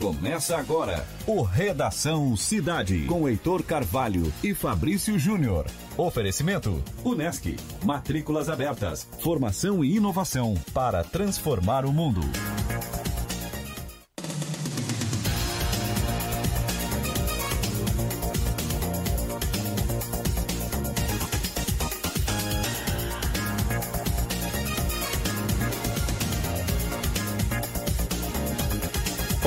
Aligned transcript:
Começa 0.00 0.56
agora 0.56 1.06
o 1.26 1.42
Redação 1.42 2.34
Cidade 2.34 3.04
com 3.04 3.28
Heitor 3.28 3.62
Carvalho 3.62 4.32
e 4.42 4.54
Fabrício 4.54 5.18
Júnior. 5.18 5.66
Oferecimento 5.94 6.82
Unesc. 7.04 7.54
Matrículas 7.84 8.48
abertas. 8.48 9.06
Formação 9.20 9.84
e 9.84 9.96
inovação 9.96 10.54
para 10.72 11.04
transformar 11.04 11.84
o 11.84 11.92
mundo. 11.92 12.22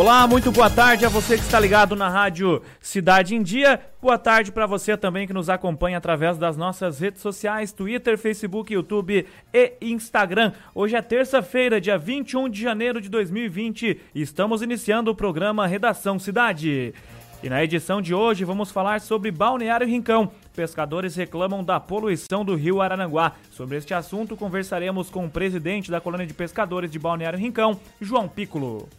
Olá, 0.04 0.28
muito 0.28 0.52
boa 0.52 0.70
tarde 0.70 1.06
a 1.06 1.10
você 1.10 1.38
que 1.38 1.46
está 1.46 1.58
ligado 1.58 1.96
na 1.96 2.10
rádio 2.10 2.62
Cidade 2.82 3.36
em 3.36 3.42
Dia. 3.42 3.80
Boa 4.02 4.18
tarde 4.18 4.52
para 4.52 4.66
você 4.66 4.98
também 4.98 5.26
que 5.26 5.32
nos 5.32 5.50
acompanha 5.50 5.98
através 5.98 6.38
das 6.38 6.58
nossas 6.58 7.00
redes 7.00 7.22
sociais, 7.22 7.72
Twitter, 7.72 8.18
Facebook, 8.18 8.74
YouTube 8.74 9.26
e 9.54 9.74
Instagram. 9.80 10.52
Hoje 10.76 10.98
é 10.98 11.02
terça-feira, 11.02 11.80
dia 11.80 11.98
21 11.98 12.50
de 12.50 12.62
janeiro 12.62 13.00
de 13.00 13.08
2020 13.08 14.02
e 14.14 14.22
estamos 14.22 14.62
iniciando 14.62 15.10
o 15.10 15.16
programa 15.16 15.66
Redação 15.66 16.20
Cidade. 16.20 16.94
E 17.42 17.48
na 17.48 17.64
edição 17.64 18.02
de 18.02 18.14
hoje 18.14 18.44
vamos 18.44 18.72
falar 18.72 19.00
sobre 19.00 19.32
Balneário 19.32 19.88
Rincão. 19.88 20.30
Pescadores 20.54 21.16
reclamam 21.16 21.64
da 21.64 21.80
poluição 21.80 22.44
do 22.44 22.56
rio 22.56 22.82
Araranguá. 22.82 23.32
Sobre 23.52 23.78
este 23.78 23.94
assunto 23.94 24.36
conversaremos 24.36 25.10
com 25.10 25.26
o 25.26 25.32
presidente 25.32 25.90
da 25.90 26.02
colônia 26.02 26.28
de 26.28 26.34
pescadores 26.34 26.92
de 26.92 27.00
Balneário 27.00 27.40
Rincão, 27.40 27.80
João 28.02 28.28
Piccolo. 28.28 28.90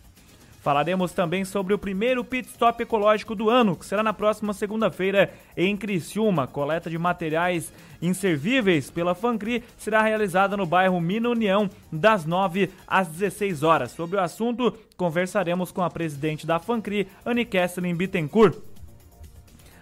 Falaremos 0.64 1.12
também 1.12 1.44
sobre 1.44 1.74
o 1.74 1.78
primeiro 1.78 2.24
pit 2.24 2.48
stop 2.48 2.82
ecológico 2.82 3.34
do 3.34 3.50
ano, 3.50 3.76
que 3.76 3.84
será 3.84 4.02
na 4.02 4.14
próxima 4.14 4.54
segunda-feira 4.54 5.30
em 5.54 5.76
Criciúma. 5.76 6.46
Coleta 6.46 6.88
de 6.88 6.96
materiais 6.96 7.70
inservíveis 8.00 8.90
pela 8.90 9.14
Fancri 9.14 9.62
será 9.76 10.00
realizada 10.00 10.56
no 10.56 10.64
bairro 10.64 10.98
Mina 11.02 11.28
União, 11.28 11.68
das 11.92 12.24
9 12.24 12.70
às 12.86 13.08
16 13.08 13.62
horas. 13.62 13.92
Sobre 13.92 14.16
o 14.16 14.22
assunto, 14.22 14.72
conversaremos 14.96 15.70
com 15.70 15.82
a 15.82 15.90
presidente 15.90 16.46
da 16.46 16.58
Fancri, 16.58 17.08
Anne 17.26 17.44
Kesselin 17.44 17.94
Bittencourt. 17.94 18.56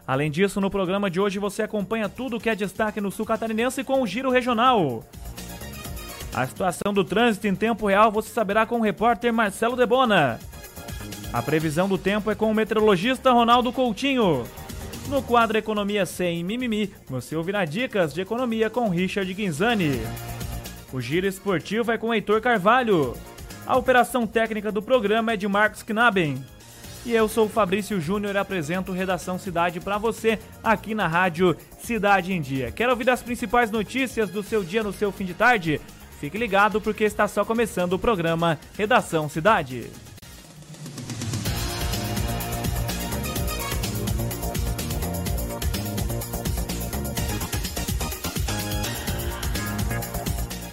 Além 0.05 0.33
disso, 0.33 0.61
no 0.61 0.69
programa 0.69 1.08
de 1.08 1.20
hoje 1.20 1.39
você 1.39 1.62
acompanha 1.62 2.08
tudo 2.08 2.39
o 2.39 2.41
que 2.41 2.50
é 2.50 2.56
destaque 2.56 3.00
no 3.00 3.12
sul 3.12 3.24
catarinense 3.24 3.84
com 3.84 4.02
o 4.02 4.06
Giro 4.06 4.30
Regional. 4.30 5.05
A 6.34 6.44
situação 6.44 6.92
do 6.92 7.05
trânsito 7.05 7.46
em 7.46 7.55
tempo 7.55 7.86
real 7.86 8.11
você 8.11 8.30
saberá 8.30 8.67
com 8.67 8.80
o 8.80 8.83
repórter 8.83 9.33
Marcelo 9.33 9.77
Debona. 9.77 10.41
A 11.33 11.41
previsão 11.41 11.88
do 11.88 11.97
tempo 11.97 12.30
é 12.30 12.34
com 12.34 12.50
o 12.50 12.55
meteorologista 12.55 13.33
Ronaldo 13.33 13.72
Coutinho. 13.72 14.44
No 15.08 15.22
quadro 15.22 15.56
Economia 15.56 16.05
Sem 16.05 16.44
Mimimi, 16.44 16.92
você 17.08 17.34
ouvirá 17.34 17.64
dicas 17.64 18.12
de 18.12 18.20
economia 18.20 18.69
com 18.69 18.91
Richard 18.91 19.33
Guinzani. 19.33 20.02
O 20.92 21.00
giro 21.00 21.27
esportivo 21.27 21.91
é 21.91 21.97
com 21.97 22.12
Heitor 22.12 22.42
Carvalho. 22.42 23.16
A 23.66 23.78
operação 23.78 24.27
técnica 24.27 24.70
do 24.70 24.83
programa 24.83 25.33
é 25.33 25.36
de 25.36 25.48
Marcos 25.48 25.83
Knaben. 25.83 26.44
E 27.06 27.12
eu 27.14 27.27
sou 27.27 27.46
o 27.46 27.48
Fabrício 27.48 27.98
Júnior 27.98 28.34
e 28.34 28.39
apresento 28.39 28.92
Redação 28.92 29.39
Cidade 29.39 29.80
para 29.80 29.96
você 29.96 30.39
aqui 30.62 30.94
na 30.94 31.08
rádio 31.08 31.56
Cidade 31.78 32.33
em 32.33 32.42
Dia. 32.42 32.70
Quer 32.70 32.91
ouvir 32.91 33.08
as 33.08 33.22
principais 33.22 33.70
notícias 33.70 34.28
do 34.28 34.42
seu 34.42 34.62
dia 34.62 34.83
no 34.83 34.92
seu 34.92 35.11
fim 35.11 35.24
de 35.24 35.33
tarde? 35.33 35.80
Fique 36.20 36.36
ligado 36.36 36.78
porque 36.78 37.05
está 37.05 37.27
só 37.27 37.42
começando 37.42 37.94
o 37.94 37.98
programa 37.98 38.58
Redação 38.77 39.30
Cidade. 39.30 39.91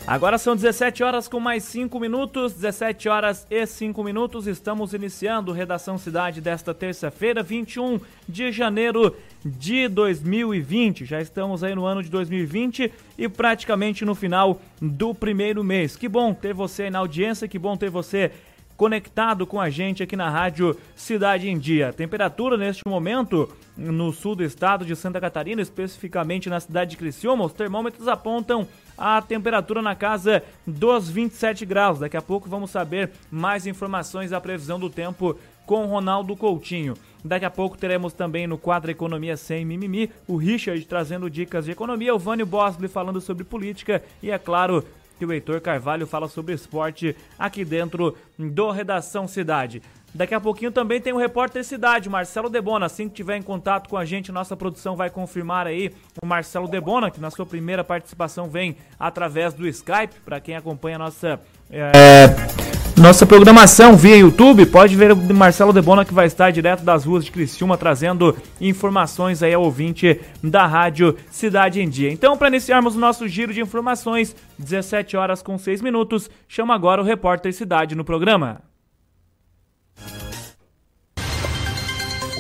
Agora 0.10 0.40
são 0.40 0.56
17 0.56 1.04
horas 1.04 1.28
com 1.28 1.40
mais 1.40 1.64
5 1.66 2.00
minutos, 2.00 2.54
17 2.54 3.08
horas 3.08 3.46
e 3.48 3.64
5 3.64 4.04
minutos. 4.04 4.48
Estamos 4.48 4.96
iniciando 4.96 5.52
Redação 5.52 6.00
Cidade 6.00 6.42
desta 6.42 6.74
terça-feira, 6.74 7.44
21 7.44 8.00
de 8.28 8.52
janeiro 8.52 9.16
de 9.46 9.88
2020. 9.88 11.06
Já 11.06 11.22
estamos 11.22 11.64
aí 11.64 11.76
no 11.76 11.86
ano 11.86 12.02
de 12.02 12.10
2020 12.10 12.92
e 13.20 13.30
praticamente 13.30 14.04
no 14.04 14.16
final 14.16 14.60
do 14.82 15.14
primeiro 15.14 15.64
mês. 15.64 15.96
Que 15.96 16.10
bom 16.10 16.34
ter 16.34 16.56
você 16.56 16.86
aí 16.86 16.90
na 16.90 16.98
audiência, 16.98 17.48
que 17.48 17.60
bom 17.60 17.78
ter 17.78 17.92
você 17.92 18.32
conectado 18.80 19.46
com 19.46 19.60
a 19.60 19.70
gente 19.70 20.02
aqui 20.02 20.16
na 20.16 20.30
rádio 20.30 20.74
Cidade 20.96 21.50
em 21.50 21.60
Dia. 21.60 21.92
Temperatura 21.92 22.56
neste 22.56 22.82
momento 22.88 23.54
no 23.76 24.14
sul 24.14 24.36
do 24.36 24.44
estado 24.44 24.86
de 24.86 24.96
Santa 24.96 25.20
Catarina, 25.20 25.62
especificamente 25.62 26.50
na 26.50 26.62
cidade 26.62 26.92
de 26.92 26.98
Criciúma, 26.98 27.44
os 27.44 27.52
termômetros 27.52 28.08
apontam 28.08 28.66
a 28.98 29.22
temperatura 29.22 29.82
na 29.82 29.96
casa 29.96 30.42
dos 30.66 31.10
27 31.10 31.66
graus. 31.66 32.00
Daqui 32.00 32.16
a 32.16 32.22
pouco 32.22 32.48
vamos 32.48 32.72
saber 32.72 33.12
mais 33.30 33.68
informações 33.68 34.32
da 34.32 34.40
previsão 34.40 34.80
do 34.80 34.90
tempo 34.90 35.38
com 35.66 35.86
Ronaldo 35.86 36.34
Coutinho. 36.38 36.94
Daqui 37.24 37.44
a 37.44 37.50
pouco 37.50 37.78
teremos 37.78 38.14
também 38.14 38.48
no 38.48 38.58
quadro 38.58 38.90
Economia 38.90 39.36
Sem 39.36 39.66
Mimimi 39.66 40.10
o 40.26 40.38
Richard 40.38 40.84
trazendo 40.86 41.30
dicas 41.30 41.66
de 41.66 41.72
economia, 41.72 42.16
o 42.16 42.20
Vânio 42.20 42.46
Bosley 42.46 42.88
falando 42.88 43.20
sobre 43.20 43.44
política 43.44 44.02
e, 44.24 44.32
é 44.32 44.40
claro, 44.40 44.86
que 45.20 45.26
o 45.26 45.34
Heitor 45.34 45.60
Carvalho 45.60 46.08
fala 46.08 46.30
sobre 46.30 46.56
esporte 46.56 47.16
aqui 47.38 47.66
dentro 47.66 48.16
do 48.38 48.72
Redação 48.72 49.28
Cidade. 49.28 49.82
Daqui 50.16 50.34
a 50.34 50.40
pouquinho 50.40 50.72
também 50.72 51.00
tem 51.00 51.14
o 51.14 51.18
repórter 51.18 51.64
Cidade, 51.64 52.10
Marcelo 52.10 52.50
Debona. 52.50 52.88
Assim 52.88 53.08
que 53.08 53.16
tiver 53.16 53.38
em 53.38 53.44
contato 53.44 53.88
com 53.90 53.98
a 53.98 54.06
gente, 54.06 54.32
nossa 54.32 54.58
produção 54.58 54.96
vai 54.96 55.10
confirmar 55.10 55.68
aí 55.68 55.94
o 56.24 56.26
Marcelo 56.26 56.68
Debona, 56.68 57.12
que 57.12 57.20
na 57.20 57.30
sua 57.30 57.46
primeira 57.46 57.84
participação 57.84 58.50
vem 58.50 58.78
através 59.00 59.54
do 59.54 59.68
Skype. 59.68 60.16
Para 60.26 60.40
quem 60.40 60.56
acompanha 60.56 60.96
a 60.96 61.00
nossa. 61.00 61.40
É 61.72 62.60
nossa 63.00 63.26
programação 63.26 63.96
via 63.96 64.18
YouTube, 64.18 64.66
pode 64.66 64.94
ver 64.94 65.14
o 65.14 65.34
Marcelo 65.34 65.72
Debona 65.72 66.04
que 66.04 66.14
vai 66.14 66.28
estar 66.28 66.52
direto 66.52 66.84
das 66.84 67.06
ruas 67.06 67.24
de 67.24 67.32
Criciúma 67.32 67.78
trazendo 67.78 68.36
informações 68.60 69.42
aí 69.42 69.54
ao 69.54 69.64
ouvinte 69.64 70.20
da 70.44 70.66
rádio 70.68 71.16
Cidade 71.32 71.80
em 71.82 71.88
Dia. 71.88 72.12
Então, 72.12 72.38
para 72.38 72.50
iniciarmos 72.50 72.98
o 72.98 73.00
nosso 73.00 73.26
giro 73.26 73.54
de 73.54 73.62
informações, 73.62 74.36
17 74.58 75.16
horas 75.16 75.42
com 75.42 75.58
6 75.58 75.82
minutos, 75.82 76.30
chama 76.46 76.76
agora 76.76 77.02
o 77.02 77.06
repórter 77.06 77.54
Cidade 77.54 77.96
no 77.96 78.04
programa. 78.04 78.62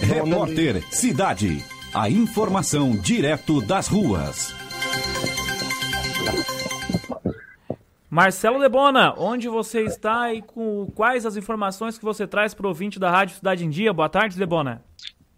Repórter 0.01 0.83
Cidade. 0.91 1.63
A 1.93 2.09
informação 2.09 2.91
direto 2.91 3.61
das 3.61 3.87
ruas. 3.87 4.53
Marcelo 8.09 8.57
Lebona, 8.57 9.13
onde 9.17 9.47
você 9.47 9.81
está 9.83 10.33
e 10.33 10.41
com 10.41 10.87
quais 10.95 11.27
as 11.27 11.37
informações 11.37 11.95
que 11.95 12.03
você 12.03 12.25
traz 12.25 12.55
para 12.55 12.65
o 12.65 12.69
ouvinte 12.69 12.99
da 12.99 13.11
Rádio 13.11 13.35
Cidade 13.35 13.63
em 13.63 13.69
Dia? 13.69 13.93
Boa 13.93 14.09
tarde, 14.09 14.39
Lebona. 14.39 14.83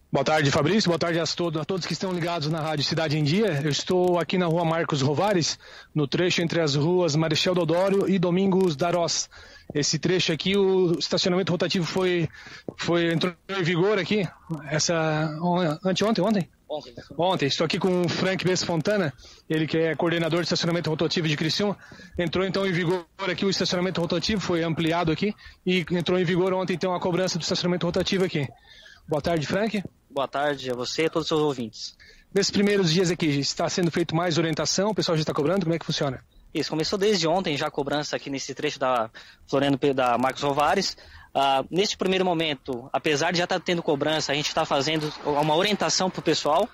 Boa 0.09 0.23
tarde, 0.23 0.49
Fabrício. 0.51 0.89
Boa 0.89 0.99
tarde 0.99 1.19
a 1.19 1.25
todos, 1.25 1.61
a 1.61 1.65
todos 1.65 1.85
que 1.85 1.91
estão 1.91 2.13
ligados 2.13 2.49
na 2.49 2.61
Rádio 2.61 2.85
Cidade 2.85 3.17
em 3.17 3.23
Dia. 3.23 3.61
Eu 3.61 3.69
estou 3.69 4.17
aqui 4.17 4.37
na 4.37 4.45
rua 4.45 4.63
Marcos 4.63 5.01
Rovares, 5.01 5.59
no 5.93 6.07
trecho 6.07 6.41
entre 6.41 6.61
as 6.61 6.75
ruas 6.75 7.13
Marechal 7.13 7.53
Dodório 7.53 8.09
e 8.09 8.17
Domingos 8.17 8.77
Darós. 8.77 9.29
Esse 9.73 9.99
trecho 9.99 10.31
aqui, 10.31 10.55
o 10.55 10.97
estacionamento 10.97 11.51
rotativo 11.51 11.85
foi, 11.85 12.29
foi 12.77 13.13
entrou 13.13 13.33
em 13.49 13.63
vigor 13.63 13.99
aqui, 13.99 14.25
essa 14.69 15.29
anteontem, 15.83 16.23
ontem? 16.23 16.49
Ontem. 16.71 16.93
Ontem. 17.17 17.45
Estou 17.47 17.65
aqui 17.65 17.77
com 17.77 18.03
o 18.03 18.07
Frank 18.07 18.45
Bess 18.45 18.63
Fontana, 18.63 19.13
ele 19.49 19.67
que 19.67 19.77
é 19.77 19.93
coordenador 19.93 20.39
de 20.39 20.45
estacionamento 20.45 20.89
rotativo 20.89 21.27
de 21.27 21.35
Criciúma. 21.35 21.77
Entrou 22.17 22.45
então 22.45 22.65
em 22.65 22.71
vigor 22.71 23.05
aqui 23.29 23.43
o 23.43 23.49
estacionamento 23.49 23.99
rotativo, 23.99 24.39
foi 24.39 24.63
ampliado 24.63 25.11
aqui 25.11 25.35
e 25.65 25.85
entrou 25.91 26.17
em 26.17 26.23
vigor 26.23 26.53
ontem 26.53 26.73
então 26.73 26.95
a 26.95 26.99
cobrança 26.99 27.37
do 27.37 27.41
estacionamento 27.41 27.85
rotativo 27.85 28.23
aqui. 28.23 28.47
Boa 29.05 29.21
tarde, 29.21 29.45
Frank. 29.45 29.83
Boa 30.09 30.29
tarde 30.29 30.71
a 30.71 30.73
você 30.73 31.03
e 31.03 31.05
a 31.07 31.09
todos 31.09 31.25
os 31.25 31.27
seus 31.27 31.41
ouvintes. 31.41 31.97
Nesses 32.33 32.51
primeiros 32.51 32.89
dias 32.89 33.11
aqui, 33.11 33.25
está 33.25 33.67
sendo 33.67 33.91
feito 33.91 34.15
mais 34.15 34.37
orientação? 34.37 34.91
O 34.91 34.95
pessoal 34.95 35.17
já 35.17 35.23
está 35.23 35.33
cobrando? 35.33 35.65
Como 35.65 35.75
é 35.75 35.79
que 35.79 35.85
funciona? 35.85 36.23
Isso, 36.53 36.69
começou 36.69 36.97
desde 36.97 37.27
ontem 37.27 37.57
já 37.57 37.67
a 37.67 37.71
cobrança 37.71 38.15
aqui 38.15 38.29
nesse 38.29 38.53
trecho 38.53 38.79
da 38.79 39.09
Floriano 39.45 39.77
da 39.93 40.17
Marcos 40.17 40.41
Rovares. 40.41 40.95
Uh, 41.33 41.65
neste 41.71 41.95
primeiro 41.95 42.25
momento, 42.25 42.89
apesar 42.91 43.31
de 43.31 43.37
já 43.37 43.45
estar 43.45 43.59
tá 43.59 43.65
tendo 43.65 43.81
cobrança, 43.81 44.31
a 44.31 44.35
gente 44.35 44.47
está 44.47 44.65
fazendo 44.65 45.11
uma 45.25 45.55
orientação 45.55 46.09
para 46.09 46.19
o 46.19 46.23
pessoal 46.23 46.67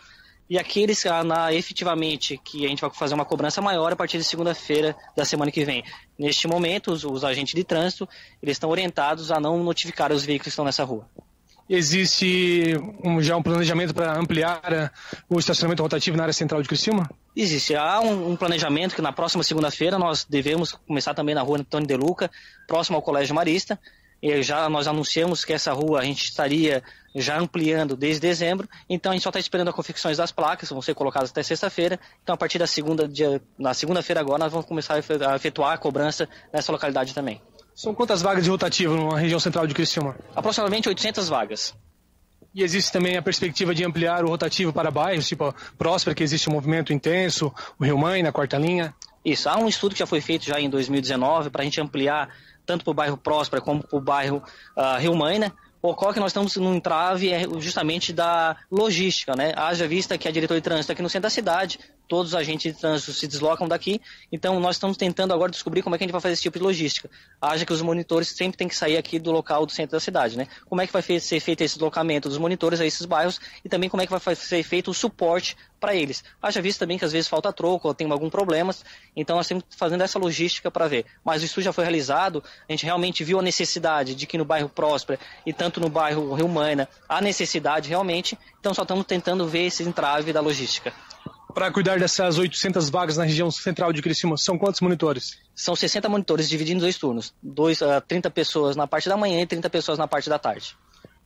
e 0.50 0.58
aqueles 0.58 1.04
uh, 1.06 1.24
na, 1.24 1.54
efetivamente 1.54 2.40
que 2.44 2.66
a 2.66 2.70
gente 2.70 2.82
vai 2.82 2.90
fazer 2.90 3.14
uma 3.14 3.26
cobrança 3.26 3.62
maior 3.62 3.94
a 3.94 3.96
partir 3.96 4.18
de 4.18 4.24
segunda-feira 4.24 4.96
da 5.16 5.24
semana 5.26 5.52
que 5.52 5.64
vem. 5.64 5.84
Neste 6.18 6.48
momento, 6.48 6.92
os, 6.92 7.04
os 7.04 7.24
agentes 7.24 7.54
de 7.54 7.64
trânsito 7.64 8.10
eles 8.42 8.56
estão 8.56 8.70
orientados 8.70 9.32
a 9.32 9.40
não 9.40 9.64
notificar 9.64 10.12
os 10.12 10.26
veículos 10.26 10.46
que 10.46 10.50
estão 10.50 10.66
nessa 10.66 10.84
rua. 10.84 11.08
Existe 11.70 12.76
um, 13.04 13.22
já 13.22 13.36
um 13.36 13.44
planejamento 13.44 13.94
para 13.94 14.18
ampliar 14.18 14.62
uh, 14.72 14.90
o 15.30 15.38
estacionamento 15.38 15.84
rotativo 15.84 16.16
na 16.16 16.24
área 16.24 16.34
central 16.34 16.62
de 16.62 16.68
Criciúma? 16.68 17.10
Existe. 17.36 17.76
Há 17.76 18.00
um, 18.00 18.32
um 18.32 18.36
planejamento 18.38 18.96
que 18.96 19.02
na 19.02 19.12
próxima 19.12 19.44
segunda-feira 19.44 20.00
nós 20.00 20.26
devemos 20.28 20.72
começar 20.72 21.14
também 21.14 21.36
na 21.36 21.42
rua 21.42 21.60
Antônio 21.60 21.86
de 21.86 21.96
Luca, 21.96 22.32
próximo 22.68 22.96
ao 22.96 23.02
Colégio 23.04 23.36
Marista. 23.36 23.78
E 24.22 24.42
já 24.42 24.68
nós 24.70 24.88
anunciamos 24.88 25.46
que 25.46 25.54
essa 25.54 25.72
rua 25.74 26.00
a 26.00 26.04
gente 26.04 26.24
estaria 26.24 26.84
já 27.16 27.40
ampliando 27.40 27.96
desde 27.96 28.22
dezembro, 28.22 28.68
então 28.90 29.12
a 29.12 29.16
gente 29.16 29.24
só 29.24 29.30
está 29.30 29.40
esperando 29.40 29.70
as 29.70 29.76
confecções 29.76 30.18
das 30.18 30.32
placas, 30.32 30.70
vão 30.70 30.82
ser 30.82 30.94
colocadas 30.94 31.32
até 31.32 31.42
sexta-feira. 31.44 32.00
Então 32.24 32.36
a 32.36 32.38
partir 32.38 32.60
da 32.60 32.68
segunda 32.68 33.08
dia, 33.08 33.42
na 33.58 33.74
segunda-feira 33.74 34.20
agora 34.22 34.40
nós 34.40 34.52
vamos 34.52 34.68
começar 34.68 34.96
a 34.96 35.36
efetuar 35.36 35.74
a 35.74 35.78
cobrança 35.78 36.28
nessa 36.54 36.72
localidade 36.72 37.14
também. 37.14 37.42
São 37.76 37.94
quantas 37.94 38.22
vagas 38.22 38.44
de 38.44 38.50
rotativo 38.50 38.96
na 38.96 39.18
região 39.18 39.40
central 39.40 39.68
de 39.68 39.74
Criciúma? 39.74 40.16
Aproximadamente 40.36 40.90
800 40.90 41.30
vagas. 41.30 41.76
E 42.54 42.64
existe 42.64 42.92
também 42.92 43.18
a 43.18 43.22
perspectiva 43.22 43.76
de 43.76 43.86
ampliar 43.86 44.26
o 44.26 44.30
rotativo 44.30 44.74
para 44.74 44.90
bairros, 44.90 45.28
tipo 45.28 45.54
Próspera, 45.78 46.16
que 46.16 46.24
existe 46.24 46.50
um 46.50 46.54
movimento 46.54 46.92
intenso, 46.92 47.54
o 47.80 47.86
Rio 47.86 47.98
Mãe 47.98 48.24
na 48.24 48.32
quarta 48.32 48.58
linha? 48.58 48.96
Isso, 49.24 49.48
há 49.48 49.58
um 49.58 49.68
estudo 49.68 49.94
que 49.94 50.00
já 50.00 50.08
foi 50.08 50.22
feito 50.22 50.46
já 50.46 50.60
em 50.60 50.70
2019 50.70 51.52
para 51.52 51.62
a 51.62 51.66
gente 51.66 51.80
ampliar 51.80 52.30
tanto 52.68 52.84
para 52.84 52.92
o 52.92 52.94
bairro 52.94 53.18
Próspera 53.18 53.62
como 53.62 53.82
para 53.82 53.98
o 53.98 54.02
bairro 54.02 54.44
uh, 54.76 55.00
Rio 55.00 55.16
Mãe, 55.16 55.40
né? 55.40 55.52
ocorre 55.82 56.14
que 56.14 56.20
nós 56.20 56.32
estamos 56.32 56.56
no 56.58 56.76
entrave 56.76 57.32
é 57.32 57.44
justamente 57.60 58.12
da 58.12 58.56
logística, 58.72 59.36
né? 59.36 59.54
Haja 59.56 59.88
vista 59.88 60.18
que 60.18 60.28
a 60.28 60.32
diretoria 60.32 60.60
de 60.60 60.64
trânsito 60.64 60.92
aqui 60.92 61.02
no 61.02 61.10
centro 61.10 61.24
da 61.24 61.30
cidade, 61.30 61.80
todos 62.08 62.32
os 62.32 62.36
agentes 62.36 62.74
de 62.74 62.80
trânsito 62.80 63.14
se 63.14 63.28
deslocam 63.28 63.68
daqui, 63.68 64.02
então 64.32 64.60
nós 64.60 64.76
estamos 64.76 64.98
tentando 64.98 65.34
agora 65.34 65.52
descobrir 65.52 65.82
como 65.82 65.96
é 65.96 65.98
que 65.98 66.04
a 66.04 66.08
gente 66.08 66.12
vai 66.12 66.22
fazer 66.22 66.34
esse 66.34 66.42
tipo 66.42 66.58
de 66.58 66.64
logística. 66.64 67.10
Haja 67.42 67.66
que 67.66 67.74
os 67.74 67.82
monitores 67.82 68.30
sempre 68.30 68.58
têm 68.58 68.68
que 68.68 68.76
sair 68.76 68.98
aqui 68.98 69.20
do 69.20 69.32
local 69.32 69.66
do 69.66 69.72
centro 69.72 69.92
da 69.92 70.00
cidade, 70.00 70.38
né? 70.38 70.48
Como 70.68 70.82
é 70.82 70.88
que 70.88 70.94
vai 70.94 71.02
ser 71.02 71.40
feito 71.40 71.62
esse 71.62 71.76
deslocamento 71.76 72.28
dos 72.30 72.38
monitores 72.38 72.80
a 72.82 72.86
esses 72.86 73.06
bairros 73.06 73.40
e 73.64 73.70
também 73.70 73.90
como 73.90 74.02
é 74.02 74.06
que 74.06 74.12
vai 74.12 74.36
ser 74.36 74.64
feito 74.64 74.92
o 74.92 74.94
suporte 74.94 75.56
para 75.80 75.96
eles. 75.96 76.24
Haja 76.42 76.62
visto 76.62 76.80
também 76.80 76.98
que 76.98 77.06
às 77.06 77.12
vezes 77.12 77.28
falta 77.28 77.52
troco 77.54 77.88
ou 77.88 77.94
tem 77.94 78.10
algum 78.12 78.30
problema, 78.30 78.74
então 79.16 79.36
nós 79.36 79.46
estamos 79.46 79.64
fazendo 79.76 80.02
essa 80.02 80.20
logística 80.20 80.70
para 80.70 80.88
ver. 80.88 81.06
Mas 81.24 81.42
o 81.42 81.46
estudo 81.46 81.64
já 81.64 81.74
foi 81.74 81.84
realizado, 81.84 82.44
a 82.68 82.72
gente 82.72 82.86
realmente 82.86 83.24
viu 83.24 83.40
a 83.40 83.42
necessidade 83.42 84.16
de 84.16 84.26
que 84.26 84.38
no 84.38 84.46
bairro 84.46 84.70
Próspera 84.70 85.20
e 85.46 85.54
tanto 85.54 85.80
no 85.80 85.90
bairro 85.90 86.34
Rio 86.34 86.48
Maina, 86.48 86.88
há 87.08 87.22
necessidade 87.22 87.90
realmente, 87.90 88.38
então 88.60 88.74
só 88.74 88.82
estamos 88.82 89.06
tentando 89.06 89.48
ver 89.48 89.66
esse 89.66 89.84
entrave 89.84 90.34
da 90.34 90.42
logística. 90.42 90.94
Para 91.54 91.72
cuidar 91.72 91.98
dessas 91.98 92.38
800 92.38 92.90
vagas 92.90 93.18
na 93.18 93.24
região 93.24 93.50
central 93.50 93.92
de 93.92 94.00
Criciúma, 94.00 94.38
são 94.38 94.60
quantos 94.60 94.80
monitores? 94.80 95.40
São 95.56 95.76
60 95.76 96.08
monitores 96.08 96.48
divididos 96.48 96.78
em 96.78 96.84
dois 96.84 96.98
turnos, 96.98 97.34
dois, 97.42 97.82
uh, 97.82 97.94
ah, 97.94 98.02
30 98.02 98.30
pessoas 98.30 98.76
na 98.76 98.86
parte 98.86 99.10
da 99.10 99.18
manhã 99.18 99.42
e 99.42 99.48
30 99.48 99.68
pessoas 99.68 99.98
na 99.98 100.08
parte 100.08 100.30
da 100.30 100.38
tarde. 100.38 100.78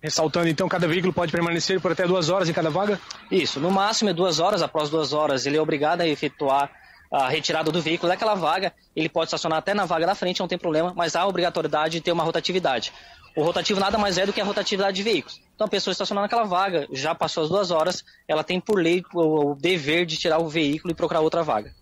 Ressaltando, 0.02 0.48
então, 0.48 0.68
cada 0.68 0.88
veículo 0.88 1.14
pode 1.14 1.32
permanecer 1.32 1.80
por 1.80 1.92
até 1.92 2.08
duas 2.08 2.30
horas 2.30 2.50
em 2.50 2.54
cada 2.54 2.70
vaga? 2.70 3.00
Isso, 3.30 3.60
no 3.60 3.70
máximo 3.70 4.10
é 4.10 4.14
duas 4.14 4.40
horas. 4.40 4.62
Após 4.62 4.90
duas 4.90 5.14
horas, 5.14 5.46
ele 5.46 5.58
é 5.58 5.62
obrigado 5.62 6.02
a 6.02 6.08
efetuar 6.08 6.72
a 7.12 7.30
retirada 7.30 7.72
do 7.72 7.82
veículo 7.82 8.10
daquela 8.10 8.34
vaga. 8.34 8.74
Ele 8.96 9.10
pode 9.10 9.26
estacionar 9.26 9.60
até 9.60 9.74
na 9.74 9.86
vaga 9.86 10.08
da 10.08 10.16
frente, 10.16 10.40
não 10.40 10.48
tem 10.48 10.58
problema, 10.58 10.94
mas 10.96 11.16
há 11.16 11.22
a 11.22 11.28
obrigatoriedade 11.28 11.94
de 11.94 12.02
ter 12.02 12.12
uma 12.12 12.24
rotatividade. 12.24 12.92
O 13.36 13.44
rotativo 13.44 13.80
nada 13.80 13.98
mais 13.98 14.18
é 14.18 14.26
do 14.26 14.34
que 14.34 14.42
a 14.42 14.44
rotatividade 14.44 14.96
de 14.96 15.04
veículos. 15.04 15.40
Então, 15.54 15.66
a 15.66 15.70
pessoa 15.70 15.92
estacionando 15.92 16.24
naquela 16.24 16.44
vaga, 16.44 16.88
já 16.92 17.14
passou 17.14 17.44
as 17.44 17.50
duas 17.50 17.70
horas, 17.70 18.04
ela 18.28 18.44
tem 18.44 18.60
por 18.60 18.82
lei 18.82 19.04
o 19.14 19.56
dever 19.56 20.06
de 20.06 20.18
tirar 20.18 20.40
o 20.40 20.50
veículo 20.50 20.92
e 20.92 20.96
procurar 20.96 21.22
outra 21.22 21.44
vaga. 21.44 21.74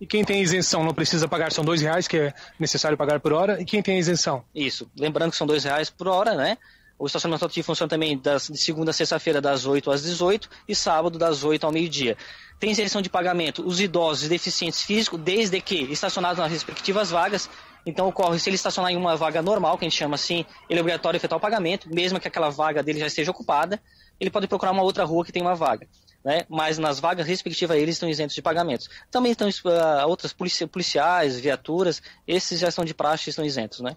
E 0.00 0.06
quem 0.06 0.24
tem 0.24 0.42
isenção 0.42 0.84
não 0.84 0.92
precisa 0.92 1.28
pagar, 1.28 1.52
são 1.52 1.64
dois 1.64 1.80
reais 1.80 2.08
que 2.08 2.16
é 2.16 2.34
necessário 2.58 2.96
pagar 2.96 3.20
por 3.20 3.32
hora. 3.32 3.60
E 3.60 3.64
quem 3.64 3.82
tem 3.82 3.98
isenção? 3.98 4.44
Isso, 4.54 4.90
lembrando 4.96 5.30
que 5.30 5.36
são 5.36 5.46
dois 5.46 5.64
reais 5.64 5.88
por 5.88 6.08
hora, 6.08 6.34
né? 6.34 6.58
O 6.98 7.06
estacionamento 7.06 7.42
rotativo 7.42 7.64
funciona 7.64 7.88
também 7.88 8.18
das, 8.18 8.48
de 8.48 8.58
segunda 8.58 8.90
a 8.90 8.94
sexta-feira, 8.94 9.40
das 9.40 9.66
8 9.66 9.90
às 9.90 10.02
18 10.02 10.50
e 10.66 10.74
sábado, 10.74 11.16
das 11.16 11.44
8 11.44 11.64
ao 11.64 11.72
meio-dia. 11.72 12.16
Tem 12.58 12.72
isenção 12.72 13.00
de 13.00 13.08
pagamento 13.08 13.64
os 13.64 13.80
idosos 13.80 14.24
e 14.24 14.28
deficientes 14.28 14.82
físicos, 14.82 15.20
desde 15.20 15.60
que 15.60 15.76
estacionados 15.92 16.38
nas 16.38 16.50
respectivas 16.50 17.10
vagas. 17.10 17.48
Então, 17.86 18.08
ocorre, 18.08 18.38
se 18.40 18.48
ele 18.48 18.56
estacionar 18.56 18.90
em 18.90 18.96
uma 18.96 19.16
vaga 19.16 19.40
normal, 19.40 19.78
que 19.78 19.84
a 19.84 19.88
gente 19.88 19.96
chama 19.96 20.16
assim, 20.16 20.44
ele 20.68 20.80
é 20.80 20.82
obrigatório 20.82 21.16
efetuar 21.16 21.38
o 21.38 21.40
pagamento, 21.40 21.88
mesmo 21.88 22.18
que 22.18 22.26
aquela 22.26 22.50
vaga 22.50 22.82
dele 22.82 22.98
já 22.98 23.06
esteja 23.06 23.30
ocupada, 23.30 23.80
ele 24.18 24.30
pode 24.30 24.48
procurar 24.48 24.72
uma 24.72 24.82
outra 24.82 25.04
rua 25.04 25.24
que 25.24 25.30
tem 25.30 25.40
uma 25.40 25.54
vaga. 25.54 25.86
Né? 26.24 26.44
Mas 26.48 26.78
nas 26.78 26.98
vagas 26.98 27.28
respectivas 27.28 27.78
eles 27.78 27.94
estão 27.94 28.08
isentos 28.08 28.34
de 28.34 28.42
pagamentos. 28.42 28.90
Também 29.08 29.30
estão 29.30 29.48
uh, 29.48 30.08
outras 30.08 30.34
policiais, 30.70 31.38
viaturas, 31.38 32.02
esses 32.26 32.58
já 32.58 32.68
estão 32.68 32.84
de 32.84 32.92
praxe 32.92 33.28
e 33.28 33.30
estão 33.30 33.44
isentos, 33.44 33.78
né? 33.80 33.96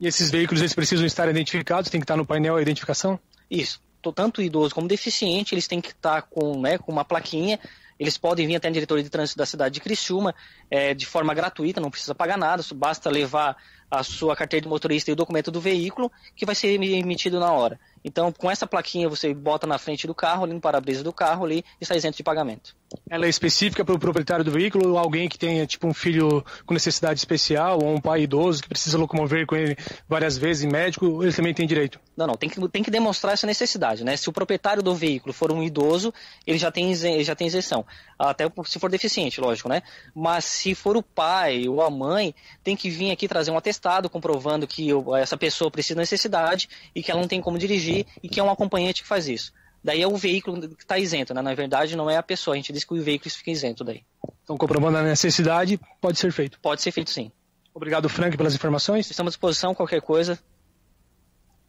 E 0.00 0.06
esses 0.06 0.30
veículos 0.30 0.60
eles 0.60 0.74
precisam 0.74 1.06
estar 1.06 1.28
identificados, 1.28 1.90
tem 1.90 2.00
que 2.00 2.04
estar 2.04 2.16
no 2.16 2.26
painel 2.26 2.56
a 2.56 2.62
identificação? 2.62 3.18
Isso. 3.50 3.80
Tanto 4.14 4.40
idoso 4.40 4.72
como 4.72 4.86
deficiente, 4.86 5.52
eles 5.52 5.66
têm 5.66 5.80
que 5.80 5.90
estar 5.90 6.22
com, 6.22 6.60
né, 6.60 6.78
com 6.78 6.92
uma 6.92 7.04
plaquinha. 7.04 7.58
Eles 7.98 8.16
podem 8.16 8.46
vir 8.46 8.56
até 8.56 8.68
a 8.68 8.70
diretoria 8.70 9.02
de 9.02 9.10
trânsito 9.10 9.38
da 9.38 9.46
cidade 9.46 9.74
de 9.74 9.80
Criciúma 9.80 10.34
é, 10.70 10.94
de 10.94 11.06
forma 11.06 11.34
gratuita, 11.34 11.80
não 11.80 11.90
precisa 11.90 12.14
pagar 12.14 12.36
nada, 12.36 12.62
basta 12.74 13.10
levar 13.10 13.56
a 13.90 14.02
sua 14.02 14.36
carteira 14.36 14.62
de 14.62 14.68
motorista 14.68 15.10
e 15.10 15.12
o 15.12 15.16
documento 15.16 15.50
do 15.50 15.60
veículo, 15.60 16.12
que 16.34 16.44
vai 16.44 16.54
ser 16.54 16.68
emitido 16.68 17.40
na 17.40 17.50
hora. 17.52 17.80
Então, 18.06 18.30
com 18.30 18.48
essa 18.48 18.68
plaquinha, 18.68 19.08
você 19.08 19.34
bota 19.34 19.66
na 19.66 19.78
frente 19.78 20.06
do 20.06 20.14
carro, 20.14 20.44
ali 20.44 20.54
no 20.54 20.60
para-brisa 20.60 21.02
do 21.02 21.12
carro 21.12 21.44
ali, 21.44 21.64
e 21.80 21.82
está 21.82 21.96
isento 21.96 22.16
de 22.16 22.22
pagamento. 22.22 22.76
Ela 23.10 23.26
é 23.26 23.28
específica 23.28 23.84
para 23.84 23.96
o 23.96 23.98
proprietário 23.98 24.44
do 24.44 24.52
veículo 24.52 24.92
ou 24.92 24.98
alguém 24.98 25.28
que 25.28 25.36
tenha, 25.36 25.66
tipo, 25.66 25.88
um 25.88 25.92
filho 25.92 26.44
com 26.64 26.72
necessidade 26.72 27.18
especial 27.18 27.80
ou 27.82 27.92
um 27.92 28.00
pai 28.00 28.22
idoso 28.22 28.62
que 28.62 28.68
precisa 28.68 28.96
locomover 28.96 29.44
com 29.44 29.56
ele 29.56 29.76
várias 30.08 30.38
vezes 30.38 30.62
em 30.62 30.68
médico, 30.68 31.20
ele 31.20 31.32
também 31.32 31.52
tem 31.52 31.66
direito? 31.66 31.98
Não, 32.16 32.28
não, 32.28 32.36
tem 32.36 32.48
que, 32.48 32.68
tem 32.68 32.82
que 32.84 32.92
demonstrar 32.92 33.34
essa 33.34 33.46
necessidade, 33.46 34.04
né? 34.04 34.16
Se 34.16 34.28
o 34.28 34.32
proprietário 34.32 34.84
do 34.84 34.94
veículo 34.94 35.34
for 35.34 35.50
um 35.50 35.60
idoso, 35.60 36.14
ele 36.46 36.58
já 36.58 36.70
tem, 36.70 36.94
já 37.24 37.34
tem 37.34 37.48
isenção. 37.48 37.84
Até 38.18 38.50
se 38.64 38.78
for 38.78 38.90
deficiente, 38.90 39.40
lógico, 39.40 39.68
né? 39.68 39.82
Mas 40.14 40.44
se 40.46 40.74
for 40.74 40.96
o 40.96 41.02
pai 41.02 41.68
ou 41.68 41.82
a 41.82 41.90
mãe, 41.90 42.34
tem 42.64 42.74
que 42.74 42.88
vir 42.88 43.10
aqui 43.10 43.28
trazer 43.28 43.50
um 43.50 43.58
atestado 43.58 44.08
comprovando 44.08 44.66
que 44.66 44.88
essa 45.20 45.36
pessoa 45.36 45.70
precisa 45.70 45.94
de 45.94 46.00
necessidade 46.00 46.68
e 46.94 47.02
que 47.02 47.10
ela 47.10 47.20
não 47.20 47.28
tem 47.28 47.40
como 47.40 47.58
dirigir 47.58 48.06
e 48.22 48.28
que 48.28 48.40
é 48.40 48.42
um 48.42 48.50
acompanhante 48.50 49.02
que 49.02 49.08
faz 49.08 49.28
isso. 49.28 49.52
Daí 49.84 50.02
é 50.02 50.08
o 50.08 50.16
veículo 50.16 50.60
que 50.60 50.82
está 50.82 50.98
isento, 50.98 51.32
né? 51.34 51.42
Na 51.42 51.54
verdade, 51.54 51.94
não 51.94 52.10
é 52.10 52.16
a 52.16 52.22
pessoa. 52.22 52.54
A 52.54 52.56
gente 52.56 52.72
diz 52.72 52.84
que 52.84 52.94
o 52.94 53.02
veículo 53.02 53.30
fica 53.30 53.50
isento 53.50 53.84
daí. 53.84 54.02
Então, 54.42 54.56
comprovando 54.56 54.98
a 54.98 55.02
necessidade, 55.02 55.78
pode 56.00 56.18
ser 56.18 56.32
feito? 56.32 56.58
Pode 56.60 56.82
ser 56.82 56.90
feito, 56.90 57.10
sim. 57.10 57.30
Obrigado, 57.72 58.08
Frank, 58.08 58.36
pelas 58.36 58.54
informações. 58.54 59.10
Estamos 59.10 59.30
à 59.30 59.32
disposição, 59.32 59.74
qualquer 59.74 60.00
coisa. 60.00 60.38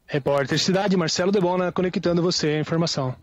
Repórter 0.05 0.57
Cidade, 0.57 0.95
Marcelo 0.95 1.31
Debona, 1.31 1.71
conectando 1.71 2.21
você 2.21 2.47
à 2.47 2.59
informação. 2.61 3.13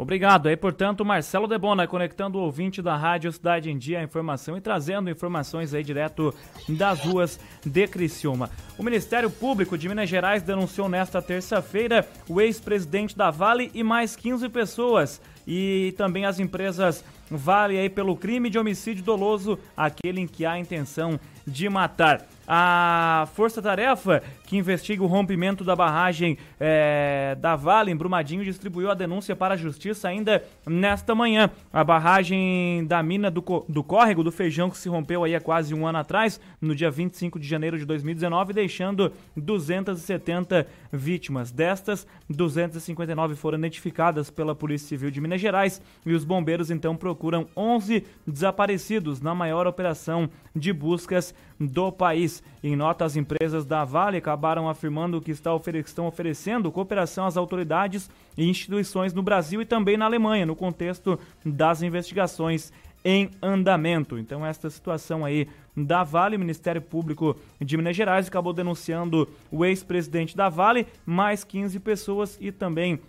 Obrigado. 0.00 0.48
Aí, 0.48 0.56
portanto, 0.56 1.04
Marcelo 1.04 1.46
Debona 1.46 1.86
conectando 1.86 2.38
o 2.38 2.40
ouvinte 2.40 2.80
da 2.80 2.96
Rádio 2.96 3.30
Cidade 3.30 3.70
em 3.70 3.76
Dia 3.76 4.00
a 4.00 4.02
informação 4.02 4.56
e 4.56 4.60
trazendo 4.60 5.10
informações 5.10 5.74
aí 5.74 5.84
direto 5.84 6.34
das 6.66 7.00
ruas 7.00 7.38
de 7.62 7.86
Criciúma. 7.86 8.48
O 8.78 8.82
Ministério 8.82 9.30
Público 9.30 9.76
de 9.76 9.90
Minas 9.90 10.08
Gerais 10.08 10.42
denunciou 10.42 10.88
nesta 10.88 11.20
terça-feira 11.20 12.08
o 12.26 12.40
ex-presidente 12.40 13.14
da 13.14 13.30
Vale 13.30 13.70
e 13.74 13.84
mais 13.84 14.16
15 14.16 14.48
pessoas 14.48 15.20
e 15.46 15.92
também 15.98 16.24
as 16.24 16.40
empresas 16.40 17.04
Vale 17.30 17.78
aí 17.78 17.90
pelo 17.90 18.16
crime 18.16 18.48
de 18.48 18.58
homicídio 18.58 19.04
doloso, 19.04 19.58
aquele 19.76 20.22
em 20.22 20.26
que 20.26 20.46
há 20.46 20.58
intenção 20.58 21.20
de 21.46 21.68
matar. 21.68 22.26
A 22.52 23.28
Força 23.34 23.62
Tarefa, 23.62 24.24
que 24.44 24.56
investiga 24.56 25.04
o 25.04 25.06
rompimento 25.06 25.62
da 25.62 25.76
barragem 25.76 26.36
é, 26.58 27.36
da 27.38 27.54
Vale 27.54 27.92
em 27.92 27.96
Brumadinho, 27.96 28.42
distribuiu 28.42 28.90
a 28.90 28.94
denúncia 28.94 29.36
para 29.36 29.54
a 29.54 29.56
Justiça 29.56 30.08
ainda 30.08 30.42
nesta 30.66 31.14
manhã. 31.14 31.48
A 31.72 31.84
barragem 31.84 32.84
da 32.88 33.04
mina 33.04 33.30
do, 33.30 33.40
do 33.68 33.84
Córrego 33.84 34.24
do 34.24 34.32
Feijão, 34.32 34.68
que 34.68 34.76
se 34.76 34.88
rompeu 34.88 35.22
aí 35.22 35.36
há 35.36 35.40
quase 35.40 35.72
um 35.72 35.86
ano 35.86 35.98
atrás, 35.98 36.40
no 36.60 36.74
dia 36.74 36.90
25 36.90 37.38
de 37.38 37.46
janeiro 37.46 37.78
de 37.78 37.84
2019, 37.84 38.52
deixando 38.52 39.12
270 39.36 40.66
vítimas. 40.92 41.52
Destas, 41.52 42.04
259 42.28 43.36
foram 43.36 43.58
identificadas 43.58 44.28
pela 44.28 44.56
Polícia 44.56 44.88
Civil 44.88 45.12
de 45.12 45.20
Minas 45.20 45.40
Gerais 45.40 45.80
e 46.04 46.12
os 46.12 46.24
bombeiros 46.24 46.68
então 46.68 46.96
procuram 46.96 47.46
11 47.56 48.04
desaparecidos 48.26 49.20
na 49.20 49.36
maior 49.36 49.68
operação 49.68 50.28
de 50.52 50.72
buscas 50.72 51.32
do 51.60 51.92
país. 51.92 52.42
Em 52.64 52.74
nota, 52.74 53.04
as 53.04 53.16
empresas 53.16 53.66
da 53.66 53.84
Vale 53.84 54.16
acabaram 54.16 54.68
afirmando 54.68 55.20
que 55.20 55.30
estão 55.30 56.06
oferecendo 56.06 56.72
cooperação 56.72 57.26
às 57.26 57.36
autoridades 57.36 58.10
e 58.36 58.48
instituições 58.48 59.12
no 59.12 59.22
Brasil 59.22 59.60
e 59.60 59.66
também 59.66 59.98
na 59.98 60.06
Alemanha, 60.06 60.46
no 60.46 60.56
contexto 60.56 61.18
das 61.44 61.82
investigações 61.82 62.72
em 63.04 63.30
andamento. 63.42 64.18
Então, 64.18 64.44
esta 64.44 64.70
situação 64.70 65.24
aí 65.24 65.46
da 65.76 66.02
Vale, 66.02 66.38
Ministério 66.38 66.82
Público 66.82 67.36
de 67.60 67.76
Minas 67.76 67.96
Gerais 67.96 68.28
acabou 68.28 68.52
denunciando 68.52 69.28
o 69.50 69.64
ex-presidente 69.64 70.36
da 70.36 70.48
Vale, 70.48 70.86
mais 71.04 71.44
15 71.44 71.78
pessoas 71.80 72.38
e 72.40 72.50
também 72.50 73.00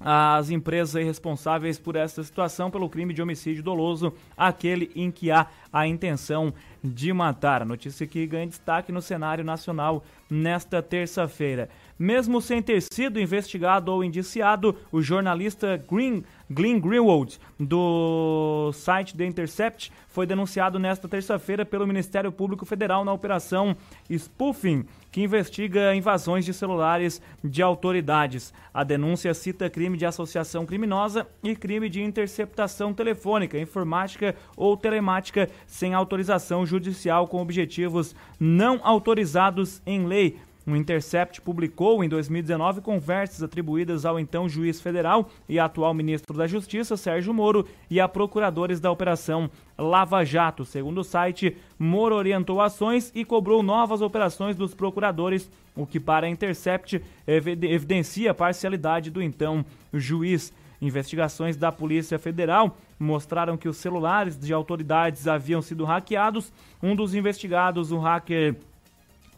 as 0.00 0.50
empresas 0.50 1.04
responsáveis 1.04 1.78
por 1.78 1.96
essa 1.96 2.22
situação 2.22 2.70
pelo 2.70 2.88
crime 2.88 3.14
de 3.14 3.22
homicídio 3.22 3.62
doloso, 3.62 4.12
aquele 4.36 4.90
em 4.94 5.10
que 5.10 5.30
há 5.30 5.46
a 5.72 5.86
intenção 5.86 6.52
de 6.82 7.12
matar. 7.12 7.64
Notícia 7.64 8.06
que 8.06 8.26
ganha 8.26 8.46
destaque 8.46 8.92
no 8.92 9.00
cenário 9.00 9.44
nacional 9.44 10.04
nesta 10.28 10.82
terça-feira. 10.82 11.68
Mesmo 11.98 12.40
sem 12.40 12.60
ter 12.60 12.82
sido 12.82 13.20
investigado 13.20 13.92
ou 13.92 14.02
indiciado, 14.02 14.76
o 14.90 15.00
jornalista 15.00 15.76
Green, 15.88 16.24
Glenn 16.50 16.80
Greenwald, 16.80 17.38
do 17.58 18.72
site 18.72 19.16
The 19.16 19.24
Intercept, 19.24 19.92
foi 20.08 20.26
denunciado 20.26 20.78
nesta 20.78 21.08
terça-feira 21.08 21.64
pelo 21.64 21.86
Ministério 21.86 22.32
Público 22.32 22.66
Federal 22.66 23.04
na 23.04 23.12
Operação 23.12 23.76
Spoofing, 24.10 24.84
que 25.12 25.22
investiga 25.22 25.94
invasões 25.94 26.44
de 26.44 26.52
celulares 26.52 27.22
de 27.44 27.62
autoridades. 27.62 28.52
A 28.72 28.82
denúncia 28.82 29.32
cita 29.32 29.70
crime 29.70 29.96
de 29.96 30.04
associação 30.04 30.66
criminosa 30.66 31.28
e 31.44 31.54
crime 31.54 31.88
de 31.88 32.02
interceptação 32.02 32.92
telefônica, 32.92 33.56
informática 33.56 34.34
ou 34.56 34.76
telemática 34.76 35.48
sem 35.64 35.94
autorização 35.94 36.66
judicial 36.66 37.28
com 37.28 37.40
objetivos 37.40 38.16
não 38.40 38.80
autorizados 38.82 39.80
em 39.86 40.04
lei 40.04 40.40
o 40.66 40.74
Intercept 40.74 41.40
publicou 41.40 42.02
em 42.02 42.08
2019 42.08 42.80
conversas 42.80 43.42
atribuídas 43.42 44.04
ao 44.04 44.18
então 44.18 44.48
juiz 44.48 44.80
federal 44.80 45.28
e 45.48 45.58
atual 45.58 45.92
ministro 45.92 46.36
da 46.36 46.46
Justiça, 46.46 46.96
Sérgio 46.96 47.34
Moro, 47.34 47.66
e 47.90 48.00
a 48.00 48.08
procuradores 48.08 48.80
da 48.80 48.90
Operação 48.90 49.50
Lava 49.76 50.24
Jato. 50.24 50.64
Segundo 50.64 50.98
o 50.98 51.04
site, 51.04 51.56
Moro 51.78 52.14
orientou 52.14 52.60
ações 52.60 53.12
e 53.14 53.24
cobrou 53.24 53.62
novas 53.62 54.00
operações 54.00 54.56
dos 54.56 54.74
procuradores, 54.74 55.50
o 55.76 55.86
que 55.86 56.00
para 56.00 56.26
a 56.26 56.30
Intercept 56.30 57.02
evidencia 57.26 58.30
a 58.30 58.34
parcialidade 58.34 59.10
do 59.10 59.20
então 59.20 59.64
juiz. 59.92 60.52
Investigações 60.80 61.56
da 61.56 61.72
Polícia 61.72 62.18
Federal 62.18 62.76
mostraram 62.98 63.56
que 63.56 63.68
os 63.68 63.76
celulares 63.76 64.38
de 64.38 64.52
autoridades 64.52 65.26
haviam 65.26 65.62
sido 65.62 65.84
hackeados. 65.84 66.52
Um 66.82 66.94
dos 66.94 67.14
investigados, 67.14 67.90
o 67.90 67.98
hacker 67.98 68.56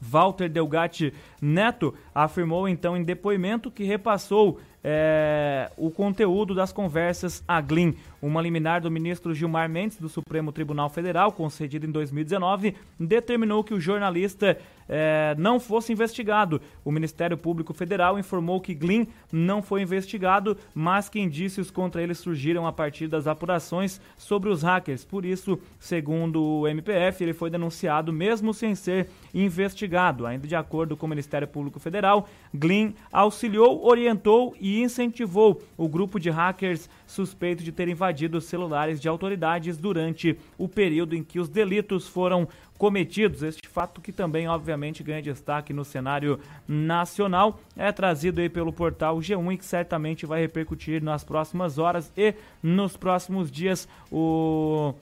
Walter 0.07 0.49
Delgatti 0.49 1.13
Neto 1.41 1.95
afirmou 2.15 2.69
então 2.69 2.97
em 2.97 3.03
depoimento 3.03 3.71
que 3.71 3.85
repassou 3.85 4.61
é, 4.83 5.71
o 5.77 5.91
conteúdo 5.91 6.55
das 6.55 6.73
conversas 6.73 7.43
a 7.47 7.61
Glyn. 7.61 7.95
Uma 8.21 8.41
liminar 8.41 8.81
do 8.81 8.91
ministro 8.91 9.35
Gilmar 9.35 9.69
Mendes, 9.69 9.99
do 9.99 10.09
Supremo 10.09 10.51
Tribunal 10.51 10.89
Federal, 10.89 11.31
concedida 11.33 11.87
em 11.87 11.91
2019, 11.91 12.75
determinou 12.99 13.63
que 13.63 13.75
o 13.75 13.81
jornalista 13.81 14.59
é, 14.89 15.35
não 15.39 15.61
fosse 15.61 15.93
investigado. 15.93 16.61
O 16.85 16.91
Ministério 16.91 17.37
Público 17.37 17.75
Federal 17.75 18.19
informou 18.19 18.61
que 18.61 18.75
Glyn 18.75 19.07
não 19.31 19.63
foi 19.63 19.83
investigado, 19.83 20.57
mas 20.75 21.09
que 21.09 21.21
indícios 21.21 21.71
contra 21.71 22.03
ele 22.03 22.15
surgiram 22.15 22.67
a 22.67 22.73
partir 22.73 23.07
das 23.07 23.27
apurações 23.27 24.01
sobre 24.17 24.49
os 24.49 24.63
hackers. 24.63 25.05
Por 25.05 25.25
isso, 25.25 25.59
segundo 25.79 26.43
o 26.43 26.69
MPF, 26.69 27.23
ele 27.23 27.35
foi 27.35 27.51
denunciado 27.51 28.13
mesmo 28.13 28.55
sem 28.55 28.75
ser 28.75 29.09
investigado. 29.35 30.27
Ainda 30.27 30.47
de 30.47 30.57
acordo 30.57 30.97
com 30.97 31.07
o 31.07 31.09
Ministério 31.09 31.47
Público 31.47 31.79
Federal, 31.79 32.29
Glyn 32.55 32.95
auxiliou, 33.13 33.85
orientou 33.87 34.55
e 34.61 34.81
incentivou 34.81 35.61
o 35.77 35.89
grupo 35.89 36.19
de 36.19 36.31
hackers 36.31 36.89
suspeito 37.07 37.63
de 37.63 37.73
ter 37.73 37.89
invadido 37.89 38.06
celulares 38.45 39.01
de 39.01 39.09
autoridades 39.09 39.77
durante 39.77 40.39
o 40.59 40.69
período 40.69 41.15
em 41.15 41.23
que 41.23 41.39
os 41.39 41.49
delitos 41.49 42.09
foram 42.09 42.49
cometidos. 42.77 43.43
Este 43.43 43.67
fato 43.69 44.01
que 44.01 44.13
também, 44.13 44.49
obviamente, 44.49 45.03
ganha 45.03 45.23
destaque 45.23 45.73
no 45.73 45.85
cenário 45.85 46.39
nacional, 46.69 47.61
é 47.77 47.91
trazido 47.93 48.41
aí 48.41 48.49
pelo 48.49 48.73
portal 48.73 49.19
G1 49.19 49.55
e 49.55 49.59
que 49.59 49.65
certamente 49.65 50.27
vai 50.27 50.41
repercutir 50.41 51.03
nas 51.03 51.25
próximas 51.25 51.79
horas 51.79 52.13
e 52.17 52.35
nos 52.63 52.97
próximos 52.97 53.51
dias. 53.51 53.89
O 54.11 54.95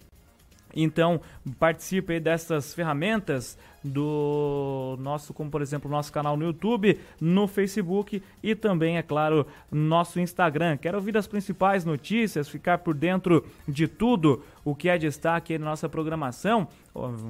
Então, 0.76 1.22
participe 1.58 2.20
dessas 2.20 2.74
ferramentas 2.74 3.58
do 3.86 4.98
nosso, 5.00 5.34
como 5.34 5.52
por 5.52 5.62
exemplo, 5.62 5.90
nosso 5.90 6.12
canal 6.12 6.36
no 6.36 6.44
YouTube, 6.44 7.00
no 7.22 7.48
Facebook 7.48 8.22
e 8.42 8.56
também, 8.56 8.98
é 8.98 9.04
claro, 9.04 9.46
nosso 9.72 10.20
Instagram. 10.20 10.78
Quero 10.78 10.98
ouvir 10.98 11.16
as 11.16 11.28
principais 11.28 11.86
notícias, 11.86 12.50
ficar 12.50 12.80
por 12.80 12.96
dentro 12.96 13.46
de 13.68 13.88
tudo 13.88 14.44
o 14.64 14.74
que 14.74 14.90
é 14.90 14.98
destaque 14.98 15.60
na 15.60 15.66
nossa 15.66 15.88
programação, 15.88 16.68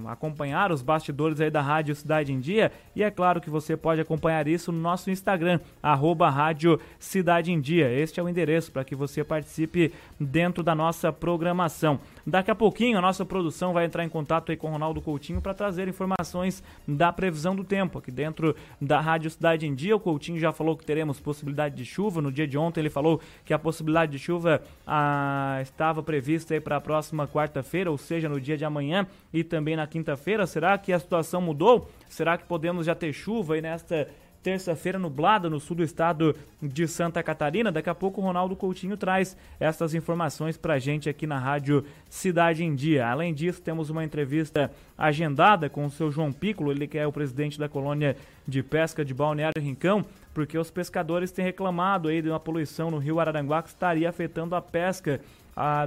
acompanhar 0.08 0.72
os 0.72 0.82
bastidores 0.82 1.42
aí 1.42 1.52
da 1.52 1.62
Rádio 1.62 1.94
Cidade 1.94 2.32
em 2.32 2.40
Dia 2.40 2.72
e 2.96 3.04
é 3.04 3.12
claro 3.12 3.42
que 3.42 3.50
você 3.50 3.76
pode 3.76 4.00
acompanhar 4.00 4.48
isso 4.48 4.72
no 4.72 4.80
nosso 4.80 5.12
Instagram, 5.12 5.60
arroba 5.84 6.30
Rádio 6.30 6.80
Cidade 6.98 7.52
em 7.52 7.60
Dia. 7.60 7.92
Este 7.92 8.20
é 8.20 8.24
o 8.24 8.30
endereço 8.30 8.72
para 8.72 8.86
que 8.86 8.96
você 8.96 9.24
participe 9.24 9.92
dentro 10.18 10.64
da 10.64 10.74
nossa 10.74 11.12
programação. 11.12 12.00
Daqui 12.28 12.50
a 12.50 12.56
pouquinho 12.56 12.98
a 12.98 13.02
nossa 13.02 13.24
produção 13.24 13.72
vai 13.72 13.86
entrar 13.86 14.04
em 14.04 14.10
contato 14.10 14.52
aí 14.52 14.58
com 14.58 14.68
o 14.68 14.72
Ronaldo 14.72 15.00
Coutinho 15.00 15.40
para 15.40 15.54
trazer 15.54 15.88
informações 15.88 16.64
da 16.88 17.14
previsão 17.14 17.56
do 17.56 17.64
tempo. 17.64 18.00
Aqui 18.00 18.10
dentro 18.10 18.56
da 18.82 19.00
Rádio 19.00 19.30
Cidade 19.30 19.68
em 19.68 19.76
Dia, 19.76 19.96
o 19.96 20.00
Coutinho 20.00 20.40
já 20.40 20.52
falou 20.52 20.76
que 20.76 20.84
teremos 20.84 21.20
possibilidade 21.20 21.76
de 21.76 21.86
chuva. 21.86 22.24
No 22.24 22.32
dia 22.32 22.48
de 22.48 22.58
ontem 22.58 22.80
ele 22.80 22.90
falou 22.90 23.22
que 23.46 23.54
a 23.54 23.60
possibilidade 23.60 24.12
de 24.12 24.18
chuva 24.18 24.64
ah, 24.88 25.60
estava 25.62 26.02
prevista 26.02 26.60
para 26.60 26.78
a 26.78 26.82
próxima 26.82 27.28
quarta-feira, 27.28 27.92
ou 27.92 27.98
seja, 27.98 28.28
no 28.28 28.42
dia 28.42 28.58
de 28.58 28.66
amanhã 28.66 29.06
e 29.32 29.44
também 29.44 29.76
na 29.76 29.86
quinta-feira. 29.86 30.48
Será 30.48 30.76
que 30.80 30.92
a 30.92 30.98
situação 30.98 31.42
mudou? 31.42 31.88
Será 32.10 32.40
que 32.40 32.46
podemos 32.46 32.88
já 32.88 32.96
ter 32.96 33.14
chuva 33.14 33.54
aí 33.54 33.62
nesta 33.62 34.08
terça-feira 34.46 35.00
nublada 35.00 35.50
no 35.50 35.60
sul 35.60 35.78
do 35.78 35.84
estado 35.84 36.36
de 36.62 36.88
Santa 36.88 37.24
Catarina. 37.24 37.72
Daqui 37.72 37.90
a 37.90 37.96
pouco 37.96 38.22
o 38.22 38.24
Ronaldo 38.24 38.56
Coutinho 38.56 38.96
traz 38.96 39.36
essas 39.60 39.96
informações 39.96 40.56
para 40.56 40.76
a 40.76 40.80
gente 40.80 41.10
aqui 41.10 41.26
na 41.26 41.40
Rádio 41.40 41.84
Cidade 42.08 42.64
em 42.64 42.76
Dia. 42.76 43.08
Além 43.08 43.34
disso, 43.34 43.60
temos 43.60 43.90
uma 43.90 44.04
entrevista 44.04 44.72
agendada 44.96 45.68
com 45.68 45.84
o 45.84 45.90
seu 45.90 46.12
João 46.12 46.32
Piccolo, 46.32 46.72
ele 46.72 46.86
que 46.86 46.96
é 46.96 47.08
o 47.08 47.12
presidente 47.12 47.58
da 47.58 47.68
colônia 47.68 48.16
de 48.48 48.62
pesca 48.62 49.04
de 49.04 49.16
Balneário 49.16 49.60
Rincão, 49.60 50.06
porque 50.32 50.60
os 50.60 50.70
pescadores 50.70 51.32
têm 51.32 51.44
reclamado 51.44 52.08
aí 52.08 52.22
de 52.22 52.30
uma 52.30 52.40
poluição 52.40 52.92
no 52.92 53.00
rio 53.00 53.20
Araranguá 53.20 53.64
que 53.64 53.70
estaria 53.70 54.08
afetando 54.08 54.54
a 54.54 54.62
pesca 54.62 55.22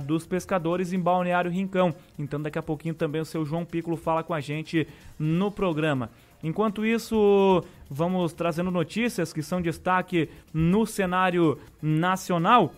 dos 0.04 0.26
pescadores 0.26 0.92
em 0.92 0.98
Balneário 0.98 1.50
Rincão. 1.50 1.94
Então 2.18 2.40
daqui 2.40 2.58
a 2.58 2.62
pouquinho 2.62 2.94
também 2.94 3.20
o 3.20 3.24
seu 3.24 3.44
João 3.44 3.64
Piccolo 3.64 3.96
fala 3.96 4.24
com 4.24 4.34
a 4.34 4.40
gente 4.40 4.88
no 5.18 5.50
programa. 5.50 6.10
Enquanto 6.42 6.86
isso, 6.86 7.64
vamos 7.90 8.32
trazendo 8.32 8.70
notícias 8.70 9.32
que 9.32 9.42
são 9.42 9.60
destaque 9.60 10.28
no 10.52 10.86
cenário 10.86 11.58
nacional. 11.82 12.72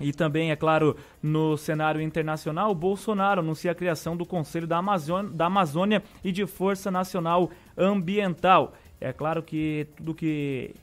E 0.00 0.12
também, 0.12 0.50
é 0.52 0.56
claro, 0.56 0.96
no 1.22 1.56
cenário 1.56 2.00
internacional, 2.00 2.74
Bolsonaro 2.74 3.40
anuncia 3.40 3.72
a 3.72 3.74
criação 3.74 4.16
do 4.16 4.24
Conselho 4.24 4.66
da 4.66 4.78
Amazônia, 4.78 5.30
da 5.32 5.46
Amazônia 5.46 6.02
e 6.22 6.30
de 6.30 6.46
Força 6.46 6.90
Nacional 6.90 7.50
Ambiental. 7.76 8.74
É 9.00 9.12
claro 9.12 9.42
que 9.42 9.88
tudo 9.96 10.14
que 10.14 10.74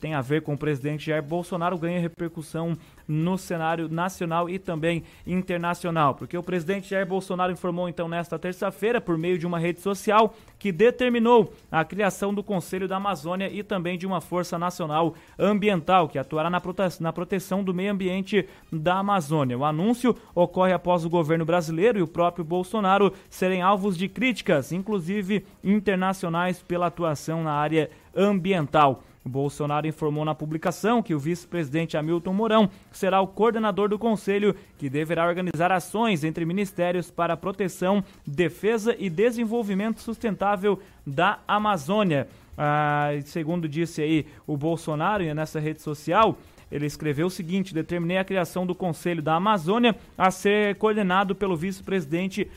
tem 0.00 0.14
a 0.14 0.20
ver 0.20 0.42
com 0.42 0.54
o 0.54 0.58
presidente 0.58 1.06
Jair 1.06 1.22
Bolsonaro 1.22 1.76
ganha 1.76 2.00
repercussão 2.00 2.76
no 3.06 3.36
cenário 3.36 3.88
nacional 3.88 4.48
e 4.48 4.58
também 4.58 5.02
internacional, 5.26 6.14
porque 6.14 6.38
o 6.38 6.42
presidente 6.42 6.88
Jair 6.88 7.06
Bolsonaro 7.06 7.52
informou 7.52 7.88
então 7.88 8.08
nesta 8.08 8.38
terça-feira, 8.38 9.00
por 9.00 9.18
meio 9.18 9.36
de 9.36 9.46
uma 9.46 9.58
rede 9.58 9.80
social, 9.80 10.34
que 10.58 10.70
determinou 10.70 11.52
a 11.70 11.84
criação 11.84 12.32
do 12.32 12.42
Conselho 12.42 12.86
da 12.86 12.96
Amazônia 12.96 13.50
e 13.52 13.62
também 13.62 13.98
de 13.98 14.06
uma 14.06 14.20
Força 14.20 14.58
Nacional 14.58 15.14
Ambiental, 15.38 16.08
que 16.08 16.18
atuará 16.18 16.48
na, 16.48 16.60
prote 16.60 17.02
na 17.02 17.12
proteção 17.12 17.62
do 17.64 17.74
meio 17.74 17.92
ambiente 17.92 18.48
da 18.72 18.98
Amazônia. 18.98 19.58
O 19.58 19.64
anúncio 19.64 20.16
ocorre 20.34 20.72
após 20.72 21.04
o 21.04 21.10
governo 21.10 21.44
brasileiro 21.44 21.98
e 21.98 22.02
o 22.02 22.08
próprio 22.08 22.44
Bolsonaro 22.44 23.12
serem 23.28 23.60
alvos 23.60 23.98
de 23.98 24.08
críticas, 24.08 24.72
inclusive 24.72 25.44
internacionais, 25.64 26.62
pela 26.62 26.86
atuação 26.86 27.42
na 27.42 27.52
área 27.52 27.90
ambiental. 28.14 29.02
Bolsonaro 29.28 29.86
informou 29.86 30.24
na 30.24 30.34
publicação 30.34 31.02
que 31.02 31.14
o 31.14 31.18
vice-presidente 31.18 31.96
Hamilton 31.96 32.32
Mourão 32.32 32.70
será 32.90 33.20
o 33.20 33.26
coordenador 33.26 33.88
do 33.88 33.98
conselho, 33.98 34.54
que 34.78 34.88
deverá 34.88 35.26
organizar 35.26 35.70
ações 35.70 36.24
entre 36.24 36.44
ministérios 36.44 37.10
para 37.10 37.36
proteção, 37.36 38.02
defesa 38.26 38.96
e 38.98 39.10
desenvolvimento 39.10 40.00
sustentável 40.00 40.80
da 41.06 41.38
Amazônia. 41.46 42.28
Ah, 42.56 43.10
segundo 43.24 43.68
disse 43.68 44.02
aí 44.02 44.26
o 44.46 44.56
Bolsonaro 44.56 45.22
nessa 45.34 45.60
rede 45.60 45.80
social, 45.80 46.36
ele 46.70 46.86
escreveu 46.86 47.26
o 47.26 47.30
seguinte: 47.30 47.74
determinei 47.74 48.18
a 48.18 48.24
criação 48.24 48.66
do 48.66 48.74
Conselho 48.74 49.22
da 49.22 49.34
Amazônia 49.34 49.96
a 50.16 50.30
ser 50.30 50.76
coordenado 50.76 51.34
pelo 51.34 51.56
vice-presidente 51.56 52.50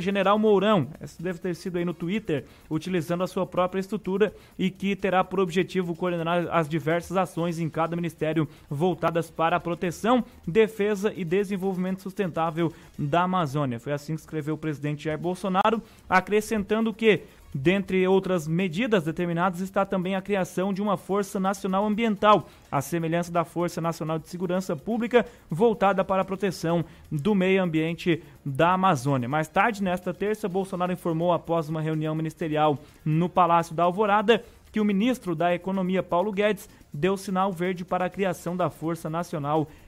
General 0.00 0.38
Mourão. 0.38 0.88
Isso 1.02 1.22
deve 1.22 1.38
ter 1.38 1.54
sido 1.54 1.78
aí 1.78 1.84
no 1.84 1.94
Twitter, 1.94 2.44
utilizando 2.70 3.22
a 3.22 3.26
sua 3.26 3.46
própria 3.46 3.80
estrutura 3.80 4.32
e 4.58 4.70
que 4.70 4.96
terá 4.96 5.22
por 5.22 5.40
objetivo 5.40 5.94
coordenar 5.94 6.48
as 6.50 6.68
diversas 6.68 7.16
ações 7.16 7.58
em 7.58 7.68
cada 7.68 7.96
ministério 7.96 8.48
voltadas 8.68 9.30
para 9.30 9.56
a 9.56 9.60
proteção, 9.60 10.24
defesa 10.46 11.12
e 11.14 11.24
desenvolvimento 11.24 12.02
sustentável 12.02 12.72
da 12.98 13.22
Amazônia. 13.22 13.80
Foi 13.80 13.92
assim 13.92 14.14
que 14.14 14.20
escreveu 14.20 14.54
o 14.54 14.58
presidente 14.58 15.04
Jair 15.04 15.18
Bolsonaro, 15.18 15.82
acrescentando 16.08 16.92
que 16.92 17.22
Dentre 17.56 18.04
outras 18.08 18.48
medidas 18.48 19.04
determinadas 19.04 19.60
está 19.60 19.86
também 19.86 20.16
a 20.16 20.20
criação 20.20 20.72
de 20.72 20.82
uma 20.82 20.96
Força 20.96 21.38
Nacional 21.38 21.86
Ambiental, 21.86 22.48
à 22.68 22.80
semelhança 22.80 23.30
da 23.30 23.44
Força 23.44 23.80
Nacional 23.80 24.18
de 24.18 24.28
Segurança 24.28 24.74
Pública, 24.74 25.24
voltada 25.48 26.04
para 26.04 26.22
a 26.22 26.24
proteção 26.24 26.84
do 27.12 27.32
meio 27.32 27.62
ambiente 27.62 28.20
da 28.44 28.72
Amazônia. 28.72 29.28
Mais 29.28 29.46
tarde, 29.46 29.84
nesta 29.84 30.12
terça, 30.12 30.48
Bolsonaro 30.48 30.92
informou, 30.92 31.32
após 31.32 31.68
uma 31.68 31.80
reunião 31.80 32.12
ministerial 32.12 32.76
no 33.04 33.28
Palácio 33.28 33.72
da 33.72 33.84
Alvorada, 33.84 34.44
que 34.72 34.80
o 34.80 34.84
ministro 34.84 35.36
da 35.36 35.54
Economia, 35.54 36.02
Paulo 36.02 36.32
Guedes, 36.32 36.68
deu 36.92 37.16
sinal 37.16 37.52
verde 37.52 37.84
para 37.84 38.06
a 38.06 38.10
criação 38.10 38.56
da 38.56 38.68
Força 38.68 39.08
Nacional 39.08 39.60
ambiental. 39.60 39.83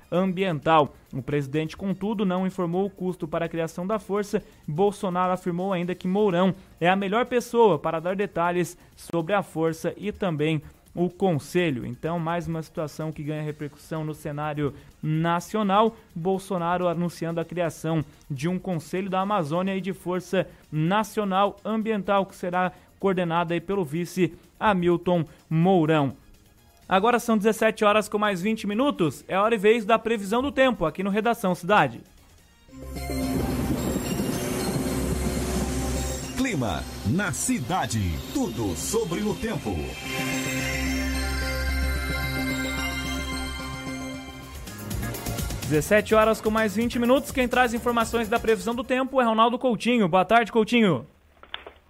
O 1.12 1.22
presidente, 1.22 1.76
contudo, 1.76 2.24
não 2.24 2.46
informou 2.46 2.86
o 2.86 2.90
custo 2.90 3.26
para 3.26 3.46
a 3.46 3.48
criação 3.48 3.86
da 3.86 3.98
força. 3.98 4.42
Bolsonaro 4.66 5.32
afirmou 5.32 5.72
ainda 5.72 5.94
que 5.94 6.08
Mourão 6.08 6.54
é 6.80 6.88
a 6.88 6.96
melhor 6.96 7.26
pessoa 7.26 7.78
para 7.78 8.00
dar 8.00 8.14
detalhes 8.14 8.76
sobre 8.94 9.34
a 9.34 9.42
força 9.42 9.92
e 9.96 10.12
também 10.12 10.62
o 10.94 11.10
Conselho. 11.10 11.84
Então, 11.84 12.18
mais 12.18 12.48
uma 12.48 12.62
situação 12.62 13.12
que 13.12 13.22
ganha 13.22 13.42
repercussão 13.42 14.02
no 14.02 14.14
cenário 14.14 14.72
nacional. 15.02 15.94
Bolsonaro 16.14 16.88
anunciando 16.88 17.38
a 17.38 17.44
criação 17.44 18.02
de 18.30 18.48
um 18.48 18.58
Conselho 18.58 19.10
da 19.10 19.20
Amazônia 19.20 19.76
e 19.76 19.80
de 19.80 19.92
Força 19.92 20.48
Nacional 20.72 21.56
Ambiental, 21.62 22.24
que 22.24 22.34
será 22.34 22.72
coordenada 22.98 23.60
pelo 23.60 23.84
vice 23.84 24.34
Hamilton 24.58 25.24
Mourão. 25.50 26.16
Agora 26.88 27.18
são 27.18 27.36
17 27.36 27.84
horas 27.84 28.08
com 28.08 28.18
mais 28.18 28.40
20 28.40 28.66
minutos. 28.66 29.24
É 29.26 29.36
hora 29.38 29.54
e 29.54 29.58
vez 29.58 29.84
da 29.84 29.98
previsão 29.98 30.40
do 30.40 30.52
tempo 30.52 30.84
aqui 30.84 31.02
no 31.02 31.10
Redação 31.10 31.54
Cidade. 31.54 32.00
Clima 36.36 36.84
na 37.06 37.32
cidade. 37.32 38.00
Tudo 38.32 38.76
sobre 38.76 39.20
o 39.22 39.34
tempo. 39.34 39.70
Dezessete 45.62 46.14
horas 46.14 46.40
com 46.40 46.48
mais 46.48 46.76
20 46.76 47.00
minutos. 47.00 47.32
Quem 47.32 47.48
traz 47.48 47.74
informações 47.74 48.28
da 48.28 48.38
previsão 48.38 48.72
do 48.72 48.84
tempo 48.84 49.20
é 49.20 49.24
Ronaldo 49.24 49.58
Coutinho. 49.58 50.06
Boa 50.06 50.24
tarde, 50.24 50.52
Coutinho. 50.52 51.04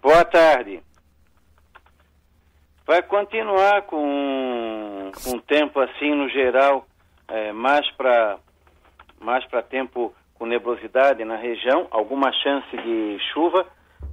Boa 0.01 0.25
tarde. 0.25 0.81
Vai 2.87 3.01
continuar 3.01 3.81
com 3.81 5.11
um 5.27 5.39
tempo 5.39 5.77
assim 5.81 6.15
no 6.15 6.29
geral, 6.29 6.85
é, 7.27 7.51
mais 7.51 7.85
para 7.91 8.37
mais 9.19 9.45
para 9.47 9.61
tempo 9.61 10.15
com 10.35 10.45
nebulosidade 10.45 11.25
na 11.25 11.35
região, 11.35 11.87
alguma 11.91 12.31
chance 12.31 12.77
de 12.77 13.19
chuva 13.33 13.65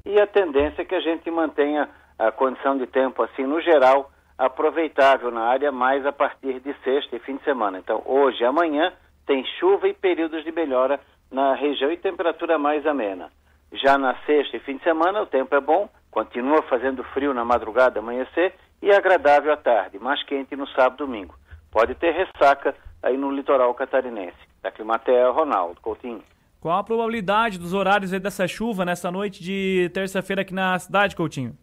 e 0.05 0.21
a 0.21 0.27
tendência 0.27 0.83
é 0.83 0.85
que 0.85 0.95
a 0.95 1.01
gente 1.01 1.31
mantenha 1.31 1.89
a 2.19 2.33
condição 2.33 2.77
de 2.77 2.89
tempo 2.89 3.23
assim 3.23 3.45
no 3.45 3.61
geral 3.61 4.11
aproveitável 4.37 5.31
na 5.31 5.43
área 5.43 5.71
mais 5.71 6.05
a 6.05 6.11
partir 6.11 6.59
de 6.59 6.75
sexta 6.83 7.15
e 7.15 7.21
fim 7.21 7.37
de 7.37 7.45
semana. 7.45 7.79
Então, 7.79 8.03
hoje 8.05 8.43
e 8.43 8.45
amanhã 8.45 8.93
tem 9.25 9.45
chuva 9.61 9.87
e 9.87 9.95
períodos 9.95 10.43
de 10.43 10.51
melhora 10.51 10.99
na 11.31 11.55
região 11.55 11.93
e 11.93 11.97
temperatura 11.97 12.59
mais 12.59 12.85
amena. 12.85 13.31
Já 13.73 13.97
na 13.97 14.17
sexta 14.27 14.57
e 14.57 14.61
fim 14.61 14.79
de 14.79 14.83
semana 14.83 15.23
o 15.23 15.27
tempo 15.27 15.55
é 15.55 15.61
bom, 15.61 15.89
continua 16.11 16.63
fazendo 16.63 17.05
frio 17.05 17.33
na 17.33 17.45
madrugada, 17.45 18.01
amanhecer 18.01 18.53
e 18.83 18.93
agradável 18.93 19.53
à 19.53 19.57
tarde, 19.57 19.99
mais 19.99 20.23
quente 20.25 20.55
no 20.57 20.67
sábado 20.69 21.05
e 21.05 21.07
domingo. 21.07 21.35
Pode 21.71 21.95
ter 21.95 22.13
ressaca 22.13 22.75
aí 23.03 23.17
no 23.17 23.31
litoral 23.31 23.75
catarinense. 23.75 24.37
Da 24.63 24.71
Climatea, 24.71 25.31
Ronaldo 25.31 25.81
Coutinho. 25.81 26.23
Qual 26.61 26.79
a 26.79 26.83
probabilidade 26.83 27.59
dos 27.59 27.75
horários 27.75 28.11
dessa 28.11 28.49
chuva 28.49 28.85
nessa 28.85 29.11
noite 29.11 29.43
de 29.43 29.91
terça-feira 29.93 30.41
aqui 30.43 30.55
na 30.55 30.79
cidade, 30.79 31.15
Coutinho? 31.15 31.55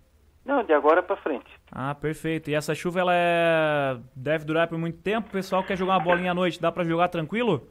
Não, 0.45 0.63
de 0.63 0.74
agora 0.74 1.02
para 1.02 1.15
frente. 1.17 1.50
Ah, 1.71 1.95
perfeito. 1.95 2.50
E 2.50 2.56
essa 2.56 2.76
chuva 2.76 3.00
ela 3.00 3.13
é... 3.13 3.97
deve 4.15 4.45
durar 4.45 4.67
por 4.67 4.78
muito 4.78 5.00
tempo? 5.02 5.30
O 5.30 5.32
pessoal 5.32 5.63
quer 5.63 5.78
jogar 5.78 5.93
uma 5.93 6.04
bolinha 6.04 6.32
à 6.32 6.34
noite, 6.34 6.62
dá 6.62 6.71
para 6.71 6.84
jogar 6.84 7.08
tranquilo? 7.08 7.67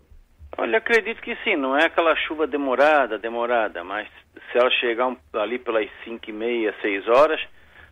Olha, 0.56 0.78
acredito 0.78 1.20
que 1.20 1.36
sim. 1.44 1.56
Não 1.56 1.76
é 1.76 1.86
aquela 1.86 2.14
chuva 2.16 2.46
demorada, 2.46 3.18
demorada, 3.18 3.84
mas 3.84 4.08
se 4.50 4.58
ela 4.58 4.70
chegar 4.70 5.14
ali 5.34 5.58
pelas 5.58 5.88
5 6.04 6.30
e 6.30 6.32
meia, 6.32 6.74
6 6.80 7.08
horas, 7.08 7.40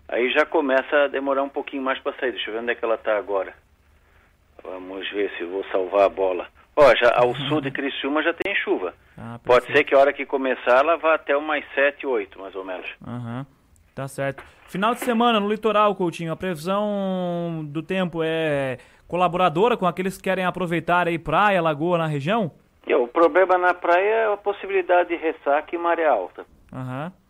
Aí 0.09 0.31
já 0.33 0.47
começa 0.47 1.05
a 1.05 1.09
demorar 1.09 1.43
um 1.43 1.49
pouquinho 1.49 1.83
mais 1.83 1.99
para 2.01 2.15
sair. 2.19 2.33
Deixa 2.33 2.51
eu 2.51 2.55
ver 2.55 2.61
onde 2.61 2.73
é 2.73 2.75
que 2.75 2.85
ela 2.85 2.95
está 2.95 3.17
agora. 3.17 3.53
Vamos 4.63 5.09
ver 5.11 5.31
se 5.37 5.45
vou 5.45 5.65
salvar 5.71 6.07
a 6.07 6.09
bola. 6.09 6.47
Ó, 6.75 6.95
já 6.95 7.13
ao 7.15 7.29
uhum. 7.29 7.35
sul 7.49 7.61
de 7.61 7.71
Criciúma 7.71 8.23
já 8.23 8.33
tem 8.33 8.55
chuva. 8.55 8.95
Ah, 9.17 9.39
Pode 9.45 9.67
ser 9.67 9.85
que 9.85 9.95
a 9.95 9.99
hora 9.99 10.13
que 10.13 10.25
começar 10.25 10.79
ela 10.79 10.97
vá 10.97 11.15
até 11.15 11.37
umas 11.37 11.65
7, 11.75 12.07
8, 12.07 12.39
mais 12.41 12.55
ou 12.55 12.65
menos. 12.65 12.89
Uhum. 13.07 13.45
Tá 13.95 14.07
certo. 14.07 14.45
Final 14.69 14.95
de 14.95 15.01
semana 15.01 15.41
no 15.41 15.49
litoral, 15.49 15.95
Coutinho, 15.95 16.33
a 16.33 16.37
previsão 16.37 17.65
do 17.67 17.83
tempo 17.83 18.23
é 18.23 18.79
colaboradora 19.09 19.77
com 19.77 19.87
aqueles 19.87 20.17
que 20.17 20.23
querem 20.23 20.45
aproveitar 20.45 21.09
aí 21.09 21.19
praia, 21.19 21.61
lagoa 21.61 21.99
na 21.99 22.07
região? 22.07 22.53
O 22.87 23.09
problema 23.09 23.59
na 23.59 23.75
praia 23.75 24.15
é 24.15 24.33
a 24.33 24.37
possibilidade 24.37 25.09
de 25.09 25.17
ressaca 25.17 25.75
e 25.75 25.79
maré 25.79 26.07
alta. 26.07 26.47
Aham. 26.73 27.07
Uhum. 27.07 27.28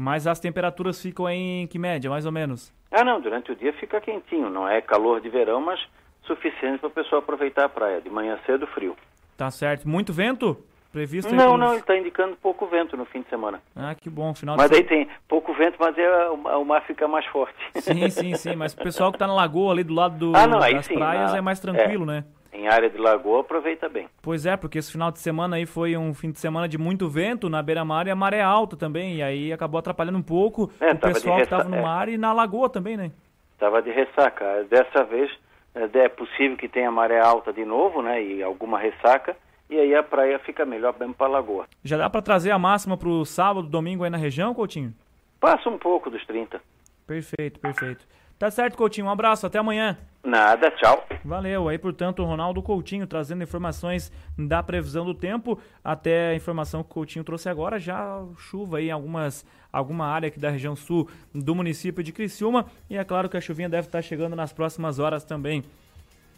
Mas 0.00 0.28
as 0.28 0.38
temperaturas 0.38 1.02
ficam 1.02 1.28
em 1.28 1.66
que 1.66 1.76
média, 1.76 2.08
mais 2.08 2.24
ou 2.24 2.30
menos? 2.30 2.72
Ah, 2.88 3.02
não, 3.02 3.20
durante 3.20 3.50
o 3.50 3.56
dia 3.56 3.72
fica 3.72 4.00
quentinho, 4.00 4.48
não 4.48 4.68
é 4.68 4.80
calor 4.80 5.20
de 5.20 5.28
verão, 5.28 5.60
mas 5.60 5.80
suficiente 6.22 6.78
para 6.78 6.86
o 6.86 6.90
pessoal 6.92 7.20
aproveitar 7.20 7.64
a 7.64 7.68
praia. 7.68 8.00
De 8.00 8.08
manhã 8.08 8.38
cedo, 8.46 8.64
frio. 8.68 8.96
Tá 9.36 9.50
certo. 9.50 9.88
Muito 9.88 10.12
vento? 10.12 10.56
Previsto 10.92 11.34
Não, 11.34 11.56
não, 11.56 11.72
ele 11.72 11.80
está 11.80 11.98
indicando 11.98 12.36
pouco 12.36 12.64
vento 12.66 12.96
no 12.96 13.04
fim 13.06 13.22
de 13.22 13.28
semana. 13.28 13.60
Ah, 13.74 13.92
que 13.94 14.08
bom, 14.08 14.32
final 14.34 14.56
Mas 14.56 14.70
aí 14.70 14.84
tem 14.84 15.08
pouco 15.26 15.52
vento, 15.52 15.76
mas 15.80 15.98
é, 15.98 16.28
o, 16.30 16.64
mar 16.64 16.82
fica 16.86 17.08
mais 17.08 17.26
forte. 17.26 17.58
Sim, 17.76 18.08
sim, 18.08 18.34
sim, 18.36 18.54
mas 18.54 18.74
o 18.74 18.76
pessoal 18.78 19.10
que 19.10 19.16
está 19.16 19.26
na 19.26 19.34
lagoa 19.34 19.72
ali 19.72 19.82
do 19.82 19.92
lado 19.92 20.16
do, 20.16 20.36
ah, 20.36 20.46
não, 20.46 20.60
das 20.60 20.86
sim, 20.86 20.94
praias 20.94 21.32
na... 21.32 21.38
é 21.38 21.40
mais 21.40 21.58
tranquilo, 21.58 22.04
é. 22.04 22.06
né? 22.06 22.24
Em 22.58 22.66
área 22.66 22.90
de 22.90 22.98
lagoa, 22.98 23.40
aproveita 23.40 23.88
bem. 23.88 24.08
Pois 24.20 24.44
é, 24.44 24.56
porque 24.56 24.78
esse 24.78 24.90
final 24.90 25.12
de 25.12 25.20
semana 25.20 25.56
aí 25.56 25.64
foi 25.64 25.96
um 25.96 26.12
fim 26.12 26.30
de 26.30 26.40
semana 26.40 26.68
de 26.68 26.76
muito 26.76 27.08
vento 27.08 27.48
na 27.48 27.62
beira-mar 27.62 28.06
e 28.06 28.10
a 28.10 28.16
maré 28.16 28.42
alta 28.42 28.76
também, 28.76 29.16
e 29.16 29.22
aí 29.22 29.52
acabou 29.52 29.78
atrapalhando 29.78 30.18
um 30.18 30.22
pouco 30.22 30.70
é, 30.80 30.92
o 30.92 30.98
pessoal 30.98 31.36
que 31.36 31.42
estava 31.42 31.64
no 31.64 31.76
é. 31.76 31.82
mar 31.82 32.08
e 32.08 32.18
na 32.18 32.32
lagoa 32.32 32.68
também, 32.68 32.96
né? 32.96 33.12
Estava 33.52 33.80
de 33.80 33.90
ressaca. 33.90 34.64
Dessa 34.64 35.04
vez 35.04 35.30
é, 35.74 35.98
é 35.98 36.08
possível 36.08 36.56
que 36.56 36.68
tenha 36.68 36.90
maré 36.90 37.20
alta 37.20 37.52
de 37.52 37.64
novo, 37.64 38.02
né, 38.02 38.22
e 38.22 38.42
alguma 38.42 38.78
ressaca, 38.78 39.36
e 39.70 39.78
aí 39.78 39.94
a 39.94 40.02
praia 40.02 40.38
fica 40.40 40.64
melhor 40.64 40.94
mesmo 40.98 41.14
para 41.14 41.26
a 41.26 41.30
lagoa. 41.30 41.66
Já 41.84 41.96
dá 41.96 42.10
para 42.10 42.22
trazer 42.22 42.50
a 42.50 42.58
máxima 42.58 42.96
para 42.96 43.08
o 43.08 43.24
sábado, 43.24 43.68
domingo 43.68 44.02
aí 44.02 44.10
na 44.10 44.18
região, 44.18 44.54
Coutinho? 44.54 44.92
Passa 45.40 45.68
um 45.68 45.78
pouco 45.78 46.10
dos 46.10 46.24
30. 46.26 46.60
Perfeito, 47.06 47.60
perfeito. 47.60 48.04
Tá 48.38 48.50
certo, 48.50 48.76
Coutinho. 48.76 49.06
Um 49.06 49.10
abraço, 49.10 49.46
até 49.46 49.58
amanhã. 49.58 49.98
Nada, 50.22 50.70
tchau. 50.70 51.04
Valeu. 51.24 51.68
Aí, 51.68 51.76
portanto, 51.76 52.22
o 52.22 52.24
Ronaldo 52.24 52.62
Coutinho 52.62 53.06
trazendo 53.06 53.42
informações 53.42 54.12
da 54.38 54.62
previsão 54.62 55.04
do 55.04 55.12
tempo. 55.12 55.58
Até 55.82 56.30
a 56.30 56.34
informação 56.34 56.84
que 56.84 56.90
o 56.90 56.94
Coutinho 56.94 57.24
trouxe 57.24 57.48
agora, 57.48 57.80
já 57.80 58.22
chuva 58.36 58.78
aí 58.78 58.88
em 58.88 58.92
algumas, 58.92 59.44
alguma 59.72 60.06
área 60.06 60.28
aqui 60.28 60.38
da 60.38 60.50
região 60.50 60.76
sul 60.76 61.08
do 61.34 61.54
município 61.54 62.02
de 62.02 62.12
Criciúma. 62.12 62.66
E 62.88 62.96
é 62.96 63.02
claro 63.04 63.28
que 63.28 63.36
a 63.36 63.40
chuvinha 63.40 63.68
deve 63.68 63.88
estar 63.88 64.02
chegando 64.02 64.36
nas 64.36 64.52
próximas 64.52 64.98
horas 65.00 65.24
também 65.24 65.64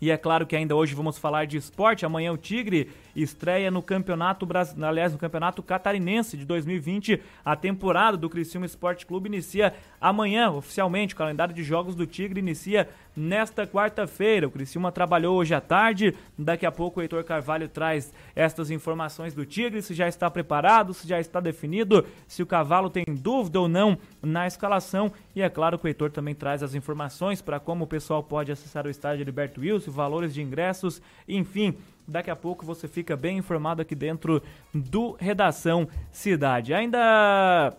E 0.00 0.10
é 0.10 0.16
claro 0.16 0.46
que 0.46 0.56
ainda 0.56 0.74
hoje 0.74 0.94
vamos 0.94 1.18
falar 1.18 1.44
de 1.44 1.58
esporte. 1.58 2.06
Amanhã 2.06 2.32
o 2.32 2.38
Tigre 2.38 2.90
estreia 3.14 3.70
no 3.70 3.82
Campeonato 3.82 4.46
Brasileiro, 4.46 4.88
aliás, 4.88 5.12
no 5.12 5.18
Campeonato 5.18 5.62
Catarinense 5.62 6.38
de 6.38 6.46
2020. 6.46 7.20
A 7.44 7.54
temporada 7.54 8.16
do 8.16 8.30
Criciúma 8.30 8.64
Esporte 8.64 9.04
Clube 9.04 9.28
inicia 9.28 9.74
amanhã, 10.00 10.50
oficialmente. 10.50 11.12
O 11.12 11.18
calendário 11.18 11.54
de 11.54 11.62
jogos 11.62 11.94
do 11.94 12.06
Tigre 12.06 12.40
inicia 12.40 12.88
nesta 13.16 13.66
quarta-feira. 13.66 14.46
O 14.46 14.50
Criciúma 14.50 14.92
trabalhou 14.92 15.36
hoje 15.36 15.54
à 15.54 15.60
tarde. 15.60 16.14
Daqui 16.38 16.66
a 16.66 16.72
pouco 16.72 17.00
o 17.00 17.02
Heitor 17.02 17.24
Carvalho 17.24 17.68
traz 17.68 18.12
estas 18.34 18.70
informações 18.70 19.34
do 19.34 19.44
Tigre, 19.44 19.82
se 19.82 19.94
já 19.94 20.08
está 20.08 20.30
preparado, 20.30 20.94
se 20.94 21.06
já 21.06 21.20
está 21.20 21.40
definido, 21.40 22.06
se 22.26 22.42
o 22.42 22.46
cavalo 22.46 22.90
tem 22.90 23.04
dúvida 23.08 23.60
ou 23.60 23.68
não 23.68 23.98
na 24.22 24.46
escalação. 24.46 25.12
E 25.34 25.42
é 25.42 25.48
claro 25.48 25.78
que 25.78 25.86
o 25.86 25.88
Heitor 25.88 26.10
também 26.10 26.34
traz 26.34 26.62
as 26.62 26.74
informações 26.74 27.42
para 27.42 27.60
como 27.60 27.84
o 27.84 27.88
pessoal 27.88 28.22
pode 28.22 28.52
acessar 28.52 28.86
o 28.86 28.90
estádio 28.90 29.24
Liberto 29.24 29.60
Wilson, 29.60 29.90
valores 29.90 30.34
de 30.34 30.42
ingressos, 30.42 31.02
enfim. 31.28 31.76
Daqui 32.06 32.30
a 32.30 32.36
pouco 32.36 32.66
você 32.66 32.88
fica 32.88 33.16
bem 33.16 33.38
informado 33.38 33.80
aqui 33.80 33.94
dentro 33.94 34.42
do 34.74 35.16
Redação 35.20 35.86
Cidade. 36.10 36.74
Ainda 36.74 37.72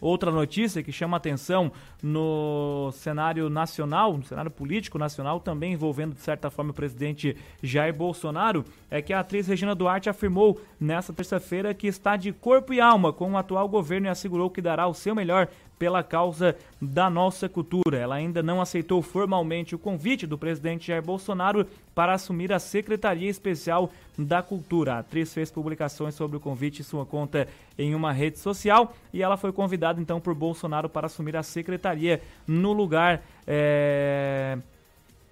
outra 0.00 0.30
notícia 0.30 0.82
que 0.82 0.90
chama 0.90 1.16
atenção 1.16 1.70
no 2.02 2.90
cenário 2.92 3.48
nacional, 3.48 4.16
no 4.16 4.24
cenário 4.24 4.50
político 4.50 4.98
nacional, 4.98 5.38
também 5.38 5.72
envolvendo 5.72 6.14
de 6.14 6.20
certa 6.20 6.50
forma 6.50 6.72
o 6.72 6.74
presidente 6.74 7.36
Jair 7.62 7.94
Bolsonaro, 7.94 8.64
é 8.90 9.00
que 9.00 9.12
a 9.12 9.20
atriz 9.20 9.46
Regina 9.46 9.74
Duarte 9.74 10.10
afirmou 10.10 10.60
nesta 10.80 11.12
terça-feira 11.12 11.72
que 11.72 11.86
está 11.86 12.16
de 12.16 12.32
corpo 12.32 12.74
e 12.74 12.80
alma 12.80 13.12
com 13.12 13.32
o 13.32 13.36
atual 13.36 13.68
governo 13.68 14.08
e 14.08 14.10
assegurou 14.10 14.50
que 14.50 14.60
dará 14.60 14.88
o 14.88 14.94
seu 14.94 15.14
melhor 15.14 15.48
pela 15.82 16.04
causa 16.04 16.56
da 16.80 17.10
nossa 17.10 17.48
cultura. 17.48 17.98
Ela 17.98 18.14
ainda 18.14 18.40
não 18.40 18.60
aceitou 18.60 19.02
formalmente 19.02 19.74
o 19.74 19.78
convite 19.78 20.28
do 20.28 20.38
presidente 20.38 20.86
Jair 20.86 21.02
Bolsonaro 21.02 21.66
para 21.92 22.14
assumir 22.14 22.52
a 22.52 22.60
Secretaria 22.60 23.28
Especial 23.28 23.90
da 24.16 24.40
Cultura. 24.42 24.94
A 24.94 24.98
atriz 25.00 25.34
fez 25.34 25.50
publicações 25.50 26.14
sobre 26.14 26.36
o 26.36 26.40
convite 26.40 26.82
em 26.82 26.84
sua 26.84 27.04
conta 27.04 27.48
em 27.76 27.96
uma 27.96 28.12
rede 28.12 28.38
social 28.38 28.94
e 29.12 29.22
ela 29.22 29.36
foi 29.36 29.52
convidada 29.52 30.00
então 30.00 30.20
por 30.20 30.36
Bolsonaro 30.36 30.88
para 30.88 31.06
assumir 31.06 31.36
a 31.36 31.42
secretaria 31.42 31.91
no 32.46 32.72
lugar. 32.72 33.22
É 33.46 34.58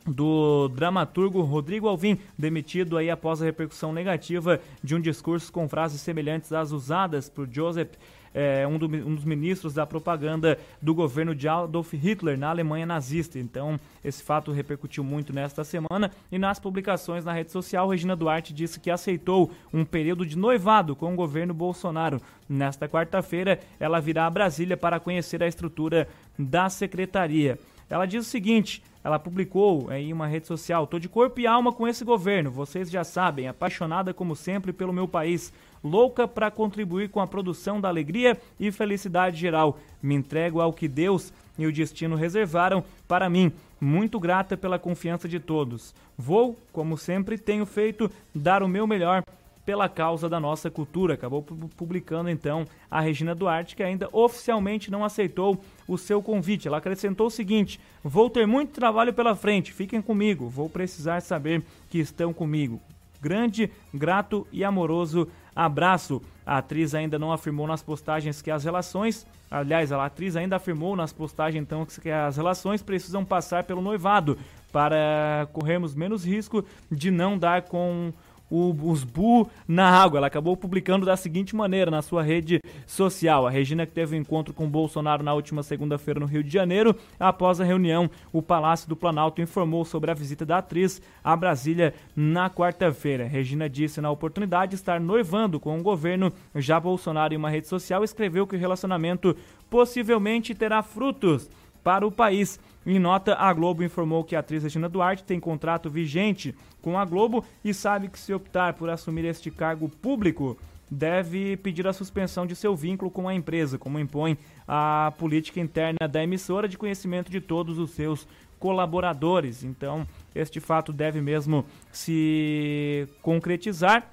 do 0.06 0.68
dramaturgo 0.68 1.42
Rodrigo 1.42 1.86
Alvim, 1.86 2.18
demitido 2.36 2.96
aí 2.96 3.10
após 3.10 3.40
a 3.40 3.44
repercussão 3.44 3.92
negativa 3.92 4.60
de 4.82 4.94
um 4.94 5.00
discurso 5.00 5.52
com 5.52 5.68
frases 5.68 6.00
semelhantes 6.00 6.52
às 6.52 6.72
usadas 6.72 7.28
por 7.28 7.48
Joseph 7.50 7.90
é, 8.34 8.66
um, 8.66 8.78
do, 8.78 8.86
um, 8.86 9.14
dos 9.14 9.24
ministros 9.24 9.74
da 9.74 9.86
propaganda 9.86 10.58
do 10.80 10.94
governo 10.94 11.34
de 11.34 11.48
Adolf 11.48 11.92
Hitler 11.92 12.38
na 12.38 12.50
Alemanha 12.50 12.86
nazista. 12.86 13.38
Então, 13.38 13.78
esse 14.04 14.22
fato 14.22 14.52
repercutiu 14.52 15.02
muito 15.02 15.32
nesta 15.32 15.64
semana. 15.64 16.10
E 16.30 16.38
nas 16.38 16.58
publicações 16.58 17.24
na 17.24 17.32
rede 17.32 17.50
social, 17.50 17.88
Regina 17.88 18.16
Duarte 18.16 18.52
disse 18.52 18.80
que 18.80 18.90
aceitou 18.90 19.50
um 19.72 19.84
período 19.84 20.24
de 20.24 20.36
noivado 20.36 20.94
com 20.94 21.12
o 21.12 21.16
governo 21.16 21.52
Bolsonaro. 21.54 22.20
Nesta 22.48 22.88
quarta-feira, 22.88 23.60
ela 23.78 24.00
virá 24.00 24.26
a 24.26 24.30
Brasília 24.30 24.76
para 24.76 25.00
conhecer 25.00 25.42
a 25.42 25.48
estrutura 25.48 26.08
da 26.38 26.68
secretaria. 26.68 27.58
Ela 27.88 28.06
diz 28.06 28.26
o 28.26 28.30
seguinte: 28.30 28.82
ela 29.02 29.18
publicou 29.18 29.90
em 29.92 30.12
uma 30.12 30.26
rede 30.26 30.46
social: 30.46 30.86
Tô 30.86 30.98
de 30.98 31.08
corpo 31.08 31.40
e 31.40 31.46
alma 31.46 31.72
com 31.72 31.88
esse 31.88 32.04
governo, 32.04 32.50
vocês 32.50 32.90
já 32.90 33.02
sabem, 33.02 33.48
apaixonada 33.48 34.14
como 34.14 34.36
sempre 34.36 34.72
pelo 34.72 34.92
meu 34.92 35.08
país 35.08 35.52
louca 35.82 36.26
para 36.26 36.50
contribuir 36.50 37.08
com 37.08 37.20
a 37.20 37.26
produção 37.26 37.80
da 37.80 37.88
alegria 37.88 38.38
e 38.58 38.70
felicidade 38.70 39.38
geral. 39.38 39.78
Me 40.02 40.14
entrego 40.14 40.60
ao 40.60 40.72
que 40.72 40.88
Deus 40.88 41.32
e 41.58 41.66
o 41.66 41.72
destino 41.72 42.16
reservaram 42.16 42.82
para 43.06 43.28
mim. 43.28 43.52
Muito 43.80 44.20
grata 44.20 44.56
pela 44.56 44.78
confiança 44.78 45.28
de 45.28 45.40
todos. 45.40 45.94
Vou, 46.16 46.56
como 46.72 46.98
sempre 46.98 47.38
tenho 47.38 47.64
feito, 47.64 48.10
dar 48.34 48.62
o 48.62 48.68
meu 48.68 48.86
melhor 48.86 49.22
pela 49.64 49.88
causa 49.88 50.28
da 50.28 50.40
nossa 50.40 50.70
cultura. 50.70 51.14
Acabou 51.14 51.42
publicando 51.76 52.28
então 52.28 52.66
a 52.90 53.00
Regina 53.00 53.34
Duarte, 53.34 53.76
que 53.76 53.82
ainda 53.82 54.08
oficialmente 54.12 54.90
não 54.90 55.04
aceitou 55.04 55.58
o 55.86 55.96
seu 55.96 56.22
convite. 56.22 56.66
Ela 56.66 56.78
acrescentou 56.78 57.28
o 57.28 57.30
seguinte: 57.30 57.78
Vou 58.02 58.28
ter 58.28 58.46
muito 58.46 58.72
trabalho 58.72 59.12
pela 59.12 59.36
frente, 59.36 59.72
fiquem 59.72 60.02
comigo, 60.02 60.48
vou 60.48 60.68
precisar 60.68 61.20
saber 61.20 61.62
que 61.88 61.98
estão 61.98 62.32
comigo. 62.32 62.80
Grande, 63.20 63.70
grato 63.92 64.46
e 64.50 64.64
amoroso 64.64 65.28
abraço. 65.54 66.22
A 66.44 66.58
atriz 66.58 66.94
ainda 66.94 67.18
não 67.18 67.32
afirmou 67.32 67.66
nas 67.66 67.82
postagens 67.82 68.42
que 68.42 68.50
as 68.50 68.64
relações, 68.64 69.26
aliás, 69.50 69.92
a 69.92 70.04
atriz 70.04 70.36
ainda 70.36 70.56
afirmou 70.56 70.96
nas 70.96 71.12
postagens 71.12 71.62
então 71.62 71.86
que 71.86 72.10
as 72.10 72.36
relações 72.36 72.82
precisam 72.82 73.24
passar 73.24 73.64
pelo 73.64 73.80
noivado 73.80 74.36
para 74.72 75.48
corrermos 75.52 75.94
menos 75.94 76.24
risco 76.24 76.64
de 76.90 77.10
não 77.10 77.38
dar 77.38 77.62
com 77.62 78.12
o, 78.50 78.74
os 78.90 79.04
Bu 79.04 79.48
na 79.66 79.88
água. 79.88 80.18
Ela 80.18 80.26
acabou 80.26 80.56
publicando 80.56 81.06
da 81.06 81.16
seguinte 81.16 81.54
maneira 81.54 81.90
na 81.90 82.02
sua 82.02 82.22
rede 82.22 82.60
social. 82.86 83.46
A 83.46 83.50
Regina 83.50 83.86
que 83.86 83.92
teve 83.92 84.16
um 84.16 84.20
encontro 84.20 84.52
com 84.52 84.68
Bolsonaro 84.68 85.22
na 85.22 85.32
última 85.32 85.62
segunda-feira 85.62 86.18
no 86.18 86.26
Rio 86.26 86.42
de 86.42 86.50
Janeiro. 86.50 86.94
Após 87.18 87.60
a 87.60 87.64
reunião, 87.64 88.10
o 88.32 88.42
Palácio 88.42 88.88
do 88.88 88.96
Planalto 88.96 89.40
informou 89.40 89.84
sobre 89.84 90.10
a 90.10 90.14
visita 90.14 90.44
da 90.44 90.58
atriz 90.58 91.00
a 91.22 91.36
Brasília 91.36 91.94
na 92.16 92.50
quarta-feira. 92.50 93.24
Regina 93.24 93.68
disse 93.68 94.00
na 94.00 94.10
oportunidade 94.10 94.74
estar 94.74 95.00
noivando 95.00 95.60
com 95.60 95.78
o 95.78 95.82
governo. 95.82 96.32
Já 96.56 96.80
Bolsonaro 96.80 97.32
em 97.32 97.36
uma 97.36 97.50
rede 97.50 97.68
social 97.68 98.02
escreveu 98.02 98.46
que 98.46 98.56
o 98.56 98.58
relacionamento 98.58 99.36
possivelmente 99.68 100.54
terá 100.54 100.82
frutos 100.82 101.48
para 101.82 102.06
o 102.06 102.12
país. 102.12 102.58
Em 102.84 102.98
nota, 102.98 103.34
a 103.34 103.52
Globo 103.52 103.84
informou 103.84 104.24
que 104.24 104.34
a 104.34 104.40
atriz 104.40 104.62
Regina 104.62 104.88
Duarte 104.88 105.24
tem 105.24 105.38
contrato 105.38 105.90
vigente 105.90 106.54
com 106.80 106.98
a 106.98 107.04
Globo 107.04 107.44
e 107.64 107.74
sabe 107.74 108.08
que 108.08 108.18
se 108.18 108.32
optar 108.32 108.74
por 108.74 108.88
assumir 108.88 109.24
este 109.24 109.50
cargo 109.50 109.88
público, 109.88 110.56
deve 110.90 111.56
pedir 111.58 111.86
a 111.86 111.92
suspensão 111.92 112.46
de 112.46 112.56
seu 112.56 112.74
vínculo 112.74 113.10
com 113.10 113.28
a 113.28 113.34
empresa, 113.34 113.78
como 113.78 113.98
impõe 113.98 114.36
a 114.66 115.12
política 115.18 115.60
interna 115.60 116.08
da 116.08 116.22
emissora 116.22 116.66
de 116.66 116.76
conhecimento 116.76 117.30
de 117.30 117.40
todos 117.40 117.78
os 117.78 117.90
seus 117.90 118.26
colaboradores. 118.58 119.62
Então, 119.62 120.06
este 120.34 120.58
fato 120.58 120.92
deve 120.92 121.20
mesmo 121.20 121.64
se 121.92 123.08
concretizar. 123.22 124.10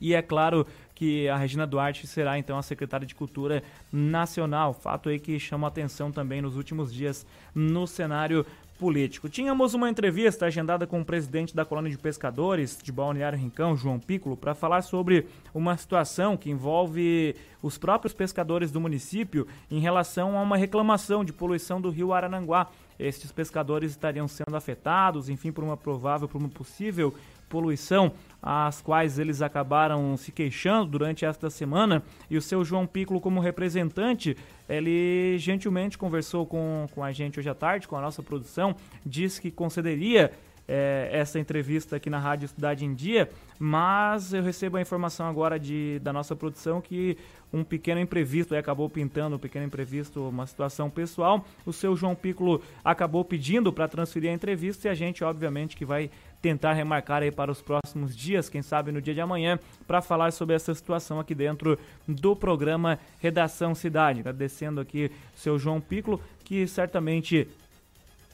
E 0.00 0.14
é 0.14 0.22
claro 0.22 0.66
que 1.00 1.26
a 1.30 1.36
Regina 1.38 1.66
Duarte 1.66 2.06
será 2.06 2.38
então 2.38 2.58
a 2.58 2.62
secretária 2.62 3.06
de 3.06 3.14
Cultura 3.14 3.62
Nacional. 3.90 4.74
Fato 4.74 5.08
aí 5.08 5.18
que 5.18 5.40
chama 5.40 5.66
atenção 5.66 6.12
também 6.12 6.42
nos 6.42 6.56
últimos 6.56 6.92
dias 6.92 7.24
no 7.54 7.86
cenário 7.86 8.44
político. 8.78 9.26
Tínhamos 9.26 9.72
uma 9.72 9.88
entrevista 9.88 10.44
agendada 10.44 10.86
com 10.86 11.00
o 11.00 11.04
presidente 11.04 11.56
da 11.56 11.64
colônia 11.64 11.90
de 11.90 11.96
pescadores 11.96 12.78
de 12.82 12.92
Balneário 12.92 13.38
Rincão, 13.38 13.74
João 13.74 13.98
Piccolo, 13.98 14.36
para 14.36 14.54
falar 14.54 14.82
sobre 14.82 15.26
uma 15.54 15.74
situação 15.74 16.36
que 16.36 16.50
envolve 16.50 17.34
os 17.62 17.78
próprios 17.78 18.12
pescadores 18.12 18.70
do 18.70 18.78
município 18.78 19.46
em 19.70 19.80
relação 19.80 20.36
a 20.36 20.42
uma 20.42 20.58
reclamação 20.58 21.24
de 21.24 21.32
poluição 21.32 21.80
do 21.80 21.88
rio 21.88 22.12
Arananguá. 22.12 22.70
Estes 22.98 23.32
pescadores 23.32 23.92
estariam 23.92 24.28
sendo 24.28 24.54
afetados, 24.54 25.30
enfim, 25.30 25.50
por 25.50 25.64
uma 25.64 25.78
provável, 25.78 26.28
por 26.28 26.36
uma 26.36 26.50
possível 26.50 27.14
poluição, 27.50 28.12
as 28.42 28.80
quais 28.80 29.18
eles 29.18 29.42
acabaram 29.42 30.16
se 30.16 30.32
queixando 30.32 30.86
durante 30.86 31.24
esta 31.24 31.50
semana. 31.50 32.02
E 32.28 32.36
o 32.36 32.42
seu 32.42 32.64
João 32.64 32.86
Piccolo, 32.86 33.20
como 33.20 33.40
representante, 33.40 34.36
ele 34.68 35.36
gentilmente 35.38 35.98
conversou 35.98 36.46
com, 36.46 36.86
com 36.92 37.04
a 37.04 37.12
gente 37.12 37.38
hoje 37.38 37.48
à 37.48 37.54
tarde, 37.54 37.88
com 37.88 37.96
a 37.96 38.00
nossa 38.00 38.22
produção, 38.22 38.74
disse 39.04 39.40
que 39.40 39.50
concederia 39.50 40.32
é, 40.70 41.10
essa 41.12 41.40
entrevista 41.40 41.96
aqui 41.96 42.08
na 42.08 42.20
Rádio 42.20 42.46
Cidade 42.46 42.84
em 42.84 42.94
Dia, 42.94 43.28
mas 43.58 44.32
eu 44.32 44.40
recebo 44.40 44.76
a 44.76 44.80
informação 44.80 45.26
agora 45.26 45.58
de, 45.58 45.98
da 45.98 46.12
nossa 46.12 46.36
produção 46.36 46.80
que 46.80 47.18
um 47.52 47.64
pequeno 47.64 48.00
imprevisto, 48.00 48.54
acabou 48.54 48.88
pintando 48.88 49.34
um 49.34 49.38
pequeno 49.38 49.66
imprevisto, 49.66 50.28
uma 50.28 50.46
situação 50.46 50.88
pessoal. 50.88 51.44
O 51.66 51.72
seu 51.72 51.96
João 51.96 52.14
Piccolo 52.14 52.62
acabou 52.84 53.24
pedindo 53.24 53.72
para 53.72 53.88
transferir 53.88 54.30
a 54.30 54.32
entrevista 54.32 54.86
e 54.86 54.90
a 54.90 54.94
gente, 54.94 55.24
obviamente, 55.24 55.76
que 55.76 55.84
vai 55.84 56.08
tentar 56.40 56.72
remarcar 56.72 57.22
aí 57.22 57.32
para 57.32 57.50
os 57.50 57.60
próximos 57.60 58.16
dias, 58.16 58.48
quem 58.48 58.62
sabe 58.62 58.92
no 58.92 59.02
dia 59.02 59.12
de 59.12 59.20
amanhã, 59.20 59.58
para 59.88 60.00
falar 60.00 60.30
sobre 60.30 60.54
essa 60.54 60.72
situação 60.72 61.18
aqui 61.18 61.34
dentro 61.34 61.76
do 62.06 62.36
programa 62.36 62.98
Redação 63.18 63.74
Cidade. 63.74 64.20
Agradecendo 64.20 64.80
aqui 64.80 65.10
o 65.34 65.38
seu 65.38 65.58
João 65.58 65.80
Piccolo, 65.80 66.20
que 66.44 66.68
certamente 66.68 67.48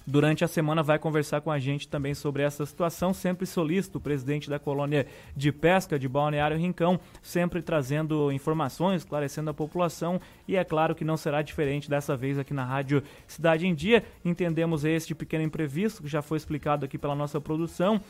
durante 0.06 0.44
a 0.44 0.48
semana 0.48 0.82
vai 0.82 0.98
conversar 0.98 1.40
com 1.40 1.50
a 1.50 1.58
gente 1.58 1.88
também 1.88 2.14
sobre 2.14 2.42
essa 2.42 2.64
situação. 2.64 3.12
Sempre 3.12 3.46
solícito, 3.46 3.98
o 3.98 4.00
presidente 4.00 4.48
da 4.48 4.58
colônia 4.58 5.06
de 5.34 5.50
pesca 5.50 5.98
de 5.98 6.08
Balneário 6.08 6.56
Rincão, 6.56 7.00
sempre 7.20 7.60
trazendo 7.60 8.30
informações, 8.30 9.02
esclarecendo 9.02 9.50
a 9.50 9.54
população 9.54 10.20
e 10.46 10.56
é 10.56 10.64
claro 10.64 10.94
que 10.94 11.04
não 11.04 11.16
será 11.16 11.42
diferente 11.42 11.90
dessa 11.90 12.16
vez 12.16 12.38
aqui 12.38 12.54
na 12.54 12.64
Rádio 12.64 13.02
Cidade 13.26 13.66
em 13.66 13.74
Dia. 13.74 14.04
Entendemos 14.24 14.84
este 14.84 15.14
pequeno 15.14 15.44
imprevisto 15.44 16.02
que 16.02 16.08
já 16.08 16.22
foi 16.22 16.36
explicado 16.36 16.84
aqui 16.84 16.96
pela 16.96 17.14
nossa 17.14 17.40
produção. 17.40 18.00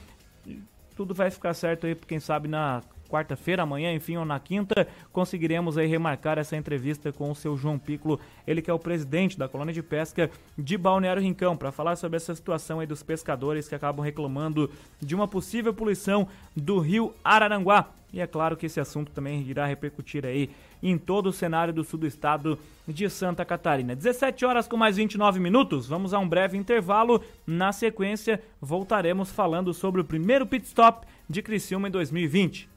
Tudo 0.94 1.14
vai 1.14 1.30
ficar 1.30 1.54
certo 1.54 1.86
aí, 1.86 1.94
quem 1.94 2.20
sabe, 2.20 2.48
na 2.48 2.82
quarta-feira, 3.06 3.62
amanhã, 3.62 3.92
enfim, 3.94 4.16
ou 4.16 4.24
na 4.24 4.38
quinta, 4.38 4.86
conseguiremos 5.12 5.78
aí 5.78 5.86
remarcar 5.86 6.38
essa 6.38 6.56
entrevista 6.56 7.12
com 7.12 7.30
o 7.30 7.34
seu 7.34 7.56
João 7.56 7.78
Piccolo, 7.78 8.20
ele 8.46 8.60
que 8.60 8.70
é 8.70 8.74
o 8.74 8.78
presidente 8.78 9.38
da 9.38 9.48
colônia 9.48 9.72
de 9.72 9.82
pesca 9.82 10.30
de 10.56 10.76
Balneário 10.76 11.22
Rincão, 11.22 11.56
para 11.56 11.72
falar 11.72 11.96
sobre 11.96 12.16
essa 12.16 12.34
situação 12.34 12.80
aí 12.80 12.86
dos 12.86 13.02
pescadores 13.02 13.68
que 13.68 13.74
acabam 13.74 14.04
reclamando 14.04 14.70
de 15.00 15.14
uma 15.14 15.28
possível 15.28 15.72
poluição 15.72 16.28
do 16.56 16.78
rio 16.78 17.14
Araranguá. 17.24 17.90
E 18.12 18.20
é 18.20 18.26
claro 18.26 18.56
que 18.56 18.66
esse 18.66 18.80
assunto 18.80 19.12
também 19.12 19.42
irá 19.42 19.66
repercutir 19.66 20.24
aí 20.24 20.50
em 20.82 20.96
todo 20.96 21.28
o 21.28 21.32
cenário 21.32 21.72
do 21.72 21.84
sul 21.84 21.98
do 21.98 22.06
estado 22.06 22.58
de 22.86 23.10
Santa 23.10 23.44
Catarina. 23.44 23.96
17 23.96 24.44
horas 24.44 24.68
com 24.68 24.76
mais 24.76 24.96
29 24.96 25.40
minutos, 25.40 25.86
vamos 25.86 26.14
a 26.14 26.18
um 26.18 26.28
breve 26.28 26.56
intervalo. 26.56 27.22
Na 27.46 27.72
sequência, 27.72 28.42
voltaremos 28.60 29.30
falando 29.30 29.74
sobre 29.74 30.00
o 30.00 30.04
primeiro 30.04 30.46
pit 30.46 30.66
stop 30.66 31.06
de 31.28 31.42
Criciúma 31.42 31.88
em 31.88 31.90
2020. 31.90 32.75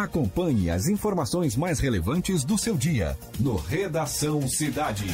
Acompanhe 0.00 0.70
as 0.70 0.88
informações 0.88 1.54
mais 1.54 1.78
relevantes 1.78 2.42
do 2.42 2.56
seu 2.56 2.74
dia 2.74 3.18
no 3.38 3.56
Redação 3.56 4.48
Cidade. 4.48 5.04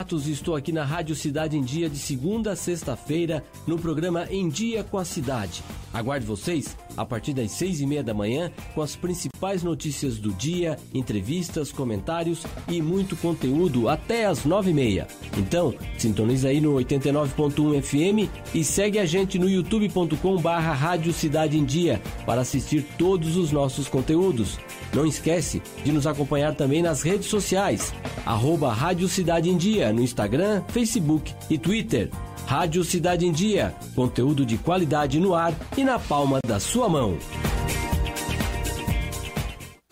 Estou 0.00 0.56
aqui 0.56 0.72
na 0.72 0.82
Rádio 0.82 1.14
Cidade 1.14 1.58
em 1.58 1.62
Dia 1.62 1.88
de 1.88 1.98
segunda 1.98 2.52
a 2.52 2.56
sexta-feira 2.56 3.44
no 3.66 3.78
programa 3.78 4.26
Em 4.30 4.48
Dia 4.48 4.82
com 4.82 4.96
a 4.96 5.04
Cidade. 5.04 5.62
Aguarde 5.92 6.24
vocês 6.24 6.76
a 6.96 7.04
partir 7.04 7.34
das 7.34 7.50
seis 7.52 7.80
e 7.80 7.86
meia 7.86 8.02
da 8.02 8.14
manhã 8.14 8.50
com 8.74 8.80
as 8.80 8.96
principais 8.96 9.62
notícias 9.62 10.18
do 10.18 10.32
dia, 10.32 10.78
entrevistas, 10.94 11.70
comentários 11.70 12.44
e 12.66 12.80
muito 12.80 13.14
conteúdo 13.14 13.88
até 13.88 14.26
as 14.26 14.44
nove 14.44 14.70
e 14.70 14.74
meia. 14.74 15.06
Então, 15.36 15.74
sintonize 15.98 16.46
aí 16.46 16.60
no 16.60 16.74
89.1 16.74 17.82
FM 17.82 18.30
e 18.54 18.64
segue 18.64 18.98
a 18.98 19.04
gente 19.04 19.38
no 19.38 19.48
youtube.com 19.48 20.36
Rádio 20.36 21.12
Cidade 21.12 21.58
em 21.58 21.64
Dia 21.64 22.00
para 22.24 22.40
assistir 22.40 22.84
todos 22.96 23.36
os 23.36 23.52
nossos 23.52 23.86
conteúdos. 23.86 24.58
Não 24.94 25.06
esquece 25.06 25.62
de 25.84 25.92
nos 25.92 26.06
acompanhar 26.06 26.54
também 26.54 26.82
nas 26.82 27.02
redes 27.02 27.26
sociais, 27.26 27.92
arroba 28.26 28.72
Rádio 28.72 29.06
Cidade 29.08 29.48
em 29.48 29.56
Dia 29.56 29.89
no 29.92 30.02
Instagram, 30.02 30.62
Facebook 30.68 31.34
e 31.48 31.58
Twitter. 31.58 32.10
Rádio 32.46 32.82
Cidade 32.82 33.26
em 33.26 33.32
Dia, 33.32 33.74
conteúdo 33.94 34.44
de 34.44 34.58
qualidade 34.58 35.20
no 35.20 35.34
ar 35.34 35.54
e 35.76 35.84
na 35.84 35.98
palma 35.98 36.40
da 36.46 36.58
sua 36.58 36.88
mão. 36.88 37.16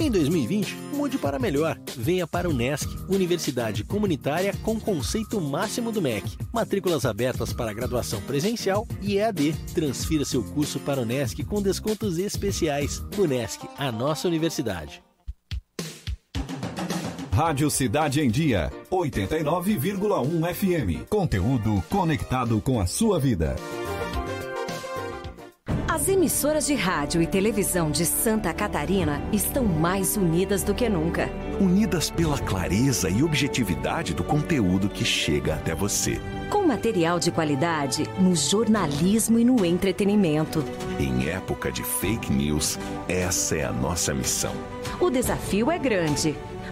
Em 0.01 0.11
2020, 0.11 0.75
mude 0.95 1.19
para 1.19 1.39
melhor. 1.39 1.79
Venha 1.97 2.27
para 2.27 2.49
o 2.49 2.53
NESC, 2.53 2.89
Universidade 3.09 3.85
Comunitária 3.85 4.55
com 4.63 4.79
conceito 4.81 5.41
máximo 5.41 5.93
do 5.93 6.01
MEC. 6.01 6.39
Matrículas 6.53 7.05
abertas 7.05 7.53
para 7.53 7.73
graduação 7.73 8.21
presencial 8.23 8.87
e 9.03 9.19
EAD. 9.19 9.55
Transfira 9.75 10.25
seu 10.25 10.43
curso 10.43 10.81
para 10.81 11.03
o 11.03 11.05
NESC 11.05 11.45
com 11.45 11.61
descontos 11.61 12.17
especiais. 12.19 13.03
NESC, 13.27 13.69
a 13.77 13.93
nossa 13.93 14.29
universidade. 14.29 15.03
Rádio 17.39 17.71
Cidade 17.71 18.21
em 18.21 18.29
Dia, 18.29 18.69
89,1 18.91 20.55
FM. 20.55 21.09
Conteúdo 21.09 21.81
conectado 21.89 22.61
com 22.61 22.81
a 22.81 22.87
sua 22.87 23.21
vida. 23.21 23.55
As 25.87 26.09
emissoras 26.09 26.67
de 26.67 26.75
rádio 26.75 27.23
e 27.23 27.29
televisão 27.29 27.93
de 27.93 28.05
Santa 28.05 28.53
Catarina 28.53 29.23
estão 29.33 29.65
mais 29.65 30.17
unidas 30.17 30.65
do 30.65 30.75
que 30.75 30.89
nunca. 30.89 31.31
Unidas 31.61 32.11
pela 32.11 32.41
clareza 32.41 33.09
e 33.09 33.23
objetividade 33.23 34.15
do 34.15 34.25
conteúdo 34.25 34.89
que 34.89 35.05
chega 35.05 35.55
até 35.55 35.77
você. 35.77 36.21
Com 36.51 36.67
material 36.67 37.21
de 37.21 37.31
qualidade 37.31 38.03
no 38.19 38.35
jornalismo 38.35 39.39
e 39.39 39.45
no 39.45 39.65
entretenimento. 39.65 40.65
Em 40.99 41.29
época 41.29 41.71
de 41.71 41.85
fake 41.85 42.33
news, 42.33 42.77
essa 43.09 43.57
é 43.57 43.65
a 43.65 43.73
nossa 43.73 44.13
missão. 44.13 44.57
O 44.99 45.09
desafio 45.09 45.71
é 45.71 45.79
grande 45.79 46.35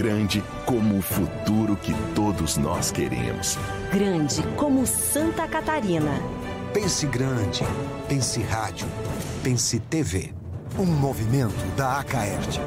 Grande 0.00 0.42
como 0.64 0.96
o 0.96 1.02
futuro 1.02 1.76
que 1.76 1.92
todos 2.14 2.56
nós 2.56 2.90
queremos 2.90 3.58
grande 3.92 4.42
como 4.56 4.86
Santa 4.86 5.46
Catarina. 5.46 6.10
Pense 6.72 7.06
grande, 7.06 7.64
pense 8.08 8.40
rádio, 8.40 8.86
pense 9.42 9.78
TV. 9.78 10.32
Um 10.78 10.86
movimento 10.86 11.62
da 11.76 11.98
Acaerte. 11.98 12.62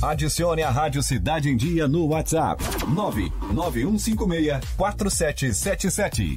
Adicione 0.00 0.62
a 0.62 0.70
Rádio 0.70 1.02
Cidade 1.02 1.50
em 1.50 1.56
Dia 1.58 1.86
no 1.86 2.06
WhatsApp 2.06 2.64
99156 2.88 4.58
4777. 4.74 6.36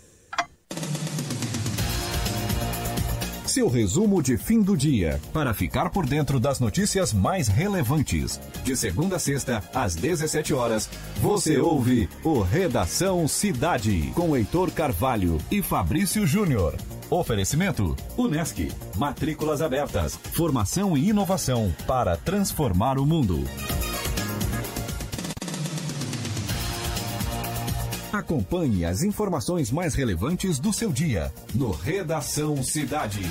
Seu 3.51 3.67
resumo 3.67 4.23
de 4.23 4.37
fim 4.37 4.61
do 4.61 4.77
dia, 4.77 5.19
para 5.33 5.53
ficar 5.53 5.89
por 5.89 6.05
dentro 6.05 6.39
das 6.39 6.61
notícias 6.61 7.11
mais 7.11 7.49
relevantes. 7.49 8.39
De 8.63 8.77
segunda 8.77 9.17
a 9.17 9.19
sexta, 9.19 9.61
às 9.73 9.93
17 9.93 10.53
horas, 10.53 10.89
você 11.17 11.59
ouve 11.59 12.07
o 12.23 12.39
Redação 12.39 13.27
Cidade, 13.27 14.09
com 14.15 14.37
Heitor 14.37 14.71
Carvalho 14.71 15.37
e 15.51 15.61
Fabrício 15.61 16.25
Júnior. 16.25 16.77
Oferecimento: 17.09 17.93
Unesc. 18.17 18.71
Matrículas 18.95 19.61
abertas. 19.61 20.17
Formação 20.31 20.95
e 20.95 21.09
inovação 21.09 21.75
para 21.85 22.15
transformar 22.15 22.97
o 22.97 23.05
mundo. 23.05 23.43
Acompanhe 28.11 28.83
as 28.83 29.03
informações 29.03 29.71
mais 29.71 29.95
relevantes 29.95 30.59
do 30.59 30.73
seu 30.73 30.91
dia 30.91 31.31
no 31.55 31.71
Redação 31.71 32.61
Cidade. 32.61 33.21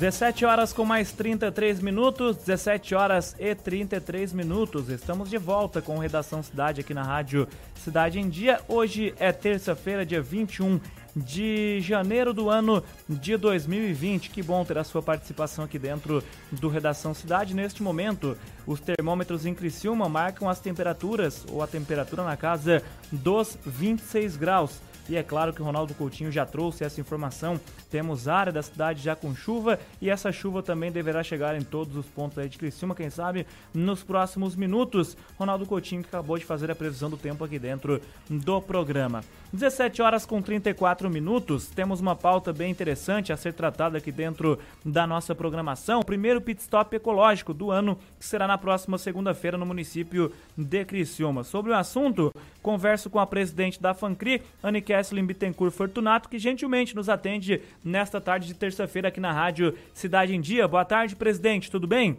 17 0.00 0.46
horas 0.46 0.72
com 0.72 0.86
mais 0.86 1.12
33 1.12 1.80
minutos, 1.80 2.38
17 2.38 2.94
horas 2.94 3.36
e 3.38 3.54
33 3.54 4.32
minutos. 4.32 4.88
Estamos 4.88 5.28
de 5.28 5.36
volta 5.36 5.82
com 5.82 5.98
Redação 5.98 6.42
Cidade 6.42 6.80
aqui 6.80 6.94
na 6.94 7.02
Rádio 7.02 7.46
Cidade 7.84 8.18
em 8.18 8.28
Dia. 8.28 8.60
Hoje 8.66 9.12
é 9.18 9.30
terça-feira, 9.30 10.06
dia 10.06 10.22
21 10.22 10.80
de 11.18 11.80
janeiro 11.80 12.32
do 12.32 12.48
ano 12.48 12.82
de 13.08 13.36
2020. 13.36 14.30
Que 14.30 14.42
bom 14.42 14.64
ter 14.64 14.78
a 14.78 14.84
sua 14.84 15.02
participação 15.02 15.64
aqui 15.64 15.78
dentro 15.78 16.22
do 16.52 16.68
Redação 16.68 17.14
Cidade. 17.14 17.54
Neste 17.54 17.82
momento, 17.82 18.36
os 18.66 18.80
termômetros 18.80 19.46
em 19.46 19.54
Criciúma 19.54 20.08
marcam 20.08 20.48
as 20.48 20.60
temperaturas, 20.60 21.44
ou 21.50 21.62
a 21.62 21.66
temperatura 21.66 22.24
na 22.24 22.36
casa 22.36 22.82
dos 23.10 23.58
26 23.64 24.36
graus. 24.36 24.80
E 25.08 25.16
é 25.16 25.22
claro 25.22 25.54
que 25.54 25.62
o 25.62 25.64
Ronaldo 25.64 25.94
Coutinho 25.94 26.30
já 26.30 26.44
trouxe 26.44 26.84
essa 26.84 27.00
informação. 27.00 27.58
Temos 27.90 28.28
área 28.28 28.52
da 28.52 28.62
cidade 28.62 29.02
já 29.02 29.16
com 29.16 29.34
chuva 29.34 29.78
e 30.00 30.10
essa 30.10 30.30
chuva 30.30 30.62
também 30.62 30.92
deverá 30.92 31.22
chegar 31.22 31.56
em 31.56 31.62
todos 31.62 31.96
os 31.96 32.06
pontos 32.06 32.38
aí 32.38 32.48
de 32.48 32.58
Criciúma, 32.58 32.94
quem 32.94 33.10
sabe 33.10 33.46
nos 33.72 34.02
próximos 34.02 34.54
minutos. 34.54 35.16
Ronaldo 35.38 35.66
Coutinho 35.66 36.02
que 36.02 36.08
acabou 36.08 36.38
de 36.38 36.44
fazer 36.44 36.70
a 36.70 36.74
previsão 36.74 37.08
do 37.08 37.16
tempo 37.16 37.44
aqui 37.44 37.58
dentro 37.58 38.00
do 38.28 38.60
programa. 38.60 39.22
17 39.52 40.02
horas 40.02 40.26
com 40.26 40.42
34 40.42 41.08
minutos. 41.08 41.68
Temos 41.68 42.00
uma 42.00 42.14
pauta 42.14 42.52
bem 42.52 42.70
interessante 42.70 43.32
a 43.32 43.36
ser 43.36 43.54
tratada 43.54 43.96
aqui 43.96 44.12
dentro 44.12 44.58
da 44.84 45.06
nossa 45.06 45.34
programação. 45.34 46.00
O 46.00 46.04
primeiro 46.04 46.40
pit 46.40 46.60
stop 46.60 46.94
ecológico 46.94 47.54
do 47.54 47.70
ano, 47.70 47.98
que 48.18 48.26
será 48.26 48.46
na 48.46 48.58
próxima 48.58 48.98
segunda-feira 48.98 49.56
no 49.56 49.64
município 49.64 50.30
de 50.56 50.84
Criciúma. 50.84 51.44
Sobre 51.44 51.70
o 51.70 51.74
assunto, 51.74 52.30
converso 52.62 53.08
com 53.08 53.18
a 53.18 53.26
presidente 53.26 53.80
da 53.80 53.94
FANCRI, 53.94 54.42
Anne 54.62 54.82
Kesslin 54.82 55.24
Bittencourt 55.24 55.72
Fortunato, 55.72 56.28
que 56.28 56.38
gentilmente 56.38 56.94
nos 56.94 57.08
atende 57.08 57.62
nesta 57.84 58.20
tarde 58.20 58.46
de 58.46 58.54
terça-feira 58.54 59.08
aqui 59.08 59.20
na 59.20 59.32
Rádio 59.32 59.76
Cidade 59.92 60.34
em 60.34 60.40
Dia. 60.40 60.66
Boa 60.68 60.84
tarde, 60.84 61.16
presidente, 61.16 61.70
tudo 61.70 61.86
bem? 61.86 62.18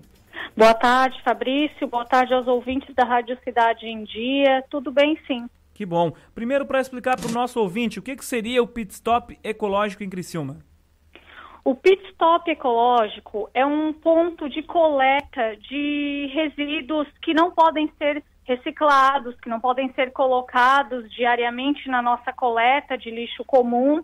Boa 0.55 0.73
tarde, 0.73 1.21
Fabrício. 1.23 1.87
Boa 1.87 2.05
tarde 2.05 2.33
aos 2.33 2.47
ouvintes 2.47 2.93
da 2.95 3.03
Rádio 3.03 3.37
Cidade 3.43 3.85
em 3.85 4.03
Dia. 4.03 4.63
Tudo 4.69 4.91
bem, 4.91 5.17
sim. 5.27 5.47
Que 5.73 5.85
bom. 5.85 6.11
Primeiro, 6.35 6.65
para 6.65 6.81
explicar 6.81 7.15
para 7.17 7.29
o 7.29 7.33
nosso 7.33 7.59
ouvinte, 7.59 7.99
o 7.99 8.01
que, 8.01 8.15
que 8.15 8.25
seria 8.25 8.61
o 8.61 8.67
pit 8.67 8.91
stop 8.91 9.39
ecológico 9.43 10.03
em 10.03 10.09
Criciúma? 10.09 10.57
O 11.63 11.75
pit 11.75 12.03
stop 12.09 12.49
ecológico 12.49 13.49
é 13.53 13.65
um 13.65 13.93
ponto 13.93 14.49
de 14.49 14.63
coleta 14.63 15.55
de 15.69 16.29
resíduos 16.33 17.07
que 17.21 17.33
não 17.33 17.51
podem 17.51 17.91
ser 17.97 18.23
reciclados, 18.43 19.39
que 19.39 19.47
não 19.47 19.59
podem 19.59 19.93
ser 19.93 20.11
colocados 20.11 21.09
diariamente 21.11 21.87
na 21.87 22.01
nossa 22.01 22.33
coleta 22.33 22.97
de 22.97 23.11
lixo 23.11 23.45
comum. 23.45 24.03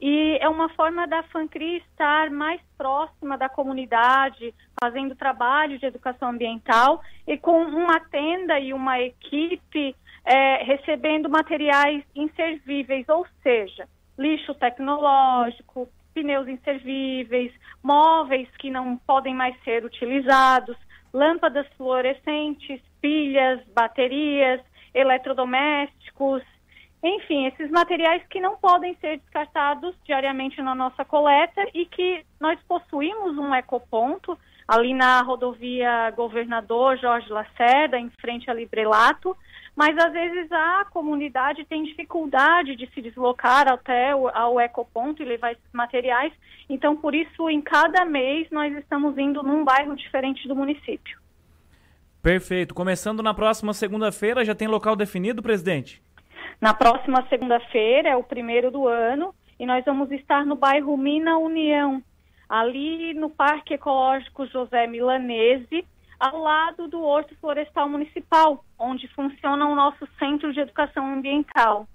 E 0.00 0.38
é 0.40 0.48
uma 0.48 0.68
forma 0.70 1.06
da 1.06 1.22
FANCRI 1.24 1.78
estar 1.78 2.30
mais 2.30 2.60
próxima 2.76 3.36
da 3.36 3.48
comunidade, 3.48 4.54
fazendo 4.80 5.16
trabalho 5.16 5.78
de 5.78 5.86
educação 5.86 6.30
ambiental 6.30 7.02
e 7.26 7.36
com 7.36 7.62
uma 7.64 7.98
tenda 8.00 8.60
e 8.60 8.72
uma 8.72 9.00
equipe 9.00 9.96
é, 10.24 10.62
recebendo 10.62 11.28
materiais 11.28 12.04
inservíveis, 12.14 13.08
ou 13.08 13.26
seja, 13.42 13.88
lixo 14.16 14.54
tecnológico, 14.54 15.88
pneus 16.14 16.46
inservíveis, 16.46 17.52
móveis 17.82 18.48
que 18.58 18.70
não 18.70 18.96
podem 18.98 19.34
mais 19.34 19.56
ser 19.62 19.84
utilizados, 19.84 20.76
lâmpadas 21.12 21.66
fluorescentes, 21.76 22.80
pilhas, 23.00 23.60
baterias, 23.74 24.60
eletrodomésticos, 24.94 26.42
enfim, 27.02 27.46
esses 27.46 27.70
materiais 27.70 28.22
que 28.28 28.40
não 28.40 28.56
podem 28.56 28.96
ser 28.96 29.18
descartados 29.18 29.94
diariamente 30.04 30.60
na 30.60 30.74
nossa 30.74 31.04
coleta 31.04 31.64
e 31.72 31.86
que 31.86 32.24
nós 32.40 32.58
possuímos 32.66 33.38
um 33.38 33.54
ecoponto 33.54 34.36
ali 34.66 34.92
na 34.92 35.22
rodovia 35.22 36.10
Governador 36.10 36.98
Jorge 36.98 37.30
Lacerda, 37.30 37.98
em 37.98 38.10
frente 38.20 38.50
a 38.50 38.54
Librelato, 38.54 39.36
mas 39.76 39.96
às 39.96 40.12
vezes 40.12 40.50
a 40.50 40.86
comunidade 40.90 41.64
tem 41.64 41.84
dificuldade 41.84 42.74
de 42.74 42.86
se 42.92 43.00
deslocar 43.00 43.68
até 43.72 44.14
o 44.14 44.28
ao 44.28 44.60
ecoponto 44.60 45.22
e 45.22 45.24
levar 45.24 45.52
esses 45.52 45.72
materiais. 45.72 46.32
Então, 46.68 46.96
por 46.96 47.14
isso, 47.14 47.48
em 47.48 47.62
cada 47.62 48.04
mês 48.04 48.48
nós 48.50 48.76
estamos 48.76 49.16
indo 49.16 49.40
num 49.42 49.64
bairro 49.64 49.96
diferente 49.96 50.48
do 50.48 50.56
município. 50.56 51.18
Perfeito. 52.20 52.74
Começando 52.74 53.22
na 53.22 53.32
próxima 53.32 53.72
segunda-feira, 53.72 54.44
já 54.44 54.54
tem 54.54 54.66
local 54.66 54.96
definido, 54.96 55.40
presidente? 55.40 56.02
Na 56.60 56.74
próxima 56.74 57.24
segunda-feira, 57.28 58.08
é 58.08 58.16
o 58.16 58.22
primeiro 58.22 58.70
do 58.70 58.88
ano, 58.88 59.34
e 59.58 59.66
nós 59.66 59.84
vamos 59.84 60.10
estar 60.10 60.44
no 60.44 60.56
bairro 60.56 60.96
Mina 60.96 61.38
União, 61.38 62.02
ali 62.48 63.14
no 63.14 63.30
Parque 63.30 63.74
Ecológico 63.74 64.46
José 64.46 64.86
Milanese, 64.86 65.86
ao 66.18 66.38
lado 66.40 66.88
do 66.88 67.00
Horto 67.00 67.36
Florestal 67.40 67.88
Municipal, 67.88 68.64
onde 68.78 69.06
funciona 69.08 69.66
o 69.68 69.74
nosso 69.74 70.08
Centro 70.18 70.52
de 70.52 70.60
Educação 70.60 71.14
Ambiental. 71.14 71.86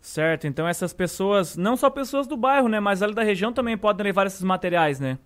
Certo, 0.00 0.46
então 0.46 0.68
essas 0.68 0.92
pessoas, 0.92 1.56
não 1.56 1.76
só 1.76 1.88
pessoas 1.90 2.26
do 2.26 2.36
bairro, 2.36 2.68
né, 2.68 2.78
mas 2.78 3.02
ali 3.02 3.14
da 3.14 3.22
região 3.22 3.52
também 3.52 3.76
podem 3.76 4.04
levar 4.04 4.26
esses 4.26 4.42
materiais, 4.42 5.00
né? 5.00 5.18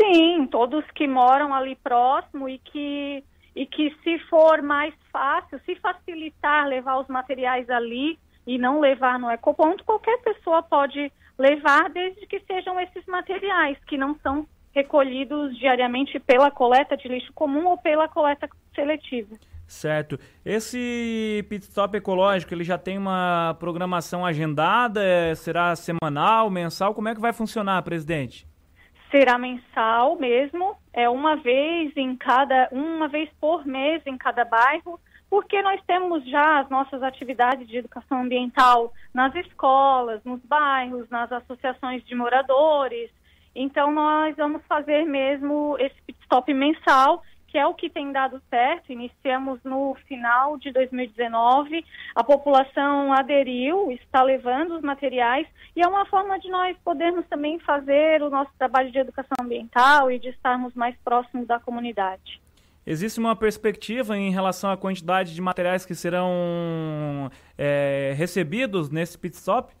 Sim, 0.00 0.46
todos 0.46 0.84
que 0.94 1.08
moram 1.08 1.52
ali 1.52 1.74
próximo 1.74 2.48
e 2.48 2.58
que 2.58 3.24
e 3.54 3.66
que 3.66 3.94
se 4.02 4.18
for 4.30 4.62
mais 4.62 4.94
fácil, 5.12 5.60
se 5.64 5.74
facilitar 5.76 6.66
levar 6.66 6.98
os 7.00 7.08
materiais 7.08 7.68
ali 7.68 8.18
e 8.46 8.58
não 8.58 8.80
levar 8.80 9.18
no 9.18 9.30
ecoponto, 9.30 9.84
qualquer 9.84 10.18
pessoa 10.22 10.62
pode 10.62 11.12
levar 11.38 11.90
desde 11.90 12.26
que 12.26 12.40
sejam 12.40 12.80
esses 12.80 13.04
materiais 13.06 13.78
que 13.86 13.96
não 13.96 14.18
são 14.22 14.46
recolhidos 14.74 15.56
diariamente 15.58 16.18
pela 16.18 16.50
coleta 16.50 16.96
de 16.96 17.08
lixo 17.08 17.32
comum 17.32 17.66
ou 17.66 17.78
pela 17.78 18.08
coleta 18.08 18.48
seletiva. 18.74 19.36
Certo. 19.66 20.18
Esse 20.44 21.44
pit 21.50 21.64
stop 21.64 21.94
ecológico, 21.94 22.54
ele 22.54 22.64
já 22.64 22.78
tem 22.78 22.96
uma 22.96 23.54
programação 23.60 24.24
agendada? 24.24 25.34
Será 25.34 25.76
semanal, 25.76 26.48
mensal? 26.48 26.94
Como 26.94 27.08
é 27.08 27.14
que 27.14 27.20
vai 27.20 27.34
funcionar, 27.34 27.82
presidente? 27.82 28.47
Será 29.10 29.38
mensal 29.38 30.16
mesmo, 30.16 30.76
é 30.92 31.08
uma 31.08 31.36
vez 31.36 31.96
em 31.96 32.14
cada, 32.16 32.68
uma 32.70 33.08
vez 33.08 33.30
por 33.40 33.66
mês 33.66 34.02
em 34.06 34.16
cada 34.18 34.44
bairro, 34.44 35.00
porque 35.30 35.60
nós 35.62 35.80
temos 35.86 36.24
já 36.28 36.60
as 36.60 36.68
nossas 36.68 37.02
atividades 37.02 37.66
de 37.68 37.78
educação 37.78 38.22
ambiental 38.22 38.92
nas 39.12 39.34
escolas, 39.34 40.22
nos 40.24 40.40
bairros, 40.42 41.08
nas 41.10 41.30
associações 41.32 42.04
de 42.04 42.14
moradores, 42.14 43.10
então, 43.60 43.90
nós 43.92 44.36
vamos 44.36 44.62
fazer 44.68 45.04
mesmo 45.04 45.76
esse 45.80 46.00
pit 46.06 46.16
stop 46.22 46.54
mensal, 46.54 47.24
que 47.48 47.58
é 47.58 47.66
o 47.66 47.74
que 47.74 47.90
tem 47.90 48.12
dado 48.12 48.40
certo. 48.48 48.92
Iniciamos 48.92 49.58
no 49.64 49.96
final 50.06 50.56
de 50.58 50.70
2019, 50.70 51.84
a 52.14 52.22
população 52.22 53.12
aderiu, 53.12 53.90
está 53.90 54.22
levando 54.22 54.76
os 54.76 54.82
materiais, 54.82 55.46
e 55.74 55.82
é 55.82 55.88
uma 55.88 56.06
forma 56.06 56.38
de 56.38 56.48
nós 56.48 56.76
podermos 56.84 57.26
também 57.26 57.58
fazer 57.60 58.22
o 58.22 58.30
nosso 58.30 58.50
trabalho 58.58 58.92
de 58.92 58.98
educação 58.98 59.36
ambiental 59.40 60.10
e 60.10 60.18
de 60.18 60.28
estarmos 60.28 60.74
mais 60.74 60.94
próximos 61.02 61.46
da 61.46 61.58
comunidade. 61.58 62.40
Existe 62.86 63.18
uma 63.18 63.36
perspectiva 63.36 64.16
em 64.16 64.30
relação 64.30 64.70
à 64.70 64.76
quantidade 64.76 65.34
de 65.34 65.42
materiais 65.42 65.84
que 65.84 65.94
serão 65.94 67.30
é, 67.56 68.14
recebidos 68.16 68.88
nesse 68.90 69.18
pit 69.18 69.34
stop? 69.36 69.74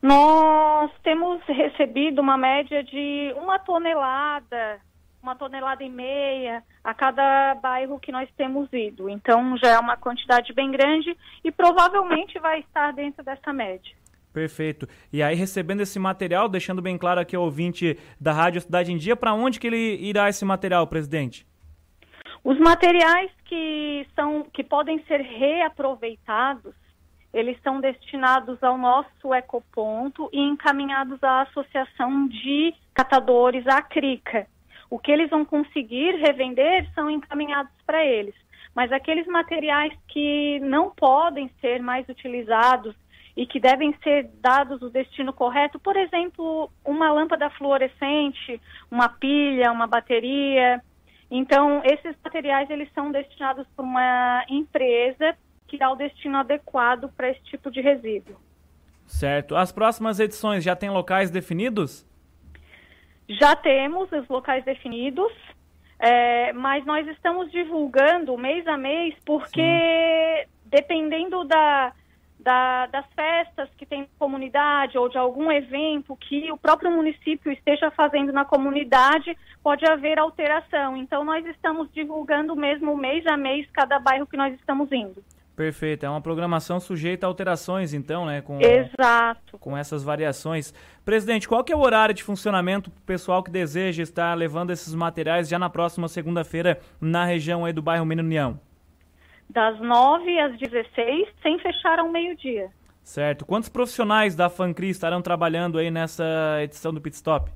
Nós 0.00 0.90
temos 1.02 1.42
recebido 1.46 2.20
uma 2.20 2.36
média 2.36 2.84
de 2.84 3.34
uma 3.36 3.58
tonelada, 3.58 4.80
uma 5.22 5.34
tonelada 5.34 5.82
e 5.82 5.88
meia 5.88 6.62
a 6.82 6.94
cada 6.94 7.54
bairro 7.56 7.98
que 7.98 8.12
nós 8.12 8.28
temos 8.36 8.72
ido. 8.72 9.08
Então 9.08 9.56
já 9.58 9.68
é 9.70 9.78
uma 9.78 9.96
quantidade 9.96 10.52
bem 10.52 10.70
grande 10.70 11.16
e 11.44 11.50
provavelmente 11.50 12.38
vai 12.38 12.60
estar 12.60 12.92
dentro 12.92 13.24
dessa 13.24 13.52
média. 13.52 13.96
Perfeito. 14.32 14.86
E 15.12 15.22
aí, 15.22 15.34
recebendo 15.34 15.80
esse 15.80 15.98
material, 15.98 16.48
deixando 16.48 16.82
bem 16.82 16.96
claro 16.96 17.20
aqui 17.20 17.34
ao 17.34 17.42
ouvinte 17.42 17.98
da 18.20 18.32
Rádio 18.32 18.60
Cidade 18.60 18.92
em 18.92 18.96
Dia, 18.96 19.16
para 19.16 19.34
onde 19.34 19.58
que 19.58 19.66
ele 19.66 19.96
irá 19.96 20.28
esse 20.28 20.44
material, 20.44 20.86
presidente? 20.86 21.46
Os 22.44 22.58
materiais 22.58 23.30
que 23.46 24.06
são 24.14 24.44
que 24.52 24.62
podem 24.62 25.02
ser 25.06 25.20
reaproveitados, 25.20 26.74
eles 27.32 27.58
são 27.62 27.80
destinados 27.80 28.62
ao 28.62 28.78
nosso 28.78 29.34
ecoponto 29.34 30.28
e 30.32 30.40
encaminhados 30.40 31.22
à 31.22 31.42
Associação 31.42 32.28
de 32.28 32.72
Catadores, 32.94 33.66
a 33.66 33.82
CRICA. 33.82 34.46
O 34.90 34.98
que 34.98 35.12
eles 35.12 35.28
vão 35.28 35.44
conseguir 35.44 36.16
revender 36.16 36.88
são 36.94 37.10
encaminhados 37.10 37.72
para 37.86 38.04
eles. 38.04 38.34
Mas 38.74 38.92
aqueles 38.92 39.26
materiais 39.26 39.92
que 40.08 40.60
não 40.60 40.90
podem 40.90 41.50
ser 41.60 41.82
mais 41.82 42.08
utilizados 42.08 42.94
e 43.36 43.46
que 43.46 43.60
devem 43.60 43.94
ser 44.02 44.28
dados 44.40 44.82
o 44.82 44.90
destino 44.90 45.32
correto, 45.32 45.78
por 45.78 45.96
exemplo, 45.96 46.70
uma 46.84 47.12
lâmpada 47.12 47.48
fluorescente, 47.50 48.60
uma 48.90 49.08
pilha, 49.08 49.70
uma 49.70 49.86
bateria. 49.86 50.82
Então, 51.30 51.80
esses 51.84 52.16
materiais 52.24 52.68
eles 52.68 52.88
são 52.92 53.12
destinados 53.12 53.66
por 53.76 53.84
uma 53.84 54.44
empresa 54.48 55.36
que 55.68 55.78
dá 55.78 55.90
o 55.90 55.96
destino 55.96 56.38
adequado 56.38 57.12
para 57.16 57.30
esse 57.30 57.42
tipo 57.44 57.70
de 57.70 57.80
resíduo. 57.80 58.36
Certo. 59.06 59.54
As 59.54 59.70
próximas 59.70 60.18
edições 60.18 60.64
já 60.64 60.74
têm 60.74 60.90
locais 60.90 61.30
definidos? 61.30 62.06
Já 63.28 63.54
temos 63.54 64.10
os 64.10 64.26
locais 64.28 64.64
definidos, 64.64 65.32
é, 65.98 66.52
mas 66.52 66.84
nós 66.86 67.06
estamos 67.08 67.50
divulgando 67.50 68.36
mês 68.38 68.66
a 68.66 68.76
mês 68.76 69.14
porque 69.24 69.60
Sim. 69.60 70.50
dependendo 70.64 71.44
da 71.44 71.92
da, 72.38 72.86
das 72.86 73.04
festas 73.14 73.68
que 73.76 73.84
tem 73.84 74.08
comunidade 74.18 74.96
ou 74.96 75.08
de 75.08 75.18
algum 75.18 75.50
evento 75.50 76.16
que 76.16 76.50
o 76.52 76.56
próprio 76.56 76.90
município 76.90 77.50
esteja 77.50 77.90
fazendo 77.90 78.32
na 78.32 78.44
comunidade, 78.44 79.36
pode 79.62 79.84
haver 79.84 80.18
alteração. 80.18 80.96
Então, 80.96 81.24
nós 81.24 81.44
estamos 81.46 81.92
divulgando 81.92 82.54
mesmo 82.54 82.96
mês 82.96 83.26
a 83.26 83.36
mês 83.36 83.68
cada 83.72 83.98
bairro 83.98 84.26
que 84.26 84.36
nós 84.36 84.54
estamos 84.54 84.90
indo. 84.92 85.22
Perfeito, 85.58 86.06
é 86.06 86.08
uma 86.08 86.20
programação 86.20 86.78
sujeita 86.78 87.26
a 87.26 87.28
alterações, 87.28 87.92
então, 87.92 88.24
né? 88.24 88.40
Com, 88.40 88.60
Exato. 88.60 89.58
Com 89.58 89.76
essas 89.76 90.04
variações. 90.04 90.72
Presidente, 91.04 91.48
qual 91.48 91.64
que 91.64 91.72
é 91.72 91.76
o 91.76 91.80
horário 91.80 92.14
de 92.14 92.22
funcionamento 92.22 92.92
para 92.92 93.00
o 93.00 93.02
pessoal 93.02 93.42
que 93.42 93.50
deseja 93.50 94.04
estar 94.04 94.34
levando 94.34 94.70
esses 94.70 94.94
materiais 94.94 95.48
já 95.48 95.58
na 95.58 95.68
próxima 95.68 96.06
segunda-feira 96.06 96.78
na 97.00 97.24
região 97.24 97.64
aí 97.64 97.72
do 97.72 97.82
bairro 97.82 98.06
Menino 98.06 98.24
União? 98.24 98.60
das 99.50 99.80
9 99.80 100.38
às 100.38 100.58
16, 100.58 101.28
sem 101.42 101.58
fechar 101.58 101.98
ao 101.98 102.08
meio-dia. 102.08 102.70
Certo. 103.02 103.44
Quantos 103.44 103.68
profissionais 103.68 104.36
da 104.36 104.48
FANCRI 104.48 104.90
estarão 104.90 105.20
trabalhando 105.20 105.78
aí 105.78 105.90
nessa 105.90 106.24
edição 106.62 106.92
do 106.92 107.00
Pit 107.00 107.16
Stop? 107.16 107.50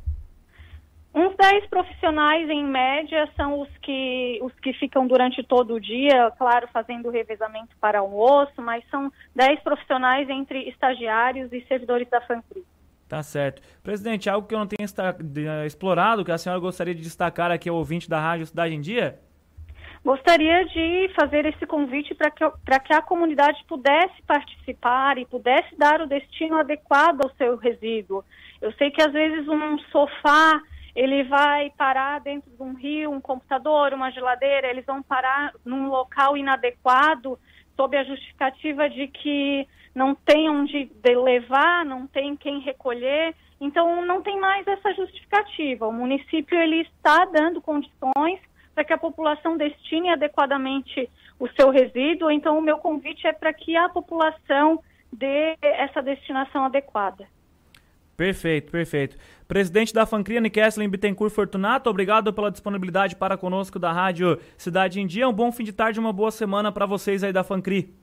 Uns 1.14 1.36
10 1.36 1.66
profissionais, 1.66 2.48
em 2.48 2.64
média, 2.64 3.28
são 3.36 3.60
os 3.60 3.68
que, 3.82 4.38
os 4.42 4.52
que 4.60 4.72
ficam 4.72 5.06
durante 5.06 5.42
todo 5.42 5.74
o 5.74 5.80
dia, 5.80 6.32
claro, 6.38 6.66
fazendo 6.72 7.10
revezamento 7.10 7.76
para 7.78 7.98
almoço, 7.98 8.62
mas 8.62 8.82
são 8.90 9.12
10 9.36 9.60
profissionais 9.60 10.28
entre 10.30 10.68
estagiários 10.70 11.52
e 11.52 11.60
servidores 11.68 12.08
da 12.08 12.20
FANCRI. 12.22 12.64
Tá 13.06 13.22
certo. 13.22 13.60
Presidente, 13.82 14.30
algo 14.30 14.48
que 14.48 14.54
eu 14.54 14.58
não 14.58 14.66
tenho 14.66 14.86
explorado, 15.66 16.24
que 16.24 16.32
a 16.32 16.38
senhora 16.38 16.58
gostaria 16.58 16.94
de 16.94 17.02
destacar 17.02 17.50
aqui 17.50 17.68
ao 17.68 17.76
ouvinte 17.76 18.08
da 18.08 18.18
Rádio 18.18 18.46
Cidade 18.46 18.74
em 18.74 18.80
Dia? 18.80 19.20
Gostaria 20.02 20.64
de 20.64 21.10
fazer 21.14 21.44
esse 21.44 21.66
convite 21.66 22.14
para 22.14 22.30
que, 22.30 22.42
que 22.86 22.94
a 22.94 23.02
comunidade 23.02 23.62
pudesse 23.68 24.20
participar 24.26 25.18
e 25.18 25.26
pudesse 25.26 25.76
dar 25.76 26.00
o 26.00 26.06
destino 26.06 26.56
adequado 26.56 27.20
ao 27.22 27.30
seu 27.36 27.56
resíduo. 27.56 28.24
Eu 28.62 28.72
sei 28.72 28.90
que 28.90 29.02
às 29.02 29.12
vezes 29.12 29.46
um 29.46 29.78
sofá 29.90 30.58
ele 30.94 31.24
vai 31.24 31.70
parar 31.70 32.20
dentro 32.20 32.50
de 32.50 32.62
um 32.62 32.74
rio, 32.74 33.10
um 33.10 33.20
computador, 33.20 33.94
uma 33.94 34.10
geladeira, 34.10 34.68
eles 34.68 34.84
vão 34.84 35.02
parar 35.02 35.52
num 35.64 35.88
local 35.88 36.36
inadequado 36.36 37.38
sob 37.76 37.96
a 37.96 38.04
justificativa 38.04 38.88
de 38.90 39.08
que 39.08 39.66
não 39.94 40.14
tem 40.14 40.48
onde 40.50 40.90
levar, 41.04 41.84
não 41.84 42.06
tem 42.06 42.36
quem 42.36 42.60
recolher. 42.60 43.34
Então 43.60 44.04
não 44.04 44.22
tem 44.22 44.38
mais 44.38 44.66
essa 44.66 44.92
justificativa. 44.94 45.86
O 45.86 45.92
município 45.92 46.58
ele 46.58 46.80
está 46.82 47.24
dando 47.26 47.62
condições 47.62 48.40
para 48.74 48.84
que 48.84 48.92
a 48.92 48.98
população 48.98 49.56
destine 49.56 50.10
adequadamente 50.10 51.08
o 51.38 51.48
seu 51.48 51.70
resíduo. 51.70 52.30
Então, 52.30 52.58
o 52.58 52.62
meu 52.62 52.78
convite 52.78 53.26
é 53.26 53.32
para 53.32 53.52
que 53.52 53.76
a 53.76 53.88
população 53.88 54.82
dê 55.12 55.56
essa 55.60 56.02
destinação 56.02 56.64
adequada. 56.64 57.26
Perfeito, 58.16 58.70
perfeito. 58.70 59.16
Presidente 59.48 59.92
da 59.92 60.06
Fancria, 60.06 60.40
Nikesslin 60.40 60.88
Bittencourt 60.88 61.32
Fortunato, 61.32 61.90
obrigado 61.90 62.32
pela 62.32 62.50
disponibilidade 62.50 63.16
para 63.16 63.36
conosco 63.36 63.78
da 63.78 63.92
Rádio 63.92 64.38
Cidade 64.56 65.00
em 65.00 65.06
Dia. 65.06 65.28
Um 65.28 65.32
bom 65.32 65.50
fim 65.50 65.64
de 65.64 65.72
tarde 65.72 65.98
e 65.98 66.00
uma 66.00 66.12
boa 66.12 66.30
semana 66.30 66.70
para 66.70 66.86
vocês 66.86 67.24
aí 67.24 67.32
da 67.32 67.42
Fancri. 67.44 67.94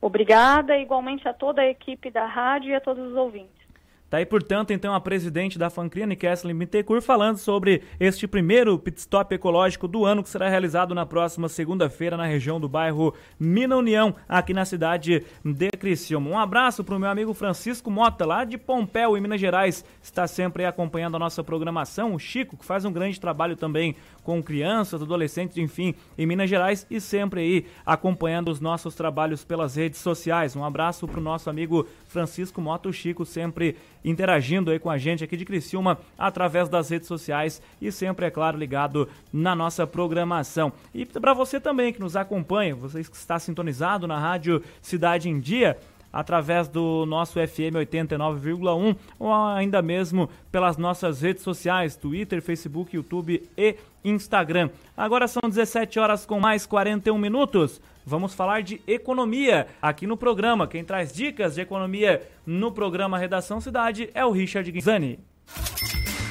Obrigada, 0.00 0.76
igualmente 0.76 1.26
a 1.28 1.32
toda 1.32 1.62
a 1.62 1.66
equipe 1.66 2.10
da 2.10 2.26
rádio 2.26 2.70
e 2.70 2.74
a 2.74 2.80
todos 2.80 3.04
os 3.10 3.16
ouvintes. 3.16 3.65
Tá 4.08 4.18
aí, 4.18 4.26
portanto, 4.26 4.72
então, 4.72 4.94
a 4.94 5.00
presidente 5.00 5.58
da 5.58 5.68
Fancria, 5.68 6.06
Kesslin 6.14 6.54
Bittencourt, 6.54 7.02
falando 7.02 7.38
sobre 7.38 7.82
este 7.98 8.28
primeiro 8.28 8.78
pit 8.78 9.00
stop 9.00 9.34
ecológico 9.34 9.88
do 9.88 10.04
ano 10.04 10.22
que 10.22 10.28
será 10.28 10.48
realizado 10.48 10.94
na 10.94 11.04
próxima 11.04 11.48
segunda-feira 11.48 12.16
na 12.16 12.24
região 12.24 12.60
do 12.60 12.68
bairro 12.68 13.12
Mina 13.36 13.76
União, 13.76 14.14
aqui 14.28 14.54
na 14.54 14.64
cidade 14.64 15.24
de 15.44 15.70
Criciúma. 15.70 16.30
Um 16.30 16.38
abraço 16.38 16.84
para 16.84 16.94
o 16.94 17.00
meu 17.00 17.10
amigo 17.10 17.34
Francisco 17.34 17.90
Mota, 17.90 18.24
lá 18.24 18.44
de 18.44 18.56
Pompéu, 18.56 19.16
em 19.16 19.20
Minas 19.20 19.40
Gerais, 19.40 19.84
está 20.00 20.28
sempre 20.28 20.64
acompanhando 20.64 21.16
a 21.16 21.18
nossa 21.18 21.42
programação. 21.42 22.14
O 22.14 22.18
Chico, 22.18 22.56
que 22.56 22.64
faz 22.64 22.84
um 22.84 22.92
grande 22.92 23.18
trabalho 23.18 23.56
também 23.56 23.96
com 24.22 24.40
crianças, 24.40 25.02
adolescentes, 25.02 25.56
enfim, 25.56 25.96
em 26.16 26.26
Minas 26.26 26.48
Gerais 26.48 26.86
e 26.88 27.00
sempre 27.00 27.40
aí 27.40 27.66
acompanhando 27.84 28.52
os 28.52 28.60
nossos 28.60 28.94
trabalhos 28.94 29.44
pelas 29.44 29.74
redes 29.74 29.98
sociais. 29.98 30.54
Um 30.54 30.64
abraço 30.64 31.08
para 31.08 31.18
o 31.18 31.22
nosso 31.22 31.50
amigo 31.50 31.88
Francisco 32.06 32.60
Mota, 32.60 32.88
o 32.88 32.92
Chico, 32.92 33.24
sempre 33.24 33.76
interagindo 34.06 34.70
aí 34.70 34.78
com 34.78 34.88
a 34.88 34.96
gente 34.96 35.24
aqui 35.24 35.36
de 35.36 35.44
Criciúma 35.44 35.98
através 36.16 36.68
das 36.68 36.88
redes 36.88 37.08
sociais 37.08 37.60
e 37.82 37.90
sempre, 37.90 38.24
é 38.24 38.30
claro, 38.30 38.56
ligado 38.56 39.08
na 39.32 39.54
nossa 39.54 39.86
programação. 39.86 40.72
E 40.94 41.04
para 41.04 41.34
você 41.34 41.60
também 41.60 41.92
que 41.92 42.00
nos 42.00 42.14
acompanha, 42.14 42.74
você 42.74 43.02
que 43.02 43.16
está 43.16 43.38
sintonizado 43.38 44.06
na 44.06 44.18
Rádio 44.18 44.62
Cidade 44.80 45.28
em 45.28 45.40
Dia, 45.40 45.76
através 46.12 46.68
do 46.68 47.04
nosso 47.04 47.34
FM 47.34 47.74
89,1 47.74 48.96
ou 49.18 49.34
ainda 49.34 49.82
mesmo 49.82 50.30
pelas 50.50 50.78
nossas 50.78 51.20
redes 51.20 51.42
sociais, 51.42 51.96
Twitter, 51.96 52.40
Facebook, 52.40 52.96
YouTube 52.96 53.42
e 53.58 53.76
Instagram. 54.02 54.70
Agora 54.96 55.28
são 55.28 55.42
17 55.46 55.98
horas 55.98 56.24
com 56.24 56.40
mais 56.40 56.64
41 56.64 57.18
minutos 57.18 57.82
vamos 58.06 58.32
falar 58.32 58.62
de 58.62 58.80
economia 58.86 59.66
aqui 59.82 60.06
no 60.06 60.16
programa. 60.16 60.68
Quem 60.68 60.84
traz 60.84 61.12
dicas 61.12 61.56
de 61.56 61.60
economia 61.60 62.22
no 62.46 62.70
programa 62.70 63.18
Redação 63.18 63.60
Cidade 63.60 64.08
é 64.14 64.24
o 64.24 64.30
Richard 64.30 64.70
Guizani. 64.70 65.18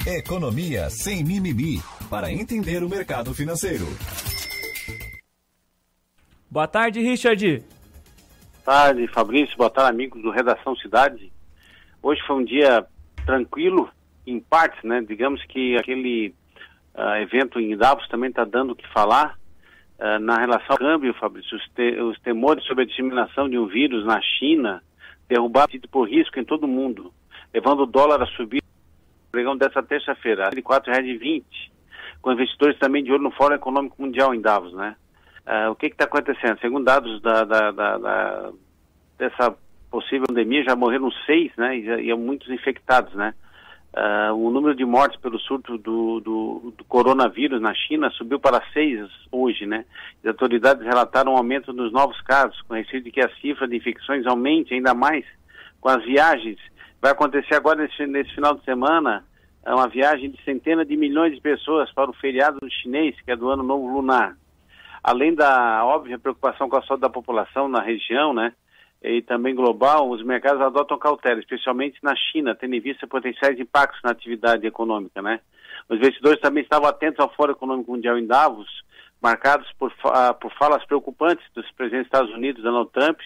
Economia 0.07 0.89
sem 0.89 1.23
mimimi, 1.23 1.81
para 2.09 2.31
entender 2.31 2.81
o 2.81 2.89
mercado 2.89 3.33
financeiro. 3.33 3.85
Boa 6.49 6.67
tarde, 6.67 7.01
Richard. 7.01 7.63
Boa 8.63 8.63
tarde, 8.63 9.07
Fabrício. 9.07 9.57
Boa 9.57 9.69
tarde, 9.69 9.89
amigos 9.89 10.21
do 10.21 10.31
Redação 10.31 10.75
Cidade. 10.77 11.31
Hoje 12.01 12.21
foi 12.25 12.37
um 12.37 12.45
dia 12.45 12.85
tranquilo, 13.25 13.89
em 14.25 14.39
partes, 14.39 14.81
né? 14.83 15.03
Digamos 15.05 15.43
que 15.45 15.75
aquele 15.75 16.33
uh, 16.95 17.15
evento 17.21 17.59
em 17.59 17.75
Davos 17.75 18.07
também 18.07 18.29
está 18.29 18.45
dando 18.45 18.71
o 18.71 18.75
que 18.75 18.87
falar. 18.93 19.37
Uh, 19.97 20.19
na 20.19 20.37
relação 20.37 20.67
ao 20.71 20.77
câmbio, 20.77 21.13
Fabrício, 21.13 21.55
os, 21.55 21.63
te, 21.69 22.01
os, 22.01 22.19
temores 22.19 22.65
sobre 22.65 22.83
a 22.83 22.87
disseminação 22.87 23.49
de 23.49 23.57
um 23.57 23.65
vírus 23.65 24.05
na 24.05 24.21
China 24.21 24.83
derrubaram 25.27 25.79
por 25.89 26.09
risco 26.09 26.37
em 26.37 26.43
todo 26.43 26.65
o 26.65 26.67
mundo, 26.67 27.13
levando 27.53 27.83
o 27.83 27.85
dólar 27.85 28.21
a 28.21 28.25
subir 28.25 28.61
no 28.61 29.31
pregão 29.31 29.55
dessa 29.55 29.81
terça-feira, 29.81 30.49
de 30.49 30.57
R$ 30.57 30.63
4,20, 30.63 31.43
com 32.21 32.33
investidores 32.33 32.77
também 32.77 33.03
de 33.03 33.11
olho 33.11 33.23
no 33.23 33.31
Fórum 33.31 33.55
Econômico 33.55 34.01
Mundial 34.01 34.35
em 34.35 34.41
Davos, 34.41 34.73
né? 34.73 34.95
Uh, 35.47 35.71
o 35.71 35.75
que 35.75 35.85
está 35.85 36.05
acontecendo? 36.05 36.59
Segundo 36.59 36.83
dados 36.83 37.21
da, 37.21 37.43
da, 37.45 37.71
da, 37.71 37.97
da, 37.97 38.51
dessa 39.17 39.55
possível 39.89 40.27
pandemia, 40.27 40.63
já 40.63 40.75
morreram 40.75 41.09
seis, 41.25 41.51
né? 41.55 41.77
E, 41.77 42.09
e 42.09 42.15
muitos 42.15 42.49
infectados, 42.49 43.13
né? 43.13 43.33
Uh, 43.95 44.33
o 44.33 44.49
número 44.51 44.75
de 44.75 44.83
mortes 44.83 45.17
pelo 45.21 45.39
surto 45.39 45.77
do, 45.77 46.19
do, 46.19 46.73
do, 46.77 46.83
coronavírus 46.83 47.61
na 47.61 47.73
China 47.73 48.09
subiu 48.11 48.37
para 48.37 48.61
seis 48.73 49.09
hoje, 49.31 49.65
né? 49.65 49.85
As 50.21 50.31
autoridades 50.31 50.85
relataram 50.85 51.33
um 51.33 51.37
aumento 51.37 51.71
nos 51.71 51.93
novos 51.93 52.19
casos, 52.21 52.61
com 52.63 52.73
receio 52.73 53.01
de 53.01 53.09
que 53.09 53.21
a 53.21 53.29
cifra 53.37 53.65
de 53.65 53.77
infecções 53.77 54.25
aumente 54.25 54.73
ainda 54.73 54.93
mais 54.93 55.23
com 55.79 55.87
as 55.87 56.03
viagens 56.03 56.59
Vai 57.05 57.11
acontecer 57.11 57.53
agora 57.53 57.83
nesse, 57.83 58.07
nesse 58.07 58.33
final 58.33 58.55
de 58.55 58.63
semana 58.63 59.23
é 59.63 59.71
uma 59.71 59.87
viagem 59.87 60.31
de 60.31 60.43
centenas 60.43 60.87
de 60.87 60.97
milhões 60.97 61.35
de 61.35 61.39
pessoas 61.39 61.91
para 61.93 62.09
o 62.09 62.13
feriado 62.13 62.57
chinês, 62.81 63.15
que 63.21 63.29
é 63.29 63.35
do 63.35 63.47
Ano 63.47 63.61
Novo 63.61 63.87
Lunar. 63.87 64.35
Além 65.03 65.35
da 65.35 65.85
óbvia 65.85 66.17
preocupação 66.17 66.67
com 66.67 66.77
a 66.77 66.81
saúde 66.81 67.01
da 67.01 67.09
população 67.09 67.67
na 67.67 67.79
região, 67.79 68.33
né, 68.33 68.53
e 69.01 69.21
também 69.21 69.53
global, 69.53 70.09
os 70.09 70.23
mercados 70.23 70.61
adotam 70.61 70.97
cautela, 70.97 71.39
especialmente 71.39 71.99
na 72.01 72.15
China, 72.15 72.55
tendo 72.55 72.75
em 72.75 72.79
vista 72.79 73.05
potenciais 73.05 73.59
impactos 73.59 74.01
na 74.03 74.11
atividade 74.11 74.65
econômica, 74.65 75.21
né. 75.21 75.39
Os 75.87 75.97
investidores 75.97 76.39
também 76.39 76.63
estavam 76.63 76.89
atentos 76.89 77.19
ao 77.19 77.33
Fórum 77.33 77.51
Econômico 77.51 77.91
Mundial 77.91 78.17
em 78.17 78.25
Davos, 78.25 78.67
marcados 79.21 79.71
por, 79.77 79.93
por 80.39 80.51
falas 80.53 80.83
preocupantes 80.85 81.45
dos 81.53 81.69
presidentes 81.71 82.09
dos 82.09 82.19
Estados 82.19 82.35
Unidos, 82.35 82.63
Donald 82.63 82.89
Trump, 82.91 83.19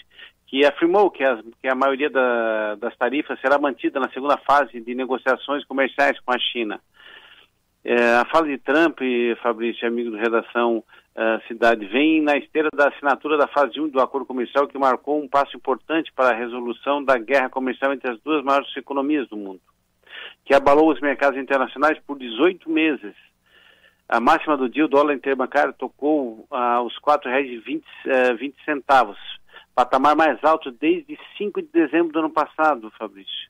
que 0.48 0.66
afirmou 0.66 1.12
que, 1.12 1.24
as, 1.24 1.40
que 1.62 1.68
a 1.68 1.76
maioria 1.76 2.10
da, 2.10 2.76
das 2.76 2.96
tarifas 2.98 3.40
será 3.40 3.60
mantida 3.60 4.00
na 4.00 4.10
segunda 4.10 4.38
fase 4.38 4.80
de 4.82 4.96
negociações 4.96 5.64
comerciais 5.66 6.20
com 6.20 6.34
a 6.34 6.40
China. 6.40 6.80
É, 7.84 8.16
a 8.16 8.26
fala 8.26 8.48
de 8.48 8.58
Trump, 8.58 9.00
Fabrício, 9.42 9.88
amigo 9.88 10.12
da 10.12 10.18
redação 10.18 10.84
uh, 11.16 11.48
Cidade, 11.48 11.86
vem 11.86 12.22
na 12.22 12.38
esteira 12.38 12.70
da 12.74 12.90
assinatura 12.90 13.38
da 13.38 13.48
fase 13.48 13.80
1 13.80 13.90
do 13.90 14.02
acordo 14.02 14.26
comercial 14.26 14.68
que 14.68 14.78
marcou 14.78 15.22
um 15.22 15.28
passo 15.28 15.56
importante 15.56 16.12
para 16.14 16.30
a 16.30 16.38
resolução 16.38 17.04
da 17.04 17.18
guerra 17.18 17.50
comercial 17.50 17.94
entre 17.94 18.12
as 18.12 18.20
duas 18.22 18.44
maiores 18.44 18.76
economias 18.76 19.28
do 19.30 19.38
mundo, 19.38 19.62
que 20.46 20.54
abalou 20.54 20.92
os 20.92 21.00
mercados 21.02 21.40
internacionais 21.40 22.00
por 22.06 22.18
18 22.18 22.70
meses. 22.70 23.16
A 24.08 24.20
máxima 24.20 24.58
do 24.58 24.68
dia, 24.68 24.86
o 24.86 24.90
dólar 24.90 25.14
interbancário 25.14 25.74
tocou 25.74 26.48
uh, 26.50 26.82
os 26.84 26.96
R$ 26.96 27.02
4,20 27.06 27.84
uh, 28.34 28.38
20 28.38 28.56
centavos, 28.66 29.18
patamar 29.76 30.16
mais 30.16 30.44
alto 30.44 30.72
desde 30.72 31.18
5 31.38 31.62
de 31.62 31.68
dezembro 31.68 32.12
do 32.12 32.20
ano 32.20 32.32
passado, 32.32 32.92
Fabrício. 32.98 33.50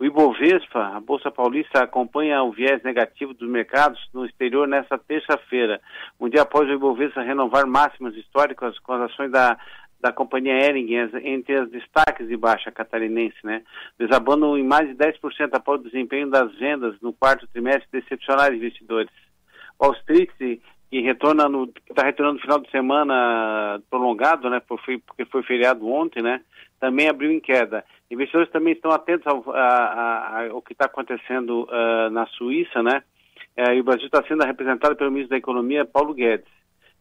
O 0.00 0.04
Ibovespa, 0.06 0.96
a 0.96 1.00
Bolsa 1.00 1.30
Paulista, 1.30 1.82
acompanha 1.82 2.42
o 2.42 2.50
viés 2.50 2.82
negativo 2.82 3.34
dos 3.34 3.46
mercados 3.46 4.00
no 4.14 4.24
exterior 4.24 4.66
nesta 4.66 4.96
terça-feira, 4.96 5.78
um 6.18 6.26
dia 6.26 6.40
após 6.40 6.66
o 6.66 6.72
Ibovespa 6.72 7.20
renovar 7.20 7.66
máximas 7.66 8.16
históricas 8.16 8.78
com 8.78 8.94
as 8.94 9.12
ações 9.12 9.30
da, 9.30 9.58
da 10.00 10.10
companhia 10.10 10.54
Ering 10.54 10.94
entre 11.22 11.54
as 11.54 11.70
destaques 11.70 12.26
de 12.28 12.34
baixa 12.34 12.72
catarinense, 12.72 13.36
né? 13.44 13.62
Desabando 13.98 14.56
em 14.56 14.64
mais 14.64 14.88
de 14.88 14.94
10% 14.94 15.50
após 15.52 15.78
o 15.82 15.84
desempenho 15.84 16.30
das 16.30 16.50
vendas 16.54 16.98
no 17.02 17.12
quarto 17.12 17.46
trimestre 17.48 17.86
decepcionar 17.92 18.54
investidores. 18.54 19.10
Wall 19.78 19.92
Street, 19.96 20.30
que 20.90 21.00
retorna 21.02 21.46
no, 21.46 21.70
está 21.90 22.04
retornando 22.04 22.36
no 22.36 22.42
final 22.42 22.58
de 22.58 22.70
semana 22.70 23.78
prolongado, 23.90 24.48
né? 24.48 24.62
Porque 24.66 25.26
foi 25.30 25.42
feriado 25.42 25.86
ontem, 25.86 26.22
né? 26.22 26.40
Também 26.80 27.06
abriu 27.06 27.30
em 27.30 27.38
queda. 27.38 27.84
Investidores 28.10 28.50
também 28.50 28.72
estão 28.72 28.90
atentos 28.90 29.26
ao, 29.26 29.44
a, 29.54 29.58
a, 29.58 30.50
ao 30.50 30.60
que 30.60 30.72
está 30.72 30.86
acontecendo 30.86 31.62
uh, 31.64 32.10
na 32.10 32.26
Suíça, 32.26 32.82
né? 32.82 33.02
Uh, 33.56 33.72
e 33.72 33.80
o 33.80 33.84
Brasil 33.84 34.06
está 34.06 34.22
sendo 34.26 34.44
representado 34.44 34.96
pelo 34.96 35.10
ministro 35.10 35.30
da 35.30 35.38
Economia, 35.38 35.84
Paulo 35.84 36.12
Guedes, 36.12 36.48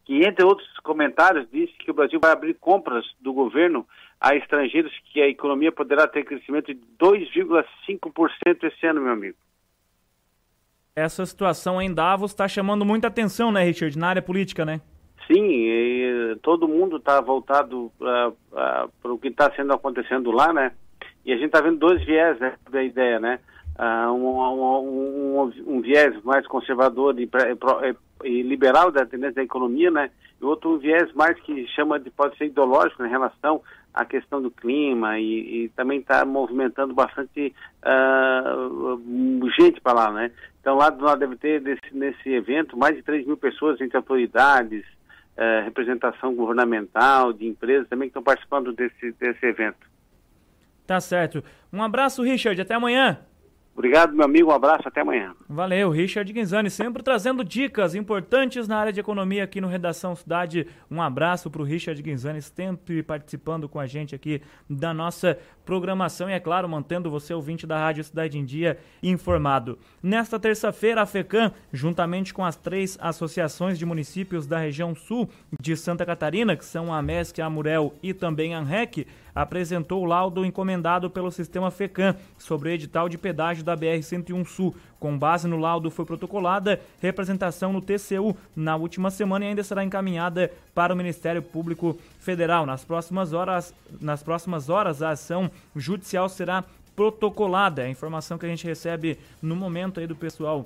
que, 0.05 0.24
entre 0.24 0.45
outros 0.45 0.68
comentários, 0.84 1.47
disse 1.51 1.74
que 1.80 1.89
o 1.89 1.93
Brasil 1.95 2.20
vai 2.22 2.32
abrir 2.32 2.53
compras 2.55 3.05
do 3.20 3.34
governo 3.34 3.88
a 4.22 4.36
estrangeiros 4.36 4.91
que 5.12 5.20
a 5.22 5.28
economia 5.28 5.72
poderá 5.72 6.07
ter 6.07 6.24
crescimento 6.26 6.74
de 6.74 6.80
2,5% 6.99 8.64
esse 8.64 8.86
ano, 8.86 9.01
meu 9.01 9.14
amigo. 9.14 9.38
Essa 10.95 11.26
situação 11.26 11.82
em 11.82 11.93
Davos 11.93 12.32
está 12.32 12.47
chamando 12.47 12.86
muita 12.86 13.07
atenção, 13.07 13.51
né, 13.51 13.64
Richard, 13.64 13.97
na 13.97 14.10
área 14.10 14.22
política, 14.22 14.66
né? 14.66 14.82
Sim, 15.26 15.70
todo 16.41 16.68
mundo 16.68 16.97
está 16.97 17.22
voltado 17.22 17.91
uh, 17.99 18.30
uh, 18.30 18.89
para 19.01 19.14
o 19.14 19.20
que 19.20 19.28
está 19.28 19.51
sendo 19.55 19.74
acontecendo 19.74 20.32
lá, 20.32 20.51
né? 20.51 20.72
E 21.26 21.32
a 21.32 21.36
gente 21.36 21.47
está 21.47 21.61
vendo 21.61 21.78
dois 21.78 22.03
viés 22.03 22.39
né, 22.39 22.53
da 22.70 22.84
ideia, 22.84 23.20
né? 23.20 23.39
Uh, 23.78 24.11
um, 24.11 24.39
um, 24.41 25.39
um, 25.39 25.76
um, 25.76 25.82
viés 25.82 26.22
mais 26.24 26.45
conservador 26.47 27.17
e, 27.17 27.30
e, 28.26 28.41
liberal 28.41 28.91
da 28.91 29.05
tendência 29.05 29.36
da 29.36 29.43
economia, 29.43 29.89
né? 29.89 30.11
E 30.41 30.43
outro 30.43 30.78
viés 30.78 31.13
mais 31.13 31.39
que 31.39 31.65
chama 31.67 31.97
de 31.97 32.09
pode 32.09 32.38
ser 32.38 32.47
ideológico 32.47 33.01
né, 33.01 33.07
em 33.07 33.11
relação 33.11 33.61
à 33.93 34.03
questão 34.03 34.41
do 34.41 34.51
clima 34.51 35.17
e, 35.17 35.65
e 35.65 35.70
também 35.70 35.99
está 35.99 36.26
movimentando 36.26 36.93
bastante 36.93 37.55
uh, 37.86 39.49
gente 39.57 39.80
para 39.80 39.93
lá, 39.93 40.11
né? 40.11 40.32
Então 40.59 40.76
lá, 40.76 40.93
lá 40.99 41.15
deve 41.15 41.38
ter 41.38 41.61
desse, 41.61 41.93
nesse 41.93 42.30
evento 42.30 42.78
mais 42.78 42.95
de 42.95 43.01
3 43.01 43.26
mil 43.26 43.38
pessoas 43.38 43.80
entre 43.80 43.95
autoridades, 43.95 44.84
uh, 45.38 45.63
representação 45.63 46.36
governamental, 46.36 47.32
de 47.32 47.47
empresas 47.47 47.88
também 47.88 48.09
que 48.09 48.11
estão 48.11 48.24
participando 48.24 48.74
desse, 48.74 49.13
desse 49.13 49.45
evento. 49.45 49.88
Tá 50.89 50.99
certo. 50.99 51.43
Um 51.71 51.83
abraço, 51.83 52.23
Richard. 52.23 52.59
Até 52.59 52.73
amanhã. 52.73 53.19
Obrigado, 53.75 54.15
meu 54.15 54.25
amigo. 54.25 54.49
Um 54.49 54.55
abraço. 54.55 54.87
Até 54.87 55.01
amanhã. 55.01 55.35
Valeu. 55.47 55.91
Richard 55.91 56.33
Guinzani 56.33 56.67
sempre 56.67 57.03
trazendo 57.03 57.43
dicas 57.43 57.93
importantes 57.93 58.67
na 58.67 58.77
área 58.77 58.91
de 58.91 58.99
economia 58.99 59.43
aqui 59.43 59.61
no 59.61 59.67
Redação 59.67 60.15
Cidade. 60.15 60.65
Um 60.89 60.99
abraço 60.99 61.47
para 61.51 61.61
o 61.61 61.63
Richard 61.63 62.01
Guinzani, 62.01 62.41
sempre 62.41 63.03
participando 63.03 63.69
com 63.69 63.79
a 63.79 63.85
gente 63.85 64.15
aqui 64.15 64.41
da 64.67 64.95
nossa 64.95 65.37
programação 65.63 66.27
e, 66.27 66.33
é 66.33 66.39
claro, 66.39 66.67
mantendo 66.67 67.11
você, 67.11 67.35
ouvinte 67.35 67.67
da 67.67 67.77
Rádio 67.77 68.03
Cidade 68.03 68.39
em 68.39 68.43
Dia, 68.43 68.79
informado. 69.03 69.77
Nesta 70.01 70.39
terça-feira, 70.39 71.03
a 71.03 71.05
FECAM, 71.05 71.51
juntamente 71.71 72.33
com 72.33 72.43
as 72.43 72.55
três 72.55 72.97
associações 72.99 73.77
de 73.77 73.85
municípios 73.85 74.47
da 74.47 74.57
região 74.57 74.95
sul 74.95 75.29
de 75.61 75.77
Santa 75.77 76.03
Catarina, 76.03 76.57
que 76.57 76.65
são 76.65 76.91
a 76.91 76.99
MESC, 76.99 77.39
a 77.39 77.45
Amurel 77.45 77.93
e 78.01 78.11
também 78.11 78.55
a 78.55 78.59
ANREC, 78.59 79.05
apresentou 79.41 80.03
o 80.03 80.05
laudo 80.05 80.43
encomendado 80.45 81.09
pelo 81.09 81.31
sistema 81.31 81.71
FECAM 81.71 82.13
sobre 82.37 82.69
o 82.69 82.71
edital 82.71 83.07
de 83.07 83.17
pedágio 83.17 83.63
da 83.63 83.75
BR-101 83.75 84.45
Sul. 84.45 84.75
Com 84.99 85.17
base 85.17 85.47
no 85.47 85.55
laudo, 85.55 85.89
foi 85.89 86.03
protocolada 86.03 86.81
representação 87.01 87.71
no 87.71 87.81
TCU 87.81 88.35
na 88.53 88.75
última 88.75 89.09
semana 89.09 89.45
e 89.45 89.47
ainda 89.47 89.63
será 89.63 89.81
encaminhada 89.81 90.51
para 90.75 90.93
o 90.93 90.97
Ministério 90.97 91.41
Público 91.41 91.97
Federal. 92.19 92.65
Nas 92.65 92.83
próximas 92.83 93.31
horas, 93.31 93.73
nas 94.01 94.21
próximas 94.21 94.69
horas 94.69 95.01
a 95.01 95.11
ação 95.11 95.49
judicial 95.73 96.27
será 96.27 96.65
protocolada. 96.93 97.81
É 97.81 97.85
a 97.85 97.89
informação 97.89 98.37
que 98.37 98.45
a 98.45 98.49
gente 98.49 98.67
recebe 98.67 99.17
no 99.41 99.55
momento 99.55 100.01
aí 100.01 100.07
do 100.07 100.17
pessoal 100.17 100.65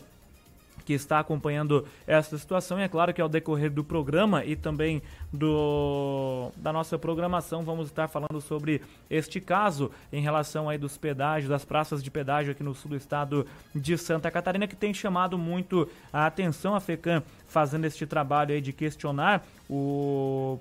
que 0.86 0.94
está 0.94 1.20
acompanhando 1.20 1.86
essa 2.06 2.38
situação. 2.38 2.80
E 2.80 2.84
é 2.84 2.88
claro 2.88 3.14
que 3.14 3.22
ao 3.22 3.30
decorrer 3.30 3.72
do 3.72 3.84
programa 3.84 4.44
e 4.44 4.56
também 4.56 5.02
do, 5.32 6.52
da 6.56 6.74
nossa 6.74 6.98
programação, 6.98 7.64
vamos 7.64 7.88
estar 7.88 8.08
falando 8.08 8.40
sobre 8.42 8.82
este 9.10 9.40
caso 9.40 9.92
em 10.12 10.22
relação 10.22 10.70
aí 10.70 10.78
dos 10.78 10.98
pedágios, 10.98 11.50
das 11.50 11.66
praças 11.66 12.04
de 12.04 12.12
pedágio 12.12 12.52
aqui 12.52 12.64
no 12.64 12.76
sul 12.76 12.92
do 12.92 12.98
estado 12.98 13.46
de 13.74 13.98
Santa 13.98 14.30
Catarina, 14.30 14.68
que 14.68 14.76
tem 14.76 14.94
chamado 14.94 15.38
muito 15.38 15.90
a 16.12 16.26
atenção 16.26 16.76
a 16.76 16.80
FECAM 16.80 17.24
fazendo 17.48 17.86
este 17.86 18.06
trabalho 18.06 18.54
aí 18.54 18.62
de 18.62 18.74
questionar 18.74 19.46
o 19.70 20.60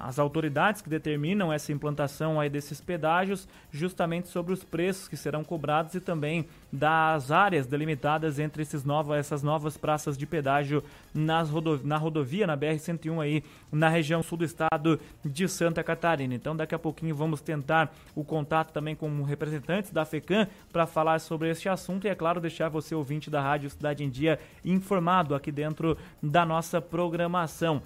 as 0.00 0.18
autoridades 0.18 0.80
que 0.80 0.88
determinam 0.88 1.52
essa 1.52 1.72
implantação 1.72 2.38
aí 2.38 2.48
desses 2.48 2.80
pedágios, 2.80 3.48
justamente 3.72 4.28
sobre 4.28 4.52
os 4.52 4.62
preços 4.62 5.08
que 5.08 5.16
serão 5.16 5.42
cobrados 5.42 5.94
e 5.94 6.00
também 6.00 6.46
das 6.72 7.30
áreas 7.30 7.66
delimitadas 7.66 8.38
entre 8.38 8.62
esses 8.62 8.84
novos, 8.84 9.16
essas 9.16 9.42
novas 9.42 9.76
praças 9.76 10.16
de 10.16 10.26
pedágio 10.26 10.82
nas 11.12 11.50
rodo, 11.50 11.80
na 11.82 11.96
rodovia, 11.96 12.46
na 12.46 12.56
BR-101 12.56 13.20
aí, 13.20 13.44
na 13.72 13.88
região 13.88 14.22
sul 14.22 14.38
do 14.38 14.44
estado 14.44 15.00
de 15.24 15.48
Santa 15.48 15.82
Catarina. 15.82 16.34
Então 16.34 16.54
daqui 16.54 16.74
a 16.74 16.78
pouquinho 16.78 17.14
vamos 17.14 17.40
tentar 17.40 17.92
o 18.14 18.22
contato 18.22 18.72
também 18.72 18.94
com 18.94 19.22
representantes 19.22 19.90
da 19.90 20.04
FECAM 20.04 20.46
para 20.72 20.86
falar 20.86 21.18
sobre 21.18 21.50
este 21.50 21.68
assunto 21.68 22.06
e, 22.06 22.10
é 22.10 22.14
claro, 22.14 22.40
deixar 22.40 22.68
você, 22.68 22.94
ouvinte 22.94 23.30
da 23.30 23.40
Rádio 23.40 23.70
Cidade 23.70 24.04
em 24.04 24.10
Dia, 24.10 24.38
informado 24.64 25.34
aqui 25.34 25.50
dentro 25.50 25.96
da 26.22 26.44
nossa 26.44 26.80
programação. 26.80 27.82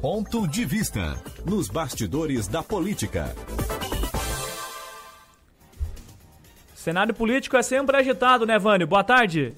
Ponto 0.00 0.46
de 0.46 0.64
Vista, 0.64 1.20
nos 1.44 1.68
bastidores 1.68 2.46
da 2.46 2.62
política. 2.62 3.34
Cenário 6.88 7.12
político 7.12 7.54
é 7.54 7.62
sempre 7.62 7.98
agitado, 7.98 8.46
né, 8.46 8.58
Vânio? 8.58 8.86
Boa 8.86 9.04
tarde. 9.04 9.52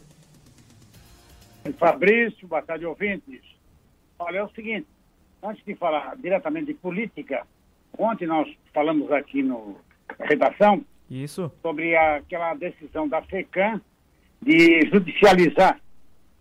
Fabrício, 1.78 2.48
boa 2.48 2.60
tarde, 2.60 2.84
ouvintes. 2.84 3.40
Olha, 4.18 4.38
é 4.38 4.42
o 4.42 4.50
seguinte, 4.50 4.88
antes 5.40 5.64
de 5.64 5.76
falar 5.76 6.16
diretamente 6.16 6.66
de 6.66 6.74
política, 6.74 7.46
Ontem 7.96 8.26
nós 8.26 8.48
falamos 8.72 9.12
aqui 9.12 9.42
no 9.42 9.76
redação 10.18 10.84
Isso. 11.08 11.52
sobre 11.62 11.96
aquela 11.96 12.54
decisão 12.54 13.08
da 13.08 13.22
FECAM 13.22 13.80
de 14.42 14.88
judicializar 14.90 15.80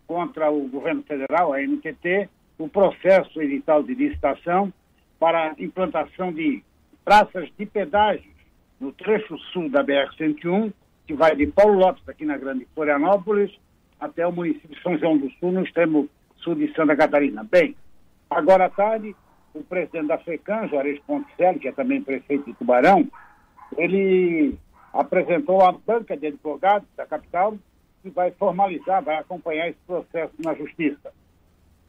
contra 0.08 0.50
o 0.50 0.68
governo 0.70 1.04
federal, 1.04 1.54
a 1.54 1.62
NTT, 1.62 2.28
o 2.58 2.68
processo 2.68 3.40
edital 3.42 3.84
de 3.84 3.94
licitação 3.94 4.74
para 5.20 5.54
implantação 5.60 6.34
de 6.34 6.64
praças 7.06 7.48
de 7.58 7.66
pedágios 7.68 8.39
no 8.80 8.92
trecho 8.94 9.38
sul 9.52 9.70
da 9.70 9.84
BR-101, 9.84 10.72
que 11.06 11.14
vai 11.14 11.36
de 11.36 11.48
Paulo 11.48 11.80
Lopes, 11.80 12.08
aqui 12.08 12.26
na 12.26 12.38
Grande 12.38 12.68
Florianópolis, 12.74 13.52
até 14.00 14.26
o 14.26 14.32
município 14.32 14.70
de 14.70 14.82
São 14.82 14.98
João 14.98 15.18
do 15.18 15.30
Sul, 15.32 15.52
no 15.52 15.64
extremo 15.64 16.08
sul 16.38 16.56
de 16.56 16.74
Santa 16.74 16.96
Catarina. 16.96 17.44
Bem, 17.44 17.76
agora 18.30 18.66
à 18.66 18.70
tarde, 18.70 19.16
o 19.54 19.64
presidente 19.64 20.08
da 20.08 20.18
FECAM, 20.18 20.68
Juarez 20.70 21.00
Ponticelli, 21.02 21.60
que 21.60 21.68
é 21.68 21.72
também 21.72 22.02
prefeito 22.02 22.46
de 22.46 22.54
Tubarão, 22.54 23.08
ele 23.78 24.58
apresentou 24.94 25.62
a 25.62 25.72
banca 25.72 26.16
de 26.16 26.28
advogados 26.28 26.88
da 26.96 27.06
capital 27.06 27.58
que 28.02 28.10
vai 28.10 28.32
formalizar, 28.32 29.04
vai 29.04 29.18
acompanhar 29.18 29.68
esse 29.68 29.80
processo 29.86 30.34
na 30.40 30.54
justiça. 30.54 31.12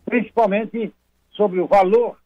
Principalmente 0.05 0.93
sobre 1.30 1.61
o 1.61 1.66
valor 1.66 2.18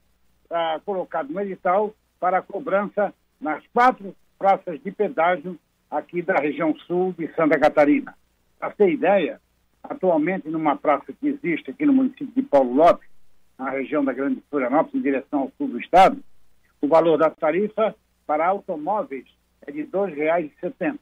ah, 0.51 0.81
colocado 0.85 1.31
no 1.31 1.41
edital 1.41 1.95
para 2.19 2.39
a 2.39 2.43
cobrança 2.43 3.13
nas 3.41 3.63
quatro 3.73 4.15
praças 4.39 4.81
de 4.83 4.91
pedágio 4.91 5.59
aqui 5.91 6.23
da 6.23 6.35
região 6.35 6.75
sul 6.87 7.15
de 7.17 7.29
Santa 7.35 7.59
Catarina. 7.59 8.15
Para 8.59 8.71
ter 8.71 8.91
ideia, 8.91 9.41
atualmente 9.83 10.49
numa 10.49 10.77
praça 10.77 11.13
que 11.13 11.29
existe 11.29 11.71
aqui 11.71 11.87
no 11.87 11.93
município 11.93 12.33
de 12.35 12.43
Paulo 12.43 12.75
Lopes, 12.75 13.09
na 13.59 13.71
região 13.71 14.05
da 14.05 14.13
Grande 14.13 14.43
Florianópolis, 14.51 14.95
em 14.95 15.03
direção 15.03 15.41
ao 15.41 15.53
sul 15.57 15.69
do 15.69 15.79
estado, 15.79 16.23
o 16.81 16.89
valor 16.89 17.17
da 17.17 17.31
tarifa 17.31 17.95
para 18.27 18.47
automóveis 18.47 19.25
é 19.67 19.71
de 19.71 19.83
R$ 19.83 19.89
2,70. 19.93 20.99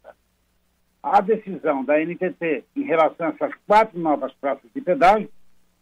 A 1.02 1.20
decisão 1.20 1.84
da 1.84 1.98
NTT 1.98 2.64
em 2.76 2.82
relação 2.82 3.26
a 3.26 3.30
essas 3.30 3.52
quatro 3.66 3.98
novas 3.98 4.32
praças 4.34 4.70
de 4.72 4.80
pedágio 4.80 5.28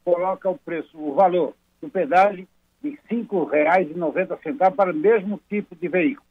coloca 0.05 0.49
o 0.49 0.57
preço, 0.57 0.97
o 0.99 1.15
valor 1.15 1.55
do 1.83 1.91
pedágio 1.91 2.47
de 2.83 2.91
R$ 2.91 2.99
5,90 3.11 4.75
para 4.75 4.91
o 4.91 4.95
mesmo 4.95 5.39
tipo 5.49 5.77
de 5.77 5.89
veículo. 5.89 6.30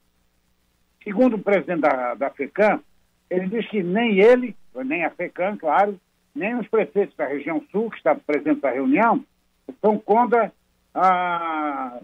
Segundo 1.04 1.36
o 1.36 1.40
presidente 1.40 1.82
da, 1.82 2.14
da 2.16 2.30
FECAM, 2.30 2.82
ele 3.30 3.48
diz 3.48 3.68
que 3.70 3.82
nem 3.82 4.20
ele, 4.20 4.56
nem 4.76 5.06
a 5.06 5.10
FECAM, 5.10 5.58
claro, 5.58 6.00
nem 6.36 6.56
os 6.56 6.68
prefeitos 6.68 7.16
da 7.16 7.26
região 7.26 7.64
sul, 7.72 7.90
que 7.90 7.98
estavam 7.98 8.22
presentes 8.26 8.62
na 8.62 8.70
reunião, 8.70 9.24
estão 9.68 9.98
contra 9.98 10.52
a, 10.94 12.00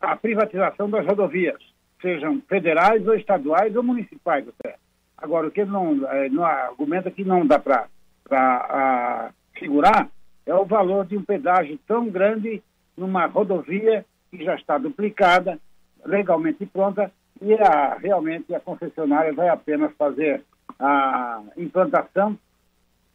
a 0.00 0.16
privatização 0.16 0.90
das 0.90 1.06
rodovias, 1.06 1.60
sejam 2.00 2.40
federais 2.48 3.06
ou 3.06 3.14
estaduais 3.14 3.74
ou 3.76 3.82
municipais 3.82 4.46
até. 4.48 4.76
Agora, 5.16 5.48
o 5.48 5.50
que 5.50 5.60
ele 5.60 5.70
não, 5.70 6.06
é, 6.10 6.28
não 6.28 6.44
argumenta 6.44 7.10
que 7.10 7.24
não 7.24 7.46
dá 7.46 7.58
para 7.58 9.32
segurar 9.58 10.08
é 10.44 10.54
o 10.54 10.66
valor 10.66 11.06
de 11.06 11.16
um 11.16 11.22
pedágio 11.22 11.78
tão 11.86 12.08
grande 12.10 12.62
numa 12.96 13.26
rodovia 13.26 14.04
que 14.30 14.44
já 14.44 14.54
está 14.54 14.76
duplicada, 14.76 15.58
legalmente 16.04 16.66
pronta, 16.66 17.10
e 17.40 17.54
a, 17.54 17.94
realmente 17.94 18.54
a 18.54 18.60
concessionária 18.60 19.32
vai 19.32 19.48
apenas 19.48 19.92
fazer 19.96 20.42
a 20.78 21.42
implantação 21.56 22.38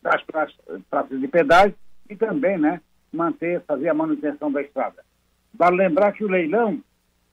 das 0.02 0.22
praças 0.24 1.20
de 1.20 1.28
pedágio 1.28 1.76
e 2.10 2.16
também 2.16 2.58
né, 2.58 2.82
manter, 3.12 3.62
fazer 3.62 3.90
a 3.90 3.94
manutenção 3.94 4.52
da 4.52 4.62
estrada. 4.62 5.04
Vale 5.54 5.78
lembrar 5.78 6.14
que 6.14 6.24
o 6.24 6.30
leilão 6.30 6.80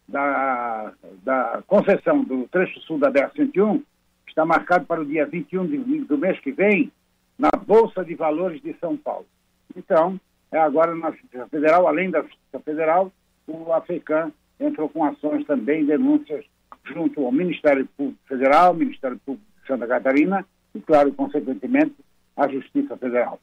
da, 0.08 0.92
da 1.22 1.62
concessão 1.66 2.22
do 2.24 2.46
trecho 2.48 2.80
sul 2.80 2.98
da 2.98 3.10
BR-101 3.10 3.82
está 4.28 4.44
marcado 4.44 4.86
para 4.86 5.00
o 5.00 5.04
dia 5.04 5.26
21 5.26 5.66
de, 5.66 6.00
do 6.00 6.18
mês 6.18 6.38
que 6.40 6.52
vem 6.52 6.90
na 7.38 7.50
Bolsa 7.50 8.04
de 8.04 8.14
Valores 8.14 8.60
de 8.62 8.74
São 8.78 8.96
Paulo. 8.96 9.26
Então, 9.74 10.18
é 10.50 10.58
agora 10.58 10.94
na 10.94 11.10
Justiça 11.10 11.46
Federal, 11.48 11.86
além 11.86 12.10
da 12.10 12.22
Justiça 12.22 12.60
Federal, 12.64 13.12
o 13.46 13.72
AFECAM 13.72 14.32
entrou 14.58 14.88
com 14.88 15.04
ações 15.04 15.44
também, 15.46 15.84
denúncias 15.84 16.44
junto 16.86 17.24
ao 17.24 17.32
Ministério 17.32 17.86
Público 17.96 18.20
Federal, 18.26 18.74
Ministério 18.74 19.18
Público 19.24 19.46
de 19.60 19.66
Santa 19.66 19.86
Catarina 19.86 20.44
e, 20.74 20.80
claro, 20.80 21.12
consequentemente, 21.12 21.94
a 22.36 22.48
Justiça 22.48 22.96
Federal. 22.96 23.40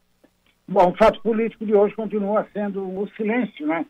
Bom, 0.67 0.91
o 0.91 0.95
fato 0.95 1.21
político 1.21 1.65
de 1.65 1.73
hoje 1.73 1.95
continua 1.95 2.47
sendo 2.53 2.83
o 2.83 3.07
silêncio 3.17 3.67
né, 3.67 3.85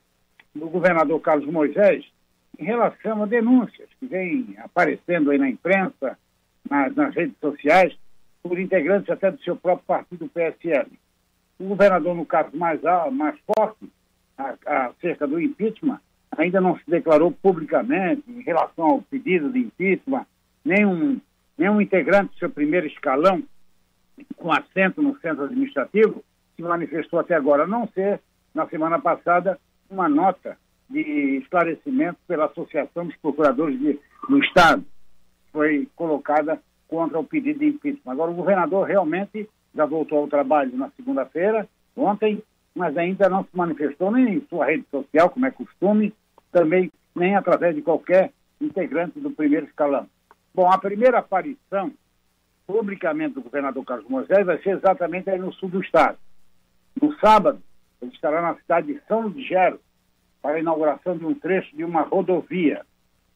do 0.55 0.67
governador 0.67 1.19
Carlos 1.21 1.45
Moisés 1.45 2.03
em 2.57 2.63
relação 2.63 3.23
a 3.23 3.25
denúncias 3.25 3.89
que 3.99 4.05
vêm 4.05 4.55
aparecendo 4.59 5.31
aí 5.31 5.37
na 5.37 5.49
imprensa, 5.49 6.17
nas, 6.69 6.95
nas 6.95 7.13
redes 7.15 7.37
sociais, 7.39 7.95
por 8.41 8.59
integrantes 8.59 9.09
até 9.09 9.31
do 9.31 9.41
seu 9.41 9.55
próprio 9.55 9.85
partido, 9.85 10.29
PSL. 10.29 10.91
O 11.59 11.65
governador, 11.65 12.15
no 12.15 12.25
caso 12.25 12.55
mais, 12.55 12.81
mais 13.11 13.37
forte, 13.45 13.89
acerca 14.65 15.27
do 15.27 15.39
impeachment, 15.39 15.99
ainda 16.37 16.61
não 16.61 16.77
se 16.77 16.89
declarou 16.89 17.31
publicamente 17.31 18.23
em 18.27 18.41
relação 18.41 18.85
ao 18.85 19.01
pedido 19.01 19.51
de 19.51 19.59
impeachment, 19.59 20.25
nenhum, 20.63 21.19
nenhum 21.57 21.81
integrante 21.81 22.33
do 22.33 22.39
seu 22.39 22.49
primeiro 22.49 22.87
escalão, 22.87 23.43
com 24.35 24.51
assento 24.51 25.01
no 25.01 25.17
centro 25.19 25.45
administrativo, 25.45 26.23
se 26.55 26.61
manifestou 26.61 27.19
até 27.19 27.35
agora, 27.35 27.63
a 27.63 27.67
não 27.67 27.87
ser, 27.87 28.19
na 28.53 28.67
semana 28.67 28.99
passada, 28.99 29.59
uma 29.89 30.07
nota 30.07 30.57
de 30.89 31.37
esclarecimento 31.41 32.19
pela 32.27 32.45
Associação 32.45 33.07
dos 33.07 33.15
Procuradores 33.17 33.79
de, 33.79 33.99
do 34.29 34.43
Estado, 34.43 34.83
foi 35.51 35.87
colocada 35.95 36.59
contra 36.87 37.19
o 37.19 37.23
pedido 37.23 37.59
de 37.59 37.67
impeachment. 37.67 38.11
Agora, 38.11 38.31
o 38.31 38.35
governador 38.35 38.87
realmente 38.87 39.49
já 39.73 39.85
voltou 39.85 40.19
ao 40.19 40.27
trabalho 40.27 40.75
na 40.77 40.89
segunda-feira, 40.91 41.67
ontem, 41.95 42.43
mas 42.75 42.95
ainda 42.97 43.29
não 43.29 43.43
se 43.43 43.55
manifestou 43.55 44.11
nem 44.11 44.35
em 44.35 44.45
sua 44.47 44.65
rede 44.65 44.85
social, 44.91 45.29
como 45.29 45.45
é 45.45 45.51
costume, 45.51 46.13
também 46.53 46.89
nem 47.13 47.35
através 47.35 47.75
de 47.75 47.81
qualquer 47.81 48.31
integrante 48.61 49.19
do 49.19 49.31
primeiro 49.31 49.65
escalão. 49.65 50.07
Bom, 50.53 50.71
a 50.71 50.77
primeira 50.77 51.19
aparição 51.19 51.91
publicamente 52.65 53.33
do 53.33 53.41
governador 53.41 53.83
Carlos 53.83 54.07
Moisés 54.07 54.45
vai 54.45 54.57
ser 54.59 54.77
exatamente 54.77 55.29
aí 55.29 55.37
no 55.37 55.51
sul 55.53 55.67
do 55.67 55.81
estado. 55.81 56.17
No 57.01 57.13
sábado, 57.19 57.61
ele 58.01 58.11
estará 58.11 58.41
na 58.41 58.55
cidade 58.55 58.93
de 58.93 59.01
São 59.07 59.27
Ligero 59.27 59.81
para 60.41 60.55
a 60.55 60.59
inauguração 60.59 61.17
de 61.17 61.25
um 61.25 61.33
trecho 61.33 61.75
de 61.75 61.83
uma 61.83 62.01
rodovia. 62.01 62.85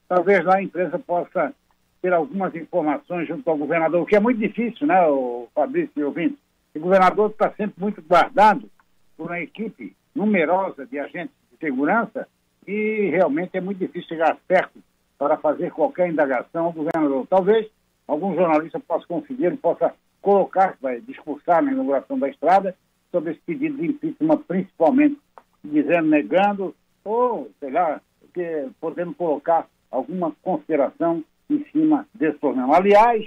Talvez 0.08 0.46
lá 0.46 0.58
a 0.58 0.64
empresa 0.64 0.98
possa 1.00 1.54
ter 2.02 2.14
algumas 2.14 2.54
informações 2.56 3.28
junto 3.28 3.50
ao 3.50 3.58
governador, 3.58 4.02
o 4.02 4.06
que 4.06 4.16
é 4.16 4.20
muito 4.20 4.40
difícil, 4.40 4.86
né, 4.86 5.02
o 5.08 5.48
Fabrício 5.54 5.92
e 5.96 6.04
ouvinte. 6.04 6.38
O 6.76 6.80
governador 6.80 7.32
está 7.32 7.52
sempre 7.52 7.82
muito 7.82 8.02
guardado 8.02 8.70
por 9.18 9.28
uma 9.28 9.40
equipe 9.40 9.96
numerosa 10.16 10.86
de 10.86 11.00
agentes 11.00 11.36
de 11.52 11.58
segurança 11.58 12.28
e 12.68 13.10
realmente 13.10 13.58
é 13.58 13.62
muito 13.62 13.80
difícil 13.80 14.10
chegar 14.10 14.38
perto 14.48 14.80
para 15.18 15.38
fazer 15.38 15.72
qualquer 15.72 16.10
indagação 16.10 16.66
ao 16.66 16.74
governador. 16.74 17.26
Talvez 17.28 17.68
algum 18.08 18.36
jornalista 18.36 18.80
possa 18.80 19.08
conseguir, 19.08 19.56
possa 19.58 19.94
colocar, 20.22 20.78
vai 20.82 21.00
discursar 21.02 21.64
na 21.64 21.72
inauguração 21.72 22.20
da 22.20 22.30
estrada, 22.30 22.76
sobre 23.12 23.32
esse 23.32 23.42
pedido 23.42 23.78
de 23.78 23.88
impeachment, 23.88 24.44
principalmente 24.48 25.18
dizendo, 25.64 26.10
negando, 26.10 26.76
ou, 27.04 27.50
sei 27.60 27.72
lá, 27.72 28.02
que, 28.34 28.70
podendo 28.80 29.14
colocar 29.14 29.68
alguma 29.90 30.32
consideração 30.42 31.24
em 31.50 31.64
cima 31.72 32.06
desse 32.14 32.38
problema. 32.38 32.76
Aliás, 32.76 33.26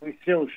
os 0.00 0.14
seus, 0.24 0.52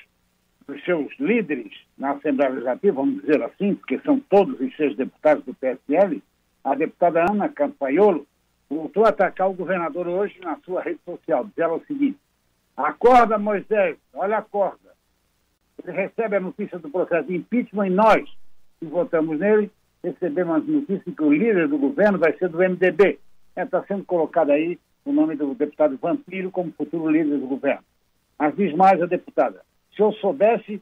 os 0.68 0.84
seus 0.84 1.12
líderes 1.20 1.74
na 1.98 2.12
Assembleia 2.12 2.52
Legislativa, 2.52 2.94
vamos 2.94 3.22
dizer 3.22 3.42
assim, 3.42 3.74
porque 3.76 4.00
são 4.00 4.20
todos 4.20 4.60
os 4.60 4.76
seus 4.76 4.96
deputados 4.96 5.44
do 5.44 5.54
PSL, 5.56 6.22
a 6.68 6.76
deputada 6.76 7.24
Ana 7.30 7.48
Campaiolo 7.48 8.28
voltou 8.70 9.06
a 9.06 9.10
atacar 9.10 9.50
o 9.50 9.54
governador 9.54 10.06
hoje 10.06 10.38
na 10.42 10.58
sua 10.58 10.82
rede 10.82 11.00
social, 11.06 11.46
dizendo 11.46 11.76
o 11.76 11.86
seguinte, 11.86 12.20
Acorda, 12.76 13.38
Moisés, 13.38 13.98
olha 14.14 14.40
a 14.40 14.42
corda. 14.42 14.92
Ele 15.82 15.96
recebe 15.96 16.36
a 16.36 16.42
notícia 16.42 16.78
do 16.78 16.90
processo 16.90 17.28
de 17.28 17.36
impeachment 17.38 17.88
e 17.88 17.90
nós, 17.92 18.30
que 18.80 18.86
votamos 18.86 19.40
nele, 19.40 19.72
recebemos 20.04 20.56
a 20.56 20.60
notícia 20.60 21.12
que 21.12 21.24
o 21.24 21.32
líder 21.32 21.70
do 21.70 21.78
governo 21.78 22.20
vai 22.20 22.38
ser 22.38 22.50
do 22.50 22.58
MDB. 22.58 23.18
Está 23.56 23.78
é, 23.80 23.84
sendo 23.88 24.04
colocado 24.04 24.52
aí 24.52 24.78
o 25.06 25.14
nome 25.14 25.38
do 25.38 25.56
deputado 25.56 25.98
Vampiro 25.98 26.52
como 26.52 26.74
futuro 26.74 27.10
líder 27.10 27.40
do 27.40 27.48
governo. 27.48 27.84
Mas 28.38 28.56
diz 28.56 28.76
mais 28.76 29.02
a 29.02 29.06
deputada: 29.06 29.62
se 29.96 30.02
eu 30.02 30.12
soubesse, 30.14 30.82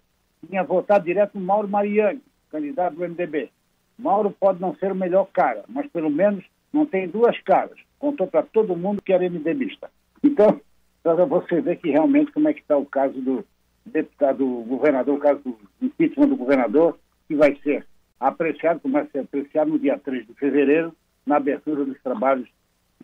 tinha 0.49 0.63
votado 0.63 1.05
direto 1.05 1.37
no 1.37 1.45
Mauro 1.45 1.67
Mariani, 1.67 2.21
candidato 2.49 2.95
do 2.95 3.07
MDB. 3.07 3.51
Mauro 3.97 4.31
pode 4.31 4.61
não 4.61 4.75
ser 4.75 4.91
o 4.91 4.95
melhor 4.95 5.27
cara, 5.31 5.63
mas 5.67 5.87
pelo 5.87 6.09
menos 6.09 6.43
não 6.71 6.85
tem 6.85 7.07
duas 7.07 7.39
caras. 7.41 7.77
Contou 7.97 8.27
para 8.27 8.43
todo 8.43 8.75
mundo 8.75 9.01
que 9.01 9.13
era 9.13 9.29
MDBista. 9.29 9.89
Então, 10.23 10.59
para 11.01 11.25
você 11.25 11.61
ver 11.61 11.77
que 11.77 11.89
realmente 11.89 12.31
como 12.31 12.49
é 12.49 12.53
que 12.53 12.61
está 12.61 12.77
o 12.77 12.85
caso 12.85 13.19
do 13.21 13.45
deputado, 13.85 14.39
do 14.39 14.63
governador, 14.63 15.15
o 15.15 15.19
caso 15.19 15.39
do 15.39 15.57
impeachment 15.81 16.27
do 16.27 16.35
governador, 16.35 16.97
que 17.27 17.35
vai 17.35 17.55
ser 17.63 17.85
apreciado, 18.19 18.79
como 18.79 18.95
vai 18.95 19.07
ser 19.07 19.19
apreciado 19.19 19.69
no 19.69 19.79
dia 19.79 19.99
3 19.99 20.27
de 20.27 20.33
fevereiro, 20.33 20.93
na 21.25 21.37
abertura 21.37 21.85
dos 21.85 22.01
trabalhos 22.01 22.47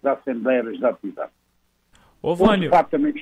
da 0.02 0.14
Assembleia 0.14 0.64
Legislativa. 0.64 1.30
Ô, 2.22 2.36
Vânio. 2.36 2.66
Outro 2.66 2.78
fato 2.78 2.90
também. 2.90 3.14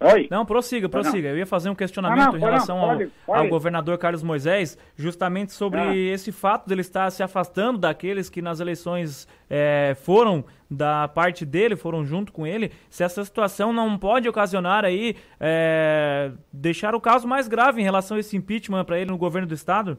Oi? 0.00 0.28
Não, 0.30 0.46
prossiga, 0.46 0.88
prossiga. 0.88 1.28
Não. 1.28 1.34
Eu 1.34 1.38
ia 1.38 1.46
fazer 1.46 1.70
um 1.70 1.74
questionamento 1.74 2.18
Não, 2.26 2.32
não, 2.32 2.38
em 2.38 2.40
relação 2.40 2.76
não, 2.76 2.84
ao, 2.84 2.96
pode, 2.96 3.10
pode. 3.26 3.40
ao 3.40 3.48
governador 3.48 3.98
Carlos 3.98 4.22
Moisés, 4.22 4.78
justamente 4.96 5.52
sobre 5.52 5.80
Ah. 5.80 5.94
esse 5.96 6.30
fato 6.30 6.68
dele 6.68 6.82
estar 6.82 7.10
se 7.10 7.20
afastando 7.20 7.78
daqueles 7.78 8.30
que 8.30 8.40
nas 8.40 8.60
eleições 8.60 9.26
é, 9.50 9.96
foram 10.04 10.44
da 10.70 11.08
parte 11.08 11.44
dele, 11.44 11.74
foram 11.74 12.04
junto 12.04 12.32
com 12.32 12.46
ele. 12.46 12.70
Se 12.88 13.02
essa 13.02 13.24
situação 13.24 13.72
não 13.72 13.98
pode 13.98 14.28
ocasionar 14.28 14.84
aí, 14.84 15.16
é, 15.40 16.30
deixar 16.52 16.94
o 16.94 17.00
caso 17.00 17.26
mais 17.26 17.48
grave 17.48 17.80
em 17.80 17.84
relação 17.84 18.16
a 18.16 18.20
esse 18.20 18.36
impeachment 18.36 18.84
para 18.84 18.98
ele 19.00 19.10
no 19.10 19.18
governo 19.18 19.48
do 19.48 19.54
estado? 19.54 19.98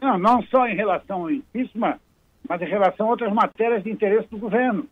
Não, 0.00 0.16
não 0.16 0.40
só 0.44 0.68
em 0.68 0.76
relação 0.76 1.22
ao 1.22 1.30
impeachment, 1.30 1.98
mas 2.48 2.62
em 2.62 2.66
relação 2.66 3.06
a 3.06 3.10
outras 3.10 3.32
matérias 3.32 3.82
de 3.82 3.90
interesse 3.90 4.28
do 4.30 4.38
governo, 4.38 4.86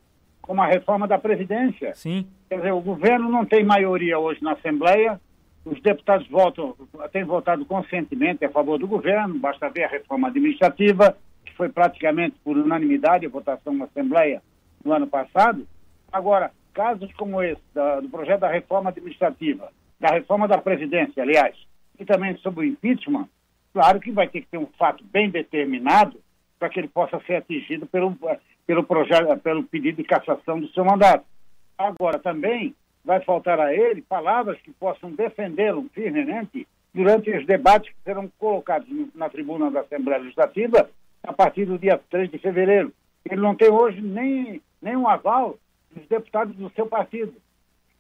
como 0.47 0.63
a 0.63 0.67
reforma 0.67 1.07
da 1.09 1.19
Previdência. 1.19 1.95
Sim. 1.95 2.27
Quer 2.49 2.57
dizer, 2.59 2.73
o 2.73 2.81
governo 2.81 3.29
não 3.29 3.45
tem 3.45 3.65
maioria 3.65 4.19
hoje 4.19 4.43
na 4.43 4.53
Assembleia, 4.53 5.21
os 5.65 5.81
deputados 5.83 6.27
votam, 6.29 6.77
têm 7.13 7.25
votado 7.25 7.65
conscientemente 7.67 8.45
a 8.45 8.51
favor 8.51 8.79
do 8.79 8.87
governo, 8.87 9.39
basta 9.39 9.69
ver 9.69 9.85
a 9.85 9.89
reforma 9.89 10.29
administrativa, 10.29 11.17
que 11.45 11.53
foi 11.55 11.69
praticamente 11.69 12.37
por 12.45 12.57
unanimidade 12.57 13.27
a 13.27 13.29
votação 13.29 13.75
na 13.75 13.87
Assembleia 13.87 14.41
no 14.85 14.93
ano 14.93 15.07
passado. 15.09 15.67
Agora, 16.13 16.53
casos 16.73 17.13
como 17.15 17.43
esse, 17.43 17.61
da- 17.75 18.01
do 18.01 18.09
projeto 18.09 18.41
da 18.41 18.51
reforma 18.53 18.91
administrativa, 18.91 19.71
da 19.99 20.11
reforma 20.11 20.47
da 20.47 20.59
Previdência, 20.59 21.23
aliás, 21.23 21.57
e 21.99 22.05
também 22.05 22.37
sobre 22.37 22.61
o 22.61 22.65
impeachment, 22.69 23.27
claro 23.73 23.99
que 23.99 24.13
vai 24.13 24.29
ter 24.29 24.43
que 24.43 24.47
ter 24.49 24.59
um 24.59 24.69
fato 24.79 25.03
bem 25.05 25.29
determinado 25.31 26.21
para 26.59 26.69
que 26.69 26.79
ele 26.79 26.89
possa 26.89 27.19
ser 27.27 27.37
atingido 27.37 27.87
pelo, 27.87 28.17
pelo, 28.67 28.85
projeto, 28.85 29.39
pelo 29.41 29.63
pedido 29.63 29.97
de 29.97 30.05
cassação 30.05 30.61
do 30.61 30.69
seu 30.69 30.85
mandato. 30.85 31.25
Agora, 31.79 32.19
também 32.19 32.75
vai 33.05 33.21
faltar 33.21 33.61
a 33.61 33.73
ele 33.73 34.03
palavras 34.03 34.59
que 34.61 34.73
possam 34.73 35.13
defendê-lo 35.13 35.89
firmemente 35.95 36.67
durante 36.93 37.31
os 37.31 37.47
debates 37.47 37.91
que 37.91 38.03
serão 38.03 38.31
colocados 38.39 38.89
na 39.15 39.29
tribuna 39.29 39.71
da 39.71 39.81
Assembleia 39.81 40.23
Legislativa 40.23 40.91
a 41.23 41.33
partir 41.33 41.67
do 41.67 41.79
dia 41.79 42.01
3 42.11 42.31
de 42.31 42.39
fevereiro. 42.39 42.93
Ele 43.25 43.41
não 43.41 43.55
tem 43.55 43.71
hoje 43.71 44.01
nem, 44.01 44.61
nem 44.81 44.97
um 44.97 45.07
aval 45.07 45.59
dos 45.95 46.07
deputados 46.09 46.57
do 46.57 46.71
seu 46.71 46.87
partido. 46.87 47.35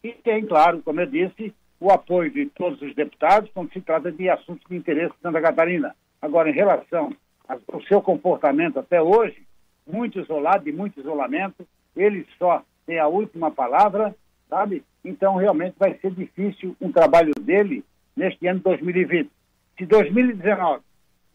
E 0.03 0.13
tem, 0.13 0.45
claro, 0.45 0.83
como 0.83 1.01
eu 1.01 1.07
disse, 1.07 1.55
o 1.79 1.91
apoio 1.91 2.31
de 2.31 2.47
todos 2.47 2.81
os 2.81 2.95
deputados 2.95 3.51
quando 3.53 3.73
se 3.73 3.81
trata 3.81 4.11
de 4.11 4.29
assuntos 4.29 4.65
de 4.69 4.77
interesse 4.77 5.15
de 5.15 5.21
Santa 5.21 5.41
Catarina. 5.41 5.95
Agora, 6.21 6.49
em 6.49 6.55
relação 6.55 7.13
ao 7.49 7.83
seu 7.83 8.01
comportamento 8.01 8.79
até 8.79 9.01
hoje, 9.01 9.46
muito 9.87 10.19
isolado, 10.21 10.65
de 10.65 10.73
muito 10.73 11.01
isolamento, 11.01 11.67
ele 11.97 12.27
só 12.39 12.63
tem 12.87 12.99
a 12.99 13.07
última 13.07 13.51
palavra, 13.51 14.15
sabe? 14.49 14.83
Então, 15.05 15.37
realmente 15.37 15.77
vai 15.79 15.95
ser 15.99 16.11
difícil 16.13 16.77
um 16.81 16.91
trabalho 16.91 17.33
dele 17.41 17.85
neste 18.17 18.47
ano 18.47 18.59
de 18.59 18.65
2020. 18.65 19.31
Se 19.79 19.87
2019 19.87 20.83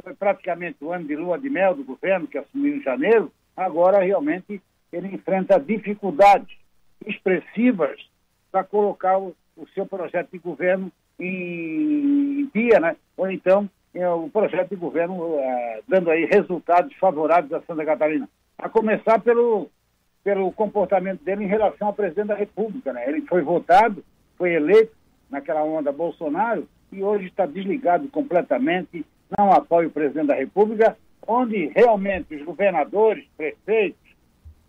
foi 0.04 0.14
praticamente 0.14 0.78
o 0.82 0.91
ano 0.91 1.06
de 1.06 1.16
lua 1.16 1.38
de 1.38 1.49
mel 1.49 1.76
do 1.76 1.84
governo, 1.84 2.28
que 2.28 2.38
assumiu 2.38 2.76
em 2.76 2.82
janeiro, 2.82 3.32
agora 3.56 4.04
realmente 4.04 4.62
ele 4.91 5.08
enfrenta 5.14 5.60
dificuldades 5.60 6.58
expressivas 7.06 7.99
para 8.52 8.64
colocar 8.64 9.18
o, 9.18 9.36
o 9.56 9.68
seu 9.70 9.86
projeto 9.86 10.32
de 10.32 10.39
governo 10.39 10.91
em 11.20 12.49
dia, 12.54 12.80
né? 12.80 12.95
ou 13.16 13.30
então 13.30 13.70
é, 13.93 14.08
o 14.10 14.30
projeto 14.30 14.70
de 14.70 14.76
governo 14.76 15.38
eh, 15.39 15.82
dando 15.88 16.10
aí 16.10 16.26
resultados 16.26 16.93
favoráveis 16.95 17.52
a 17.54 17.62
Santa 17.62 17.86
Catarina. 17.86 18.28
A 18.62 18.70
começar 18.70 19.20
pelo, 19.20 19.70
pelo 20.24 20.51
comportamento 20.51 21.24
dele 21.24 21.43
em 21.43 21.47
relação 21.47 21.88
ao 21.88 21.93
presidente 21.93 22.28
da 22.28 22.36
República. 22.36 22.93
Né? 22.93 23.09
Ele 23.09 23.22
foi 23.22 23.41
votado, 23.41 24.03
foi 24.38 24.53
eleito 24.53 24.95
naquela 25.30 25.64
onda 25.64 25.91
Bolsonaro 25.91 26.68
e 26.91 27.03
hoje 27.03 27.26
está 27.26 27.45
desligado 27.45 28.07
completamente, 28.09 29.05
não 29.38 29.51
apoia 29.51 29.88
o 29.88 29.91
presidente 29.91 30.28
da 30.28 30.36
República, 30.36 30.95
onde 31.28 31.68
realmente 31.76 32.36
os 32.36 32.43
governadores, 32.43 33.26
prefeitos, 33.36 33.99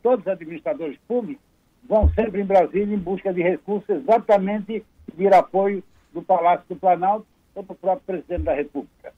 todos 0.03 0.24
os 0.24 0.32
administradores 0.32 0.99
públicos 1.07 1.45
vão 1.84 2.09
sempre 2.14 2.40
em 2.40 2.45
Brasília 2.45 2.95
em 2.95 2.99
busca 2.99 3.32
de 3.32 3.43
recursos 3.43 3.88
exatamente 3.88 4.84
pedir 5.07 5.34
apoio 5.34 5.82
do 6.12 6.22
Palácio 6.22 6.64
do 6.68 6.76
Planalto 6.76 7.26
ou 7.55 7.62
do 7.62 7.74
próprio 7.74 8.07
presidente 8.07 8.45
da 8.45 8.55
República. 8.55 9.12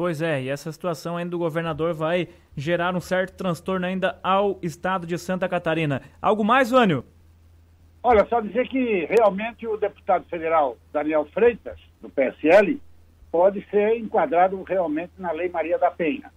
Pois 0.00 0.22
é, 0.22 0.40
e 0.40 0.48
essa 0.48 0.72
situação 0.72 1.18
ainda 1.18 1.32
do 1.32 1.38
governador 1.38 1.92
vai 1.92 2.26
gerar 2.56 2.96
um 2.96 3.02
certo 3.02 3.36
transtorno 3.36 3.84
ainda 3.84 4.18
ao 4.22 4.58
estado 4.62 5.06
de 5.06 5.18
Santa 5.18 5.46
Catarina. 5.46 6.00
Algo 6.22 6.42
mais, 6.42 6.70
Vânio? 6.70 7.04
Olha, 8.02 8.24
só 8.24 8.40
dizer 8.40 8.66
que 8.68 9.04
realmente 9.04 9.66
o 9.66 9.76
deputado 9.76 10.24
federal 10.30 10.78
Daniel 10.90 11.28
Freitas, 11.34 11.78
do 12.00 12.08
PSL, 12.08 12.80
pode 13.30 13.62
ser 13.70 13.98
enquadrado 13.98 14.62
realmente 14.62 15.12
na 15.18 15.32
Lei 15.32 15.50
Maria 15.50 15.78
da 15.78 15.90
Penha. 15.90 16.32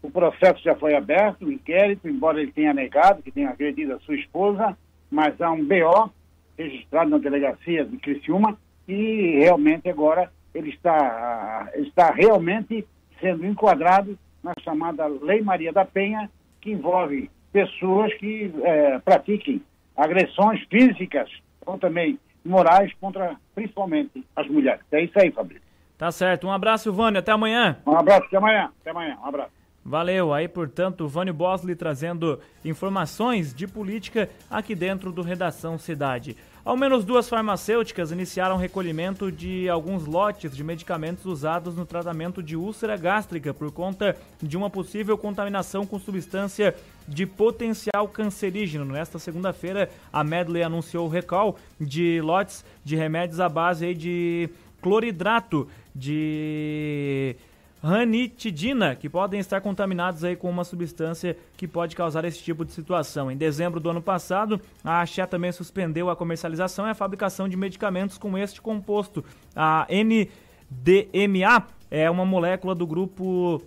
O 0.00 0.08
processo 0.08 0.62
já 0.62 0.76
foi 0.76 0.94
aberto, 0.94 1.46
o 1.46 1.52
inquérito, 1.52 2.08
embora 2.08 2.40
ele 2.40 2.52
tenha 2.52 2.72
negado 2.72 3.24
que 3.24 3.32
tenha 3.32 3.50
agredido 3.50 3.92
a 3.92 3.98
sua 3.98 4.14
esposa, 4.14 4.78
mas 5.10 5.34
há 5.40 5.50
um 5.50 5.64
BO 5.64 6.12
registrado 6.56 7.10
na 7.10 7.18
delegacia 7.18 7.84
de 7.84 7.96
Criciúma 7.96 8.56
e 8.86 9.40
realmente 9.40 9.88
agora 9.88 10.30
ele 10.54 10.70
está, 10.70 11.68
ele 11.74 11.88
está 11.88 12.12
realmente 12.12 12.86
sendo 13.20 13.46
enquadrado 13.46 14.18
na 14.42 14.52
chamada 14.62 15.06
Lei 15.06 15.42
Maria 15.42 15.72
da 15.72 15.84
Penha, 15.84 16.30
que 16.60 16.70
envolve 16.70 17.30
pessoas 17.52 18.12
que 18.14 18.52
eh, 18.62 18.98
pratiquem 19.04 19.62
agressões 19.96 20.62
físicas 20.70 21.28
ou 21.66 21.78
também 21.78 22.18
morais 22.44 22.92
contra 23.00 23.36
principalmente 23.54 24.24
as 24.34 24.48
mulheres. 24.48 24.80
É 24.90 25.02
isso 25.02 25.18
aí, 25.18 25.30
Fabrício. 25.30 25.62
Tá 25.98 26.10
certo. 26.10 26.46
Um 26.46 26.52
abraço, 26.52 26.92
Vânio. 26.92 27.18
Até 27.18 27.32
amanhã. 27.32 27.76
Um 27.86 27.94
abraço, 27.94 28.24
até 28.24 28.36
amanhã. 28.38 28.70
Até 28.80 28.90
amanhã. 28.90 29.18
Um 29.22 29.26
abraço. 29.26 29.50
Valeu. 29.84 30.32
Aí, 30.32 30.48
portanto, 30.48 31.06
Vânio 31.08 31.34
Bosley 31.34 31.74
trazendo 31.74 32.40
informações 32.64 33.54
de 33.54 33.66
política 33.66 34.28
aqui 34.50 34.74
dentro 34.74 35.12
do 35.12 35.22
Redação 35.22 35.78
Cidade. 35.78 36.36
Ao 36.62 36.76
menos 36.76 37.06
duas 37.06 37.26
farmacêuticas 37.26 38.12
iniciaram 38.12 38.58
recolhimento 38.58 39.32
de 39.32 39.66
alguns 39.66 40.04
lotes 40.04 40.54
de 40.54 40.62
medicamentos 40.62 41.24
usados 41.24 41.74
no 41.74 41.86
tratamento 41.86 42.42
de 42.42 42.54
úlcera 42.54 42.98
gástrica 42.98 43.54
por 43.54 43.72
conta 43.72 44.14
de 44.42 44.58
uma 44.58 44.68
possível 44.68 45.16
contaminação 45.16 45.86
com 45.86 45.98
substância 45.98 46.74
de 47.08 47.24
potencial 47.24 48.06
cancerígeno. 48.08 48.84
Nesta 48.84 49.18
segunda-feira, 49.18 49.88
a 50.12 50.22
Medley 50.22 50.62
anunciou 50.62 51.06
o 51.06 51.10
recall 51.10 51.56
de 51.80 52.20
lotes 52.20 52.62
de 52.84 52.94
remédios 52.94 53.40
à 53.40 53.48
base 53.48 53.94
de 53.94 54.50
cloridrato 54.82 55.66
de 55.94 57.36
ranitidina, 57.82 58.94
que 58.94 59.08
podem 59.08 59.40
estar 59.40 59.60
contaminados 59.60 60.22
aí 60.22 60.36
com 60.36 60.50
uma 60.50 60.64
substância 60.64 61.36
que 61.56 61.66
pode 61.66 61.96
causar 61.96 62.24
esse 62.24 62.42
tipo 62.42 62.64
de 62.64 62.72
situação. 62.72 63.30
Em 63.30 63.36
dezembro 63.36 63.80
do 63.80 63.90
ano 63.90 64.02
passado, 64.02 64.60
a 64.84 65.00
Axé 65.00 65.24
também 65.26 65.50
suspendeu 65.50 66.10
a 66.10 66.16
comercialização 66.16 66.86
e 66.86 66.90
a 66.90 66.94
fabricação 66.94 67.48
de 67.48 67.56
medicamentos 67.56 68.18
com 68.18 68.36
este 68.36 68.60
composto. 68.60 69.24
A 69.56 69.86
NDMA 69.90 71.66
é 71.90 72.10
uma 72.10 72.24
molécula 72.24 72.74
do 72.74 72.86
grupo 72.86 73.62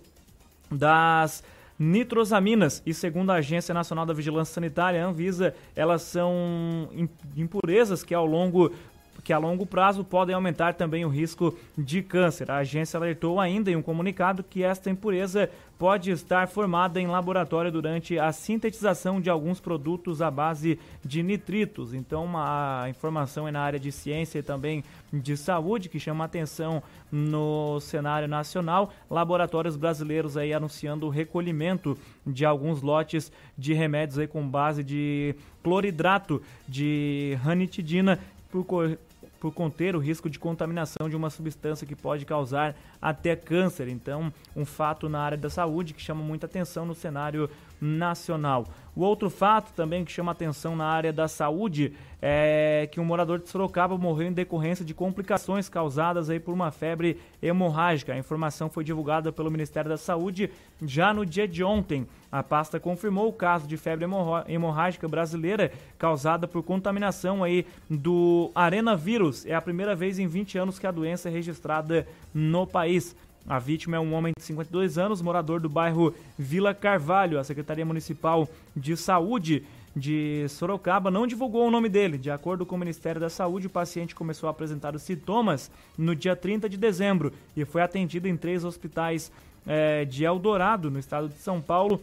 das 0.71 1.43
nitrosaminas 1.77 2.81
e 2.85 2.93
segundo 2.93 3.31
a 3.31 3.35
Agência 3.35 3.73
Nacional 3.73 4.05
da 4.05 4.13
Vigilância 4.13 4.53
Sanitária, 4.53 5.03
a 5.03 5.07
Anvisa, 5.07 5.55
elas 5.75 6.03
são 6.03 6.87
impurezas 7.35 8.03
que 8.03 8.13
ao 8.13 8.25
longo 8.25 8.71
que 9.23 9.31
a 9.31 9.37
longo 9.37 9.65
prazo 9.65 10.03
podem 10.03 10.35
aumentar 10.35 10.73
também 10.73 11.05
o 11.05 11.09
risco 11.09 11.57
de 11.77 12.01
câncer. 12.01 12.51
A 12.51 12.57
agência 12.57 12.97
alertou 12.97 13.39
ainda 13.39 13.71
em 13.71 13.75
um 13.75 13.81
comunicado 13.81 14.43
que 14.43 14.63
esta 14.63 14.89
impureza 14.89 15.49
pode 15.79 16.11
estar 16.11 16.47
formada 16.47 16.99
em 16.99 17.07
laboratório 17.07 17.71
durante 17.71 18.17
a 18.17 18.31
sintetização 18.31 19.19
de 19.19 19.29
alguns 19.29 19.59
produtos 19.59 20.21
à 20.21 20.29
base 20.29 20.79
de 21.03 21.23
nitritos. 21.23 21.93
Então, 21.93 22.25
uma 22.25 22.85
informação 22.89 23.47
é 23.47 23.51
na 23.51 23.61
área 23.61 23.79
de 23.79 23.91
ciência 23.91 24.39
e 24.39 24.43
também 24.43 24.83
de 25.11 25.35
saúde 25.35 25.89
que 25.89 25.99
chama 25.99 26.25
atenção 26.25 26.81
no 27.11 27.79
cenário 27.79 28.27
nacional. 28.27 28.93
Laboratórios 29.09 29.75
brasileiros 29.75 30.37
aí 30.37 30.53
anunciando 30.53 31.05
o 31.05 31.09
recolhimento 31.09 31.97
de 32.25 32.45
alguns 32.45 32.81
lotes 32.81 33.31
de 33.57 33.73
remédios 33.73 34.19
aí 34.19 34.27
com 34.27 34.47
base 34.47 34.83
de 34.83 35.35
cloridrato 35.61 36.41
de 36.67 37.37
ranitidina 37.43 38.19
por, 38.49 38.97
por 39.43 39.53
conter 39.53 39.93
o 39.93 39.99
risco 39.99 40.29
de 40.29 40.39
contaminação 40.39 41.09
de 41.09 41.17
uma 41.17 41.29
substância 41.29 41.85
que 41.85 41.97
pode 41.97 42.25
causar 42.25 42.77
até 43.01 43.35
câncer. 43.35 43.89
Então, 43.89 44.31
um 44.55 44.63
fato 44.63 45.09
na 45.09 45.19
área 45.19 45.37
da 45.37 45.49
saúde 45.49 45.93
que 45.93 46.01
chama 46.01 46.23
muita 46.23 46.45
atenção 46.45 46.85
no 46.85 46.95
cenário 46.95 47.49
nacional. 47.81 48.65
O 48.95 49.01
outro 49.01 49.29
fato 49.29 49.73
também 49.73 50.05
que 50.05 50.11
chama 50.11 50.31
atenção 50.31 50.75
na 50.75 50.85
área 50.85 51.11
da 51.11 51.27
saúde 51.27 51.93
é 52.21 52.87
que 52.91 52.99
um 52.99 53.05
morador 53.05 53.39
de 53.39 53.49
Sorocaba 53.49 53.97
morreu 53.97 54.27
em 54.27 54.31
decorrência 54.31 54.85
de 54.85 54.93
complicações 54.93 55.67
causadas 55.67 56.29
aí 56.29 56.39
por 56.39 56.53
uma 56.53 56.69
febre 56.71 57.19
hemorrágica. 57.41 58.13
A 58.13 58.17
informação 58.17 58.69
foi 58.69 58.83
divulgada 58.83 59.31
pelo 59.31 59.49
Ministério 59.49 59.89
da 59.89 59.97
Saúde 59.97 60.49
já 60.85 61.11
no 61.11 61.25
dia 61.25 61.47
de 61.47 61.63
ontem. 61.63 62.07
A 62.31 62.43
pasta 62.43 62.79
confirmou 62.79 63.27
o 63.27 63.33
caso 63.33 63.67
de 63.67 63.77
febre 63.77 64.05
hemorrágica 64.47 65.07
brasileira 65.07 65.71
causada 65.97 66.47
por 66.47 66.61
contaminação 66.61 67.43
aí 67.43 67.65
do 67.89 68.51
arenavírus. 68.53 69.45
É 69.45 69.55
a 69.55 69.61
primeira 69.61 69.95
vez 69.95 70.19
em 70.19 70.27
20 70.27 70.57
anos 70.59 70.77
que 70.79 70.87
a 70.87 70.91
doença 70.91 71.29
é 71.29 71.31
registrada 71.31 72.07
no 72.33 72.67
país. 72.67 73.15
A 73.47 73.59
vítima 73.59 73.97
é 73.97 73.99
um 73.99 74.13
homem 74.13 74.33
de 74.37 74.43
52 74.43 74.97
anos, 74.97 75.21
morador 75.21 75.59
do 75.59 75.67
bairro 75.67 76.13
Vila 76.37 76.73
Carvalho. 76.73 77.37
A 77.37 77.43
Secretaria 77.43 77.85
Municipal 77.85 78.47
de 78.75 78.95
Saúde 78.95 79.63
de 79.95 80.47
Sorocaba 80.49 81.11
não 81.11 81.27
divulgou 81.27 81.67
o 81.67 81.71
nome 81.71 81.89
dele. 81.89 82.17
De 82.17 82.31
acordo 82.31 82.65
com 82.65 82.75
o 82.75 82.79
Ministério 82.79 83.19
da 83.19 83.29
Saúde, 83.29 83.67
o 83.67 83.69
paciente 83.69 84.15
começou 84.15 84.47
a 84.47 84.51
apresentar 84.51 84.95
os 84.95 85.01
sintomas 85.01 85.69
no 85.97 86.15
dia 86.15 86.35
30 86.35 86.69
de 86.69 86.77
dezembro 86.77 87.33
e 87.55 87.65
foi 87.65 87.81
atendido 87.81 88.27
em 88.27 88.37
três 88.37 88.63
hospitais 88.63 89.31
é, 89.67 90.05
de 90.05 90.23
Eldorado, 90.23 90.89
no 90.89 90.97
estado 90.97 91.27
de 91.27 91.35
São 91.35 91.61
Paulo, 91.61 92.01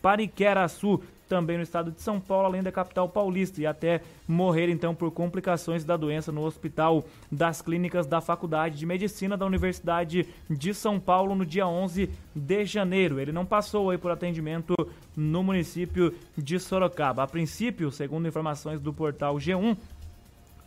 Pariqueraçu, 0.00 1.02
também 1.28 1.56
no 1.56 1.62
estado 1.62 1.90
de 1.92 2.00
São 2.00 2.18
Paulo, 2.18 2.46
além 2.46 2.62
da 2.62 2.72
capital 2.72 3.08
paulista, 3.08 3.60
e 3.60 3.66
até 3.66 4.00
morrer 4.26 4.68
então 4.68 4.94
por 4.94 5.10
complicações 5.10 5.84
da 5.84 5.96
doença 5.96 6.32
no 6.32 6.42
Hospital 6.44 7.04
das 7.30 7.60
Clínicas 7.60 8.06
da 8.06 8.20
Faculdade 8.20 8.78
de 8.78 8.86
Medicina 8.86 9.36
da 9.36 9.46
Universidade 9.46 10.26
de 10.48 10.74
São 10.74 10.98
Paulo 10.98 11.34
no 11.34 11.44
dia 11.44 11.66
11 11.66 12.10
de 12.34 12.64
janeiro. 12.64 13.20
Ele 13.20 13.32
não 13.32 13.44
passou 13.44 13.90
aí 13.90 13.98
por 13.98 14.10
atendimento 14.10 14.74
no 15.16 15.42
município 15.42 16.14
de 16.36 16.58
Sorocaba. 16.58 17.22
A 17.22 17.26
princípio, 17.26 17.90
segundo 17.90 18.26
informações 18.26 18.80
do 18.80 18.92
portal 18.92 19.36
G1, 19.36 19.76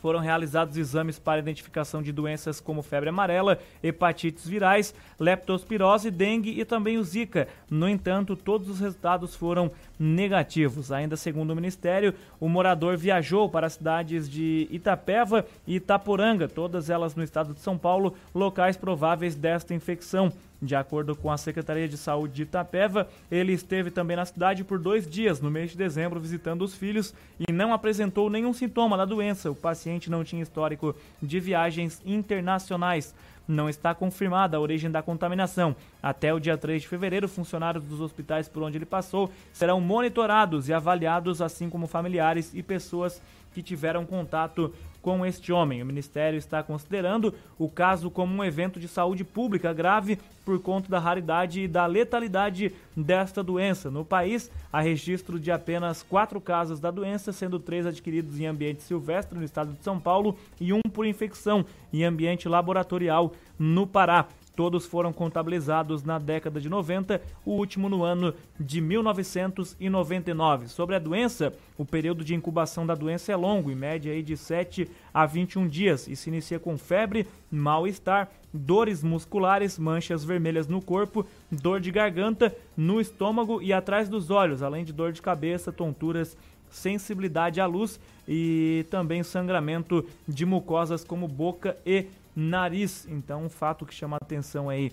foram 0.02 0.20
realizados 0.20 0.78
exames 0.78 1.20
para 1.20 1.40
identificação 1.40 2.02
de 2.02 2.12
doenças 2.12 2.60
como 2.60 2.82
febre 2.82 3.10
amarela, 3.10 3.60
hepatites 3.84 4.48
virais, 4.48 4.94
leptospirose, 5.20 6.10
dengue 6.10 6.60
e 6.60 6.66
também 6.66 6.98
o 6.98 7.04
Zika. 7.04 7.48
No 7.70 7.88
entanto, 7.88 8.36
todos 8.36 8.68
os 8.68 8.80
resultados 8.80 9.36
foram 9.36 9.72
negativos. 10.00 10.92
Ainda 10.92 11.16
segundo 11.16 11.52
o 11.52 11.56
Ministério, 11.56 12.14
o 12.40 12.50
morador 12.50 12.98
viajou 12.98 13.48
para 13.48 13.68
as 13.68 13.74
cidades 13.74 14.30
de 14.30 14.68
Itapeva 14.72 15.46
e 15.68 15.76
Itaporanga, 15.76 16.48
todas 16.48 16.90
elas 16.90 17.16
no 17.16 17.24
estado 17.24 17.54
de 17.54 17.60
São 17.60 17.78
Paulo, 17.78 18.16
locais 18.34 18.76
prováveis 18.76 19.36
desta 19.36 19.74
infecção. 19.74 20.34
De 20.62 20.76
acordo 20.76 21.16
com 21.16 21.32
a 21.32 21.38
Secretaria 21.38 21.88
de 21.88 21.98
Saúde 21.98 22.36
de 22.36 22.44
Itapeva, 22.44 23.10
ele 23.32 23.52
esteve 23.52 23.90
também 23.90 24.16
na 24.16 24.26
cidade 24.26 24.64
por 24.64 24.78
dois 24.78 25.10
dias 25.10 25.42
no 25.42 25.50
mês 25.50 25.72
de 25.72 25.78
dezembro 25.78 26.20
visitando 26.20 26.62
os 26.62 26.76
filhos 26.76 27.16
e 27.40 27.52
não 27.52 27.74
apresentou 27.74 28.30
nenhum 28.30 28.54
sintoma 28.54 28.96
da 28.96 29.04
doença. 29.04 29.50
O 29.50 29.56
paciente 29.56 30.12
não 30.12 30.24
tinha 30.24 30.44
histórico 30.44 30.96
de 31.20 31.40
viagens 31.40 32.00
internacionais. 32.06 33.16
Não 33.48 33.68
está 33.68 33.96
confirmada 33.96 34.56
a 34.56 34.60
origem 34.60 34.92
da 34.92 35.02
contaminação. 35.02 35.76
Até 36.02 36.32
o 36.32 36.40
dia 36.40 36.56
3 36.56 36.84
de 36.84 36.88
fevereiro, 36.88 37.28
funcionários 37.28 37.84
dos 37.84 38.00
hospitais 38.00 38.48
por 38.48 38.62
onde 38.62 38.78
ele 38.78 38.86
passou 38.86 39.32
serão 39.52 39.82
monitorados 39.82 40.70
e 40.70 40.74
avaliados, 40.74 41.42
assim 41.42 41.72
como 41.72 41.88
familiares 41.88 42.52
e 42.54 42.62
pessoas 42.62 43.20
que 43.54 43.64
tiveram 43.64 44.06
contato 44.06 44.74
com 45.02 45.26
este 45.26 45.52
homem. 45.52 45.82
O 45.82 45.86
Ministério 45.86 46.38
está 46.38 46.62
considerando 46.62 47.34
o 47.58 47.70
caso 47.70 48.10
como 48.10 48.36
um 48.36 48.44
evento 48.44 48.80
de 48.80 48.88
saúde 48.88 49.24
pública 49.24 49.74
grave 49.74 50.20
por 50.46 50.60
conta 50.60 50.90
da 50.90 51.00
raridade 51.00 51.62
e 51.62 51.68
da 51.68 51.86
letalidade 51.86 52.74
desta 52.96 53.44
doença. 53.44 53.90
No 53.90 54.04
país, 54.04 54.52
há 54.72 54.82
registro 54.82 55.40
de 55.40 55.52
apenas 55.52 56.04
quatro 56.04 56.42
casos 56.42 56.80
da 56.80 56.92
doença, 56.92 57.32
sendo 57.32 57.60
três 57.60 57.86
adquiridos 57.86 58.40
em 58.40 58.46
ambiente 58.46 58.84
silvestre 58.84 59.38
no 59.38 59.46
estado 59.46 59.74
de 59.74 59.84
São 59.84 60.00
Paulo 60.00 60.38
e 60.60 60.74
um 60.74 60.82
por 60.94 61.06
infecção 61.06 61.66
em 61.94 62.04
ambiente 62.04 62.50
laboratorial 62.50 63.34
no 63.58 63.86
Pará. 63.86 64.28
Todos 64.56 64.86
foram 64.86 65.14
contabilizados 65.14 66.04
na 66.04 66.20
década 66.20 66.60
de 66.60 66.68
90, 66.70 67.22
o 67.46 67.52
último 67.52 67.88
no 67.88 68.04
ano 68.04 68.34
de 68.60 68.82
1999. 68.82 70.68
Sobre 70.68 70.96
a 70.96 71.00
doença, 71.00 71.54
o 71.78 71.86
período 71.86 72.24
de 72.24 72.36
incubação 72.36 72.86
da 72.86 72.94
doença 72.94 73.32
é 73.32 73.36
longo, 73.36 73.72
em 73.72 73.76
média 73.76 74.12
aí 74.12 74.22
de 74.22 74.36
7 74.36 74.90
a 75.14 75.26
21 75.26 75.68
dias, 75.68 76.08
e 76.08 76.16
se 76.16 76.30
inicia 76.30 76.60
com 76.60 76.78
febre, 76.78 77.26
mal-estar, 77.50 78.30
dores 78.54 79.02
musculares, 79.02 79.80
manchas 79.80 80.26
vermelhas 80.26 80.68
no 80.68 80.82
corpo, 80.82 81.26
dor 81.50 81.80
de 81.80 81.90
garganta, 81.90 82.54
no 82.76 83.00
estômago 83.00 83.62
e 83.62 83.72
atrás 83.72 84.10
dos 84.10 84.30
olhos, 84.30 84.62
além 84.62 84.84
de 84.84 84.92
dor 84.92 85.14
de 85.14 85.22
cabeça, 85.22 85.72
tonturas, 85.72 86.36
sensibilidade 86.70 87.60
à 87.60 87.66
luz 87.66 88.00
e 88.28 88.86
também 88.90 89.24
sangramento 89.24 90.06
de 90.28 90.46
mucosas 90.46 91.04
como 91.04 91.28
boca 91.28 91.78
e 91.86 92.08
nariz. 92.36 93.08
Então, 93.10 93.46
um 93.46 93.50
fato 93.50 93.86
que 93.86 93.94
chama 93.94 94.18
atenção 94.18 94.70
aí 94.70 94.92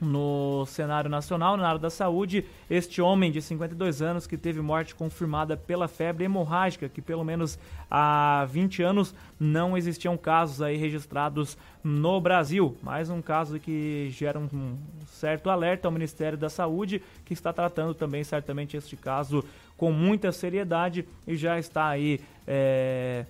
no 0.00 0.64
cenário 0.66 1.10
nacional, 1.10 1.56
na 1.56 1.68
área 1.68 1.78
da 1.78 1.90
saúde, 1.90 2.44
este 2.70 3.02
homem 3.02 3.30
de 3.30 3.42
52 3.42 4.00
anos 4.00 4.26
que 4.26 4.36
teve 4.36 4.60
morte 4.60 4.94
confirmada 4.94 5.56
pela 5.56 5.86
febre 5.86 6.24
hemorrágica, 6.24 6.88
que 6.88 7.02
pelo 7.02 7.22
menos 7.22 7.58
há 7.90 8.46
20 8.50 8.82
anos 8.82 9.14
não 9.38 9.76
existiam 9.76 10.16
casos 10.16 10.62
aí 10.62 10.76
registrados 10.76 11.56
no 11.84 12.20
Brasil. 12.20 12.76
Mais 12.82 13.10
um 13.10 13.20
caso 13.20 13.60
que 13.60 14.08
gera 14.10 14.38
um 14.38 14.78
certo 15.06 15.50
alerta 15.50 15.86
ao 15.86 15.92
Ministério 15.92 16.38
da 16.38 16.48
Saúde, 16.48 17.02
que 17.24 17.34
está 17.34 17.52
tratando 17.52 17.94
também 17.94 18.24
certamente 18.24 18.76
este 18.76 18.96
caso 18.96 19.44
com 19.76 19.92
muita 19.92 20.32
seriedade 20.32 21.06
e 21.26 21.36
já 21.36 21.58
está 21.58 21.88
aí 21.88 22.20
é, 22.46 23.24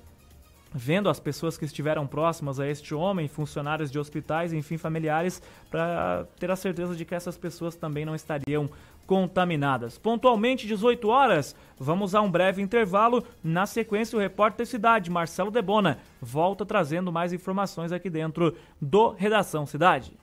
vendo 0.72 1.08
as 1.08 1.18
pessoas 1.18 1.58
que 1.58 1.64
estiveram 1.64 2.06
próximas 2.06 2.60
a 2.60 2.66
este 2.66 2.94
homem, 2.94 3.28
funcionários 3.28 3.90
de 3.90 3.98
hospitais, 3.98 4.52
enfim, 4.52 4.76
familiares, 4.76 5.42
para 5.70 6.26
ter 6.38 6.50
a 6.50 6.56
certeza 6.56 6.94
de 6.94 7.04
que 7.04 7.14
essas 7.14 7.36
pessoas 7.36 7.74
também 7.74 8.04
não 8.04 8.14
estariam 8.14 8.68
contaminadas. 9.06 9.98
Pontualmente 9.98 10.66
18 10.66 11.08
horas, 11.08 11.56
vamos 11.78 12.14
a 12.14 12.20
um 12.20 12.30
breve 12.30 12.62
intervalo. 12.62 13.24
Na 13.42 13.66
sequência, 13.66 14.16
o 14.16 14.20
repórter 14.20 14.66
Cidade, 14.66 15.10
Marcelo 15.10 15.50
Debona, 15.50 15.98
volta 16.20 16.64
trazendo 16.64 17.10
mais 17.10 17.32
informações 17.32 17.90
aqui 17.90 18.08
dentro 18.08 18.54
do 18.80 19.10
Redação 19.10 19.66
Cidade. 19.66 20.16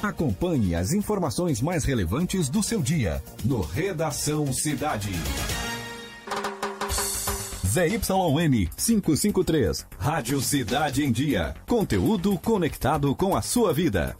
Acompanhe 0.00 0.74
as 0.74 0.92
informações 0.92 1.62
mais 1.62 1.84
relevantes 1.84 2.48
do 2.48 2.62
seu 2.62 2.82
dia 2.82 3.22
no 3.42 3.62
Redação 3.62 4.52
Cidade. 4.52 5.10
ZYN 7.74 8.68
553. 8.76 9.86
Rádio 9.98 10.40
Cidade 10.40 11.04
em 11.04 11.10
Dia. 11.10 11.56
Conteúdo 11.66 12.38
conectado 12.38 13.16
com 13.16 13.34
a 13.34 13.42
sua 13.42 13.72
vida. 13.72 14.16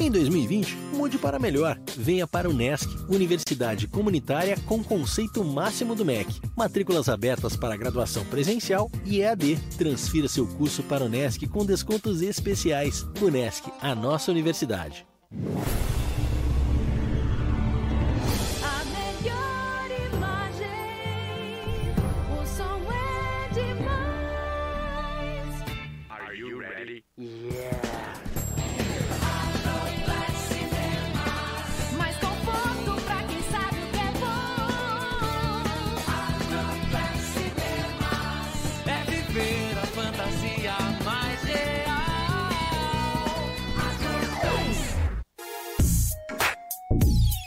Em 0.00 0.10
2020, 0.10 0.76
mude 0.94 1.16
para 1.16 1.38
melhor. 1.38 1.78
Venha 1.96 2.26
para 2.26 2.50
o 2.50 2.52
NESC, 2.52 2.88
Universidade 3.08 3.86
Comunitária 3.86 4.56
com 4.66 4.82
conceito 4.82 5.44
máximo 5.44 5.94
do 5.94 6.04
MEC. 6.04 6.40
Matrículas 6.56 7.08
abertas 7.08 7.54
para 7.54 7.76
graduação 7.76 8.24
presencial 8.24 8.90
e 9.04 9.20
EAD. 9.20 9.56
Transfira 9.78 10.26
seu 10.26 10.44
curso 10.44 10.82
para 10.82 11.04
o 11.04 11.08
NESC 11.08 11.46
com 11.46 11.64
descontos 11.64 12.20
especiais. 12.20 13.06
O 13.22 13.30
NESC, 13.30 13.70
a 13.80 13.94
nossa 13.94 14.32
universidade. 14.32 15.06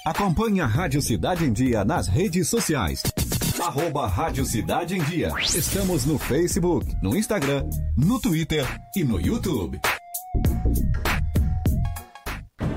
Acompanhe 0.06 0.62
a 0.62 0.66
Rádio 0.66 1.02
Cidade 1.02 1.46
em 1.46 1.52
Dia 1.52 1.84
nas 1.84 2.08
redes 2.08 2.48
sociais. 2.48 3.04
Arroba 3.62 4.08
Rádio 4.08 4.46
Cidade 4.46 4.96
em 4.96 5.04
Dia. 5.04 5.32
Estamos 5.42 6.06
no 6.06 6.18
Facebook, 6.18 6.96
no 7.02 7.16
Instagram, 7.18 7.66
no 7.98 8.20
Twitter 8.20 8.66
e 8.96 9.04
no 9.04 9.20
YouTube. 9.20 9.80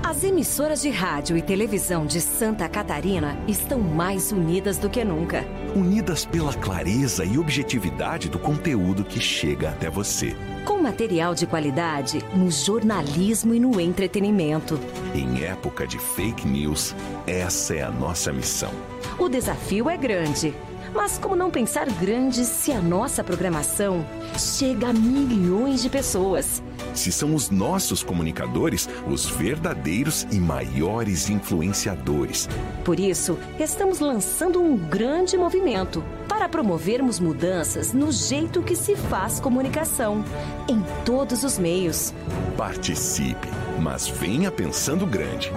As 0.02 0.24
emissoras 0.24 0.82
de 0.82 0.90
rádio 0.90 1.36
e 1.36 1.42
televisão 1.42 2.04
de 2.04 2.20
Santa 2.20 2.68
Catarina 2.68 3.38
estão 3.46 3.78
mais 3.80 4.32
unidas 4.32 4.76
do 4.76 4.90
que 4.90 5.04
nunca. 5.04 5.44
Unidas 5.76 6.26
pela 6.26 6.52
clareza 6.52 7.24
e 7.24 7.38
objetividade 7.38 8.28
do 8.28 8.38
conteúdo 8.38 9.04
que 9.04 9.20
chega 9.20 9.70
até 9.70 9.88
você. 9.88 10.36
Com 10.64 10.80
material 10.80 11.34
de 11.34 11.44
qualidade 11.44 12.24
no 12.34 12.50
jornalismo 12.50 13.52
e 13.52 13.58
no 13.58 13.80
entretenimento. 13.80 14.78
Em 15.12 15.42
época 15.42 15.86
de 15.86 15.98
fake 15.98 16.46
news, 16.46 16.94
essa 17.26 17.74
é 17.74 17.82
a 17.82 17.90
nossa 17.90 18.32
missão. 18.32 18.70
O 19.18 19.28
desafio 19.28 19.90
é 19.90 19.96
grande. 19.96 20.54
Mas 20.94 21.18
como 21.18 21.34
não 21.34 21.50
pensar 21.50 21.86
grande 21.86 22.44
se 22.44 22.70
a 22.70 22.80
nossa 22.80 23.24
programação 23.24 24.04
chega 24.38 24.88
a 24.88 24.92
milhões 24.92 25.82
de 25.82 25.88
pessoas? 25.88 26.62
Se 26.94 27.10
são 27.10 27.34
os 27.34 27.48
nossos 27.48 28.02
comunicadores 28.02 28.88
os 29.08 29.24
verdadeiros 29.26 30.26
e 30.30 30.38
maiores 30.38 31.30
influenciadores. 31.30 32.48
Por 32.84 33.00
isso, 33.00 33.38
estamos 33.58 34.00
lançando 34.00 34.60
um 34.60 34.76
grande 34.76 35.36
movimento 35.36 36.04
para 36.32 36.48
promovermos 36.48 37.20
mudanças 37.20 37.92
no 37.92 38.10
jeito 38.10 38.62
que 38.62 38.74
se 38.74 38.96
faz 38.96 39.38
comunicação, 39.38 40.24
em 40.66 40.82
todos 41.04 41.44
os 41.44 41.58
meios. 41.58 42.14
Participe, 42.56 43.48
mas 43.78 44.08
venha 44.08 44.50
pensando 44.50 45.06
grande. 45.06 45.52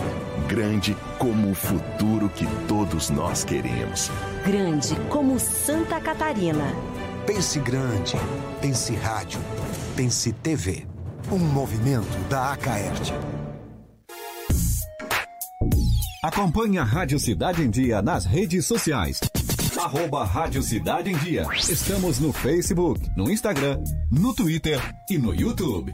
Grande 0.49 0.93
como 1.17 1.49
o 1.49 1.55
futuro 1.55 2.27
que 2.27 2.45
todos 2.67 3.09
nós 3.09 3.45
queremos. 3.45 4.11
Grande 4.45 4.97
como 5.07 5.39
Santa 5.39 6.01
Catarina. 6.01 6.65
Pense 7.25 7.57
grande. 7.59 8.17
Pense 8.59 8.93
rádio. 8.95 9.39
Pense 9.95 10.33
TV. 10.33 10.85
Um 11.31 11.39
movimento 11.39 12.17
da 12.29 12.51
Acaerte. 12.51 13.13
Acompanhe 16.21 16.79
a 16.79 16.83
Rádio 16.83 17.17
Cidade 17.17 17.61
em 17.61 17.69
Dia 17.69 18.01
nas 18.01 18.25
redes 18.25 18.65
sociais. 18.65 19.21
Arroba 19.85 20.23
Rádio 20.23 20.63
Cidade 20.63 21.11
em 21.11 21.17
Dia. 21.17 21.45
Estamos 21.53 22.19
no 22.19 22.33
Facebook, 22.33 22.99
no 23.15 23.29
Instagram, 23.29 23.77
no 24.11 24.33
Twitter 24.33 24.81
e 25.07 25.19
no 25.19 25.31
YouTube. 25.31 25.93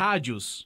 rádios. 0.01 0.65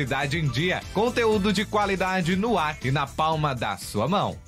Cidade 0.00 0.38
em 0.38 0.48
Dia. 0.48 0.80
Conteúdo 0.94 1.52
de 1.52 1.66
qualidade 1.66 2.34
no 2.34 2.56
ar 2.56 2.78
e 2.82 2.90
na 2.90 3.06
palma 3.06 3.54
da 3.54 3.76
sua 3.76 4.08
mão. 4.08 4.38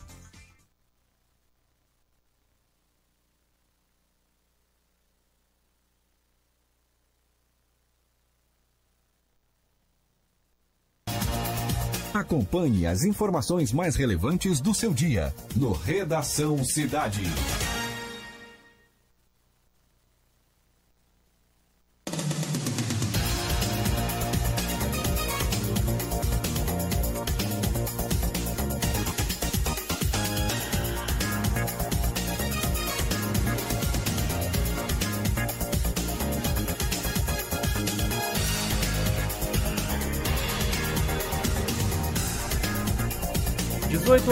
Acompanhe 12.15 12.87
as 12.87 13.05
informações 13.05 13.75
mais 13.75 13.95
relevantes 13.95 14.59
do 14.59 14.73
seu 14.73 14.95
dia 14.95 15.35
no 15.55 15.73
Redação 15.73 16.65
Cidade. 16.65 17.25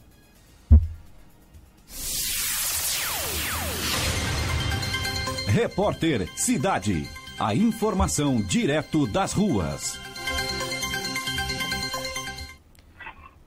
Repórter 5.47 6.30
Cidade. 6.36 7.08
A 7.39 7.54
informação 7.54 8.41
direto 8.41 9.06
das 9.08 9.34
ruas. 9.34 9.99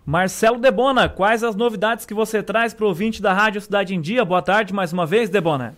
Marcelo 0.06 0.58
Debona, 0.58 1.08
quais 1.08 1.42
as 1.42 1.56
novidades 1.56 2.04
que 2.04 2.12
você 2.12 2.42
traz 2.42 2.74
para 2.74 2.84
o 2.84 2.88
ouvinte 2.88 3.22
da 3.22 3.32
Rádio 3.32 3.60
Cidade 3.62 3.94
em 3.94 4.00
Dia? 4.00 4.22
Boa 4.22 4.42
tarde 4.42 4.74
mais 4.74 4.92
uma 4.92 5.06
vez, 5.06 5.30
Debona. 5.30 5.74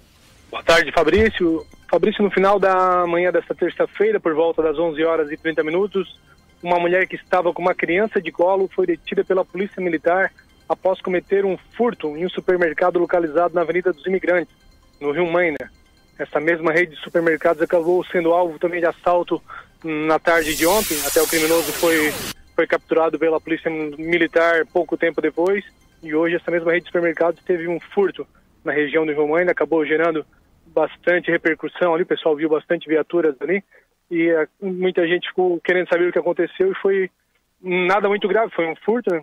Boa 0.51 0.65
tarde, 0.65 0.91
Fabrício. 0.91 1.65
Fabrício, 1.89 2.25
no 2.25 2.31
final 2.31 2.59
da 2.59 3.07
manhã 3.07 3.31
desta 3.31 3.55
terça-feira, 3.55 4.19
por 4.19 4.35
volta 4.35 4.61
das 4.61 4.77
11 4.77 5.05
horas 5.05 5.31
e 5.31 5.37
30 5.37 5.63
minutos, 5.63 6.19
uma 6.61 6.81
mulher 6.81 7.07
que 7.07 7.15
estava 7.15 7.53
com 7.53 7.63
uma 7.63 7.75
criança 7.75 8.21
de 8.21 8.33
colo 8.33 8.69
foi 8.75 8.85
detida 8.85 9.25
pela 9.25 9.45
Polícia 9.45 9.81
Militar 9.81 10.33
após 10.69 11.01
cometer 11.01 11.45
um 11.45 11.57
furto 11.77 12.17
em 12.17 12.27
um 12.27 12.29
supermercado 12.29 12.99
localizado 12.99 13.55
na 13.55 13.61
Avenida 13.61 13.93
dos 13.93 14.05
Imigrantes, 14.07 14.53
no 15.01 15.13
Rio 15.13 15.31
Maina. 15.31 15.71
Essa 16.19 16.41
mesma 16.41 16.73
rede 16.73 16.97
de 16.97 17.03
supermercados 17.03 17.63
acabou 17.63 18.05
sendo 18.07 18.33
alvo 18.33 18.59
também 18.59 18.81
de 18.81 18.87
assalto 18.87 19.41
na 19.85 20.19
tarde 20.19 20.57
de 20.57 20.67
ontem. 20.67 20.99
Até 21.07 21.23
o 21.23 21.29
criminoso 21.29 21.71
foi, 21.75 22.13
foi 22.57 22.67
capturado 22.67 23.19
pela 23.19 23.41
polícia 23.41 23.71
militar 23.71 24.67
pouco 24.73 24.97
tempo 24.97 25.21
depois. 25.21 25.63
E 26.03 26.15
hoje 26.15 26.37
essa 26.37 26.51
mesma 26.51 26.73
rede 26.73 26.85
de 26.85 26.89
supermercados 26.89 27.43
teve 27.45 27.69
um 27.69 27.79
furto 27.79 28.27
na 28.65 28.73
região 28.73 29.05
do 29.05 29.15
Romaina, 29.15 29.53
acabou 29.53 29.85
gerando 29.85 30.25
bastante 30.67 31.31
repercussão 31.31 31.95
ali, 31.95 32.03
o 32.03 32.07
pessoal 32.07 32.35
viu 32.35 32.49
bastante 32.49 32.89
viaturas 32.89 33.37
ali 33.41 33.63
e 34.11 34.33
uh, 34.33 34.49
muita 34.61 35.07
gente 35.07 35.29
ficou 35.29 35.61
querendo 35.61 35.89
saber 35.89 36.09
o 36.09 36.13
que 36.13 36.19
aconteceu 36.19 36.73
e 36.73 36.77
foi 36.77 37.11
nada 37.63 38.09
muito 38.09 38.27
grave, 38.27 38.53
foi 38.53 38.67
um 38.67 38.77
furto. 38.77 39.15
Né? 39.15 39.23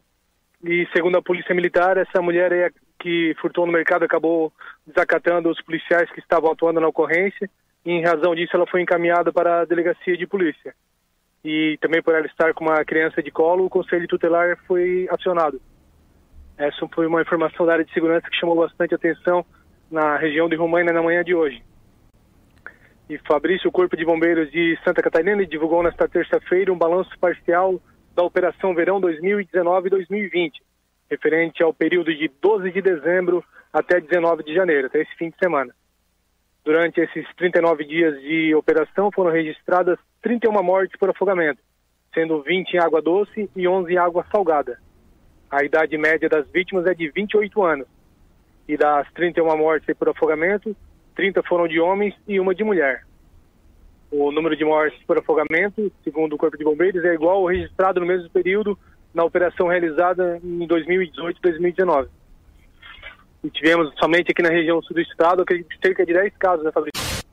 E 0.63 0.87
segundo 0.95 1.17
a 1.17 1.21
polícia 1.21 1.53
militar, 1.53 1.97
essa 1.97 2.21
mulher 2.21 2.53
aí 2.53 2.71
que 2.99 3.35
furtou 3.41 3.65
no 3.65 3.73
mercado 3.73 4.03
acabou 4.05 4.51
desacatando 4.87 5.49
os 5.49 5.61
policiais 5.61 6.09
que 6.11 6.19
estavam 6.19 6.51
atuando 6.51 6.79
na 6.79 6.87
ocorrência 6.87 7.49
e 7.85 7.91
em 7.91 8.03
razão 8.03 8.33
disso 8.33 8.55
ela 8.55 8.65
foi 8.65 8.81
encaminhada 8.81 9.31
para 9.31 9.61
a 9.61 9.65
delegacia 9.65 10.15
de 10.15 10.25
polícia. 10.25 10.73
E 11.43 11.77
também 11.81 12.01
por 12.01 12.15
ela 12.15 12.25
estar 12.25 12.53
com 12.53 12.63
uma 12.63 12.83
criança 12.85 13.21
de 13.21 13.29
colo, 13.29 13.65
o 13.65 13.69
conselho 13.69 14.07
tutelar 14.07 14.57
foi 14.65 15.07
acionado. 15.09 15.61
Essa 16.57 16.87
foi 16.93 17.05
uma 17.05 17.21
informação 17.21 17.65
da 17.65 17.73
área 17.73 17.85
de 17.85 17.93
segurança 17.93 18.29
que 18.29 18.37
chamou 18.37 18.55
bastante 18.55 18.95
atenção 18.95 19.45
na 19.91 20.17
região 20.17 20.47
de 20.47 20.55
Romaina 20.55 20.93
na 20.93 21.01
manhã 21.01 21.23
de 21.23 21.35
hoje. 21.35 21.61
E 23.09 23.17
Fabrício, 23.27 23.69
o 23.69 23.71
Corpo 23.71 23.97
de 23.97 24.05
Bombeiros 24.05 24.49
de 24.51 24.79
Santa 24.83 25.01
Catarina, 25.01 25.45
divulgou 25.45 25.83
nesta 25.83 26.07
terça-feira 26.07 26.71
um 26.71 26.77
balanço 26.77 27.11
parcial 27.19 27.81
da 28.15 28.23
Operação 28.23 28.73
Verão 28.73 29.01
2019-2020, 29.01 30.53
referente 31.09 31.61
ao 31.61 31.73
período 31.73 32.15
de 32.15 32.31
12 32.41 32.71
de 32.71 32.81
dezembro 32.81 33.43
até 33.73 33.99
19 33.99 34.43
de 34.43 34.53
janeiro, 34.53 34.87
até 34.87 35.01
esse 35.01 35.13
fim 35.15 35.29
de 35.29 35.37
semana. 35.37 35.73
Durante 36.63 37.01
esses 37.01 37.25
39 37.35 37.83
dias 37.83 38.21
de 38.21 38.55
operação 38.55 39.11
foram 39.11 39.31
registradas 39.31 39.99
31 40.21 40.63
mortes 40.63 40.97
por 40.97 41.09
afogamento, 41.09 41.59
sendo 42.13 42.41
20 42.41 42.73
em 42.73 42.79
água 42.79 43.01
doce 43.01 43.49
e 43.53 43.67
11 43.67 43.91
em 43.91 43.97
água 43.97 44.25
salgada. 44.31 44.79
A 45.51 45.63
idade 45.63 45.97
média 45.97 46.29
das 46.29 46.49
vítimas 46.49 46.85
é 46.87 46.93
de 46.93 47.11
28 47.11 47.61
anos. 47.63 47.87
E 48.65 48.77
das 48.77 49.11
31 49.11 49.57
mortes 49.57 49.93
por 49.97 50.07
afogamento, 50.07 50.73
30 51.15 51.43
foram 51.43 51.67
de 51.67 51.81
homens 51.81 52.15
e 52.25 52.39
uma 52.39 52.55
de 52.55 52.63
mulher. 52.63 53.05
O 54.09 54.31
número 54.31 54.55
de 54.55 54.63
mortes 54.63 55.03
por 55.05 55.17
afogamento, 55.17 55.91
segundo 56.01 56.33
o 56.33 56.37
Corpo 56.37 56.57
de 56.57 56.63
Bombeiros, 56.63 57.03
é 57.03 57.13
igual 57.13 57.39
ao 57.39 57.47
registrado 57.47 57.99
no 57.99 58.05
mesmo 58.05 58.29
período 58.29 58.79
na 59.13 59.25
operação 59.25 59.67
realizada 59.67 60.39
em 60.41 60.65
2018 60.65 61.37
e 61.37 61.41
2019. 61.41 62.09
E 63.43 63.49
tivemos 63.49 63.93
somente 63.99 64.31
aqui 64.31 64.41
na 64.41 64.49
região 64.49 64.81
sul 64.81 64.95
do 64.95 65.01
estado 65.01 65.43
cerca 65.81 66.05
de 66.05 66.13
10 66.13 66.37
casos, 66.37 66.63
né, 66.63 66.71
Fabrício? 66.71 67.23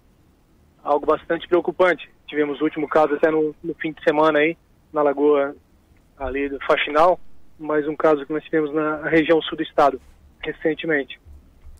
Algo 0.82 1.06
bastante 1.06 1.46
preocupante. 1.46 2.10
Tivemos 2.26 2.60
o 2.60 2.64
último 2.64 2.88
caso 2.88 3.14
até 3.14 3.30
no, 3.30 3.54
no 3.62 3.74
fim 3.74 3.92
de 3.92 4.02
semana 4.02 4.40
aí, 4.40 4.56
na 4.92 5.02
lagoa 5.02 5.54
ali 6.18 6.48
do 6.48 6.58
Faxinal, 6.66 7.18
mais 7.58 7.86
um 7.86 7.94
caso 7.94 8.26
que 8.26 8.32
nós 8.32 8.42
tivemos 8.44 8.74
na 8.74 9.08
região 9.08 9.40
sul 9.42 9.56
do 9.56 9.62
estado, 9.62 10.00
recentemente. 10.40 11.20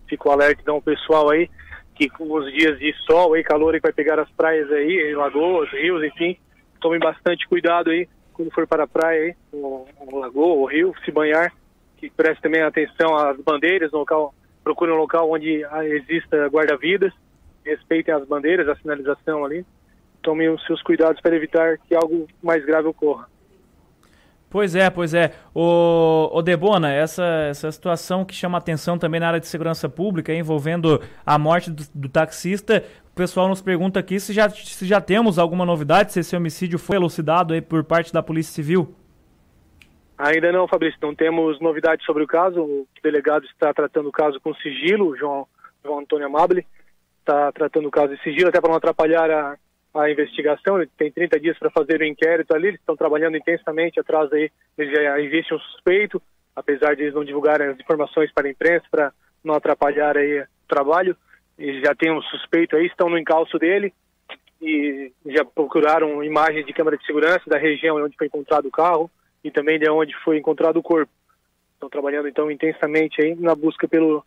Fico 0.07 0.29
alerta 0.29 0.61
então 0.61 0.81
pessoal 0.81 1.29
aí, 1.29 1.49
que 1.95 2.09
com 2.09 2.31
os 2.31 2.51
dias 2.53 2.79
de 2.79 2.93
sol 3.05 3.35
e 3.35 3.43
calor 3.43 3.73
aí 3.73 3.79
vai 3.79 3.91
pegar 3.91 4.19
as 4.19 4.29
praias 4.31 4.71
aí, 4.71 5.13
lagoas, 5.13 5.69
rios, 5.71 6.03
enfim, 6.03 6.37
tomem 6.79 6.99
bastante 6.99 7.47
cuidado 7.47 7.89
aí 7.89 8.07
quando 8.33 8.51
for 8.51 8.65
para 8.65 8.85
a 8.85 8.87
praia 8.87 9.23
aí, 9.23 9.35
o, 9.51 9.85
o 9.99 10.19
lagoa, 10.19 10.55
o 10.55 10.65
rio, 10.65 10.93
se 11.03 11.11
banhar, 11.11 11.53
que 12.01 12.09
preste 12.09 12.41
também 12.41 12.61
atenção 12.61 13.15
às 13.15 13.37
bandeiras 13.37 13.91
local, 13.91 14.33
procure 14.63 14.91
um 14.91 14.95
local 14.95 15.31
onde 15.31 15.63
exista 15.83 16.47
guarda-vidas, 16.47 17.13
respeitem 17.63 18.13
as 18.13 18.27
bandeiras, 18.27 18.67
a 18.67 18.75
sinalização 18.75 19.45
ali, 19.45 19.63
tomem 20.21 20.49
os 20.49 20.63
seus 20.65 20.81
cuidados 20.81 21.21
para 21.21 21.35
evitar 21.35 21.77
que 21.77 21.95
algo 21.95 22.27
mais 22.41 22.65
grave 22.65 22.87
ocorra. 22.87 23.27
Pois 24.49 24.75
é, 24.75 24.89
pois 24.89 25.13
é. 25.13 25.31
O, 25.55 26.29
o 26.33 26.41
Debona, 26.41 26.91
essa, 26.91 27.23
essa 27.49 27.71
situação 27.71 28.25
que 28.25 28.35
chama 28.35 28.57
atenção 28.57 28.97
também 28.97 29.19
na 29.19 29.27
área 29.27 29.39
de 29.39 29.47
segurança 29.47 29.87
pública, 29.87 30.33
envolvendo 30.33 31.01
a 31.25 31.37
morte 31.39 31.71
do, 31.71 31.83
do, 31.95 32.09
taxista, 32.09 32.83
o 33.09 33.15
pessoal 33.15 33.47
nos 33.47 33.61
pergunta 33.61 33.97
aqui 33.97 34.19
se 34.19 34.33
já, 34.33 34.49
se 34.49 34.85
já 34.85 34.99
temos 34.99 35.39
alguma 35.39 35.65
novidade, 35.65 36.11
se 36.11 36.19
esse 36.19 36.35
homicídio 36.35 36.77
foi 36.77 36.97
elucidado 36.97 37.53
aí 37.53 37.61
por 37.61 37.81
parte 37.85 38.11
da 38.11 38.21
Polícia 38.21 38.53
Civil. 38.53 38.93
Ainda 40.23 40.51
não, 40.51 40.67
Fabrício, 40.67 40.99
não 41.01 41.15
temos 41.15 41.59
novidades 41.59 42.05
sobre 42.05 42.21
o 42.21 42.27
caso. 42.27 42.61
O 42.61 42.87
delegado 43.01 43.43
está 43.45 43.73
tratando 43.73 44.09
o 44.09 44.11
caso 44.11 44.39
com 44.39 44.53
sigilo, 44.53 45.17
João, 45.17 45.47
João 45.83 45.97
Antônio 45.97 46.27
Amable, 46.27 46.63
está 47.21 47.51
tratando 47.51 47.87
o 47.87 47.91
caso 47.91 48.15
de 48.15 48.21
sigilo, 48.21 48.49
até 48.49 48.61
para 48.61 48.69
não 48.69 48.77
atrapalhar 48.77 49.31
a, 49.31 49.57
a 49.95 50.11
investigação, 50.11 50.77
ele 50.77 50.91
tem 50.95 51.11
30 51.11 51.39
dias 51.39 51.57
para 51.57 51.71
fazer 51.71 52.01
o 52.01 52.05
inquérito 52.05 52.53
ali, 52.53 52.67
eles 52.67 52.79
estão 52.79 52.95
trabalhando 52.95 53.35
intensamente 53.35 53.99
atrás 53.99 54.31
aí, 54.31 54.51
já 54.77 55.19
existe 55.19 55.55
um 55.55 55.59
suspeito, 55.59 56.21
apesar 56.55 56.95
de 56.95 57.01
eles 57.01 57.15
não 57.15 57.25
divulgarem 57.25 57.69
as 57.69 57.79
informações 57.79 58.31
para 58.31 58.47
a 58.47 58.51
imprensa, 58.51 58.85
para 58.91 59.11
não 59.43 59.55
atrapalhar 59.55 60.15
aí 60.17 60.41
o 60.41 60.47
trabalho, 60.67 61.17
e 61.57 61.81
já 61.81 61.95
tem 61.95 62.11
um 62.11 62.21
suspeito 62.21 62.75
aí, 62.75 62.85
estão 62.85 63.09
no 63.09 63.17
encalço 63.17 63.57
dele, 63.57 63.91
e 64.61 65.11
já 65.25 65.43
procuraram 65.43 66.23
imagens 66.23 66.63
de 66.63 66.73
câmera 66.73 66.95
de 66.95 67.05
segurança 67.07 67.41
da 67.47 67.57
região 67.57 67.95
onde 67.97 68.15
foi 68.15 68.27
encontrado 68.27 68.67
o 68.67 68.71
carro, 68.71 69.09
e 69.43 69.51
também 69.51 69.79
de 69.79 69.89
onde 69.89 70.15
foi 70.23 70.37
encontrado 70.37 70.77
o 70.77 70.83
corpo. 70.83 71.11
Estão 71.73 71.89
trabalhando 71.89 72.27
então 72.27 72.51
intensamente 72.51 73.21
aí 73.21 73.35
na 73.35 73.55
busca 73.55 73.87
pelo 73.87 74.23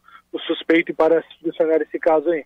suspeito 0.47 0.91
e 0.91 0.95
para 0.95 1.23
solucionar 1.41 1.81
esse 1.81 1.99
caso 1.99 2.29
aí. 2.31 2.45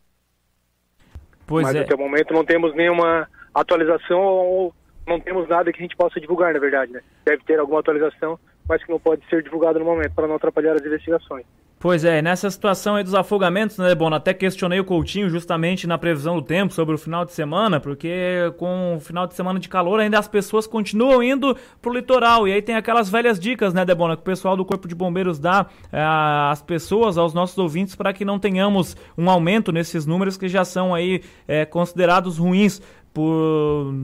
Pois 1.47 1.65
Mas 1.67 1.77
é. 1.77 1.81
até 1.81 1.95
o 1.95 1.99
momento 1.99 2.35
não 2.35 2.45
temos 2.45 2.75
nenhuma 2.75 3.29
atualização 3.55 4.21
ou 4.21 4.75
não 5.07 5.19
temos 5.19 5.49
nada 5.49 5.73
que 5.73 5.79
a 5.79 5.83
gente 5.83 5.97
possa 5.97 6.21
divulgar, 6.21 6.53
na 6.53 6.61
verdade, 6.61 6.93
né? 6.93 7.01
Deve 7.25 7.43
ter 7.45 7.59
alguma 7.59 7.81
atualização, 7.81 8.39
mas 8.69 8.85
que 8.85 8.91
não 8.91 9.01
pode 9.01 9.25
ser 9.29 9.43
divulgado 9.43 9.79
no 9.79 9.85
momento 9.85 10.13
para 10.15 10.27
não 10.27 10.37
atrapalhar 10.37 10.75
as 10.75 10.85
investigações. 10.85 11.45
Pois 11.81 12.05
é, 12.05 12.21
nessa 12.21 12.51
situação 12.51 12.97
aí 12.97 13.05
dos 13.05 13.15
afogamentos, 13.15 13.79
né, 13.79 13.95
Bono? 13.95 14.17
Até 14.17 14.35
questionei 14.35 14.81
o 14.81 14.85
Coutinho 14.85 15.31
justamente 15.31 15.87
na 15.87 15.97
previsão 15.97 16.35
do 16.35 16.43
tempo 16.43 16.75
sobre 16.75 16.97
o 16.97 16.99
final 16.99 17.25
de 17.25 17.33
semana, 17.33 17.79
porque 17.79 18.53
com 18.57 18.97
o 18.97 19.01
final 19.01 19.29
de 19.29 19.35
semana 19.35 19.61
de 19.61 19.69
calor 19.69 20.01
ainda 20.01 20.19
as 20.19 20.27
pessoas 20.27 20.67
continuam 20.67 21.23
indo 21.23 21.57
pro 21.81 21.93
litoral. 21.93 22.49
E 22.49 22.53
aí 22.53 22.61
tem 22.61 22.75
aquelas 22.75 23.09
velhas 23.09 23.39
dicas, 23.39 23.73
né, 23.73 23.85
Debona, 23.85 24.17
que 24.17 24.23
o 24.23 24.25
pessoal 24.25 24.57
do 24.57 24.65
Corpo 24.65 24.89
de 24.89 24.95
Bombeiros 24.95 25.39
dá 25.39 25.67
é, 25.93 26.03
às 26.51 26.61
pessoas, 26.61 27.17
aos 27.17 27.33
nossos 27.33 27.57
ouvintes, 27.57 27.95
para 27.95 28.13
que 28.13 28.25
não 28.25 28.41
tenhamos 28.41 28.97
um 29.17 29.31
aumento 29.31 29.71
nesses 29.71 30.05
números 30.05 30.37
que 30.37 30.49
já 30.49 30.65
são 30.65 30.93
aí 30.93 31.23
é, 31.47 31.65
considerados 31.65 32.39
ruins 32.39 32.83
por, 33.15 33.95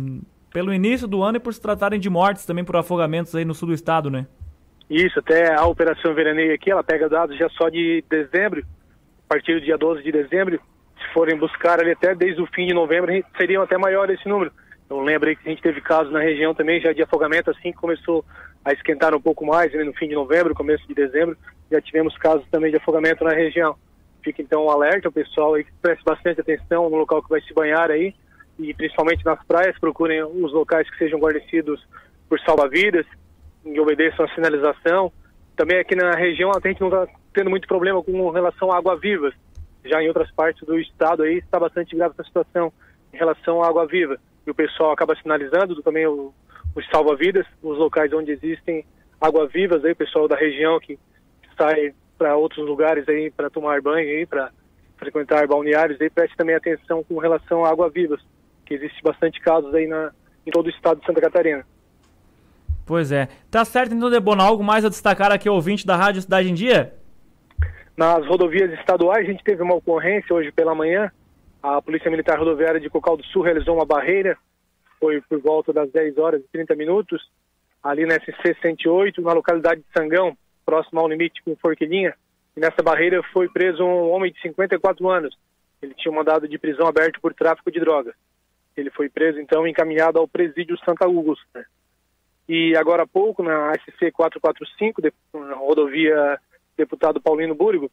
pelo 0.53 0.73
início 0.73 1.09
do 1.09 1.25
ano 1.25 1.39
e 1.39 1.41
por 1.41 1.53
se 1.53 1.61
tratarem 1.61 1.99
de 1.99 2.09
mortes 2.09 2.47
também 2.47 2.65
por 2.65 2.77
afogamentos 2.77 3.35
aí 3.35 3.45
no 3.45 3.53
sul 3.53 3.67
do 3.67 3.75
estado, 3.75 4.09
né? 4.09 4.29
Isso, 4.89 5.19
até 5.19 5.55
a 5.55 5.65
Operação 5.65 6.15
Veraneio 6.15 6.55
aqui, 6.55 6.71
ela 6.71 6.85
pega 6.85 7.09
dados 7.09 7.37
já 7.39 7.49
só 7.51 7.69
de 7.69 8.05
dezembro, 8.09 8.65
a 9.27 9.29
partir 9.29 9.55
do 9.55 9.61
dia 9.61 9.79
12 9.79 10.03
de 10.03 10.13
dezembro, 10.13 10.61
se 10.99 11.13
forem 11.13 11.37
buscar 11.37 11.81
ali 11.81 11.93
até 11.93 12.15
desde 12.15 12.41
o 12.43 12.47
fim 12.47 12.67
de 12.67 12.75
novembro, 12.75 13.13
seriam 13.37 13.63
até 13.63 13.79
maior 13.79 14.11
esse 14.11 14.29
número. 14.29 14.53
Então 14.85 15.01
lembra 15.01 15.31
aí 15.31 15.37
que 15.37 15.49
a 15.49 15.51
gente 15.51 15.63
teve 15.63 15.81
casos 15.81 16.13
na 16.13 16.21
região 16.21 16.55
também 16.55 16.81
já 16.81 16.93
de 16.93 17.03
afogamento, 17.03 17.51
assim 17.51 17.73
que 17.73 17.79
começou 17.79 18.25
a 18.65 18.73
esquentar 18.73 19.15
um 19.15 19.21
pouco 19.21 19.45
mais, 19.45 19.73
né, 19.73 19.83
no 19.85 19.95
fim 19.95 20.09
de 20.09 20.15
novembro, 20.15 20.55
começo 20.55 20.87
de 20.87 20.95
dezembro, 20.95 21.37
já 21.71 21.81
tivemos 21.81 22.17
casos 22.19 22.47
também 22.51 22.71
de 22.71 22.77
afogamento 22.77 23.25
na 23.25 23.33
região. 23.33 23.77
Fica 24.23 24.41
então 24.41 24.67
um 24.67 24.71
alerta, 24.71 25.09
o 25.09 25.13
pessoal 25.13 25.55
aí 25.55 25.65
que 25.65 25.73
preste 25.83 26.05
bastante 26.05 26.41
atenção 26.41 26.89
no 26.89 26.97
local 26.97 27.23
que 27.23 27.29
vai 27.29 27.41
se 27.43 27.53
banhar 27.53 27.91
aí, 27.91 28.15
e 28.59 28.73
principalmente 28.73 29.25
nas 29.25 29.43
praias, 29.45 29.79
procurem 29.79 30.23
os 30.23 30.53
locais 30.53 30.89
que 30.89 30.97
sejam 30.99 31.19
guarnecidos 31.19 31.85
por 32.29 32.41
salva-vidas, 32.41 33.07
que 33.65 33.81
obedeçam 33.81 34.25
a 34.25 34.35
sinalização. 34.35 35.13
Também 35.57 35.79
aqui 35.79 35.95
na 35.95 36.13
região 36.13 36.51
a 36.51 36.69
gente 36.69 36.81
não 36.81 36.89
está 36.89 37.07
tendo 37.33 37.51
muito 37.51 37.67
problema 37.67 38.03
com 38.03 38.31
relação 38.31 38.71
a 38.71 38.77
água-vivas. 38.77 39.35
Já 39.85 40.03
em 40.03 40.09
outras 40.09 40.31
partes 40.33 40.67
do 40.67 40.79
estado 40.79 41.23
aí 41.23 41.39
está 41.39 41.59
bastante 41.59 41.97
grave 41.97 42.15
essa 42.15 42.25
situação 42.25 42.73
em 43.13 43.17
relação 43.17 43.63
à 43.63 43.69
água-viva. 43.69 44.19
E 44.47 44.51
o 44.51 44.55
pessoal 44.55 44.93
acaba 44.93 45.17
sinalizando 45.17 45.83
também 45.83 46.07
os 46.07 46.87
salva-vidas, 46.91 47.47
os 47.63 47.79
locais 47.79 48.13
onde 48.13 48.33
existem 48.33 48.85
água-vivas 49.21 49.85
aí, 49.85 49.93
o 49.93 49.97
pessoal 49.97 50.29
da 50.29 50.37
região 50.37 50.79
que 50.81 50.99
sai 51.57 51.95
para 52.19 52.37
outros 52.37 52.67
lugares 52.67 53.09
aí 53.09 53.31
para 53.31 53.51
tomar 53.51 53.81
banho 53.81 54.09
aí, 54.09 54.27
para 54.27 54.51
frequentar 54.99 55.47
balneários 55.47 56.01
aí, 56.01 56.11
preste 56.11 56.37
também 56.37 56.55
atenção 56.55 57.03
com 57.05 57.19
relação 57.19 57.65
a 57.65 57.71
água-vivas, 57.71 58.21
que 58.65 58.75
existe 58.75 59.03
bastante 59.03 59.41
casos 59.41 59.75
aí 59.75 59.87
na, 59.87 60.13
em 60.47 60.51
todo 60.51 60.67
o 60.67 60.71
estado 60.71 61.01
de 61.01 61.07
Santa 61.07 61.21
Catarina. 61.21 61.65
Pois 62.87 63.11
é. 63.11 63.29
Tá 63.51 63.65
certo 63.65 63.95
então, 63.95 64.11
Debona, 64.11 64.43
algo 64.43 64.63
mais 64.63 64.85
a 64.85 64.89
destacar 64.89 65.33
aqui 65.33 65.49
ouvinte 65.49 65.87
da 65.87 65.97
Rádio 65.97 66.23
Cidade 66.23 66.51
em 66.51 66.55
Dia? 66.55 66.95
Nas 67.97 68.27
rodovias 68.27 68.73
estaduais, 68.73 69.27
a 69.27 69.31
gente 69.31 69.45
teve 69.45 69.63
uma 69.63 69.77
ocorrência 69.77 70.35
hoje 70.35 70.51
pela 70.53 70.75
manhã. 70.75 71.11
A 71.63 71.81
Polícia 71.81 72.11
Militar 72.11 72.39
Rodoviária 72.39 72.81
de 72.81 72.91
Cocal 72.91 73.17
do 73.17 73.25
Sul 73.27 73.43
realizou 73.43 73.75
uma 73.75 73.87
barreira, 73.87 74.37
foi 75.01 75.21
por 75.23 75.41
volta 75.41 75.73
das 75.73 75.91
10 75.91 76.19
horas 76.19 76.43
e 76.43 76.49
30 76.53 76.75
minutos, 76.75 77.23
ali 77.83 78.05
na 78.05 78.15
SC 78.15 78.57
108, 78.61 79.23
na 79.23 79.33
localidade 79.33 79.81
de 79.81 79.87
Sangão, 79.97 80.37
próximo 80.67 81.01
ao 81.01 81.09
limite 81.09 81.43
com 81.43 81.57
Forquilinha. 81.57 82.15
E 82.57 82.61
nessa 82.61 82.83
barreira 82.83 83.23
foi 83.33 83.49
preso 83.49 83.83
um 83.85 84.11
homem 84.11 84.33
de 84.33 84.41
54 84.43 85.09
anos. 85.09 85.37
Ele 85.81 85.95
tinha 85.95 86.11
um 86.11 86.17
mandado 86.17 86.49
de 86.49 86.59
prisão 86.59 86.87
aberto 86.87 87.21
por 87.21 87.33
tráfico 87.33 87.71
de 87.71 87.81
drogas. 87.81 88.15
Ele 88.77 88.91
foi 88.91 89.09
preso, 89.09 89.39
então, 89.39 89.67
e 89.67 89.71
encaminhado 89.71 90.19
ao 90.19 90.27
presídio 90.27 90.77
Santa 90.85 91.05
Augusta. 91.05 91.67
E 92.49 92.77
agora 92.77 93.05
há 93.05 93.07
pouco, 93.07 93.43
na 93.43 93.73
SC 93.75 94.11
445, 94.13 95.01
de, 95.01 95.13
rodovia 95.55 96.39
deputado 96.77 97.21
Paulino 97.21 97.55
Burgo, 97.55 97.91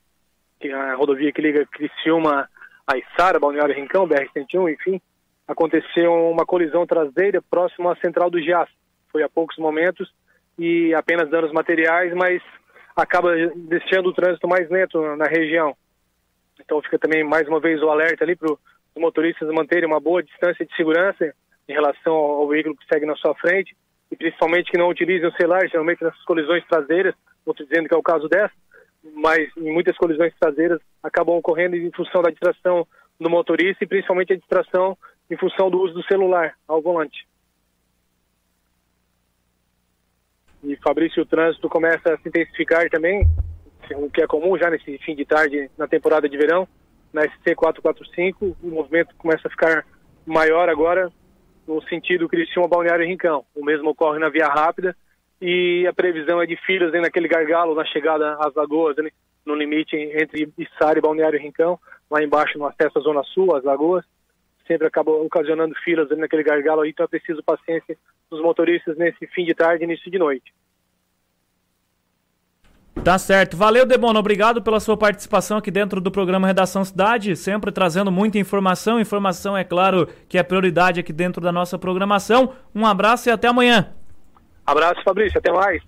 que 0.59 0.67
é 0.67 0.73
a 0.73 0.95
rodovia 0.95 1.31
que 1.31 1.41
liga 1.41 1.65
Criciúma 1.65 2.49
a 2.85 2.97
Içara, 2.97 3.39
Balneário 3.39 3.75
Rincão, 3.75 4.07
BR-101, 4.07 4.73
enfim, 4.73 5.01
aconteceu 5.47 6.11
uma 6.29 6.45
colisão 6.45 6.85
traseira 6.85 7.41
próximo 7.41 7.89
à 7.89 7.95
central 7.97 8.29
do 8.29 8.41
Gias. 8.41 8.69
Foi 9.11 9.23
há 9.23 9.29
poucos 9.29 9.57
momentos 9.57 10.11
e 10.57 10.93
apenas 10.93 11.29
danos 11.29 11.51
materiais, 11.53 12.13
mas 12.13 12.41
acaba 12.95 13.33
deixando 13.55 14.09
o 14.09 14.13
trânsito 14.13 14.47
mais 14.47 14.69
lento 14.69 14.99
na 15.15 15.25
região. 15.25 15.75
Então 16.59 16.81
fica 16.81 16.99
também 16.99 17.23
mais 17.23 17.47
uma 17.47 17.59
vez 17.59 17.81
o 17.81 17.89
alerta 17.89 18.23
ali 18.23 18.35
para 18.35 18.51
os 18.51 18.59
motoristas 18.97 19.47
manterem 19.49 19.87
uma 19.87 19.99
boa 19.99 20.21
distância 20.21 20.65
de 20.65 20.75
segurança 20.75 21.33
em 21.67 21.73
relação 21.73 22.13
ao 22.13 22.47
veículo 22.47 22.75
que 22.75 22.85
segue 22.91 23.05
na 23.05 23.15
sua 23.15 23.33
frente 23.35 23.75
e 24.11 24.15
principalmente 24.15 24.69
que 24.69 24.77
não 24.77 24.89
utilizem 24.89 25.27
o 25.27 25.33
celular, 25.33 25.67
geralmente 25.67 26.03
nessas 26.03 26.23
colisões 26.23 26.65
traseiras, 26.67 27.15
não 27.45 27.51
estou 27.51 27.65
dizendo 27.65 27.87
que 27.87 27.95
é 27.95 27.97
o 27.97 28.03
caso 28.03 28.27
dessa, 28.27 28.53
mas 29.15 29.49
em 29.57 29.71
muitas 29.71 29.97
colisões 29.97 30.33
traseiras 30.39 30.79
acabam 31.01 31.37
ocorrendo 31.37 31.75
em 31.75 31.91
função 31.91 32.21
da 32.21 32.29
distração 32.29 32.85
do 33.19 33.29
motorista 33.29 33.83
e 33.83 33.87
principalmente 33.87 34.33
a 34.33 34.37
distração 34.37 34.97
em 35.29 35.37
função 35.37 35.71
do 35.71 35.79
uso 35.79 35.93
do 35.93 36.03
celular 36.03 36.53
ao 36.67 36.81
volante. 36.81 37.25
E 40.63 40.75
Fabrício, 40.77 41.23
o 41.23 41.25
trânsito 41.25 41.67
começa 41.69 42.13
a 42.13 42.17
se 42.17 42.29
intensificar 42.29 42.87
também, 42.89 43.25
o 43.95 44.09
que 44.09 44.21
é 44.21 44.27
comum 44.27 44.57
já 44.57 44.69
nesse 44.69 44.97
fim 44.99 45.15
de 45.15 45.25
tarde 45.25 45.71
na 45.77 45.87
temporada 45.87 46.29
de 46.29 46.37
verão. 46.37 46.67
Na 47.11 47.23
SC 47.23 47.55
445, 47.55 48.57
o 48.61 48.67
movimento 48.67 49.15
começa 49.17 49.47
a 49.47 49.51
ficar 49.51 49.85
maior 50.25 50.69
agora 50.69 51.11
no 51.75 51.81
sentido 51.87 52.27
Criciúma 52.27 52.67
Balneário 52.67 53.05
Rincão. 53.05 53.45
O 53.55 53.63
mesmo 53.63 53.89
ocorre 53.89 54.19
na 54.19 54.29
Via 54.29 54.47
Rápida 54.47 54.95
e 55.41 55.87
a 55.87 55.93
previsão 55.93 56.41
é 56.41 56.45
de 56.45 56.57
filas 56.57 56.91
né, 56.91 56.99
naquele 56.99 57.27
gargalo 57.27 57.73
na 57.73 57.85
chegada 57.85 58.35
às 58.39 58.53
lagoas, 58.53 58.97
né, 58.97 59.09
no 59.45 59.55
limite 59.55 59.95
entre 59.95 60.51
Içara 60.57 60.99
e 60.99 61.01
Balneário 61.01 61.39
Rincão, 61.39 61.79
lá 62.09 62.21
embaixo 62.21 62.59
no 62.59 62.65
acesso 62.65 62.99
à 62.99 63.01
Zona 63.01 63.23
Sul, 63.23 63.55
às 63.55 63.63
lagoas. 63.63 64.05
Sempre 64.67 64.87
acaba 64.87 65.11
ocasionando 65.11 65.73
filas 65.83 66.11
ali 66.11 66.21
naquele 66.21 66.43
gargalo 66.43 66.81
aí, 66.81 66.91
então 66.91 67.05
é 67.05 67.07
preciso 67.07 67.43
paciência 67.43 67.97
dos 68.29 68.41
motoristas 68.41 68.97
nesse 68.97 69.25
fim 69.27 69.45
de 69.45 69.53
tarde 69.53 69.83
e 69.83 69.85
início 69.85 70.11
de 70.11 70.19
noite. 70.19 70.53
Tá 73.03 73.17
certo. 73.17 73.57
Valeu, 73.57 73.85
Debona. 73.85 74.19
Obrigado 74.19 74.61
pela 74.61 74.79
sua 74.79 74.95
participação 74.95 75.57
aqui 75.57 75.71
dentro 75.71 75.99
do 75.99 76.11
programa 76.11 76.45
Redação 76.45 76.83
Cidade, 76.85 77.35
sempre 77.35 77.71
trazendo 77.71 78.11
muita 78.11 78.37
informação. 78.37 78.99
Informação, 78.99 79.57
é 79.57 79.63
claro, 79.63 80.07
que 80.29 80.37
é 80.37 80.43
prioridade 80.43 80.99
aqui 80.99 81.11
dentro 81.11 81.41
da 81.41 81.51
nossa 81.51 81.79
programação. 81.79 82.53
Um 82.75 82.85
abraço 82.85 83.29
e 83.29 83.31
até 83.31 83.47
amanhã. 83.47 83.89
Abraço, 84.65 85.01
Fabrício. 85.03 85.39
Até 85.39 85.51
mais. 85.51 85.81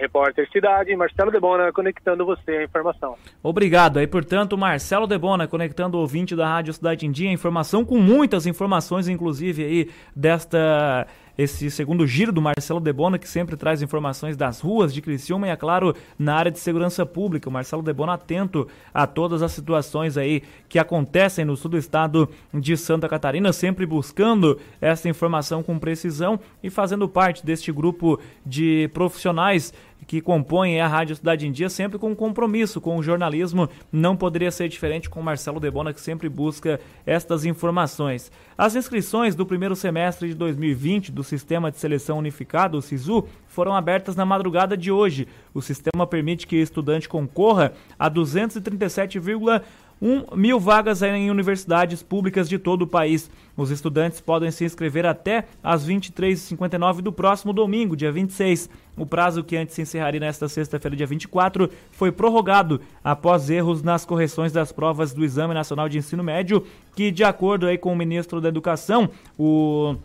Repórter 0.00 0.48
Cidade, 0.50 0.96
Marcelo 0.96 1.30
Debona, 1.30 1.70
conectando 1.72 2.24
você 2.24 2.52
a 2.52 2.64
informação. 2.64 3.16
Obrigado. 3.42 3.98
Aí, 3.98 4.06
portanto, 4.06 4.56
Marcelo 4.56 5.06
Debona, 5.06 5.46
conectando 5.46 5.98
o 5.98 6.00
ouvinte 6.00 6.34
da 6.34 6.48
Rádio 6.48 6.72
Cidade 6.72 7.06
em 7.06 7.12
Dia, 7.12 7.30
informação 7.30 7.84
com 7.84 7.98
muitas 7.98 8.46
informações, 8.46 9.08
inclusive 9.08 9.62
aí 9.62 9.90
desta 10.16 11.06
esse 11.36 11.70
segundo 11.70 12.06
giro 12.06 12.32
do 12.32 12.42
Marcelo 12.42 12.80
Debona, 12.80 13.18
que 13.18 13.28
sempre 13.28 13.56
traz 13.56 13.82
informações 13.82 14.36
das 14.36 14.60
ruas 14.60 14.92
de 14.92 15.00
Criciúma 15.00 15.46
e, 15.46 15.50
é 15.50 15.56
claro, 15.56 15.94
na 16.18 16.34
área 16.34 16.50
de 16.50 16.58
segurança 16.58 17.04
pública. 17.06 17.48
O 17.48 17.52
Marcelo 17.52 17.82
Debona 17.82 18.14
atento 18.14 18.68
a 18.92 19.06
todas 19.06 19.42
as 19.42 19.52
situações 19.52 20.16
aí 20.16 20.42
que 20.68 20.78
acontecem 20.78 21.44
no 21.44 21.56
sul 21.56 21.70
do 21.70 21.78
estado 21.78 22.28
de 22.52 22.76
Santa 22.76 23.08
Catarina, 23.08 23.52
sempre 23.52 23.86
buscando 23.86 24.58
essa 24.80 25.08
informação 25.08 25.62
com 25.62 25.78
precisão 25.78 26.38
e 26.62 26.70
fazendo 26.70 27.08
parte 27.08 27.44
deste 27.44 27.72
grupo 27.72 28.20
de 28.44 28.88
profissionais 28.92 29.72
que 30.06 30.20
compõem 30.20 30.80
a 30.80 30.88
Rádio 30.88 31.16
Cidade 31.16 31.46
em 31.46 31.52
Dia, 31.52 31.68
sempre 31.68 31.98
com 31.98 32.14
compromisso 32.14 32.80
com 32.80 32.96
o 32.96 33.02
jornalismo. 33.02 33.68
Não 33.92 34.16
poderia 34.16 34.50
ser 34.50 34.68
diferente 34.68 35.08
com 35.08 35.20
o 35.20 35.22
Marcelo 35.22 35.60
Debona, 35.60 35.92
que 35.92 36.00
sempre 36.00 36.28
busca 36.28 36.80
estas 37.06 37.44
informações. 37.44 38.30
As 38.56 38.74
inscrições 38.74 39.34
do 39.34 39.46
primeiro 39.46 39.76
semestre 39.76 40.28
de 40.28 40.34
2020 40.34 41.12
do 41.12 41.24
Sistema 41.24 41.70
de 41.70 41.78
Seleção 41.78 42.18
Unificado, 42.18 42.78
o 42.78 42.82
SISU, 42.82 43.26
foram 43.46 43.74
abertas 43.74 44.16
na 44.16 44.24
madrugada 44.24 44.76
de 44.76 44.90
hoje. 44.90 45.26
O 45.52 45.60
sistema 45.60 46.06
permite 46.06 46.46
que 46.46 46.56
o 46.56 46.62
estudante 46.62 47.08
concorra 47.08 47.72
a 47.98 48.10
237,1 48.10 49.62
1 50.00 50.36
mil 50.36 50.58
vagas 50.58 51.02
em 51.02 51.30
universidades 51.30 52.02
públicas 52.02 52.48
de 52.48 52.58
todo 52.58 52.82
o 52.82 52.86
país. 52.86 53.30
Os 53.56 53.70
estudantes 53.70 54.20
podem 54.20 54.50
se 54.50 54.64
inscrever 54.64 55.04
até 55.04 55.44
às 55.62 55.86
23h59 55.86 57.02
do 57.02 57.12
próximo 57.12 57.52
domingo, 57.52 57.94
dia 57.94 58.10
26. 58.10 58.70
O 58.96 59.04
prazo 59.04 59.44
que 59.44 59.56
antes 59.56 59.74
se 59.74 59.82
encerraria 59.82 60.20
nesta 60.20 60.48
sexta-feira, 60.48 60.96
dia 60.96 61.06
24, 61.06 61.70
foi 61.90 62.10
prorrogado 62.10 62.80
após 63.04 63.50
erros 63.50 63.82
nas 63.82 64.04
correções 64.04 64.52
das 64.52 64.72
provas 64.72 65.12
do 65.12 65.24
Exame 65.24 65.52
Nacional 65.52 65.88
de 65.88 65.98
Ensino 65.98 66.24
Médio, 66.24 66.64
que, 66.96 67.10
de 67.10 67.24
acordo 67.24 67.66
aí 67.66 67.76
com 67.76 67.92
o 67.92 67.96
ministro 67.96 68.40
da 68.40 68.48
Educação, 68.48 69.10
o 69.38 69.96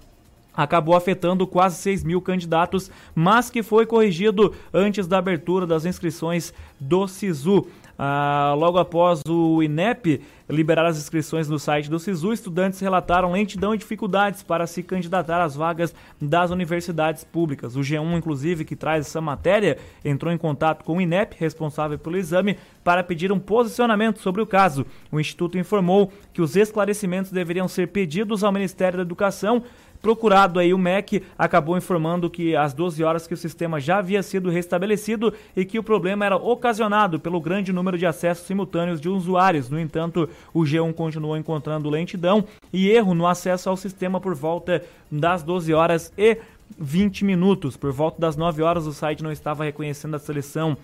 acabou 0.55 0.95
afetando 0.95 1.45
quase 1.45 1.76
6 1.77 2.03
mil 2.03 2.22
candidatos, 2.22 2.89
mas 3.13 3.49
que 3.49 3.61
foi 3.61 3.85
corrigido 3.85 4.53
antes 4.73 5.05
da 5.07 5.17
abertura 5.17 5.67
das 5.67 5.85
inscrições 5.85 6.53
do 6.80 7.07
SISU. 7.07 7.67
Ah, 7.97 8.53
logo 8.57 8.77
após 8.77 9.22
o 9.27 9.63
INEP 9.63 10.22
liberar 10.49 10.85
as 10.85 10.97
inscrições 10.97 11.49
no 11.49 11.57
site 11.57 11.89
do 11.89 11.99
SISU, 11.99 12.31
estudantes 12.31 12.80
relataram 12.80 13.31
lentidão 13.31 13.73
e 13.73 13.77
dificuldades 13.77 14.43
para 14.43 14.67
se 14.67 14.84
candidatar 14.84 15.41
às 15.41 15.55
vagas 15.55 15.93
das 16.22 16.51
universidades 16.51 17.23
públicas. 17.23 17.76
O 17.76 17.80
G1, 17.80 18.17
inclusive, 18.17 18.65
que 18.65 18.76
traz 18.76 19.07
essa 19.07 19.19
matéria, 19.19 19.77
entrou 20.03 20.31
em 20.31 20.38
contato 20.38 20.84
com 20.84 20.97
o 20.97 21.01
INEP, 21.01 21.35
responsável 21.39 21.97
pelo 21.97 22.17
exame, 22.17 22.57
para 22.84 23.03
pedir 23.03 23.31
um 23.31 23.39
posicionamento 23.39 24.19
sobre 24.19 24.41
o 24.41 24.45
caso. 24.45 24.85
O 25.11 25.19
Instituto 25.19 25.57
informou 25.57 26.11
que 26.31 26.41
os 26.41 26.55
esclarecimentos 26.55 27.31
deveriam 27.31 27.67
ser 27.67 27.88
pedidos 27.88 28.43
ao 28.43 28.51
Ministério 28.51 28.97
da 28.97 29.03
Educação 29.03 29.63
Procurado 30.06 30.60
aí, 30.60 30.72
o 30.72 30.77
MEC 30.77 31.23
acabou 31.36 31.76
informando 31.76 32.30
que 32.30 32.56
às 32.56 32.76
12 32.76 33.03
horas 33.03 33.26
que 33.26 33.34
o 33.34 33.38
sistema 33.38 33.80
já 33.80 33.98
havia 33.98 34.22
sido 34.22 34.52
restabelecido 34.52 35.34
e 35.57 35.65
que 35.65 35.80
o 35.80 35.84
problema 35.84 36.23
era 36.23 36.36
ocasionado 36.36 37.19
pelo 37.19 37.41
grande 37.41 37.73
número 37.73 37.98
de 37.98 38.06
acessos 38.06 38.45
simultâneos 38.45 39.02
de 39.02 39.10
usuários. 39.10 39.68
No 39.68 39.80
entanto, 39.80 40.30
o 40.53 40.61
G1 40.61 40.94
continuou 40.94 41.36
encontrando 41.36 41.90
lentidão 41.90 42.45
e 42.72 42.88
erro 42.88 43.15
no 43.15 43.26
acesso 43.26 43.68
ao 43.68 43.76
sistema 43.76 44.22
por 44.22 44.36
volta 44.36 44.84
das 45.11 45.41
12 45.41 45.73
horas 45.73 46.14
e 46.15 46.38
20 46.77 47.26
minutos. 47.26 47.76
Por 47.76 47.91
volta 47.91 48.22
das 48.22 48.38
9 48.38 48.61
horas, 48.61 48.86
o 48.86 48.94
site 48.94 49.23
não 49.23 49.32
estava 49.32 49.64
reconhecendo 49.64 50.14
a 50.14 50.19
seleção 50.19 50.77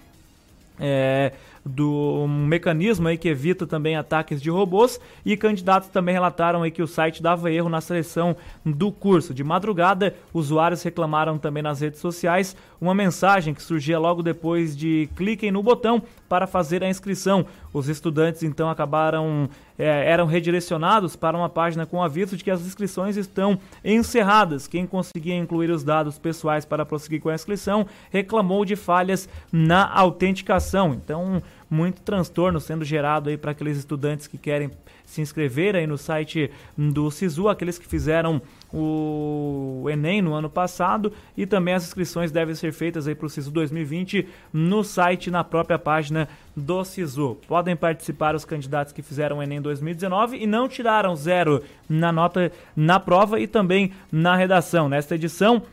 é, 0.80 1.34
do 1.66 2.24
um 2.24 2.46
mecanismo 2.46 3.08
aí 3.08 3.18
que 3.18 3.30
evita 3.30 3.68
também 3.68 3.96
ataques 3.96 4.42
de 4.42 4.50
robôs 4.50 5.00
e 5.26 5.38
candidatos 5.38 5.90
também 5.90 6.14
relataram 6.14 6.64
aí 6.64 6.72
que 6.72 6.82
o 6.82 6.88
site 6.88 7.22
dava 7.22 7.52
erro 7.52 7.70
na 7.70 7.82
seleção 7.82 8.36
do 8.66 8.92
curso. 8.92 9.34
De 9.34 9.44
madrugada, 9.44 10.16
usuários 10.34 10.82
reclamaram 10.84 11.38
também 11.38 11.62
nas 11.62 11.80
redes 11.80 12.00
sociais 12.00 12.56
uma 12.80 12.96
mensagem 12.96 13.54
que 13.54 13.62
surgia 13.62 14.00
logo 14.00 14.24
depois 14.24 14.76
de 14.76 15.08
cliquem 15.16 15.52
no 15.52 15.62
botão 15.62 16.02
para 16.28 16.48
fazer 16.48 16.84
a 16.84 16.90
inscrição. 16.90 17.46
Os 17.74 17.88
estudantes 17.88 18.42
então 18.42 18.70
acabaram 18.70 19.48
é, 19.82 20.12
eram 20.12 20.28
redirecionados 20.28 21.16
para 21.16 21.36
uma 21.36 21.50
página 21.50 21.86
com 21.88 22.04
aviso 22.04 22.38
de 22.38 22.44
que 22.44 22.52
as 22.52 22.62
inscrições 22.62 23.18
estão 23.18 23.58
encerradas. 23.84 24.68
Quem 24.68 24.86
conseguia 24.86 25.36
incluir 25.36 25.72
os 25.72 25.84
dados 25.84 26.20
pessoais 26.20 26.66
para 26.66 26.86
prosseguir 26.86 27.20
com 27.20 27.30
a 27.30 27.36
inscrição 27.36 27.88
reclamou 28.12 28.64
de 28.64 28.76
falhas 28.76 29.28
na 29.52 29.92
autenticação. 29.92 30.94
Então 30.94 31.42
muito 31.72 32.02
transtorno 32.02 32.60
sendo 32.60 32.84
gerado 32.84 33.30
aí 33.30 33.38
para 33.38 33.52
aqueles 33.52 33.78
estudantes 33.78 34.28
que 34.28 34.38
querem 34.38 34.70
se 35.06 35.22
inscrever 35.22 35.74
aí 35.74 35.88
no 35.88 35.98
site 35.98 36.52
do 36.78 37.10
SISU, 37.10 37.48
aqueles 37.48 37.80
que 37.80 37.88
fizeram 37.88 38.42
o 38.74 39.86
Enem 39.90 40.22
no 40.22 40.34
ano 40.34 40.50
passado 40.50 41.14
e 41.36 41.46
também 41.46 41.74
as 41.74 41.84
inscrições 41.86 42.30
devem 42.30 42.54
ser 42.56 42.74
feitas 42.74 43.08
aí 43.08 43.16
para 43.16 43.26
o 43.26 43.30
SISU 43.30 43.52
2020 43.52 44.28
no 44.52 44.84
site, 44.84 45.32
na 45.32 45.44
própria 45.46 45.80
página 45.80 46.28
do 46.56 46.84
SISU. 46.84 47.38
Podem 47.48 47.76
participar 47.76 48.36
os 48.36 48.44
candidatos 48.44 48.92
que 48.92 49.02
fizeram 49.02 49.38
o 49.38 49.44
Enem 49.44 49.62
2019 49.62 50.38
e 50.38 50.46
não 50.46 50.68
tiraram 50.68 51.16
zero 51.16 51.64
na 51.88 52.12
nota 52.12 52.52
na 52.76 53.00
prova 53.00 53.40
e 53.40 53.48
também 53.48 53.94
na 54.12 54.36
redação. 54.36 54.90
Nesta 54.90 55.16
edição, 55.16 55.64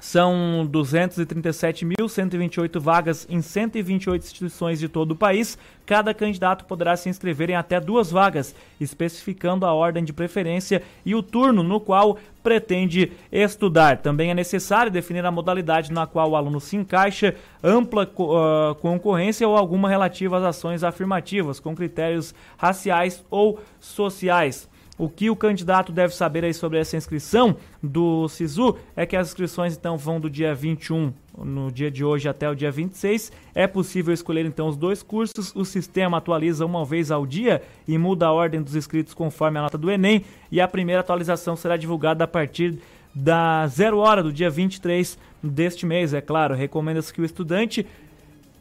São 0.00 0.68
237.128 0.70 2.78
vagas 2.78 3.26
em 3.28 3.42
128 3.42 4.22
instituições 4.22 4.78
de 4.78 4.88
todo 4.88 5.10
o 5.10 5.16
país. 5.16 5.58
Cada 5.84 6.14
candidato 6.14 6.64
poderá 6.66 6.96
se 6.96 7.08
inscrever 7.08 7.50
em 7.50 7.56
até 7.56 7.80
duas 7.80 8.08
vagas, 8.10 8.54
especificando 8.80 9.66
a 9.66 9.72
ordem 9.72 10.04
de 10.04 10.12
preferência 10.12 10.84
e 11.04 11.16
o 11.16 11.22
turno 11.22 11.64
no 11.64 11.80
qual 11.80 12.16
pretende 12.44 13.10
estudar. 13.32 13.98
Também 13.98 14.30
é 14.30 14.34
necessário 14.34 14.92
definir 14.92 15.26
a 15.26 15.32
modalidade 15.32 15.92
na 15.92 16.06
qual 16.06 16.30
o 16.30 16.36
aluno 16.36 16.60
se 16.60 16.76
encaixa, 16.76 17.34
ampla 17.62 18.04
uh, 18.04 18.74
concorrência 18.76 19.48
ou 19.48 19.56
alguma 19.56 19.88
relativa 19.88 20.38
às 20.38 20.44
ações 20.44 20.84
afirmativas, 20.84 21.58
com 21.58 21.74
critérios 21.74 22.32
raciais 22.56 23.24
ou 23.28 23.58
sociais. 23.80 24.68
O 24.98 25.08
que 25.08 25.30
o 25.30 25.36
candidato 25.36 25.92
deve 25.92 26.12
saber 26.12 26.44
aí 26.44 26.52
sobre 26.52 26.78
essa 26.78 26.96
inscrição 26.96 27.56
do 27.80 28.28
SISU 28.28 28.76
é 28.96 29.06
que 29.06 29.16
as 29.16 29.28
inscrições 29.28 29.76
então 29.76 29.96
vão 29.96 30.18
do 30.18 30.28
dia 30.28 30.52
21 30.52 31.12
no 31.38 31.70
dia 31.70 31.88
de 31.88 32.04
hoje 32.04 32.28
até 32.28 32.50
o 32.50 32.54
dia 32.54 32.70
26. 32.70 33.30
É 33.54 33.68
possível 33.68 34.12
escolher 34.12 34.44
então 34.44 34.66
os 34.66 34.76
dois 34.76 35.00
cursos. 35.00 35.54
O 35.54 35.64
sistema 35.64 36.18
atualiza 36.18 36.66
uma 36.66 36.84
vez 36.84 37.12
ao 37.12 37.24
dia 37.24 37.62
e 37.86 37.96
muda 37.96 38.26
a 38.26 38.32
ordem 38.32 38.60
dos 38.60 38.74
inscritos 38.74 39.14
conforme 39.14 39.60
a 39.60 39.62
nota 39.62 39.78
do 39.78 39.88
Enem. 39.88 40.24
E 40.50 40.60
a 40.60 40.66
primeira 40.66 41.00
atualização 41.00 41.54
será 41.54 41.76
divulgada 41.76 42.24
a 42.24 42.28
partir 42.28 42.80
da 43.14 43.66
zero 43.68 43.98
hora 43.98 44.22
do 44.22 44.32
dia 44.32 44.50
23 44.50 45.16
deste 45.42 45.86
mês. 45.86 46.12
É 46.12 46.20
claro, 46.20 46.56
recomenda-se 46.56 47.12
que 47.12 47.20
o 47.20 47.24
estudante 47.24 47.86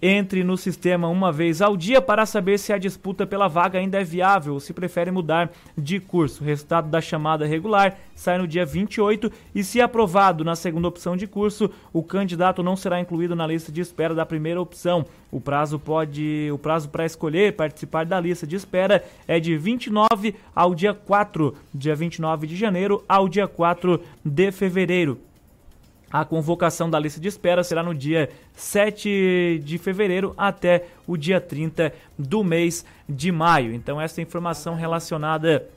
entre 0.01 0.43
no 0.43 0.57
sistema 0.57 1.07
uma 1.07 1.31
vez 1.31 1.61
ao 1.61 1.75
dia 1.75 2.01
para 2.01 2.25
saber 2.25 2.57
se 2.57 2.71
a 2.71 2.77
disputa 2.77 3.25
pela 3.25 3.47
vaga 3.47 3.79
ainda 3.79 3.99
é 3.99 4.03
viável 4.03 4.53
ou 4.53 4.59
se 4.59 4.73
prefere 4.73 5.11
mudar 5.11 5.51
de 5.77 5.99
curso. 5.99 6.43
O 6.43 6.45
resultado 6.45 6.89
da 6.89 7.01
chamada 7.01 7.45
regular 7.45 7.97
sai 8.15 8.37
no 8.37 8.47
dia 8.47 8.65
28 8.65 9.31
e, 9.53 9.63
se 9.63 9.79
aprovado 9.79 10.43
na 10.43 10.55
segunda 10.55 10.87
opção 10.87 11.15
de 11.15 11.27
curso, 11.27 11.69
o 11.93 12.03
candidato 12.03 12.63
não 12.63 12.75
será 12.75 12.99
incluído 12.99 13.35
na 13.35 13.45
lista 13.47 13.71
de 13.71 13.81
espera 13.81 14.13
da 14.13 14.25
primeira 14.25 14.61
opção. 14.61 15.05
O 15.31 15.41
prazo 15.41 15.77
pode, 15.77 16.49
o 16.51 16.57
prazo 16.57 16.89
para 16.89 17.05
escolher 17.05 17.53
participar 17.53 18.05
da 18.05 18.19
lista 18.19 18.47
de 18.47 18.55
espera 18.55 19.03
é 19.27 19.39
de 19.39 19.57
29 19.57 20.35
ao 20.55 20.73
dia 20.73 20.93
4, 20.93 21.53
dia 21.73 21.95
29 21.95 22.47
de 22.47 22.55
janeiro 22.55 23.03
ao 23.07 23.27
dia 23.27 23.47
4 23.47 24.01
de 24.23 24.51
fevereiro. 24.51 25.26
A 26.11 26.23
convocação 26.23 26.89
da 26.89 26.97
lista 26.97 27.19
de 27.19 27.27
espera 27.27 27.63
será 27.63 27.83
no 27.83 27.93
dia 27.93 28.29
7 28.53 29.61
de 29.63 29.77
fevereiro 29.77 30.33
até 30.37 30.85
o 31.05 31.17
dia 31.17 31.41
30 31.41 31.93
do 32.17 32.43
mês 32.43 32.85
de 33.07 33.31
maio. 33.31 33.73
Então, 33.73 33.99
essa 33.99 34.21
informação 34.21 34.75
relacionada 34.75 35.67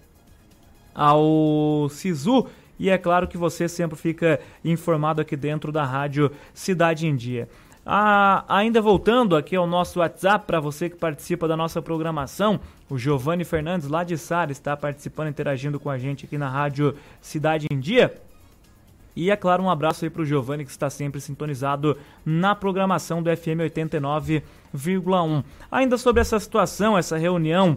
ao 0.95 1.89
SISU. 1.91 2.47
E 2.79 2.89
é 2.89 2.97
claro 2.97 3.29
que 3.29 3.37
você 3.37 3.69
sempre 3.69 3.99
fica 3.99 4.41
informado 4.65 5.21
aqui 5.21 5.37
dentro 5.37 5.71
da 5.71 5.85
Rádio 5.85 6.31
Cidade 6.55 7.07
em 7.07 7.15
Dia. 7.15 7.49
Ah, 7.85 8.45
ainda 8.49 8.81
voltando 8.81 9.35
aqui 9.35 9.57
ao 9.57 9.67
nosso 9.67 10.01
WhatsApp, 10.01 10.47
para 10.47 10.61
você 10.61 10.89
que 10.89 10.97
participa 10.97 11.49
da 11.49 11.57
nossa 11.57 11.83
programação, 11.83 12.61
o 12.89 12.97
Giovanni 12.97 13.45
Fernandes, 13.45 13.89
lá 13.89 14.05
de 14.05 14.17
Sara, 14.17 14.53
está 14.53 14.77
participando, 14.77 15.29
interagindo 15.29 15.81
com 15.81 15.91
a 15.91 15.99
gente 15.99 16.27
aqui 16.27 16.39
na 16.39 16.49
Rádio 16.49 16.95
Cidade 17.21 17.67
em 17.71 17.81
Dia. 17.81 18.15
E 19.15 19.31
é 19.31 19.37
claro, 19.37 19.63
um 19.63 19.71
abraço 19.71 20.05
aí 20.05 20.11
para 20.11 20.23
o 20.23 20.25
Giovanni 20.25 20.65
que 20.65 20.71
está 20.71 20.89
sempre 20.89 21.21
sintonizado 21.21 21.97
na 22.25 22.55
programação 22.55 23.23
do 23.23 23.35
FM 23.35 23.61
89,1. 23.69 25.45
Ainda 25.71 25.99
sobre 25.99 26.21
essa 26.21 26.39
situação, 26.39 26.97
essa 26.97 27.17
reunião 27.17 27.77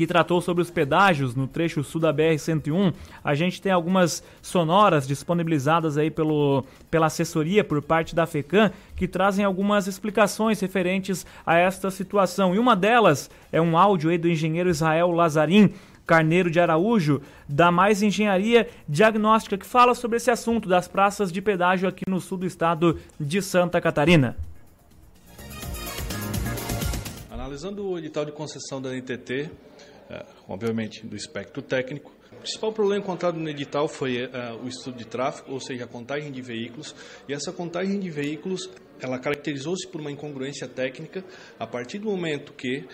que 0.00 0.06
tratou 0.06 0.40
sobre 0.40 0.62
os 0.62 0.70
pedágios 0.70 1.34
no 1.34 1.46
trecho 1.46 1.84
sul 1.84 2.00
da 2.00 2.10
BR-101. 2.10 2.94
A 3.22 3.34
gente 3.34 3.60
tem 3.60 3.70
algumas 3.70 4.24
sonoras 4.40 5.06
disponibilizadas 5.06 5.98
aí 5.98 6.10
pelo, 6.10 6.64
pela 6.90 7.04
assessoria 7.04 7.62
por 7.62 7.82
parte 7.82 8.14
da 8.14 8.24
FECAM 8.24 8.72
que 8.96 9.06
trazem 9.06 9.44
algumas 9.44 9.86
explicações 9.86 10.58
referentes 10.58 11.26
a 11.44 11.58
esta 11.58 11.90
situação. 11.90 12.54
E 12.54 12.58
uma 12.58 12.74
delas 12.74 13.28
é 13.52 13.60
um 13.60 13.76
áudio 13.76 14.08
aí 14.08 14.16
do 14.16 14.26
engenheiro 14.26 14.70
Israel 14.70 15.10
Lazarim, 15.10 15.74
Carneiro 16.10 16.50
de 16.50 16.58
Araújo, 16.58 17.22
da 17.48 17.70
Mais 17.70 18.02
Engenharia 18.02 18.68
Diagnóstica, 18.88 19.56
que 19.56 19.64
fala 19.64 19.94
sobre 19.94 20.16
esse 20.16 20.28
assunto 20.28 20.68
das 20.68 20.88
praças 20.88 21.30
de 21.30 21.40
pedágio 21.40 21.88
aqui 21.88 22.02
no 22.10 22.20
sul 22.20 22.36
do 22.36 22.46
estado 22.46 22.98
de 23.20 23.40
Santa 23.40 23.80
Catarina. 23.80 24.36
Analisando 27.30 27.88
o 27.88 27.96
edital 27.96 28.24
de 28.24 28.32
concessão 28.32 28.82
da 28.82 28.90
NTT, 28.92 29.52
é, 30.10 30.26
obviamente 30.48 31.06
do 31.06 31.14
espectro 31.14 31.62
técnico, 31.62 32.10
o 32.32 32.36
principal 32.40 32.72
problema 32.72 33.00
encontrado 33.00 33.38
no 33.38 33.48
edital 33.48 33.86
foi 33.86 34.24
uh, 34.24 34.64
o 34.64 34.66
estudo 34.66 34.96
de 34.96 35.04
tráfego, 35.04 35.52
ou 35.52 35.60
seja, 35.60 35.84
a 35.84 35.86
contagem 35.86 36.32
de 36.32 36.42
veículos. 36.42 36.92
E 37.28 37.32
essa 37.32 37.52
contagem 37.52 38.00
de 38.00 38.10
veículos, 38.10 38.68
ela 39.00 39.18
caracterizou-se 39.18 39.86
por 39.86 40.00
uma 40.00 40.10
incongruência 40.10 40.66
técnica 40.66 41.24
a 41.58 41.66
partir 41.66 41.98
do 41.98 42.08
momento 42.08 42.52
que 42.52 42.84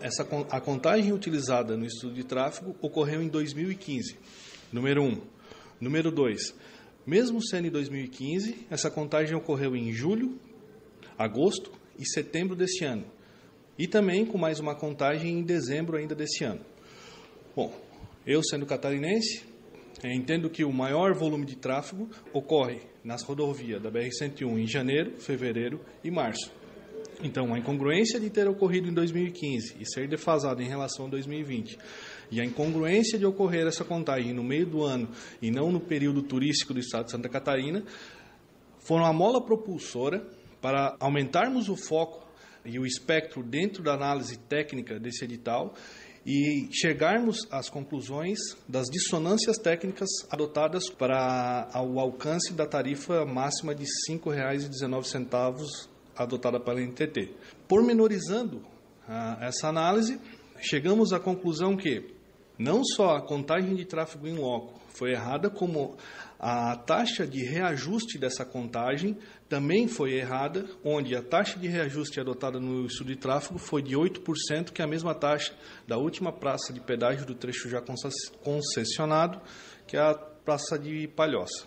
essa, 0.00 0.26
a 0.50 0.60
contagem 0.60 1.12
utilizada 1.12 1.76
no 1.76 1.84
estudo 1.84 2.14
de 2.14 2.24
tráfego 2.24 2.76
ocorreu 2.80 3.22
em 3.22 3.28
2015, 3.28 4.16
número 4.72 5.02
1. 5.02 5.06
Um. 5.06 5.20
Número 5.80 6.10
2, 6.10 6.54
mesmo 7.06 7.44
sendo 7.44 7.66
em 7.66 7.70
2015, 7.70 8.66
essa 8.70 8.90
contagem 8.90 9.36
ocorreu 9.36 9.76
em 9.76 9.92
julho, 9.92 10.38
agosto 11.18 11.70
e 11.98 12.06
setembro 12.06 12.56
deste 12.56 12.84
ano. 12.84 13.04
E 13.78 13.86
também 13.86 14.24
com 14.24 14.38
mais 14.38 14.60
uma 14.60 14.74
contagem 14.74 15.38
em 15.38 15.42
dezembro 15.42 15.96
ainda 15.96 16.14
deste 16.14 16.44
ano. 16.44 16.60
Bom, 17.54 17.74
eu 18.26 18.42
sendo 18.42 18.64
catarinense, 18.64 19.44
entendo 20.02 20.48
que 20.48 20.64
o 20.64 20.72
maior 20.72 21.12
volume 21.12 21.44
de 21.44 21.56
tráfego 21.56 22.08
ocorre 22.32 22.80
nas 23.02 23.22
rodovias 23.22 23.82
da 23.82 23.90
BR-101 23.90 24.58
em 24.58 24.66
janeiro, 24.66 25.20
fevereiro 25.20 25.80
e 26.02 26.10
março. 26.10 26.50
Então, 27.22 27.54
a 27.54 27.58
incongruência 27.58 28.18
de 28.18 28.28
ter 28.30 28.48
ocorrido 28.48 28.88
em 28.88 28.92
2015 28.92 29.76
e 29.80 29.86
ser 29.86 30.08
defasado 30.08 30.60
em 30.62 30.68
relação 30.68 31.06
a 31.06 31.08
2020, 31.08 31.78
e 32.30 32.40
a 32.40 32.44
incongruência 32.44 33.18
de 33.18 33.24
ocorrer 33.24 33.66
essa 33.66 33.84
contagem 33.84 34.32
no 34.32 34.42
meio 34.42 34.66
do 34.66 34.82
ano 34.82 35.08
e 35.40 35.50
não 35.50 35.70
no 35.70 35.80
período 35.80 36.22
turístico 36.22 36.74
do 36.74 36.80
estado 36.80 37.06
de 37.06 37.12
Santa 37.12 37.28
Catarina, 37.28 37.84
foram 38.80 39.04
a 39.04 39.12
mola 39.12 39.40
propulsora 39.40 40.26
para 40.60 40.96
aumentarmos 40.98 41.68
o 41.68 41.76
foco 41.76 42.26
e 42.64 42.78
o 42.78 42.86
espectro 42.86 43.42
dentro 43.42 43.82
da 43.82 43.94
análise 43.94 44.38
técnica 44.38 44.98
desse 44.98 45.24
edital 45.24 45.74
e 46.26 46.68
chegarmos 46.72 47.46
às 47.50 47.68
conclusões 47.68 48.38
das 48.66 48.88
dissonâncias 48.88 49.58
técnicas 49.58 50.08
adotadas 50.30 50.88
para 50.88 51.70
o 51.86 52.00
alcance 52.00 52.54
da 52.54 52.66
tarifa 52.66 53.26
máxima 53.26 53.74
de 53.74 53.84
R$ 53.84 54.16
5,19 54.16 55.93
adotada 56.16 56.60
pela 56.60 56.80
NTT. 56.80 57.34
Pormenorizando 57.68 58.62
ah, 59.08 59.38
essa 59.40 59.68
análise, 59.68 60.20
chegamos 60.60 61.12
à 61.12 61.20
conclusão 61.20 61.76
que 61.76 62.14
não 62.58 62.84
só 62.84 63.16
a 63.16 63.22
contagem 63.22 63.74
de 63.74 63.84
tráfego 63.84 64.28
em 64.28 64.36
loco 64.36 64.80
foi 64.94 65.10
errada, 65.10 65.50
como 65.50 65.96
a 66.38 66.76
taxa 66.76 67.26
de 67.26 67.42
reajuste 67.44 68.16
dessa 68.16 68.44
contagem 68.44 69.18
também 69.48 69.88
foi 69.88 70.12
errada, 70.12 70.66
onde 70.84 71.16
a 71.16 71.22
taxa 71.22 71.58
de 71.58 71.66
reajuste 71.66 72.20
adotada 72.20 72.60
no 72.60 72.86
estudo 72.86 73.08
de 73.08 73.16
tráfego 73.16 73.58
foi 73.58 73.82
de 73.82 73.96
8%, 73.96 74.70
que 74.72 74.80
é 74.80 74.84
a 74.84 74.88
mesma 74.88 75.14
taxa 75.14 75.52
da 75.86 75.96
última 75.96 76.32
praça 76.32 76.72
de 76.72 76.80
pedágio 76.80 77.26
do 77.26 77.34
trecho 77.34 77.68
já 77.68 77.82
concessionado, 78.42 79.40
que 79.86 79.96
é 79.96 80.00
a 80.00 80.14
praça 80.14 80.78
de 80.78 81.08
Palhoça. 81.08 81.66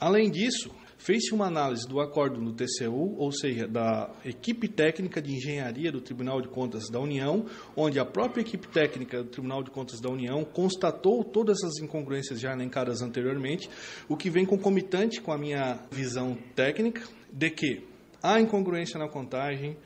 Além 0.00 0.30
disso, 0.30 0.70
Fez-se 1.04 1.34
uma 1.34 1.48
análise 1.48 1.86
do 1.86 2.00
acordo 2.00 2.40
do 2.40 2.54
TCU, 2.54 3.14
ou 3.18 3.30
seja, 3.30 3.68
da 3.68 4.10
equipe 4.24 4.66
técnica 4.66 5.20
de 5.20 5.34
engenharia 5.34 5.92
do 5.92 6.00
Tribunal 6.00 6.40
de 6.40 6.48
Contas 6.48 6.88
da 6.88 6.98
União, 6.98 7.44
onde 7.76 8.00
a 8.00 8.06
própria 8.06 8.40
equipe 8.40 8.66
técnica 8.68 9.22
do 9.22 9.28
Tribunal 9.28 9.62
de 9.62 9.70
Contas 9.70 10.00
da 10.00 10.08
União 10.08 10.42
constatou 10.46 11.22
todas 11.22 11.62
as 11.62 11.76
incongruências 11.78 12.40
já 12.40 12.54
elencadas 12.54 13.02
anteriormente, 13.02 13.68
o 14.08 14.16
que 14.16 14.30
vem 14.30 14.46
concomitante 14.46 15.20
com 15.20 15.30
a 15.30 15.36
minha 15.36 15.78
visão 15.92 16.38
técnica 16.54 17.02
de 17.30 17.50
que 17.50 17.86
há 18.22 18.40
incongruência 18.40 18.98
na 18.98 19.06
contagem, 19.06 19.76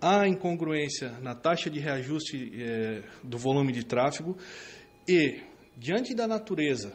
há 0.00 0.28
incongruência 0.28 1.10
na 1.20 1.34
taxa 1.34 1.68
de 1.68 1.80
reajuste 1.80 2.52
eh, 2.54 3.02
do 3.24 3.36
volume 3.36 3.72
de 3.72 3.84
tráfego 3.84 4.36
e, 5.08 5.40
diante 5.76 6.14
da 6.14 6.28
natureza 6.28 6.92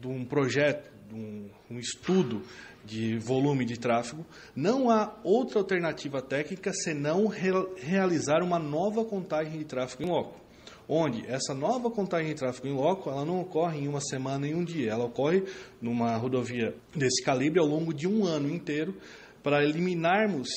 de 0.00 0.06
um 0.06 0.24
projeto, 0.24 0.88
de 1.08 1.16
um, 1.16 1.50
um 1.68 1.78
estudo 1.80 2.44
de 2.84 3.18
volume 3.18 3.64
de 3.64 3.78
tráfego, 3.78 4.24
não 4.54 4.90
há 4.90 5.14
outra 5.22 5.58
alternativa 5.58 6.20
técnica 6.22 6.72
senão 6.72 7.26
re 7.26 7.50
realizar 7.76 8.42
uma 8.42 8.58
nova 8.58 9.04
contagem 9.04 9.58
de 9.58 9.64
tráfego 9.64 10.02
em 10.04 10.06
loco. 10.06 10.40
Onde 10.88 11.24
essa 11.28 11.54
nova 11.54 11.88
contagem 11.88 12.28
de 12.28 12.34
tráfego 12.34 12.66
em 12.66 12.74
loco, 12.74 13.08
ela 13.08 13.24
não 13.24 13.40
ocorre 13.40 13.78
em 13.78 13.86
uma 13.86 14.00
semana 14.00 14.48
e 14.48 14.54
um 14.54 14.64
dia, 14.64 14.90
ela 14.90 15.04
ocorre 15.04 15.44
numa 15.80 16.16
rodovia 16.16 16.74
desse 16.94 17.22
calibre 17.22 17.60
ao 17.60 17.66
longo 17.66 17.94
de 17.94 18.08
um 18.08 18.24
ano 18.24 18.50
inteiro, 18.50 18.96
para 19.42 19.62
eliminarmos 19.64 20.48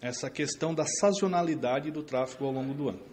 essa 0.00 0.30
questão 0.30 0.74
da 0.74 0.84
sazonalidade 0.86 1.90
do 1.90 2.02
tráfego 2.02 2.46
ao 2.46 2.52
longo 2.52 2.72
do 2.72 2.88
ano. 2.88 3.10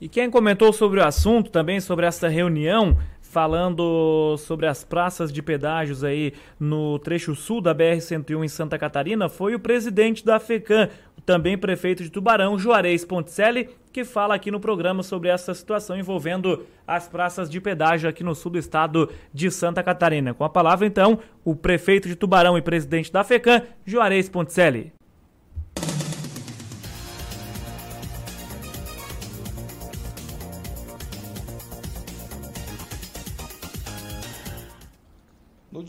E 0.00 0.08
quem 0.08 0.30
comentou 0.30 0.72
sobre 0.72 0.98
o 0.98 1.04
assunto, 1.04 1.50
também 1.50 1.78
sobre 1.78 2.06
essa 2.06 2.26
reunião, 2.26 2.96
falando 3.30 4.36
sobre 4.38 4.66
as 4.66 4.82
praças 4.82 5.32
de 5.32 5.40
pedágios 5.40 6.02
aí 6.02 6.32
no 6.58 6.98
trecho 6.98 7.34
sul 7.36 7.60
da 7.60 7.72
BR-101 7.72 8.44
em 8.44 8.48
Santa 8.48 8.76
Catarina 8.76 9.28
foi 9.28 9.54
o 9.54 9.60
presidente 9.60 10.24
da 10.24 10.40
FECAM, 10.40 10.88
também 11.24 11.56
prefeito 11.56 12.02
de 12.02 12.10
Tubarão, 12.10 12.58
Juarez 12.58 13.04
Ponticelli, 13.04 13.68
que 13.92 14.04
fala 14.04 14.34
aqui 14.34 14.50
no 14.50 14.58
programa 14.58 15.04
sobre 15.04 15.28
essa 15.28 15.54
situação 15.54 15.96
envolvendo 15.96 16.66
as 16.84 17.08
praças 17.08 17.48
de 17.48 17.60
pedágio 17.60 18.10
aqui 18.10 18.24
no 18.24 18.34
sul 18.34 18.50
do 18.50 18.58
estado 18.58 19.08
de 19.32 19.48
Santa 19.48 19.80
Catarina. 19.80 20.34
Com 20.34 20.42
a 20.42 20.50
palavra, 20.50 20.84
então, 20.84 21.20
o 21.44 21.54
prefeito 21.54 22.08
de 22.08 22.16
Tubarão 22.16 22.58
e 22.58 22.62
presidente 22.62 23.12
da 23.12 23.22
FECAM, 23.22 23.62
Juarez 23.86 24.28
Ponticelli. 24.28 24.92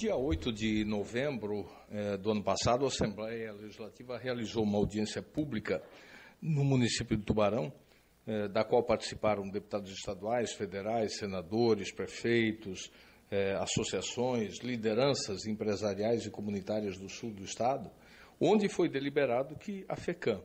Dia 0.01 0.15
8 0.15 0.51
de 0.51 0.83
novembro 0.83 1.69
eh, 1.91 2.17
do 2.17 2.31
ano 2.31 2.43
passado, 2.43 2.85
a 2.85 2.87
Assembleia 2.87 3.53
Legislativa 3.53 4.17
realizou 4.17 4.63
uma 4.63 4.79
audiência 4.79 5.21
pública 5.21 5.79
no 6.41 6.63
município 6.63 7.15
de 7.15 7.23
Tubarão, 7.23 7.71
eh, 8.25 8.47
da 8.47 8.63
qual 8.63 8.83
participaram 8.83 9.47
deputados 9.47 9.91
estaduais, 9.91 10.53
federais, 10.53 11.19
senadores, 11.19 11.93
prefeitos, 11.93 12.91
eh, 13.29 13.53
associações, 13.59 14.57
lideranças 14.63 15.45
empresariais 15.45 16.25
e 16.25 16.31
comunitárias 16.31 16.97
do 16.97 17.07
sul 17.07 17.31
do 17.31 17.43
estado, 17.43 17.91
onde 18.39 18.67
foi 18.67 18.89
deliberado 18.89 19.55
que 19.55 19.85
a 19.87 19.95
FECAM, 19.95 20.41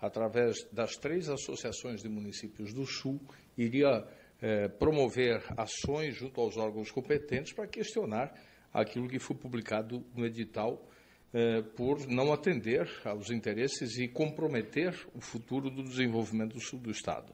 através 0.00 0.54
das 0.70 0.92
três 0.92 1.28
associações 1.28 2.00
de 2.00 2.08
municípios 2.08 2.72
do 2.72 2.86
sul, 2.86 3.20
iria 3.58 4.06
eh, 4.40 4.68
promover 4.68 5.42
ações 5.56 6.14
junto 6.14 6.40
aos 6.40 6.56
órgãos 6.56 6.92
competentes 6.92 7.52
para 7.52 7.66
questionar 7.66 8.32
aquilo 8.72 9.08
que 9.08 9.18
foi 9.18 9.36
publicado 9.36 10.04
no 10.14 10.24
edital 10.24 10.86
eh, 11.32 11.62
por 11.76 12.06
não 12.06 12.32
atender 12.32 12.88
aos 13.04 13.30
interesses 13.30 13.98
e 13.98 14.08
comprometer 14.08 14.94
o 15.14 15.20
futuro 15.20 15.70
do 15.70 15.82
desenvolvimento 15.82 16.56
do 16.56 16.78
do 16.78 16.90
Estado. 16.90 17.32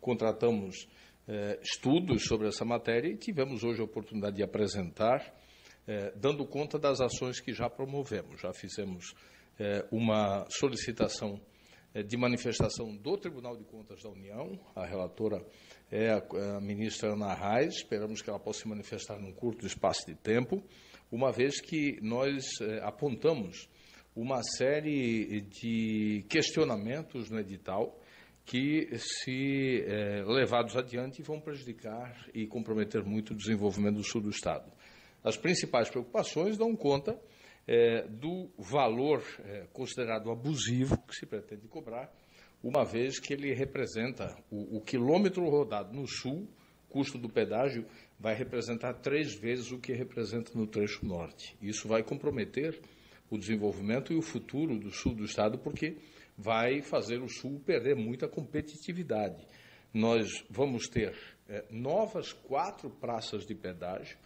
Contratamos 0.00 0.88
eh, 1.26 1.58
estudos 1.62 2.24
sobre 2.24 2.48
essa 2.48 2.64
matéria 2.64 3.08
e 3.08 3.16
tivemos 3.16 3.64
hoje 3.64 3.80
a 3.80 3.84
oportunidade 3.84 4.36
de 4.36 4.42
apresentar, 4.42 5.34
eh, 5.88 6.12
dando 6.16 6.46
conta 6.46 6.78
das 6.78 7.00
ações 7.00 7.40
que 7.40 7.54
já 7.54 7.70
promovemos. 7.70 8.42
Já 8.42 8.52
fizemos 8.52 9.14
eh, 9.58 9.86
uma 9.90 10.44
solicitação 10.50 11.40
de 12.02 12.16
manifestação 12.16 12.96
do 12.96 13.16
Tribunal 13.16 13.56
de 13.56 13.64
Contas 13.64 14.02
da 14.02 14.10
União, 14.10 14.58
a 14.74 14.84
relatora 14.84 15.44
é 15.90 16.10
a, 16.10 16.56
a 16.56 16.60
ministra 16.60 17.12
Ana 17.12 17.32
Reis, 17.32 17.76
esperamos 17.76 18.20
que 18.20 18.28
ela 18.28 18.40
possa 18.40 18.62
se 18.62 18.68
manifestar 18.68 19.18
num 19.18 19.32
curto 19.32 19.64
espaço 19.66 20.04
de 20.06 20.14
tempo, 20.16 20.62
uma 21.12 21.30
vez 21.30 21.60
que 21.60 22.00
nós 22.02 22.44
eh, 22.60 22.80
apontamos 22.82 23.68
uma 24.16 24.42
série 24.42 25.40
de 25.42 26.24
questionamentos 26.28 27.30
no 27.30 27.38
edital 27.38 28.00
que, 28.44 28.88
se 28.98 29.84
levados 30.26 30.76
adiante, 30.76 31.22
vão 31.22 31.40
prejudicar 31.40 32.26
e 32.34 32.46
comprometer 32.46 33.02
muito 33.04 33.32
o 33.32 33.36
desenvolvimento 33.36 33.96
do 33.96 34.04
sul 34.04 34.20
do 34.20 34.30
Estado. 34.30 34.70
As 35.22 35.36
principais 35.36 35.88
preocupações 35.88 36.58
dão 36.58 36.76
conta 36.76 37.18
eh, 37.66 38.06
do 38.08 38.50
valor 38.58 39.22
eh, 39.40 39.66
considerado 39.72 40.30
abusivo 40.30 40.98
que 41.06 41.14
se 41.14 41.26
pretende 41.26 41.66
cobrar 41.68 42.12
uma 42.64 42.82
vez 42.82 43.18
que 43.18 43.34
ele 43.34 43.52
representa 43.52 44.34
o, 44.50 44.78
o 44.78 44.80
quilômetro 44.80 45.46
rodado 45.46 45.94
no 45.94 46.06
sul, 46.08 46.48
custo 46.88 47.18
do 47.18 47.28
pedágio 47.28 47.84
vai 48.18 48.34
representar 48.34 48.94
três 48.94 49.34
vezes 49.34 49.70
o 49.70 49.78
que 49.78 49.92
representa 49.92 50.50
no 50.54 50.66
trecho 50.66 51.04
norte. 51.04 51.54
Isso 51.60 51.86
vai 51.86 52.02
comprometer 52.02 52.80
o 53.28 53.36
desenvolvimento 53.36 54.14
e 54.14 54.16
o 54.16 54.22
futuro 54.22 54.78
do 54.78 54.90
sul 54.90 55.14
do 55.14 55.24
estado, 55.24 55.58
porque 55.58 55.98
vai 56.38 56.80
fazer 56.80 57.20
o 57.20 57.28
sul 57.28 57.60
perder 57.60 57.96
muita 57.96 58.26
competitividade. 58.26 59.46
Nós 59.92 60.26
vamos 60.48 60.88
ter 60.88 61.14
é, 61.46 61.64
novas 61.70 62.32
quatro 62.32 62.88
praças 62.88 63.44
de 63.44 63.54
pedágio, 63.54 64.16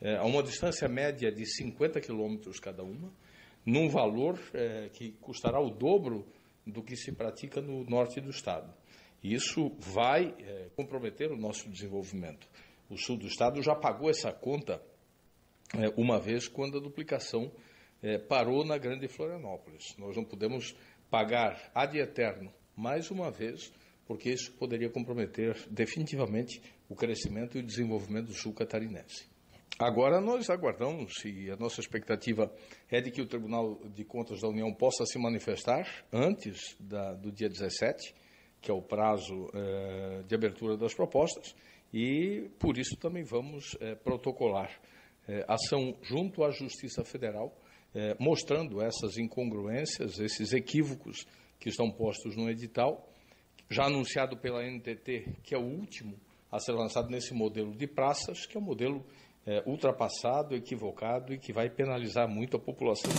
é, 0.00 0.16
a 0.16 0.24
uma 0.24 0.42
distância 0.42 0.88
média 0.88 1.30
de 1.30 1.44
50 1.44 2.00
quilômetros 2.00 2.60
cada 2.60 2.82
uma, 2.82 3.12
num 3.64 3.88
valor 3.88 4.38
é, 4.54 4.88
que 4.92 5.12
custará 5.20 5.60
o 5.60 5.70
dobro 5.70 6.26
do 6.66 6.82
que 6.82 6.96
se 6.96 7.12
pratica 7.12 7.60
no 7.60 7.84
norte 7.84 8.20
do 8.20 8.30
estado. 8.30 8.72
Isso 9.22 9.70
vai 9.78 10.34
é, 10.38 10.68
comprometer 10.76 11.32
o 11.32 11.36
nosso 11.36 11.68
desenvolvimento. 11.68 12.48
O 12.88 12.96
sul 12.96 13.16
do 13.16 13.26
estado 13.26 13.62
já 13.62 13.74
pagou 13.74 14.08
essa 14.08 14.32
conta 14.32 14.80
é, 15.74 15.88
uma 15.96 16.18
vez 16.18 16.48
quando 16.48 16.78
a 16.78 16.80
duplicação 16.80 17.50
é, 18.02 18.16
parou 18.18 18.64
na 18.64 18.78
Grande 18.78 19.08
Florianópolis. 19.08 19.84
Nós 19.98 20.16
não 20.16 20.24
podemos 20.24 20.74
pagar 21.10 21.70
ad 21.74 21.98
eterno 21.98 22.52
mais 22.76 23.10
uma 23.10 23.30
vez, 23.30 23.72
porque 24.06 24.30
isso 24.30 24.52
poderia 24.52 24.88
comprometer 24.88 25.56
definitivamente 25.68 26.62
o 26.88 26.94
crescimento 26.94 27.58
e 27.58 27.60
o 27.60 27.66
desenvolvimento 27.66 28.28
do 28.28 28.34
sul 28.34 28.54
catarinense. 28.54 29.28
Agora 29.78 30.20
nós 30.20 30.50
aguardamos 30.50 31.24
e 31.24 31.50
a 31.50 31.56
nossa 31.56 31.80
expectativa 31.80 32.52
é 32.90 33.00
de 33.00 33.10
que 33.10 33.20
o 33.20 33.26
Tribunal 33.26 33.80
de 33.94 34.04
Contas 34.04 34.40
da 34.40 34.48
União 34.48 34.72
possa 34.74 35.04
se 35.06 35.18
manifestar 35.18 35.86
antes 36.12 36.76
da, 36.80 37.14
do 37.14 37.30
dia 37.30 37.48
17, 37.48 38.14
que 38.60 38.70
é 38.70 38.74
o 38.74 38.82
prazo 38.82 39.48
eh, 39.54 40.22
de 40.26 40.34
abertura 40.34 40.76
das 40.76 40.94
propostas, 40.94 41.54
e 41.94 42.50
por 42.58 42.76
isso 42.76 42.96
também 42.96 43.22
vamos 43.22 43.76
eh, 43.80 43.94
protocolar 43.94 44.70
eh, 45.28 45.44
ação 45.46 45.96
junto 46.02 46.42
à 46.42 46.50
Justiça 46.50 47.04
Federal, 47.04 47.56
mostrando 48.20 48.82
essas 48.82 49.16
incongruências, 49.16 50.20
esses 50.20 50.52
equívocos 50.52 51.26
que 51.58 51.70
estão 51.70 51.90
postos 51.90 52.36
no 52.36 52.48
edital, 52.50 53.08
já 53.70 53.86
anunciado 53.86 54.36
pela 54.36 54.62
NTT, 54.62 55.38
que 55.42 55.54
é 55.54 55.58
o 55.58 55.64
último 55.64 56.20
a 56.50 56.58
ser 56.58 56.72
lançado 56.72 57.10
nesse 57.10 57.34
modelo 57.34 57.74
de 57.74 57.86
praças, 57.86 58.46
que 58.46 58.56
é 58.56 58.60
o 58.60 58.62
modelo 58.62 59.04
é, 59.48 59.62
ultrapassado, 59.64 60.54
equivocado 60.54 61.32
e 61.32 61.38
que 61.38 61.54
vai 61.54 61.70
penalizar 61.70 62.28
muito 62.28 62.58
a 62.58 62.60
população. 62.60 63.10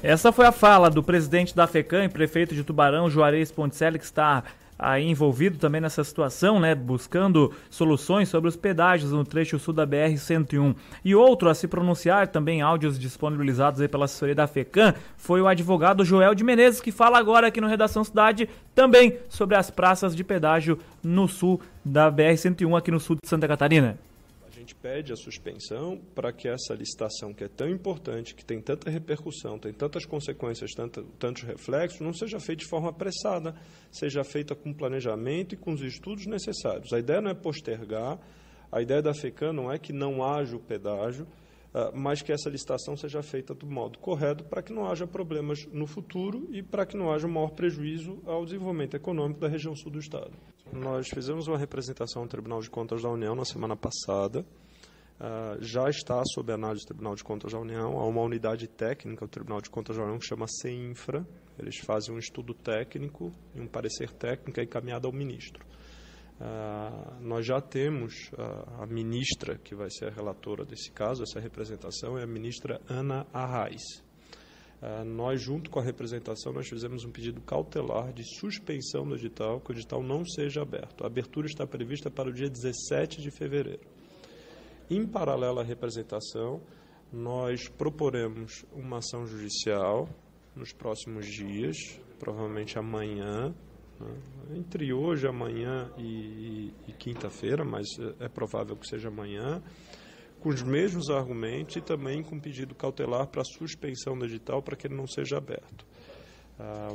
Essa 0.00 0.30
foi 0.30 0.46
a 0.46 0.52
fala 0.52 0.88
do 0.88 1.02
presidente 1.02 1.54
da 1.54 1.66
FECAM 1.66 2.04
e 2.04 2.08
prefeito 2.08 2.54
de 2.54 2.62
Tubarão, 2.62 3.10
Juarez 3.10 3.50
Ponticelli, 3.50 3.98
que 3.98 4.04
está 4.04 4.44
aí 4.78 5.08
envolvido 5.08 5.58
também 5.58 5.80
nessa 5.80 6.04
situação, 6.04 6.60
né, 6.60 6.74
buscando 6.74 7.52
soluções 7.70 8.28
sobre 8.28 8.48
os 8.48 8.56
pedágios 8.56 9.12
no 9.12 9.24
trecho 9.24 9.58
sul 9.58 9.72
da 9.72 9.86
BR-101. 9.86 10.74
E 11.04 11.14
outro 11.14 11.48
a 11.48 11.54
se 11.54 11.66
pronunciar, 11.66 12.28
também 12.28 12.62
áudios 12.62 12.98
disponibilizados 12.98 13.80
aí 13.80 13.88
pela 13.88 14.04
assessoria 14.04 14.34
da 14.34 14.46
FECAM, 14.46 14.94
foi 15.16 15.40
o 15.40 15.48
advogado 15.48 16.04
Joel 16.04 16.34
de 16.34 16.44
Menezes, 16.44 16.80
que 16.80 16.92
fala 16.92 17.18
agora 17.18 17.46
aqui 17.46 17.60
no 17.60 17.68
Redação 17.68 18.04
Cidade 18.04 18.48
também 18.74 19.18
sobre 19.28 19.56
as 19.56 19.70
praças 19.70 20.14
de 20.14 20.22
pedágio 20.22 20.78
no 21.02 21.26
sul 21.26 21.60
da 21.84 22.10
BR-101, 22.10 22.76
aqui 22.76 22.90
no 22.90 23.00
sul 23.00 23.16
de 23.16 23.28
Santa 23.28 23.48
Catarina 23.48 23.98
gente 24.66 24.74
pede 24.74 25.12
a 25.12 25.16
suspensão 25.16 25.96
para 26.12 26.32
que 26.32 26.48
essa 26.48 26.74
licitação, 26.74 27.32
que 27.32 27.44
é 27.44 27.48
tão 27.48 27.68
importante, 27.68 28.34
que 28.34 28.44
tem 28.44 28.60
tanta 28.60 28.90
repercussão, 28.90 29.58
tem 29.60 29.72
tantas 29.72 30.04
consequências, 30.04 30.72
tanto, 30.72 31.04
tantos 31.20 31.44
reflexos, 31.44 32.00
não 32.00 32.12
seja 32.12 32.40
feita 32.40 32.64
de 32.64 32.68
forma 32.68 32.90
apressada, 32.90 33.54
seja 33.92 34.24
feita 34.24 34.56
com 34.56 34.74
planejamento 34.74 35.54
e 35.54 35.56
com 35.56 35.72
os 35.72 35.80
estudos 35.80 36.26
necessários. 36.26 36.92
A 36.92 36.98
ideia 36.98 37.20
não 37.20 37.30
é 37.30 37.34
postergar, 37.34 38.18
a 38.72 38.82
ideia 38.82 39.00
da 39.00 39.14
FECAM 39.14 39.52
não 39.52 39.72
é 39.72 39.78
que 39.78 39.92
não 39.92 40.24
haja 40.24 40.56
o 40.56 40.60
pedágio, 40.60 41.28
mas 41.94 42.22
que 42.22 42.32
essa 42.32 42.48
licitação 42.48 42.96
seja 42.96 43.22
feita 43.22 43.54
do 43.54 43.66
modo 43.66 43.98
correto 43.98 44.44
para 44.44 44.62
que 44.62 44.72
não 44.72 44.90
haja 44.90 45.06
problemas 45.06 45.66
no 45.72 45.86
futuro 45.86 46.48
e 46.50 46.62
para 46.62 46.86
que 46.86 46.96
não 46.96 47.12
haja 47.12 47.28
maior 47.28 47.50
prejuízo 47.50 48.18
ao 48.24 48.44
desenvolvimento 48.44 48.94
econômico 48.94 49.40
da 49.40 49.48
região 49.48 49.74
sul 49.74 49.90
do 49.90 49.98
Estado. 49.98 50.32
Nós 50.72 51.08
fizemos 51.08 51.46
uma 51.46 51.58
representação 51.58 52.22
ao 52.22 52.28
Tribunal 52.28 52.60
de 52.60 52.70
Contas 52.70 53.02
da 53.02 53.10
União 53.10 53.34
na 53.34 53.44
semana 53.44 53.76
passada. 53.76 54.44
Uh, 55.18 55.62
já 55.62 55.88
está 55.88 56.20
sob 56.34 56.52
análise 56.52 56.84
do 56.84 56.88
Tribunal 56.88 57.14
de 57.14 57.24
Contas 57.24 57.52
da 57.52 57.58
União. 57.58 57.98
Há 57.98 58.06
uma 58.06 58.20
unidade 58.20 58.66
técnica 58.68 59.24
do 59.24 59.30
Tribunal 59.30 59.60
de 59.60 59.70
Contas 59.70 59.96
da 59.96 60.02
União 60.02 60.18
que 60.18 60.26
chama 60.26 60.46
CEINFRA. 60.46 61.26
Eles 61.58 61.78
fazem 61.78 62.14
um 62.14 62.18
estudo 62.18 62.52
técnico 62.52 63.32
e 63.54 63.60
um 63.60 63.66
parecer 63.66 64.12
técnico 64.12 64.60
encaminhado 64.60 65.06
ao 65.06 65.12
ministro. 65.12 65.64
Uh, 66.38 67.22
nós 67.22 67.46
já 67.46 67.60
temos 67.60 68.30
uh, 68.32 68.82
a 68.82 68.86
ministra, 68.86 69.56
que 69.56 69.74
vai 69.74 69.88
ser 69.90 70.08
a 70.08 70.10
relatora 70.10 70.64
desse 70.64 70.90
caso, 70.92 71.22
essa 71.22 71.40
representação 71.40 72.18
é 72.18 72.24
a 72.24 72.26
ministra 72.26 72.80
Ana 72.88 73.26
Arraes. 73.32 74.04
Ah, 74.80 75.04
nós, 75.04 75.40
junto 75.40 75.70
com 75.70 75.80
a 75.80 75.82
representação, 75.82 76.52
nós 76.52 76.68
fizemos 76.68 77.04
um 77.04 77.10
pedido 77.10 77.40
cautelar 77.40 78.12
de 78.12 78.22
suspensão 78.38 79.06
do 79.06 79.14
edital, 79.14 79.60
que 79.60 79.70
o 79.70 79.74
edital 79.74 80.02
não 80.02 80.24
seja 80.24 80.62
aberto. 80.62 81.02
A 81.02 81.06
abertura 81.06 81.46
está 81.46 81.66
prevista 81.66 82.10
para 82.10 82.28
o 82.28 82.32
dia 82.32 82.48
17 82.48 83.22
de 83.22 83.30
fevereiro. 83.30 83.80
Em 84.90 85.06
paralelo 85.06 85.60
à 85.60 85.64
representação, 85.64 86.60
nós 87.12 87.68
proporemos 87.68 88.64
uma 88.72 88.98
ação 88.98 89.26
judicial 89.26 90.08
nos 90.54 90.72
próximos 90.72 91.26
dias, 91.26 91.76
provavelmente 92.18 92.78
amanhã, 92.78 93.54
né? 94.00 94.56
entre 94.56 94.92
hoje, 94.92 95.26
amanhã 95.26 95.90
e, 95.98 96.02
e, 96.02 96.74
e 96.88 96.92
quinta-feira, 96.92 97.64
mas 97.64 97.86
é, 98.20 98.26
é 98.26 98.28
provável 98.28 98.76
que 98.76 98.86
seja 98.86 99.08
amanhã, 99.08 99.62
com 100.40 100.48
os 100.50 100.62
mesmos 100.62 101.10
argumentos 101.10 101.76
e 101.76 101.80
também 101.80 102.22
com 102.22 102.38
pedido 102.38 102.74
cautelar 102.74 103.26
para 103.26 103.42
suspensão 103.44 104.16
do 104.16 104.24
edital 104.24 104.62
para 104.62 104.76
que 104.76 104.86
ele 104.86 104.94
não 104.94 105.06
seja 105.06 105.38
aberto. 105.38 105.86
Ah, 106.58 106.88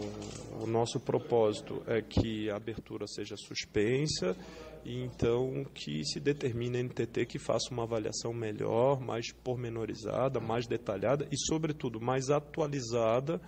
o, 0.59 0.63
o, 0.63 0.67
nosso 0.67 0.99
propósito 0.99 1.83
é 1.85 2.01
que 2.01 2.49
a 2.49 2.55
abertura 2.55 3.05
seja 3.07 3.35
suspensa 3.37 4.35
e 4.83 4.99
então 5.03 5.63
que 5.75 6.03
se 6.03 6.19
determine 6.19 6.79
a 6.79 6.83
NTT 6.83 7.27
que 7.27 7.37
faça 7.37 7.71
uma 7.71 7.83
avaliação 7.83 8.33
melhor, 8.33 8.99
mais 8.99 9.31
pormenorizada, 9.31 10.39
mais 10.39 10.65
detalhada 10.65 11.27
e, 11.31 11.37
sobretudo, 11.37 12.01
mais 12.01 12.31
atualizada 12.31 13.39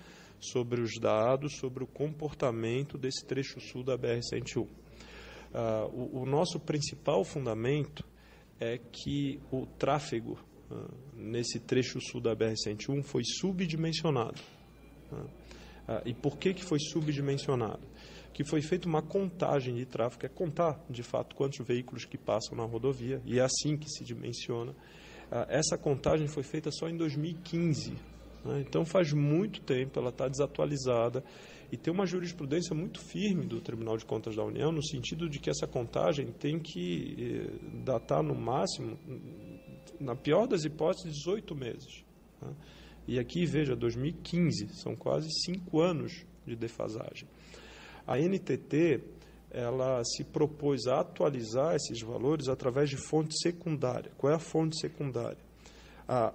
sobre 0.43 0.81
os 0.81 0.99
dados, 0.99 1.57
sobre 1.57 1.83
o 1.83 1.87
comportamento 1.87 2.97
desse 2.97 3.25
trecho 3.25 3.59
sul 3.59 3.83
da 3.83 3.97
BR-101. 3.97 4.67
Ah, 5.53 5.87
o, 5.91 6.21
o, 6.21 6.25
nosso 6.25 6.59
principal 6.59 7.23
fundamento 7.23 8.03
é 8.59 8.77
que 8.77 9.39
o 9.51 9.65
tráfego 9.65 10.37
ah, 10.69 10.87
nesse 11.15 11.59
trecho 11.59 12.01
sul 12.01 12.19
da 12.19 12.35
BR-101 12.35 13.03
foi 13.03 13.23
subdimensionado. 13.23 14.41
Ah, 15.87 16.01
e 16.05 16.13
por 16.13 16.37
que, 16.37 16.53
que 16.53 16.63
foi 16.63 16.79
subdimensionado? 16.79 17.87
Que 18.33 18.43
foi 18.43 18.61
feita 18.61 18.87
uma 18.87 19.01
contagem 19.01 19.75
de 19.75 19.85
tráfego, 19.85 20.25
é 20.25 20.29
contar 20.29 20.83
de 20.89 21.03
fato 21.03 21.35
quantos 21.35 21.65
veículos 21.65 22.03
que 22.03 22.17
passam 22.17 22.57
na 22.57 22.63
rodovia, 22.63 23.21
e 23.25 23.39
é 23.39 23.43
assim 23.43 23.77
que 23.77 23.87
se 23.87 24.03
dimensiona. 24.03 24.75
Essa 25.47 25.77
contagem 25.77 26.27
foi 26.27 26.43
feita 26.43 26.71
só 26.71 26.87
em 26.87 26.97
2015. 26.97 27.93
Né? 28.43 28.63
Então 28.67 28.85
faz 28.85 29.13
muito 29.13 29.61
tempo, 29.61 29.99
ela 29.99 30.09
está 30.09 30.27
desatualizada 30.27 31.23
e 31.71 31.77
tem 31.77 31.91
uma 31.91 32.05
jurisprudência 32.05 32.75
muito 32.75 32.99
firme 32.99 33.45
do 33.45 33.59
Tribunal 33.59 33.97
de 33.97 34.05
Contas 34.05 34.35
da 34.35 34.43
União, 34.43 34.71
no 34.71 34.83
sentido 34.83 35.29
de 35.29 35.39
que 35.39 35.49
essa 35.49 35.65
contagem 35.65 36.27
tem 36.27 36.59
que 36.59 37.15
eh, 37.17 37.81
datar 37.83 38.21
no 38.21 38.35
máximo, 38.35 38.97
na 39.99 40.15
pior 40.15 40.47
das 40.47 40.65
hipóteses, 40.65 41.15
18 41.15 41.55
meses. 41.55 42.03
Né? 42.41 42.53
E 43.07 43.19
aqui, 43.19 43.45
veja, 43.45 43.75
2015, 43.75 44.69
são 44.75 44.95
quase 44.95 45.27
cinco 45.43 45.81
anos 45.81 46.25
de 46.45 46.55
defasagem. 46.55 47.27
A 48.05 48.19
NTT 48.19 49.01
ela 49.53 50.03
se 50.03 50.23
propôs 50.23 50.87
a 50.87 50.99
atualizar 51.01 51.75
esses 51.75 52.01
valores 52.01 52.47
através 52.47 52.89
de 52.89 52.97
fonte 52.97 53.35
secundária. 53.39 54.11
Qual 54.17 54.33
é 54.33 54.35
a 54.35 54.39
fonte 54.39 54.79
secundária? 54.79 55.37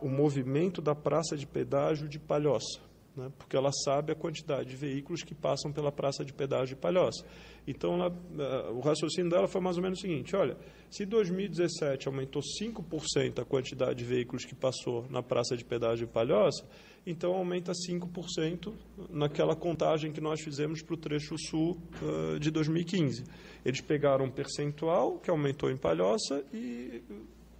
O 0.01 0.09
movimento 0.09 0.81
da 0.81 0.95
praça 0.95 1.37
de 1.37 1.47
pedágio 1.47 2.09
de 2.09 2.19
Palhoça 2.19 2.89
né, 3.19 3.33
porque 3.37 3.57
ela 3.57 3.71
sabe 3.85 4.13
a 4.13 4.15
quantidade 4.15 4.71
de 4.71 4.77
veículos 4.77 5.23
que 5.23 5.35
passam 5.35 5.73
pela 5.73 5.91
praça 5.91 6.25
de 6.25 6.33
pedágio 6.33 6.77
de 6.77 6.81
Palhoça. 6.81 7.25
Então, 7.67 7.95
ela, 7.95 8.09
uh, 8.11 8.73
o 8.73 8.81
raciocínio 8.81 9.29
dela 9.29 9.49
foi 9.49 9.61
mais 9.61 9.77
ou 9.77 9.83
menos 9.83 9.99
o 9.99 10.03
seguinte: 10.03 10.37
olha, 10.37 10.57
se 10.89 11.05
2017 11.05 12.07
aumentou 12.07 12.41
5% 12.63 13.41
a 13.41 13.45
quantidade 13.45 13.99
de 13.99 14.05
veículos 14.05 14.45
que 14.45 14.55
passou 14.55 15.05
na 15.11 15.23
praça 15.23 15.57
de 15.57 15.65
pedágio 15.65 16.07
de 16.07 16.13
Palhoça, 16.13 16.65
então 17.05 17.35
aumenta 17.35 17.73
5% 17.73 18.73
naquela 19.11 19.57
contagem 19.57 20.13
que 20.13 20.21
nós 20.21 20.41
fizemos 20.41 20.81
para 20.81 20.95
o 20.95 20.97
trecho 20.97 21.35
sul 21.37 21.77
uh, 22.01 22.39
de 22.39 22.53
2015. 22.53 23.25
Eles 23.65 23.81
pegaram 23.81 24.27
um 24.27 24.31
percentual 24.31 25.19
que 25.19 25.29
aumentou 25.29 25.71
em 25.71 25.77
Palhoça 25.77 26.45
e 26.55 27.03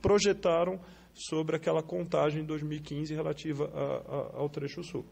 projetaram 0.01 0.81
sobre 1.19 1.57
aquela 1.57 1.83
contagem 1.83 2.43
de 2.43 2.49
2015 2.49 3.15
relativa 3.15 3.71
a, 3.75 4.37
a, 4.37 4.41
ao 4.41 4.49
trecho 4.49 4.83
sul. 4.83 5.05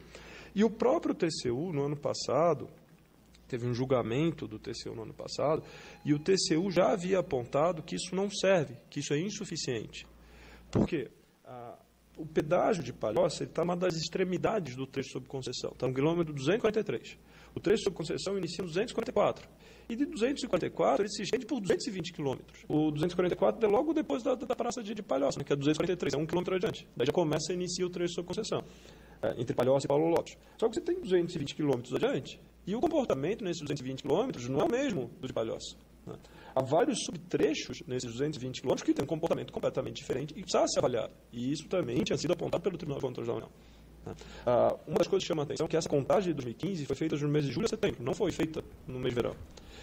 E 0.54 0.64
o 0.64 0.70
próprio 0.70 1.14
TCU, 1.14 1.72
no 1.72 1.84
ano 1.84 1.96
passado, 1.96 2.68
teve 3.46 3.66
um 3.66 3.74
julgamento 3.74 4.46
do 4.46 4.58
TCU 4.58 4.94
no 4.94 5.02
ano 5.02 5.14
passado, 5.14 5.62
e 6.04 6.14
o 6.14 6.18
TCU 6.18 6.70
já 6.70 6.92
havia 6.92 7.18
apontado 7.18 7.82
que 7.82 7.94
isso 7.94 8.14
não 8.14 8.30
serve, 8.30 8.74
que 8.90 9.00
isso 9.00 9.12
é 9.12 9.18
insuficiente. 9.18 10.06
Por 10.70 10.86
quê? 10.86 11.10
O 12.16 12.24
pedágio 12.24 12.82
de 12.82 12.94
Palhoça 12.94 13.44
está 13.44 13.62
numa 13.62 13.76
das 13.76 13.94
extremidades 13.94 14.74
do 14.74 14.86
trecho 14.86 15.10
sob 15.10 15.26
concessão, 15.26 15.72
está 15.72 15.86
no 15.86 15.92
quilômetro 15.92 16.32
243. 16.32 17.18
O 17.54 17.60
trecho 17.60 17.84
sob 17.84 17.96
concessão 17.96 18.38
inicia 18.38 18.62
no 18.62 18.68
244. 18.68 19.46
E 19.88 19.94
de 19.94 20.04
244 20.04 21.02
ele 21.02 21.08
se 21.08 21.22
estende 21.22 21.46
por 21.46 21.60
220 21.60 22.12
quilômetros. 22.12 22.64
O 22.68 22.90
244 22.90 23.64
é 23.64 23.70
logo 23.70 23.92
depois 23.92 24.22
da, 24.22 24.34
da 24.34 24.56
praça 24.56 24.82
de, 24.82 24.94
de 24.94 25.02
Palhoça, 25.02 25.38
né, 25.38 25.44
que 25.44 25.52
é 25.52 25.56
243, 25.56 26.14
é 26.14 26.16
um 26.16 26.26
quilômetro 26.26 26.56
adiante. 26.56 26.88
Daí 26.96 27.06
já 27.06 27.12
começa 27.12 27.52
e 27.52 27.54
inicia 27.54 27.86
o 27.86 27.90
trecho 27.90 28.14
sob 28.14 28.26
concessão 28.26 28.64
é, 29.22 29.40
entre 29.40 29.54
Palhoça 29.54 29.86
e 29.86 29.88
Paulo 29.88 30.08
Lopes. 30.08 30.36
Só 30.58 30.68
que 30.68 30.74
você 30.74 30.80
tem 30.80 31.00
220 31.00 31.54
quilômetros 31.54 31.94
adiante 31.94 32.40
e 32.66 32.74
o 32.74 32.80
comportamento 32.80 33.44
nesses 33.44 33.62
220 33.62 34.02
quilômetros 34.02 34.48
não 34.48 34.60
é 34.60 34.64
o 34.64 34.70
mesmo 34.70 35.10
do 35.20 35.26
de 35.28 35.32
Palhoça. 35.32 35.76
Né? 36.04 36.14
Há 36.54 36.62
vários 36.62 37.04
subtrechos 37.04 37.82
nesses 37.86 38.10
220 38.10 38.60
quilômetros 38.60 38.84
que 38.84 38.92
têm 38.92 39.04
um 39.04 39.08
comportamento 39.08 39.52
completamente 39.52 39.96
diferente 39.96 40.34
e 40.36 40.42
precisa 40.42 40.66
ser 40.66 40.78
avaliado. 40.78 41.12
E 41.32 41.52
isso 41.52 41.68
também 41.68 42.02
tinha 42.02 42.16
sido 42.16 42.32
apontado 42.32 42.62
pelo 42.62 42.76
Tribunal 42.76 42.98
de 42.98 43.06
Contas 43.06 43.26
da 43.26 43.34
União. 43.34 43.50
Ah, 44.46 44.74
uma 44.86 44.98
das 44.98 45.06
coisas 45.06 45.24
que 45.24 45.28
chama 45.28 45.42
a 45.42 45.44
atenção 45.44 45.66
é 45.66 45.68
que 45.68 45.76
essa 45.76 45.88
contagem 45.88 46.28
de 46.28 46.34
2015 46.34 46.86
foi 46.86 46.96
feita 46.96 47.16
no 47.16 47.28
mês 47.28 47.44
de 47.44 47.52
julho 47.52 47.66
e 47.66 47.68
setembro, 47.68 48.02
não 48.02 48.14
foi 48.14 48.30
feita 48.32 48.62
no 48.86 48.98
mês 48.98 49.14
de 49.14 49.20
verão. 49.20 49.36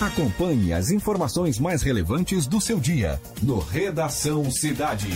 Acompanhe 0.00 0.74
as 0.74 0.90
informações 0.90 1.58
mais 1.58 1.82
relevantes 1.82 2.46
do 2.46 2.60
seu 2.60 2.78
dia 2.78 3.18
no 3.42 3.58
Redação 3.58 4.50
Cidade. 4.50 5.08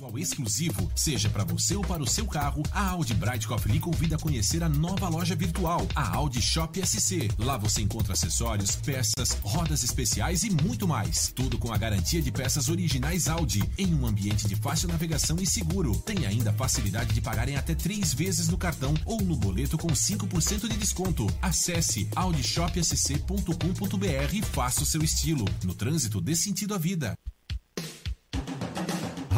Visual 0.00 0.18
exclusivo, 0.18 0.90
seja 0.96 1.28
para 1.28 1.44
você 1.44 1.76
ou 1.76 1.82
para 1.82 2.02
o 2.02 2.06
seu 2.06 2.26
carro, 2.26 2.62
a 2.72 2.88
Audi 2.90 3.12
Brightcoff 3.12 3.68
lhe 3.68 3.78
convida 3.78 4.16
a 4.16 4.18
conhecer 4.18 4.62
a 4.62 4.68
nova 4.68 5.08
loja 5.08 5.34
virtual, 5.34 5.86
a 5.94 6.16
Audi 6.16 6.40
Shop 6.40 6.80
SC. 6.86 7.28
Lá 7.38 7.58
você 7.58 7.82
encontra 7.82 8.14
acessórios, 8.14 8.76
peças, 8.76 9.36
rodas 9.42 9.84
especiais 9.84 10.42
e 10.42 10.48
muito 10.50 10.88
mais. 10.88 11.30
Tudo 11.34 11.58
com 11.58 11.70
a 11.72 11.76
garantia 11.76 12.22
de 12.22 12.32
peças 12.32 12.70
originais 12.70 13.28
Audi, 13.28 13.62
em 13.76 13.94
um 13.94 14.06
ambiente 14.06 14.48
de 14.48 14.56
fácil 14.56 14.88
navegação 14.88 15.36
e 15.38 15.46
seguro. 15.46 15.94
Tem 16.00 16.24
ainda 16.24 16.48
a 16.50 16.54
facilidade 16.54 17.12
de 17.12 17.20
pagar 17.20 17.48
em 17.48 17.56
até 17.56 17.74
três 17.74 18.14
vezes 18.14 18.48
no 18.48 18.56
cartão 18.56 18.94
ou 19.04 19.20
no 19.20 19.36
boleto 19.36 19.76
com 19.76 19.88
5% 19.88 20.68
de 20.68 20.78
desconto. 20.78 21.26
Acesse 21.42 22.08
audishopsc.com.br 22.16 24.32
e 24.32 24.42
faça 24.42 24.82
o 24.82 24.86
seu 24.86 25.02
estilo. 25.02 25.44
No 25.62 25.74
trânsito, 25.74 26.20
dê 26.20 26.34
sentido 26.34 26.74
à 26.74 26.78
vida. 26.78 27.14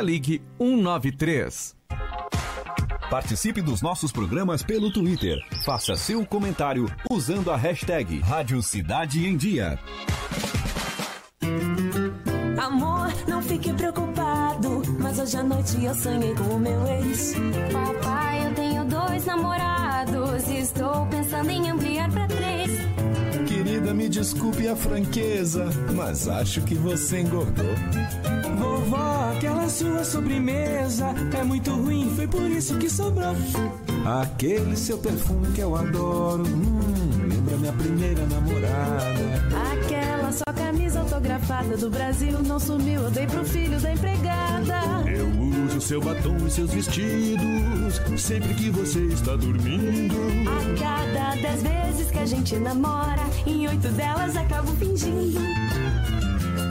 ligue 0.00 0.42
193. 0.58 1.76
Participe 3.10 3.60
dos 3.60 3.82
nossos 3.82 4.12
programas 4.12 4.62
pelo 4.62 4.92
Twitter. 4.92 5.38
Faça 5.64 5.96
seu 5.96 6.24
comentário 6.24 6.86
usando 7.10 7.50
a 7.50 7.56
hashtag 7.56 8.20
Rádio 8.20 8.62
Cidade 8.62 9.26
em 9.26 9.36
Dia. 9.36 9.78
Amor, 12.56 13.12
não 13.26 13.42
fique 13.42 13.72
preocupado, 13.72 14.82
mas 15.00 15.18
hoje 15.18 15.36
à 15.36 15.42
noite 15.42 15.84
eu 15.84 15.94
sonhei 15.94 16.34
com 16.34 16.54
o 16.54 16.58
meu 16.60 16.86
ex. 16.86 17.34
Papai, 17.72 18.46
eu 18.46 18.54
tenho 18.54 18.84
dois 18.84 19.26
namorados 19.26 20.48
e 20.48 20.58
estou 20.58 21.06
pensando 21.06 21.50
em 21.50 21.68
ampliar 21.68 22.10
pra 22.12 22.28
três. 22.28 22.70
Querida, 23.48 23.92
me 23.92 24.08
desculpe 24.08 24.68
a 24.68 24.76
franqueza, 24.76 25.66
mas 25.96 26.28
acho 26.28 26.60
que 26.62 26.76
você 26.76 27.22
engordou. 27.22 27.74
Vovó, 28.56 29.19
aquela 29.40 29.70
sua 29.70 30.04
sobremesa 30.04 31.14
é 31.32 31.42
muito 31.42 31.70
ruim, 31.70 32.12
foi 32.14 32.26
por 32.26 32.42
isso 32.42 32.76
que 32.76 32.90
sobrou. 32.90 33.34
Aquele 34.20 34.76
seu 34.76 34.98
perfume 34.98 35.50
que 35.54 35.62
eu 35.62 35.74
adoro, 35.74 36.44
hum, 36.46 37.26
lembra 37.26 37.56
minha 37.56 37.72
primeira 37.72 38.26
namorada. 38.26 39.14
Aquela 39.72 40.30
sua 40.30 40.52
camisa 40.54 41.00
autografada 41.00 41.74
do 41.78 41.88
Brasil 41.88 42.42
não 42.42 42.60
sumiu, 42.60 43.00
eu 43.00 43.10
dei 43.10 43.26
pro 43.26 43.42
filho 43.46 43.80
da 43.80 43.94
empregada. 43.94 45.10
Eu 45.10 45.26
uso 45.64 45.80
seu 45.80 46.02
batom 46.02 46.36
e 46.46 46.50
seus 46.50 46.70
vestidos 46.70 47.98
sempre 48.18 48.52
que 48.52 48.68
você 48.68 49.00
está 49.06 49.36
dormindo. 49.36 50.16
A 50.50 50.78
cada 50.78 51.40
dez 51.40 51.62
vezes 51.62 52.10
que 52.10 52.18
a 52.18 52.26
gente 52.26 52.56
namora, 52.56 53.22
em 53.46 53.66
oito 53.66 53.88
delas 53.88 54.36
acabo 54.36 54.70
fingindo. 54.72 55.40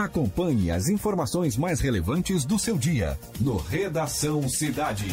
Acompanhe 0.00 0.70
as 0.70 0.88
informações 0.88 1.58
mais 1.58 1.78
relevantes 1.78 2.46
do 2.46 2.58
seu 2.58 2.78
dia 2.78 3.18
no 3.38 3.58
Redação 3.58 4.48
Cidade. 4.48 5.04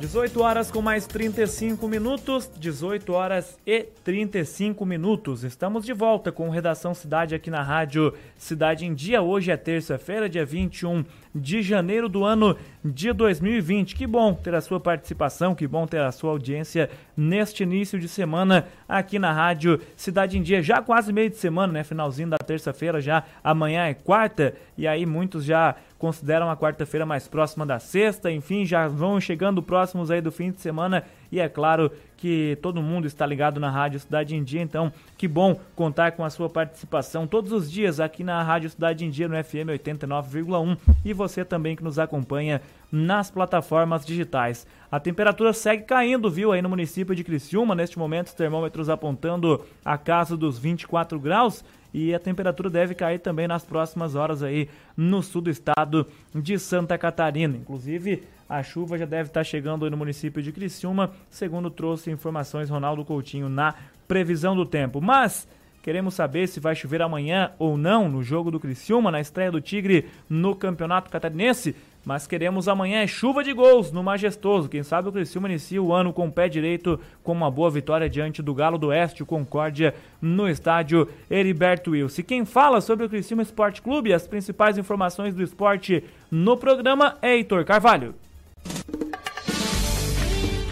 Dezoito 0.00 0.40
horas 0.40 0.70
com 0.70 0.80
mais 0.80 1.06
35 1.06 1.86
minutos, 1.86 2.50
18 2.58 3.12
horas 3.12 3.58
e 3.66 3.82
35 4.02 4.86
minutos. 4.86 5.44
Estamos 5.44 5.84
de 5.84 5.92
volta 5.92 6.32
com 6.32 6.48
Redação 6.48 6.94
Cidade 6.94 7.34
aqui 7.34 7.50
na 7.50 7.62
Rádio 7.62 8.14
Cidade 8.34 8.86
em 8.86 8.94
Dia. 8.94 9.20
Hoje 9.20 9.50
é 9.50 9.58
terça-feira, 9.58 10.26
dia 10.26 10.42
21 10.42 11.04
de 11.34 11.60
janeiro 11.60 12.08
do 12.08 12.24
ano 12.24 12.56
de 12.82 13.12
2020. 13.12 13.94
Que 13.94 14.06
bom 14.06 14.32
ter 14.32 14.54
a 14.54 14.62
sua 14.62 14.80
participação, 14.80 15.54
que 15.54 15.66
bom 15.66 15.86
ter 15.86 16.00
a 16.00 16.10
sua 16.10 16.30
audiência 16.30 16.88
neste 17.14 17.62
início 17.62 17.98
de 17.98 18.08
semana 18.08 18.68
aqui 18.88 19.18
na 19.18 19.34
Rádio 19.34 19.82
Cidade 19.96 20.38
em 20.38 20.42
Dia. 20.42 20.62
Já 20.62 20.80
quase 20.80 21.12
meio 21.12 21.28
de 21.28 21.36
semana, 21.36 21.74
né? 21.74 21.84
Finalzinho 21.84 22.30
da 22.30 22.38
terça-feira, 22.38 23.02
já 23.02 23.22
amanhã 23.44 23.84
é 23.84 23.92
quarta, 23.92 24.54
e 24.78 24.88
aí 24.88 25.04
muitos 25.04 25.44
já 25.44 25.76
consideram 26.00 26.50
a 26.50 26.56
quarta-feira 26.56 27.04
mais 27.04 27.28
próxima 27.28 27.66
da 27.66 27.78
sexta, 27.78 28.32
enfim, 28.32 28.64
já 28.64 28.88
vão 28.88 29.20
chegando 29.20 29.62
próximos 29.62 30.10
aí 30.10 30.22
do 30.22 30.32
fim 30.32 30.50
de 30.50 30.58
semana 30.58 31.04
e 31.30 31.38
é 31.38 31.46
claro 31.46 31.92
que 32.16 32.58
todo 32.62 32.82
mundo 32.82 33.06
está 33.06 33.26
ligado 33.26 33.60
na 33.60 33.70
Rádio 33.70 34.00
Cidade 34.00 34.34
em 34.34 34.42
Dia, 34.42 34.62
então 34.62 34.90
que 35.18 35.28
bom 35.28 35.60
contar 35.76 36.12
com 36.12 36.24
a 36.24 36.30
sua 36.30 36.48
participação 36.48 37.26
todos 37.26 37.52
os 37.52 37.70
dias 37.70 38.00
aqui 38.00 38.24
na 38.24 38.42
Rádio 38.42 38.70
Cidade 38.70 39.04
em 39.04 39.10
Dia 39.10 39.28
no 39.28 39.44
FM 39.44 39.68
89,1 39.68 40.78
e 41.04 41.12
você 41.12 41.44
também 41.44 41.76
que 41.76 41.84
nos 41.84 41.98
acompanha 41.98 42.62
nas 42.90 43.30
plataformas 43.30 44.04
digitais. 44.04 44.66
A 44.90 44.98
temperatura 44.98 45.52
segue 45.52 45.84
caindo, 45.84 46.30
viu, 46.30 46.50
aí 46.50 46.62
no 46.62 46.68
município 46.68 47.14
de 47.14 47.22
Criciúma, 47.22 47.74
neste 47.74 47.98
momento 47.98 48.28
os 48.28 48.34
termômetros 48.34 48.88
apontando 48.88 49.64
a 49.84 49.98
casa 49.98 50.34
dos 50.34 50.58
24 50.58 51.20
graus 51.20 51.62
e 51.92 52.14
a 52.14 52.18
temperatura 52.18 52.70
deve 52.70 52.94
cair 52.94 53.18
também 53.18 53.48
nas 53.48 53.64
próximas 53.64 54.14
horas 54.14 54.42
aí 54.42 54.68
no 54.96 55.22
sul 55.22 55.42
do 55.42 55.50
estado 55.50 56.06
de 56.34 56.58
Santa 56.58 56.96
Catarina. 56.96 57.56
Inclusive, 57.56 58.22
a 58.48 58.62
chuva 58.62 58.98
já 58.98 59.06
deve 59.06 59.28
estar 59.28 59.44
chegando 59.44 59.90
no 59.90 59.96
município 59.96 60.42
de 60.42 60.52
Criciúma, 60.52 61.12
segundo 61.28 61.70
trouxe 61.70 62.10
informações 62.10 62.70
Ronaldo 62.70 63.04
Coutinho 63.04 63.48
na 63.48 63.74
previsão 64.06 64.56
do 64.56 64.66
tempo. 64.66 65.00
Mas 65.00 65.48
Queremos 65.82 66.12
saber 66.12 66.46
se 66.46 66.60
vai 66.60 66.74
chover 66.74 67.00
amanhã 67.00 67.52
ou 67.58 67.78
não 67.78 68.06
no 68.06 68.22
jogo 68.22 68.50
do 68.50 68.60
Criciúma, 68.60 69.10
na 69.10 69.18
estreia 69.18 69.50
do 69.50 69.62
Tigre 69.62 70.10
no 70.28 70.54
Campeonato 70.54 71.10
Catarinense. 71.10 71.74
Mas 72.04 72.26
queremos 72.26 72.66
amanhã 72.68 73.02
é 73.02 73.06
chuva 73.06 73.44
de 73.44 73.52
gols 73.52 73.92
no 73.92 74.02
Majestoso. 74.02 74.68
Quem 74.68 74.82
sabe 74.82 75.08
o 75.08 75.12
Criciúma 75.12 75.48
inicia 75.48 75.82
o 75.82 75.92
ano 75.92 76.12
com 76.12 76.26
o 76.26 76.32
pé 76.32 76.48
direito 76.48 76.98
com 77.22 77.32
uma 77.32 77.50
boa 77.50 77.70
vitória 77.70 78.08
diante 78.08 78.42
do 78.42 78.54
Galo 78.54 78.78
do 78.78 78.88
Oeste, 78.88 79.22
o 79.22 79.26
Concórdia, 79.26 79.94
no 80.20 80.48
estádio 80.48 81.08
Heriberto 81.30 81.90
Wilson. 81.90 82.22
Quem 82.22 82.44
fala 82.44 82.80
sobre 82.80 83.06
o 83.06 83.08
Criciúma 83.08 83.42
Esporte 83.42 83.82
Clube 83.82 84.12
as 84.12 84.26
principais 84.26 84.78
informações 84.78 85.34
do 85.34 85.42
esporte 85.42 86.02
no 86.30 86.56
programa 86.56 87.18
é 87.20 87.36
Heitor 87.36 87.64
Carvalho. 87.64 88.14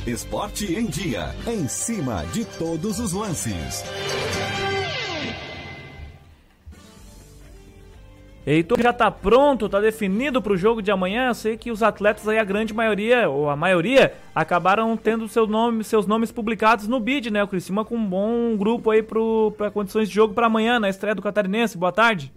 Esporte 0.07 0.75
em 0.75 0.87
Dia. 0.87 1.35
Em 1.47 1.69
cima 1.69 2.25
de 2.33 2.45
todos 2.45 2.99
os 2.99 3.13
lances. 3.13 3.85
Heitor 8.51 8.81
já 8.81 8.95
tá 8.95 9.11
pronto, 9.11 9.69
tá 9.69 9.79
definido 9.79 10.41
pro 10.41 10.57
jogo 10.57 10.81
de 10.81 10.91
amanhã. 10.91 11.29
Eu 11.29 11.35
sei 11.35 11.55
que 11.55 11.71
os 11.71 11.83
atletas 11.83 12.27
aí, 12.27 12.39
a 12.39 12.45
grande 12.45 12.73
maioria, 12.73 13.29
ou 13.29 13.51
a 13.51 13.55
maioria, 13.55 14.15
acabaram 14.35 14.97
tendo 14.97 15.29
seu 15.29 15.47
nome, 15.47 15.85
seus 15.85 16.07
nomes 16.07 16.33
publicados 16.33 16.89
no 16.89 16.99
BID, 16.99 17.31
né? 17.31 17.45
O 17.45 17.49
Criciúma 17.49 17.85
com 17.85 17.97
um 17.97 18.07
bom 18.07 18.57
grupo 18.57 18.91
aí 18.91 19.03
para 19.03 19.71
condições 19.71 20.09
de 20.09 20.15
jogo 20.15 20.33
para 20.33 20.47
amanhã, 20.47 20.81
na 20.81 20.89
estreia 20.89 21.15
do 21.15 21.21
Catarinense. 21.21 21.77
Boa 21.77 21.93
tarde. 21.93 22.33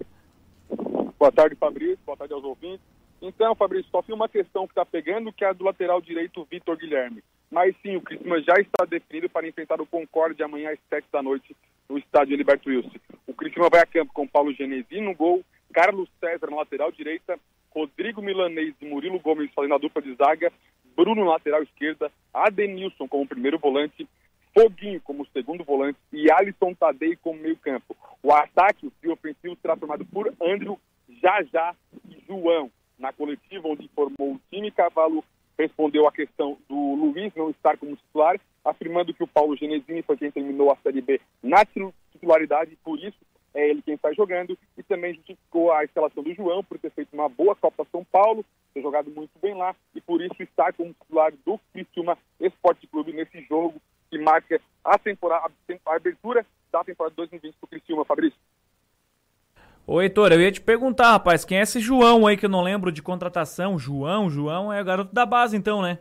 Boa 1.18 1.32
tarde, 1.32 1.56
Fabrício. 1.56 1.98
Boa 2.04 2.18
tarde 2.18 2.34
aos 2.34 2.44
ouvintes. 2.44 2.84
Então, 3.22 3.54
Fabrício, 3.54 3.90
só 3.90 4.02
tem 4.02 4.14
uma 4.14 4.28
questão 4.28 4.66
que 4.66 4.72
está 4.72 4.84
pegando, 4.84 5.32
que 5.32 5.46
é 5.46 5.48
a 5.48 5.54
do 5.54 5.64
lateral 5.64 6.02
direito 6.02 6.46
Vitor 6.50 6.76
Guilherme. 6.76 7.24
Mas 7.50 7.74
sim, 7.80 7.96
o 7.96 8.02
Criciúma 8.02 8.38
já 8.42 8.54
está 8.60 8.84
definido 8.84 9.30
para 9.30 9.48
enfrentar 9.48 9.80
o 9.80 9.86
Concorde 9.86 10.42
amanhã 10.42 10.72
às 10.72 10.78
7 10.90 11.06
da 11.10 11.22
noite 11.22 11.56
no 11.88 11.96
estádio 11.96 12.36
Liberto 12.36 12.68
Wilson. 12.68 12.90
O 13.26 13.32
Criciúma 13.32 13.70
vai 13.70 13.80
a 13.80 13.86
campo 13.86 14.12
com 14.12 14.28
Paulo 14.28 14.52
Genesi 14.52 15.00
no 15.00 15.14
gol, 15.14 15.42
Carlos 15.72 16.08
César 16.20 16.50
na 16.50 16.56
lateral 16.56 16.92
direita, 16.92 17.38
Rodrigo 17.70 18.20
Milanês 18.20 18.74
e 18.80 18.84
Murilo 18.84 19.18
Gomes 19.18 19.50
fazendo 19.54 19.74
a 19.74 19.78
dupla 19.78 20.02
de 20.02 20.14
zaga, 20.14 20.52
Bruno 20.94 21.24
na 21.24 21.32
lateral 21.32 21.62
esquerda, 21.62 22.12
Adenilson 22.32 23.08
como 23.08 23.26
primeiro 23.26 23.58
volante, 23.58 24.06
Foguinho 24.54 25.00
como 25.00 25.26
segundo 25.32 25.64
volante 25.64 25.98
e 26.12 26.30
Alisson 26.30 26.74
Tadei 26.74 27.16
como 27.16 27.40
meio 27.40 27.56
campo. 27.56 27.96
O 28.22 28.32
ataque, 28.32 28.86
o 28.86 28.90
trio 29.00 29.14
ofensivo, 29.14 29.56
será 29.62 29.74
formado 29.74 30.04
por 30.04 30.32
Andrew, 30.40 30.78
Jajá 31.22 31.74
e 32.08 32.22
João 32.26 32.70
na 32.98 33.12
coletiva 33.12 33.68
onde 33.68 33.86
informou 33.86 34.34
o 34.34 34.40
time, 34.50 34.70
Cavalo 34.70 35.24
respondeu 35.58 36.06
à 36.06 36.12
questão 36.12 36.58
do 36.68 36.94
Luiz 36.94 37.32
não 37.34 37.50
estar 37.50 37.76
como 37.76 37.96
titular, 37.96 38.38
afirmando 38.64 39.12
que 39.12 39.22
o 39.22 39.26
Paulo 39.26 39.56
Genesini 39.56 40.02
foi 40.02 40.16
quem 40.16 40.30
terminou 40.30 40.70
a 40.70 40.76
Série 40.76 41.00
B 41.00 41.20
na 41.42 41.64
titularidade, 42.12 42.76
por 42.84 42.98
isso 42.98 43.16
é 43.54 43.68
ele 43.68 43.82
quem 43.82 43.94
está 43.94 44.12
jogando, 44.12 44.58
e 44.76 44.82
também 44.82 45.14
justificou 45.14 45.72
a 45.72 45.84
escalação 45.84 46.22
do 46.22 46.34
João 46.34 46.64
por 46.64 46.78
ter 46.78 46.90
feito 46.90 47.12
uma 47.12 47.28
boa 47.28 47.54
Copa 47.54 47.86
São 47.90 48.04
Paulo, 48.04 48.44
ter 48.72 48.82
jogado 48.82 49.10
muito 49.10 49.32
bem 49.40 49.54
lá, 49.54 49.74
e 49.94 50.00
por 50.00 50.22
isso 50.22 50.42
está 50.42 50.72
como 50.72 50.94
titular 50.94 51.32
do 51.44 51.60
Criciúma 51.72 52.16
Esporte 52.40 52.86
Clube 52.86 53.12
nesse 53.12 53.42
jogo 53.42 53.80
que 54.10 54.18
marca 54.18 54.60
a 54.84 54.98
temporada, 54.98 55.52
a 55.86 55.94
abertura 55.96 56.46
da 56.70 56.82
temporada 56.84 57.14
2020 57.16 57.54
para 57.54 57.66
o 57.66 57.68
Criciúma, 57.68 58.04
Fabrício. 58.04 58.38
Ô 59.86 60.00
Heitor, 60.00 60.32
eu 60.32 60.40
ia 60.40 60.52
te 60.52 60.60
perguntar, 60.60 61.10
rapaz, 61.10 61.44
quem 61.44 61.58
é 61.58 61.62
esse 61.62 61.80
João 61.80 62.26
aí 62.26 62.36
que 62.36 62.46
eu 62.46 62.50
não 62.50 62.62
lembro 62.62 62.92
de 62.92 63.02
contratação? 63.02 63.78
João, 63.78 64.30
João 64.30 64.72
é 64.72 64.80
o 64.80 64.84
garoto 64.84 65.12
da 65.12 65.26
base 65.26 65.56
então, 65.56 65.82
né? 65.82 65.98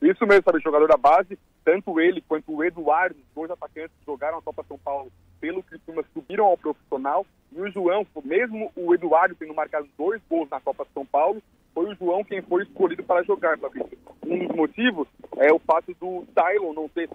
Isso 0.00 0.24
mesmo, 0.26 0.42
sabe, 0.44 0.60
jogador 0.60 0.86
da 0.86 0.96
base, 0.96 1.38
tanto 1.64 1.98
ele 1.98 2.20
quanto 2.20 2.54
o 2.54 2.62
Eduardo, 2.62 3.16
dois 3.34 3.50
atacantes 3.50 3.96
que 3.98 4.06
jogaram 4.06 4.38
a 4.38 4.42
Copa 4.42 4.64
São 4.68 4.78
Paulo 4.78 5.10
pelo 5.40 5.62
Criciúma, 5.62 6.04
subiram 6.12 6.46
ao 6.46 6.56
profissional, 6.56 7.26
e 7.52 7.60
o 7.60 7.70
João, 7.70 8.06
mesmo 8.24 8.70
o 8.76 8.94
Eduardo 8.94 9.34
tendo 9.34 9.54
marcado 9.54 9.88
dois 9.96 10.20
gols 10.28 10.48
na 10.50 10.60
Copa 10.60 10.86
São 10.92 11.06
Paulo, 11.06 11.42
foi 11.74 11.90
o 11.90 11.94
João 11.94 12.24
quem 12.24 12.40
foi 12.42 12.62
escolhido 12.62 13.02
para 13.04 13.22
jogar, 13.22 13.58
Fabrício. 13.58 13.98
Um 14.24 14.46
dos 14.46 14.56
motivos 14.56 15.06
é 15.36 15.52
o 15.52 15.58
fato 15.58 15.94
do 16.00 16.24
Tylon 16.34 16.72
não 16.72 16.88
ter 16.88 17.08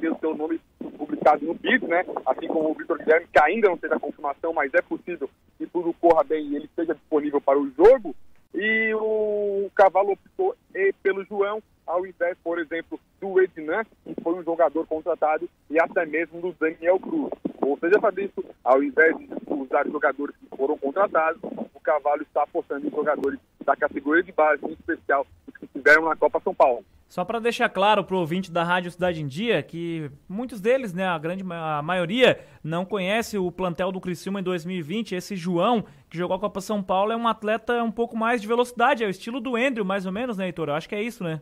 sido 0.00 0.18
seu 0.18 0.36
nome 0.36 0.60
publicado 0.98 1.46
no 1.46 1.54
BID, 1.54 1.86
né? 1.86 2.04
Assim 2.26 2.48
como 2.48 2.70
o 2.70 2.74
Vitor 2.74 2.98
Guilherme, 2.98 3.28
que 3.32 3.40
ainda 3.40 3.68
não 3.68 3.78
teve 3.78 3.94
a 3.94 4.00
confirmação, 4.00 4.52
mas 4.52 4.74
é 4.74 4.82
possível 4.82 5.30
que 5.56 5.66
tudo 5.66 5.94
corra 5.94 6.24
bem 6.24 6.44
e 6.48 6.56
ele 6.56 6.64
esteja 6.64 6.94
disponível 6.94 7.40
para 7.40 7.58
o 7.58 7.70
jogo. 7.70 8.14
E 8.52 8.92
o 8.94 9.70
Cavalo 9.74 10.12
optou 10.12 10.56
pelo 11.02 11.24
João, 11.24 11.62
ao 11.90 12.06
invés, 12.06 12.36
por 12.42 12.58
exemplo, 12.58 12.98
do 13.20 13.40
Ednan, 13.40 13.84
que 14.04 14.14
foi 14.22 14.34
um 14.34 14.44
jogador 14.44 14.86
contratado, 14.86 15.48
e 15.68 15.78
até 15.80 16.06
mesmo 16.06 16.40
do 16.40 16.52
Daniel 16.52 17.00
Cruz. 17.00 17.30
Ou 17.60 17.76
seja, 17.78 18.00
Fabrício, 18.00 18.44
ao 18.64 18.82
invés 18.82 19.16
de 19.18 19.28
usar 19.48 19.86
jogadores 19.86 20.34
que 20.36 20.56
foram 20.56 20.78
contratados, 20.78 21.40
o 21.74 21.80
Cavalo 21.80 22.22
está 22.22 22.44
apostando 22.44 22.86
em 22.86 22.90
jogadores 22.90 23.38
da 23.64 23.74
categoria 23.74 24.22
de 24.22 24.32
base, 24.32 24.64
em 24.64 24.72
especial 24.72 25.26
os 25.48 25.56
que 25.56 25.64
estiveram 25.64 26.04
na 26.04 26.16
Copa 26.16 26.40
São 26.40 26.54
Paulo. 26.54 26.84
Só 27.08 27.24
para 27.24 27.40
deixar 27.40 27.68
claro 27.68 28.04
para 28.04 28.14
o 28.14 28.20
ouvinte 28.20 28.52
da 28.52 28.62
Rádio 28.62 28.88
Cidade 28.92 29.20
em 29.20 29.26
Dia 29.26 29.60
que 29.64 30.08
muitos 30.28 30.60
deles, 30.60 30.94
né, 30.94 31.08
a 31.08 31.18
grande 31.18 31.44
a 31.50 31.82
maioria, 31.82 32.38
não 32.62 32.84
conhece 32.84 33.36
o 33.36 33.50
plantel 33.50 33.90
do 33.90 34.00
Criciúma 34.00 34.38
em 34.38 34.44
2020. 34.44 35.16
Esse 35.16 35.34
João, 35.34 35.84
que 36.08 36.16
jogou 36.16 36.36
a 36.36 36.40
Copa 36.40 36.60
São 36.60 36.80
Paulo, 36.80 37.10
é 37.10 37.16
um 37.16 37.26
atleta 37.26 37.82
um 37.82 37.90
pouco 37.90 38.16
mais 38.16 38.40
de 38.40 38.46
velocidade, 38.46 39.02
é 39.02 39.08
o 39.08 39.10
estilo 39.10 39.40
do 39.40 39.56
Andrew, 39.56 39.84
mais 39.84 40.06
ou 40.06 40.12
menos, 40.12 40.36
né, 40.36 40.46
Heitor? 40.46 40.68
Eu 40.68 40.74
acho 40.74 40.88
que 40.88 40.94
é 40.94 41.02
isso, 41.02 41.24
né? 41.24 41.40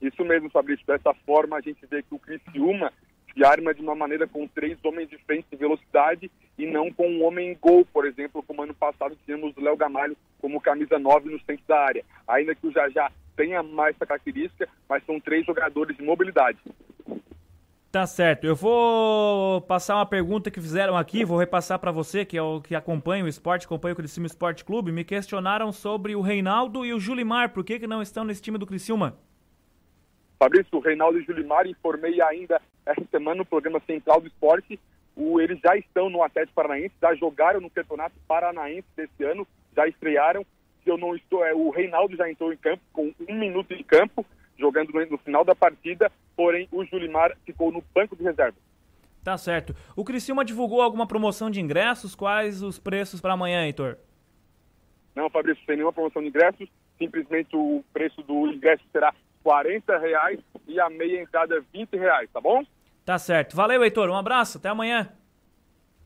Isso 0.00 0.24
mesmo, 0.24 0.50
Fabrício. 0.50 0.86
Dessa 0.86 1.12
forma, 1.26 1.56
a 1.56 1.60
gente 1.60 1.84
vê 1.86 2.02
que 2.02 2.14
o 2.14 2.18
Criciúma 2.18 2.92
se 3.32 3.44
arma 3.44 3.72
de 3.72 3.80
uma 3.80 3.94
maneira 3.94 4.26
com 4.26 4.46
três 4.48 4.78
homens 4.84 5.08
de 5.08 5.18
frente 5.18 5.46
de 5.50 5.56
velocidade 5.56 6.30
e 6.58 6.66
não 6.66 6.92
com 6.92 7.08
um 7.08 7.24
homem 7.24 7.56
gol, 7.60 7.86
por 7.92 8.06
exemplo, 8.06 8.42
como 8.42 8.62
ano 8.62 8.74
passado 8.74 9.16
tínhamos 9.24 9.56
o 9.56 9.60
Léo 9.60 9.76
Gamalho 9.76 10.16
como 10.40 10.60
camisa 10.60 10.98
9 10.98 11.30
no 11.30 11.40
centro 11.40 11.64
da 11.68 11.78
área. 11.78 12.04
Ainda 12.26 12.54
que 12.54 12.66
o 12.66 12.72
Jajá 12.72 13.10
tenha 13.36 13.62
mais 13.62 13.94
essa 13.94 14.06
característica, 14.06 14.68
mas 14.88 15.04
são 15.04 15.20
três 15.20 15.46
jogadores 15.46 15.96
de 15.96 16.02
mobilidade. 16.02 16.58
Tá 17.90 18.06
certo. 18.06 18.46
Eu 18.46 18.54
vou 18.54 19.60
passar 19.62 19.96
uma 19.96 20.06
pergunta 20.06 20.50
que 20.50 20.60
fizeram 20.60 20.96
aqui, 20.96 21.24
vou 21.24 21.36
repassar 21.36 21.78
para 21.78 21.90
você, 21.90 22.24
que 22.24 22.38
é 22.38 22.42
o 22.42 22.60
que 22.60 22.74
acompanha 22.74 23.24
o 23.24 23.28
esporte, 23.28 23.66
acompanha 23.66 23.94
o 23.94 23.96
Criciúma 23.96 24.28
Esporte 24.28 24.64
Clube. 24.64 24.92
Me 24.92 25.02
questionaram 25.02 25.72
sobre 25.72 26.14
o 26.14 26.20
Reinaldo 26.20 26.86
e 26.86 26.94
o 26.94 27.00
Julimar, 27.00 27.52
por 27.52 27.64
que, 27.64 27.80
que 27.80 27.88
não 27.88 28.00
estão 28.00 28.22
nesse 28.22 28.42
time 28.42 28.58
do 28.58 28.66
Criciúma? 28.66 29.18
Fabrício, 30.40 30.78
o 30.78 30.80
Reinaldo 30.80 31.18
e 31.18 31.20
o 31.20 31.24
Julimar, 31.26 31.66
informei 31.66 32.18
ainda 32.22 32.62
essa 32.86 33.04
semana 33.10 33.36
no 33.36 33.44
programa 33.44 33.78
Central 33.86 34.22
do 34.22 34.26
Esporte, 34.26 34.80
o, 35.14 35.38
eles 35.38 35.60
já 35.60 35.76
estão 35.76 36.08
no 36.08 36.22
Atlético 36.22 36.54
Paranaense, 36.54 36.94
já 36.98 37.14
jogaram 37.14 37.60
no 37.60 37.68
Campeonato 37.68 38.14
Paranaense 38.26 38.88
desse 38.96 39.22
ano, 39.22 39.46
já 39.76 39.86
estrearam. 39.86 40.46
Se 40.82 40.88
eu 40.88 40.96
não 40.96 41.14
estou, 41.14 41.44
é, 41.44 41.52
o 41.52 41.68
Reinaldo 41.68 42.16
já 42.16 42.30
entrou 42.30 42.50
em 42.50 42.56
campo 42.56 42.82
com 42.90 43.12
um 43.28 43.34
minuto 43.34 43.76
de 43.76 43.84
campo, 43.84 44.24
jogando 44.58 44.94
no, 44.94 45.04
no 45.04 45.18
final 45.18 45.44
da 45.44 45.54
partida, 45.54 46.10
porém 46.34 46.66
o 46.72 46.82
Julimar 46.86 47.36
ficou 47.44 47.70
no 47.70 47.84
banco 47.94 48.16
de 48.16 48.22
reserva. 48.22 48.56
Tá 49.22 49.36
certo. 49.36 49.76
O 49.94 50.02
Criciúma 50.04 50.42
divulgou 50.42 50.80
alguma 50.80 51.06
promoção 51.06 51.50
de 51.50 51.60
ingressos? 51.60 52.14
Quais 52.14 52.62
os 52.62 52.78
preços 52.78 53.20
para 53.20 53.34
amanhã, 53.34 53.66
Heitor? 53.66 53.98
Não, 55.14 55.28
Fabrício, 55.28 55.62
sem 55.66 55.76
nenhuma 55.76 55.92
promoção 55.92 56.22
de 56.22 56.28
ingressos. 56.28 56.66
Simplesmente 56.96 57.54
o 57.54 57.84
preço 57.92 58.22
do 58.22 58.46
ingresso 58.46 58.82
será 58.90 59.14
40 59.42 59.98
reais 59.98 60.40
e 60.66 60.80
a 60.80 60.88
meia 60.88 61.20
entrada 61.20 61.62
20 61.72 61.96
reais, 61.96 62.28
tá 62.32 62.40
bom? 62.40 62.62
Tá 63.04 63.18
certo. 63.18 63.56
Valeu, 63.56 63.82
Heitor. 63.82 64.08
Um 64.10 64.16
abraço. 64.16 64.58
Até 64.58 64.68
amanhã. 64.68 65.08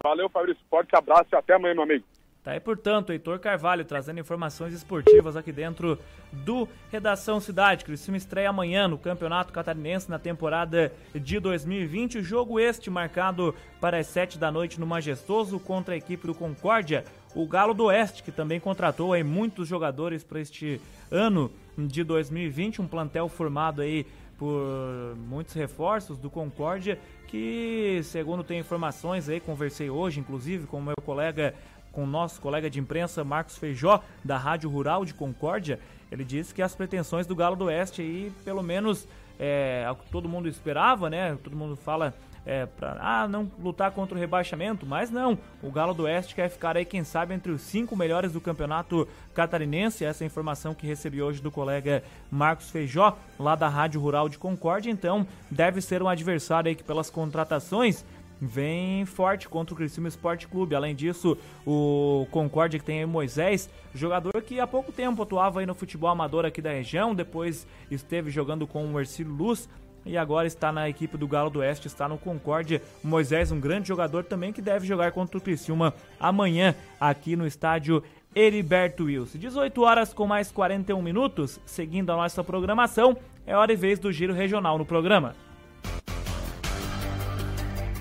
Valeu, 0.02 0.28
Fabrício. 0.28 0.62
Forte 0.68 0.94
abraço 0.96 1.28
e 1.32 1.36
até 1.36 1.54
amanhã, 1.54 1.74
meu 1.74 1.82
amigo. 1.84 2.04
Tá 2.44 2.50
aí, 2.50 2.60
portanto, 2.60 3.10
Heitor 3.10 3.38
Carvalho 3.38 3.86
trazendo 3.86 4.20
informações 4.20 4.74
esportivas 4.74 5.34
aqui 5.34 5.50
dentro 5.50 5.98
do 6.30 6.68
Redação 6.92 7.40
Cidade. 7.40 7.86
Criciúma 7.86 8.18
estreia 8.18 8.50
amanhã 8.50 8.86
no 8.86 8.98
Campeonato 8.98 9.50
Catarinense 9.50 10.10
na 10.10 10.18
temporada 10.18 10.92
de 11.14 11.40
2020. 11.40 12.18
O 12.18 12.22
jogo 12.22 12.60
este 12.60 12.90
marcado 12.90 13.54
para 13.80 13.96
as 13.96 14.08
7 14.08 14.38
da 14.38 14.50
noite 14.52 14.78
no 14.78 14.86
Majestoso 14.86 15.58
contra 15.58 15.94
a 15.94 15.96
equipe 15.96 16.26
do 16.26 16.34
Concórdia. 16.34 17.04
O 17.34 17.46
Galo 17.46 17.74
do 17.74 17.84
Oeste, 17.86 18.22
que 18.22 18.30
também 18.30 18.60
contratou 18.60 19.12
aí 19.12 19.24
muitos 19.24 19.66
jogadores 19.66 20.22
para 20.22 20.40
este 20.40 20.80
ano 21.10 21.50
de 21.76 22.04
2020. 22.04 22.80
Um 22.80 22.86
plantel 22.86 23.28
formado 23.28 23.82
aí 23.82 24.06
por 24.38 25.16
muitos 25.16 25.54
reforços 25.54 26.18
do 26.18 26.30
Concórdia, 26.30 26.98
que, 27.26 28.00
segundo 28.04 28.44
tem 28.44 28.60
informações 28.60 29.28
aí, 29.28 29.40
conversei 29.40 29.90
hoje, 29.90 30.20
inclusive, 30.20 30.66
com 30.66 30.78
o 30.78 30.82
meu 30.82 30.96
colega 31.04 31.54
com 31.94 32.02
o 32.02 32.06
nosso 32.06 32.40
colega 32.40 32.68
de 32.68 32.80
imprensa 32.80 33.22
Marcos 33.22 33.56
Feijó, 33.56 34.02
da 34.24 34.36
Rádio 34.36 34.68
Rural 34.68 35.04
de 35.04 35.14
Concórdia, 35.14 35.78
ele 36.10 36.24
disse 36.24 36.52
que 36.52 36.60
as 36.60 36.74
pretensões 36.74 37.26
do 37.26 37.36
Galo 37.36 37.56
do 37.56 37.66
Oeste 37.66 38.02
aí, 38.02 38.32
pelo 38.44 38.62
menos 38.62 39.06
é, 39.38 39.86
o 39.90 39.94
que 39.94 40.10
todo 40.10 40.28
mundo 40.28 40.48
esperava, 40.48 41.08
né? 41.08 41.38
Todo 41.42 41.56
mundo 41.56 41.76
fala 41.76 42.12
é, 42.46 42.66
para 42.66 42.96
ah, 43.00 43.26
não 43.26 43.50
lutar 43.58 43.90
contra 43.90 44.16
o 44.16 44.20
rebaixamento, 44.20 44.84
mas 44.84 45.10
não. 45.10 45.38
O 45.62 45.70
Galo 45.70 45.94
do 45.94 46.04
Oeste 46.04 46.34
quer 46.34 46.48
ficar 46.48 46.76
aí, 46.76 46.84
quem 46.84 47.04
sabe, 47.04 47.34
entre 47.34 47.50
os 47.50 47.62
cinco 47.62 47.96
melhores 47.96 48.32
do 48.32 48.40
campeonato 48.40 49.08
catarinense. 49.34 50.04
Essa 50.04 50.24
é 50.24 50.26
informação 50.26 50.74
que 50.74 50.86
recebi 50.86 51.22
hoje 51.22 51.40
do 51.40 51.50
colega 51.50 52.02
Marcos 52.30 52.70
Feijó, 52.70 53.16
lá 53.38 53.54
da 53.54 53.68
Rádio 53.68 54.00
Rural 54.00 54.28
de 54.28 54.38
Concórdia. 54.38 54.90
Então, 54.90 55.26
deve 55.50 55.80
ser 55.80 56.02
um 56.02 56.08
adversário 56.08 56.68
aí 56.68 56.74
que, 56.74 56.84
pelas 56.84 57.08
contratações, 57.08 58.04
vem 58.40 59.06
forte 59.06 59.48
contra 59.48 59.72
o 59.72 59.76
Criciúma 59.76 60.08
Esporte 60.08 60.46
Clube. 60.46 60.74
Além 60.74 60.94
disso, 60.94 61.38
o 61.66 62.26
Concórdia 62.30 62.78
que 62.78 62.84
tem 62.84 62.98
aí 63.00 63.06
Moisés, 63.06 63.70
jogador 63.94 64.42
que 64.42 64.60
há 64.60 64.66
pouco 64.66 64.92
tempo 64.92 65.22
atuava 65.22 65.60
aí 65.60 65.66
no 65.66 65.74
futebol 65.74 66.10
amador 66.10 66.44
aqui 66.44 66.60
da 66.60 66.70
região, 66.70 67.14
depois 67.14 67.66
esteve 67.90 68.30
jogando 68.30 68.66
com 68.66 68.92
o 68.92 69.00
Ercílio 69.00 69.32
Luz 69.32 69.68
e 70.06 70.16
agora 70.16 70.46
está 70.46 70.70
na 70.70 70.88
equipe 70.88 71.16
do 71.16 71.26
Galo 71.26 71.50
do 71.50 71.60
Oeste, 71.60 71.86
está 71.86 72.08
no 72.08 72.18
Concórdia. 72.18 72.82
Moisés, 73.02 73.50
um 73.50 73.60
grande 73.60 73.88
jogador 73.88 74.24
também 74.24 74.52
que 74.52 74.62
deve 74.62 74.86
jogar 74.86 75.12
contra 75.12 75.38
o 75.38 75.40
Criciúma 75.40 75.94
amanhã 76.18 76.74
aqui 77.00 77.36
no 77.36 77.46
estádio 77.46 78.02
Heriberto 78.34 79.04
Wilson. 79.04 79.38
18 79.38 79.82
horas 79.82 80.12
com 80.12 80.26
mais 80.26 80.50
41 80.50 81.00
minutos, 81.00 81.60
seguindo 81.64 82.10
a 82.10 82.16
nossa 82.16 82.42
programação, 82.42 83.16
é 83.46 83.56
hora 83.56 83.72
e 83.72 83.76
vez 83.76 83.98
do 83.98 84.12
Giro 84.12 84.32
Regional 84.32 84.78
no 84.78 84.84
programa. 84.84 85.34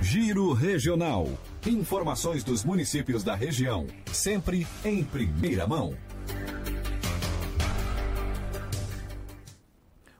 Giro 0.01 0.53
Regional. 0.53 1.27
Informações 1.65 2.43
dos 2.43 2.63
municípios 2.63 3.23
da 3.23 3.35
região, 3.35 3.87
sempre 4.11 4.67
em 4.83 5.03
primeira 5.03 5.65
mão. 5.65 5.95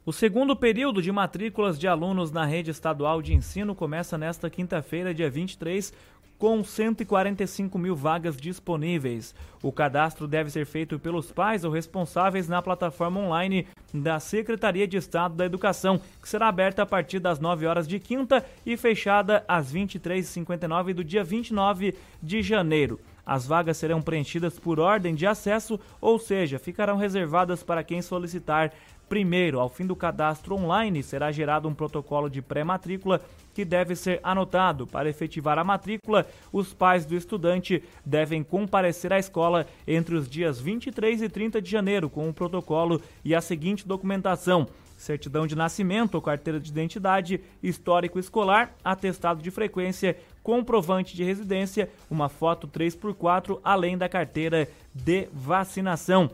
O 0.06 0.12
segundo 0.12 0.54
período 0.54 1.02
de 1.02 1.14
matrículas 1.14 1.80
de 1.80 1.88
alunos 1.88 2.30
na 2.30 2.44
rede 2.44 2.70
estadual 2.70 3.22
de 3.22 3.34
ensino 3.34 3.74
começa 3.74 4.18
nesta 4.18 4.50
quinta-feira, 4.50 5.14
dia 5.14 5.30
23, 5.30 5.94
com 6.38 6.62
145 6.62 7.80
mil 7.80 7.96
vagas 7.96 8.36
disponíveis. 8.36 9.34
O 9.62 9.72
cadastro 9.72 10.28
deve 10.28 10.50
ser 10.50 10.66
feito 10.66 11.00
pelos 11.00 11.32
pais 11.32 11.64
ou 11.64 11.72
responsáveis 11.72 12.50
na 12.50 12.62
plataforma 12.62 13.22
online 13.22 13.66
da 13.94 14.20
Secretaria 14.20 14.86
de 14.86 14.98
Estado 14.98 15.36
da 15.36 15.46
Educação, 15.46 16.02
que 16.22 16.28
será 16.28 16.50
aberta 16.50 16.82
a 16.82 16.86
partir 16.86 17.20
das 17.20 17.40
9 17.40 17.66
horas 17.66 17.88
de 17.88 17.98
quinta 17.98 18.46
e 18.66 18.76
fechada 18.76 19.46
às 19.48 19.74
23h59 19.74 20.94
do 20.94 21.02
dia 21.02 21.24
29 21.24 21.96
de 22.22 22.42
janeiro. 22.42 23.00
As 23.26 23.48
vagas 23.48 23.78
serão 23.78 24.02
preenchidas 24.02 24.60
por 24.60 24.82
ordem 24.82 25.16
de 25.16 25.26
acesso, 25.26 25.80
ou 26.02 26.20
seja, 26.20 26.60
ficarão 26.60 26.98
reservadas 26.98 27.64
para 27.64 27.84
quem 27.84 28.02
solicitar 28.02 28.74
Primeiro, 29.14 29.60
ao 29.60 29.70
fim 29.70 29.86
do 29.86 29.96
cadastro 29.96 30.56
online, 30.56 31.04
será 31.04 31.32
gerado 31.32 31.70
um 31.70 31.74
protocolo 31.76 32.28
de 32.28 32.42
pré-matrícula 32.42 33.22
que 33.54 33.64
deve 33.64 33.96
ser 33.96 34.20
anotado. 34.24 34.88
Para 34.88 35.08
efetivar 35.08 35.60
a 35.60 35.64
matrícula, 35.64 36.26
os 36.52 36.74
pais 36.74 37.06
do 37.06 37.16
estudante 37.16 37.84
devem 38.04 38.42
comparecer 38.42 39.14
à 39.14 39.20
escola 39.20 39.68
entre 39.88 40.16
os 40.16 40.28
dias 40.28 40.60
23 40.60 41.22
e 41.22 41.30
30 41.30 41.62
de 41.62 41.70
janeiro 41.70 42.10
com 42.10 42.28
o 42.28 42.34
protocolo 42.34 43.00
e 43.24 43.36
a 43.36 43.42
seguinte 43.42 43.88
documentação: 43.88 44.68
certidão 44.98 45.46
de 45.46 45.56
nascimento 45.56 46.20
carteira 46.20 46.60
de 46.60 46.72
identidade, 46.72 47.40
histórico 47.62 48.18
escolar, 48.18 48.74
atestado 48.84 49.44
de 49.44 49.52
frequência, 49.52 50.18
comprovante 50.42 51.16
de 51.16 51.24
residência, 51.24 51.88
uma 52.10 52.30
foto 52.30 52.68
3x4, 52.68 53.60
além 53.64 53.96
da 53.96 54.10
carteira 54.10 54.68
de 54.92 55.28
vacinação. 55.32 56.32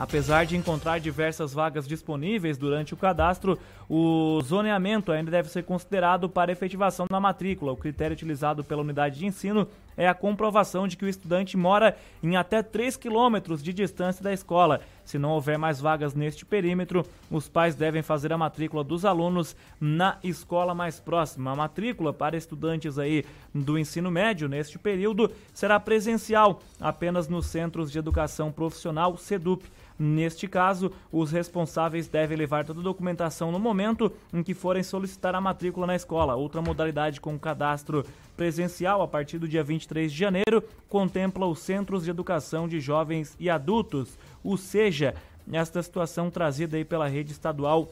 Apesar 0.00 0.46
de 0.46 0.56
encontrar 0.56 0.98
diversas 0.98 1.52
vagas 1.52 1.86
disponíveis 1.86 2.56
durante 2.56 2.94
o 2.94 2.96
cadastro, 2.96 3.58
o 3.86 4.40
zoneamento 4.42 5.12
ainda 5.12 5.30
deve 5.30 5.50
ser 5.50 5.62
considerado 5.62 6.26
para 6.26 6.50
efetivação 6.50 7.04
da 7.06 7.20
matrícula. 7.20 7.72
O 7.72 7.76
critério 7.76 8.14
utilizado 8.14 8.64
pela 8.64 8.80
unidade 8.80 9.18
de 9.18 9.26
ensino 9.26 9.68
é 9.98 10.08
a 10.08 10.14
comprovação 10.14 10.88
de 10.88 10.96
que 10.96 11.04
o 11.04 11.08
estudante 11.08 11.54
mora 11.54 11.94
em 12.22 12.34
até 12.34 12.62
3 12.62 12.96
quilômetros 12.96 13.62
de 13.62 13.74
distância 13.74 14.24
da 14.24 14.32
escola. 14.32 14.80
Se 15.04 15.18
não 15.18 15.32
houver 15.32 15.58
mais 15.58 15.78
vagas 15.78 16.14
neste 16.14 16.46
perímetro, 16.46 17.04
os 17.30 17.50
pais 17.50 17.74
devem 17.74 18.00
fazer 18.00 18.32
a 18.32 18.38
matrícula 18.38 18.82
dos 18.82 19.04
alunos 19.04 19.54
na 19.78 20.16
escola 20.24 20.74
mais 20.74 20.98
próxima. 20.98 21.50
A 21.50 21.56
matrícula 21.56 22.10
para 22.10 22.38
estudantes 22.38 22.98
aí 22.98 23.22
do 23.54 23.78
ensino 23.78 24.10
médio 24.10 24.48
neste 24.48 24.78
período 24.78 25.30
será 25.52 25.78
presencial 25.78 26.62
apenas 26.80 27.28
nos 27.28 27.44
centros 27.44 27.92
de 27.92 27.98
educação 27.98 28.50
profissional 28.50 29.14
SEDUP. 29.18 29.64
Neste 30.02 30.48
caso, 30.48 30.90
os 31.12 31.30
responsáveis 31.30 32.08
devem 32.08 32.34
levar 32.34 32.64
toda 32.64 32.80
a 32.80 32.82
documentação 32.82 33.52
no 33.52 33.58
momento 33.58 34.10
em 34.32 34.42
que 34.42 34.54
forem 34.54 34.82
solicitar 34.82 35.34
a 35.34 35.42
matrícula 35.42 35.86
na 35.86 35.94
escola. 35.94 36.34
Outra 36.34 36.62
modalidade 36.62 37.20
com 37.20 37.38
cadastro 37.38 38.06
presencial 38.34 39.02
a 39.02 39.06
partir 39.06 39.36
do 39.36 39.46
dia 39.46 39.62
23 39.62 40.10
de 40.10 40.16
janeiro 40.16 40.64
contempla 40.88 41.46
os 41.46 41.58
Centros 41.58 42.04
de 42.04 42.10
Educação 42.10 42.66
de 42.66 42.80
Jovens 42.80 43.36
e 43.38 43.50
Adultos, 43.50 44.18
o 44.42 44.56
SEJA, 44.56 45.14
nesta 45.46 45.82
situação 45.82 46.30
trazida 46.30 46.78
aí 46.78 46.84
pela 46.84 47.06
rede 47.06 47.32
estadual 47.32 47.90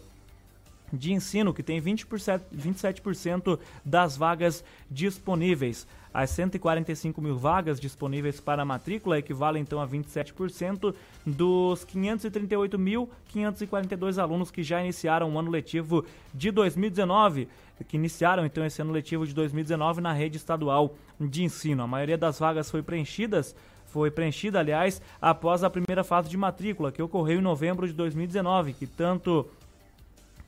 de 0.93 1.13
ensino, 1.13 1.55
que 1.55 1.63
tem 1.63 1.81
20%, 1.81 2.41
27% 2.55 3.59
das 3.85 4.17
vagas 4.17 4.65
disponíveis. 4.91 5.87
As 6.13 6.31
145 6.31 7.21
mil 7.21 7.37
vagas 7.37 7.79
disponíveis 7.79 8.41
para 8.41 8.65
matrícula 8.65 9.19
equivalem 9.19 9.63
então 9.63 9.81
a 9.81 9.87
27% 9.87 10.93
dos 11.25 11.85
538.542 11.85 14.21
alunos 14.21 14.51
que 14.51 14.61
já 14.63 14.83
iniciaram 14.83 15.33
o 15.33 15.39
ano 15.39 15.51
letivo 15.51 16.05
de 16.35 16.51
2019, 16.51 17.47
que 17.87 17.97
iniciaram 17.97 18.45
então 18.47 18.65
esse 18.65 18.83
ano 18.83 18.93
letivo 18.93 19.27
de 19.27 19.35
2019 19.35 20.01
na 20.01 20.13
rede 20.13 20.39
estadual 20.39 20.95
de 21.21 21.45
ensino. 21.45 21.83
A 21.83 21.87
maioria 21.87 22.17
das 22.17 22.39
vagas 22.39 22.71
foi 22.71 22.83
preenchidas 22.83 23.55
foi 23.89 24.11
preenchida, 24.11 24.59
aliás, 24.59 25.01
após 25.21 25.65
a 25.65 25.71
primeira 25.71 26.05
fase 26.05 26.29
de 26.29 26.37
matrícula, 26.37 26.93
que 26.93 27.03
ocorreu 27.03 27.39
em 27.39 27.43
novembro 27.43 27.87
de 27.87 27.95
2019, 27.95 28.75
que 28.75 28.87
tanto 28.87 29.47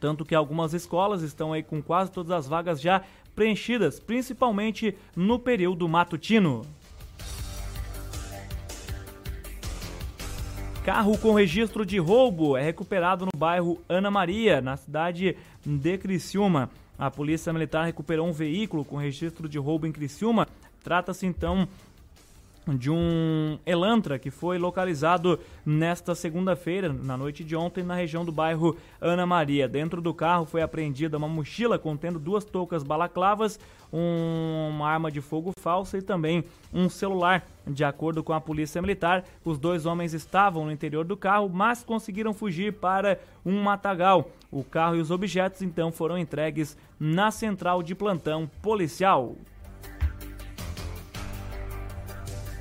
tanto 0.01 0.25
que 0.25 0.35
algumas 0.35 0.73
escolas 0.73 1.23
estão 1.23 1.53
aí 1.53 1.63
com 1.63 1.83
quase 1.83 2.11
todas 2.11 2.33
as 2.33 2.49
vagas 2.49 2.81
já 2.81 3.03
preenchidas, 3.37 4.01
principalmente 4.01 4.97
no 5.15 5.39
período 5.39 5.89
matutino. 5.89 6.63
Carro 10.83 11.17
com 11.19 11.35
registro 11.35 11.85
de 11.85 11.99
roubo 11.99 12.57
é 12.57 12.63
recuperado 12.63 13.27
no 13.27 13.39
bairro 13.39 13.79
Ana 13.87 14.11
Maria, 14.11 14.63
na 14.63 14.79
cidade 14.79 15.37
de 15.65 15.99
Criciúma. 15.99 16.71
A 16.99 17.11
Polícia 17.11 17.53
Militar 17.53 17.85
recuperou 17.85 18.27
um 18.27 18.33
veículo 18.33 18.85
com 18.85 18.97
registro 18.97 19.49
de 19.49 19.59
roubo 19.59 19.87
em 19.87 19.93
Criciúma. 19.93 20.49
Trata-se 20.83 21.27
então 21.27 21.69
de 22.69 22.91
um 22.91 23.59
Elantra 23.65 24.19
que 24.19 24.31
foi 24.31 24.59
localizado 24.59 25.39
nesta 25.65 26.15
segunda-feira, 26.15 26.93
na 26.93 27.17
noite 27.17 27.43
de 27.43 27.57
ontem, 27.57 27.83
na 27.83 27.95
região 27.95 28.25
do 28.25 28.33
bairro 28.33 28.77
Ana 29.01 29.27
Maria. 29.27 29.69
Dentro 29.69 30.01
do 30.01 30.13
carro 30.13 30.45
foi 30.45 30.63
apreendida 30.63 31.17
uma 31.17 31.29
mochila 31.29 31.79
contendo 31.79 32.19
duas 32.19 32.45
toucas 32.45 32.83
balaclavas, 32.83 33.59
um, 33.93 34.69
uma 34.71 34.89
arma 34.89 35.11
de 35.11 35.21
fogo 35.21 35.53
falsa 35.59 35.99
e 35.99 36.03
também 36.03 36.45
um 36.73 36.89
celular. 36.89 37.45
De 37.67 37.85
acordo 37.85 38.23
com 38.23 38.33
a 38.33 38.41
polícia 38.41 38.81
militar, 38.81 39.25
os 39.45 39.59
dois 39.59 39.87
homens 39.87 40.15
estavam 40.15 40.65
no 40.65 40.73
interior 40.73 41.05
do 41.05 41.17
carro, 41.17 41.49
mas 41.49 41.85
conseguiram 41.85 42.35
fugir 42.35 42.73
para 42.75 43.19
um 43.45 43.63
matagal. 43.63 44.31
O 44.51 44.65
carro 44.65 44.97
e 44.97 45.01
os 45.01 45.11
objetos 45.11 45.63
então 45.63 45.93
foram 45.93 46.19
entregues 46.19 46.77
na 46.99 47.31
central 47.31 47.83
de 47.83 47.95
plantão 47.95 48.51
policial. 48.61 49.37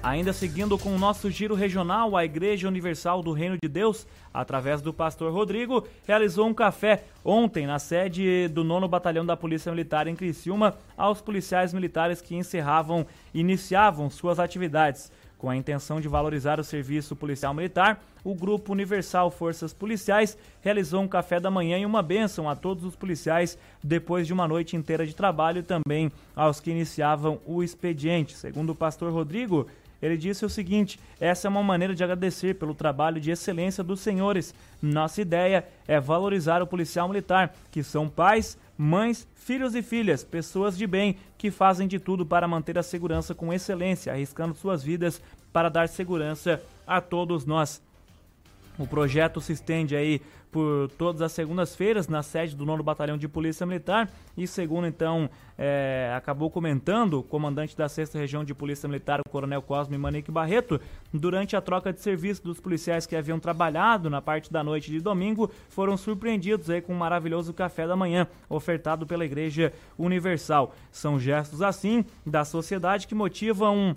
Ainda 0.02 0.32
seguindo 0.32 0.78
com 0.78 0.96
o 0.96 0.98
nosso 0.98 1.30
giro 1.30 1.54
regional, 1.54 2.16
a 2.16 2.24
Igreja 2.24 2.70
Universal 2.70 3.22
do 3.22 3.34
Reino 3.34 3.58
de 3.62 3.68
Deus, 3.68 4.08
através 4.34 4.82
do 4.82 4.94
pastor 4.94 5.34
Rodrigo, 5.34 5.86
realizou 6.08 6.48
um 6.48 6.54
café 6.54 7.04
ontem 7.24 7.68
na 7.68 7.80
sede 7.80 8.48
do 8.48 8.64
9 8.64 8.88
Batalhão 8.88 9.26
da 9.26 9.36
Polícia 9.36 9.70
Militar 9.70 10.08
em 10.08 10.16
Criciúma 10.16 10.78
aos 10.98 11.20
policiais 11.20 11.74
militares 11.74 12.22
que 12.22 12.34
encerravam 12.34 13.06
iniciavam 13.34 14.10
suas 14.10 14.40
atividades. 14.40 15.12
Com 15.40 15.50
a 15.50 15.56
intenção 15.56 16.02
de 16.02 16.08
valorizar 16.10 16.60
o 16.60 16.66
serviço 16.66 17.16
policial 17.16 17.54
militar, 17.54 18.04
o 18.26 18.36
Grupo 18.36 18.74
Universal 18.74 19.32
Forças 19.32 19.74
Policiais 19.74 20.38
realizou 20.62 21.02
um 21.02 21.08
café 21.08 21.40
da 21.40 21.50
manhã 21.50 21.80
e 21.80 21.86
uma 21.86 22.04
bênção 22.04 22.50
a 22.50 22.58
todos 22.58 22.84
os 22.84 22.94
policiais 22.94 23.58
depois 23.82 24.28
de 24.28 24.34
uma 24.34 24.50
noite 24.50 24.76
inteira 24.76 25.08
de 25.08 25.16
trabalho 25.16 25.60
e 25.60 25.64
também 25.64 26.12
aos 26.36 26.60
que 26.60 26.72
iniciavam 26.72 27.40
o 27.46 27.64
expediente. 27.64 28.36
Segundo 28.36 28.72
o 28.72 28.76
pastor 28.76 29.14
Rodrigo, 29.14 29.66
ele 30.02 30.18
disse 30.18 30.46
o 30.46 30.50
seguinte: 30.50 31.00
essa 31.20 31.48
é 31.48 31.50
uma 31.50 31.64
maneira 31.64 31.94
de 31.94 32.04
agradecer 32.04 32.56
pelo 32.56 32.74
trabalho 32.74 33.20
de 33.20 33.32
excelência 33.32 33.84
dos 33.84 34.00
senhores. 34.00 34.54
Nossa 34.82 35.22
ideia 35.22 35.68
é 35.88 36.00
valorizar 36.00 36.62
o 36.62 36.68
policial 36.68 37.08
militar, 37.08 37.54
que 37.72 37.84
são 37.84 38.08
pais, 38.08 38.58
mães, 38.78 39.28
filhos 39.36 39.76
e 39.76 39.82
filhas, 39.82 40.24
pessoas 40.24 40.78
de 40.78 40.88
bem 40.88 41.18
que 41.38 41.52
fazem 41.52 41.88
de 41.88 42.00
tudo 42.00 42.26
para 42.26 42.48
manter 42.48 42.78
a 42.78 42.84
segurança 42.84 43.36
com 43.36 43.54
excelência, 43.54 44.14
arriscando 44.14 44.56
suas 44.56 44.84
vidas 44.84 45.22
para 45.52 45.70
dar 45.70 45.90
segurança 45.90 46.62
a 46.86 47.02
todos 47.02 47.46
nós. 47.46 47.82
O 48.80 48.88
projeto 48.88 49.42
se 49.42 49.52
estende 49.52 49.94
aí 49.94 50.22
por 50.50 50.90
todas 50.98 51.22
as 51.22 51.34
segundas-feiras 51.34 52.08
na 52.08 52.24
sede 52.24 52.56
do 52.56 52.66
9 52.66 52.82
Batalhão 52.82 53.18
de 53.18 53.28
Polícia 53.28 53.66
Militar 53.66 54.10
e 54.38 54.48
segundo 54.48 54.88
então 54.88 55.30
é, 55.58 56.14
acabou 56.16 56.50
comentando 56.50 57.20
o 57.20 57.24
comandante 57.24 57.76
da 57.76 57.90
6 57.90 58.14
Região 58.14 58.44
de 58.44 58.54
Polícia 58.54 58.88
Militar, 58.88 59.20
o 59.20 59.30
Coronel 59.30 59.62
Cosme 59.62 59.98
Manique 59.98 60.32
Barreto, 60.32 60.80
durante 61.14 61.58
a 61.58 61.62
troca 61.62 61.92
de 61.92 62.00
serviço 62.00 62.42
dos 62.42 62.62
policiais 62.62 63.06
que 63.06 63.18
haviam 63.18 63.38
trabalhado 63.38 64.10
na 64.10 64.22
parte 64.22 64.52
da 64.52 64.64
noite 64.64 64.90
de 64.90 65.02
domingo, 65.02 65.52
foram 65.68 65.98
surpreendidos 65.98 66.70
aí 66.70 66.82
com 66.82 66.94
um 66.94 66.98
maravilhoso 66.98 67.54
café 67.54 67.86
da 67.86 67.98
manhã 67.98 68.28
ofertado 68.48 69.06
pela 69.06 69.26
Igreja 69.26 69.74
Universal. 69.98 70.74
São 70.90 71.20
gestos 71.20 71.62
assim 71.62 72.06
da 72.26 72.46
sociedade 72.46 73.08
que 73.08 73.14
motivam 73.14 73.94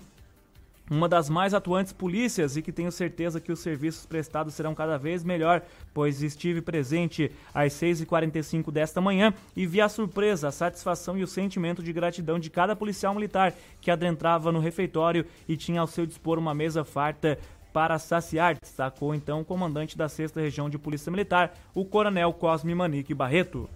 uma 0.90 1.09
das 1.09 1.28
mais 1.30 1.54
atuantes 1.54 1.92
polícias 1.92 2.56
e 2.56 2.62
que 2.62 2.72
tenho 2.72 2.92
certeza 2.92 3.40
que 3.40 3.52
os 3.52 3.60
serviços 3.60 4.04
prestados 4.04 4.54
serão 4.54 4.74
cada 4.74 4.98
vez 4.98 5.24
melhor, 5.24 5.62
pois 5.94 6.22
estive 6.22 6.60
presente 6.60 7.30
às 7.54 7.72
6h45 7.74 8.70
desta 8.70 9.00
manhã 9.00 9.32
e 9.56 9.66
vi 9.66 9.80
a 9.80 9.88
surpresa, 9.88 10.48
a 10.48 10.52
satisfação 10.52 11.16
e 11.16 11.22
o 11.22 11.26
sentimento 11.26 11.82
de 11.82 11.92
gratidão 11.92 12.38
de 12.38 12.50
cada 12.50 12.76
policial 12.76 13.14
militar 13.14 13.54
que 13.80 13.90
adentrava 13.90 14.52
no 14.52 14.60
refeitório 14.60 15.24
e 15.48 15.56
tinha 15.56 15.80
ao 15.80 15.86
seu 15.86 16.04
dispor 16.04 16.38
uma 16.38 16.54
mesa 16.54 16.84
farta 16.84 17.38
para 17.72 17.98
saciar, 17.98 18.59
destacou 18.60 19.14
então 19.14 19.40
o 19.40 19.44
comandante 19.44 19.96
da 19.96 20.09
6 20.09 20.32
Região 20.32 20.68
de 20.68 20.78
Polícia 20.78 21.10
Militar, 21.10 21.54
o 21.74 21.84
Coronel 21.86 22.32
Cosme 22.34 22.74
Manique 22.74 23.14
Barreto. 23.14 23.68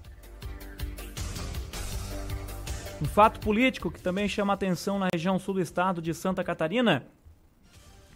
Um 3.00 3.04
fato 3.04 3.38
político 3.40 3.90
que 3.90 4.00
também 4.00 4.26
chama 4.26 4.54
atenção 4.54 4.98
na 4.98 5.08
região 5.12 5.38
sul 5.38 5.52
do 5.54 5.60
estado 5.60 6.00
de 6.00 6.14
Santa 6.14 6.42
Catarina 6.42 7.06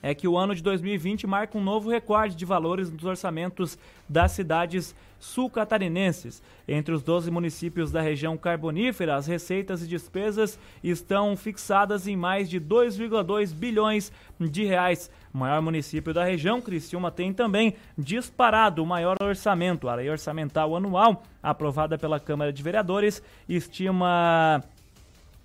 é 0.03 0.15
que 0.15 0.27
o 0.27 0.39
ano 0.39 0.55
de 0.55 0.63
2020 0.63 1.27
marca 1.27 1.59
um 1.59 1.63
novo 1.63 1.91
recorde 1.91 2.35
de 2.35 2.47
valores 2.47 2.91
nos 2.91 3.05
orçamentos 3.05 3.79
das 4.09 4.33
cidades 4.33 4.95
sul-catarinenses. 5.21 6.43
Entre 6.67 6.93
os 6.93 7.03
12 7.03 7.31
municípios 7.31 7.93
da 7.93 8.01
região 8.01 8.37
carbonífera, 8.37 9.15
as 9.15 9.27
receitas 9.27 9.83
e 9.83 9.87
despesas 9.87 10.59
estão 10.83 11.37
fixadas 11.37 12.09
em 12.09 12.17
mais 12.17 12.51
de 12.51 12.61
2,2 12.61 13.55
bilhões 13.55 14.11
de 14.41 14.65
reais. 14.65 15.11
Maior 15.33 15.63
município 15.63 16.13
da 16.13 16.25
região, 16.25 16.61
Criciúma, 16.61 17.11
tem 17.11 17.33
também 17.33 17.75
disparado 17.97 18.83
o 18.83 18.87
maior 18.87 19.17
orçamento. 19.23 19.89
A 19.89 19.95
lei 19.95 20.11
orçamental 20.11 20.75
anual, 20.75 21.23
aprovada 21.41 21.97
pela 21.97 22.19
Câmara 22.19 22.53
de 22.53 22.63
Vereadores, 22.63 23.23
estima 23.49 24.61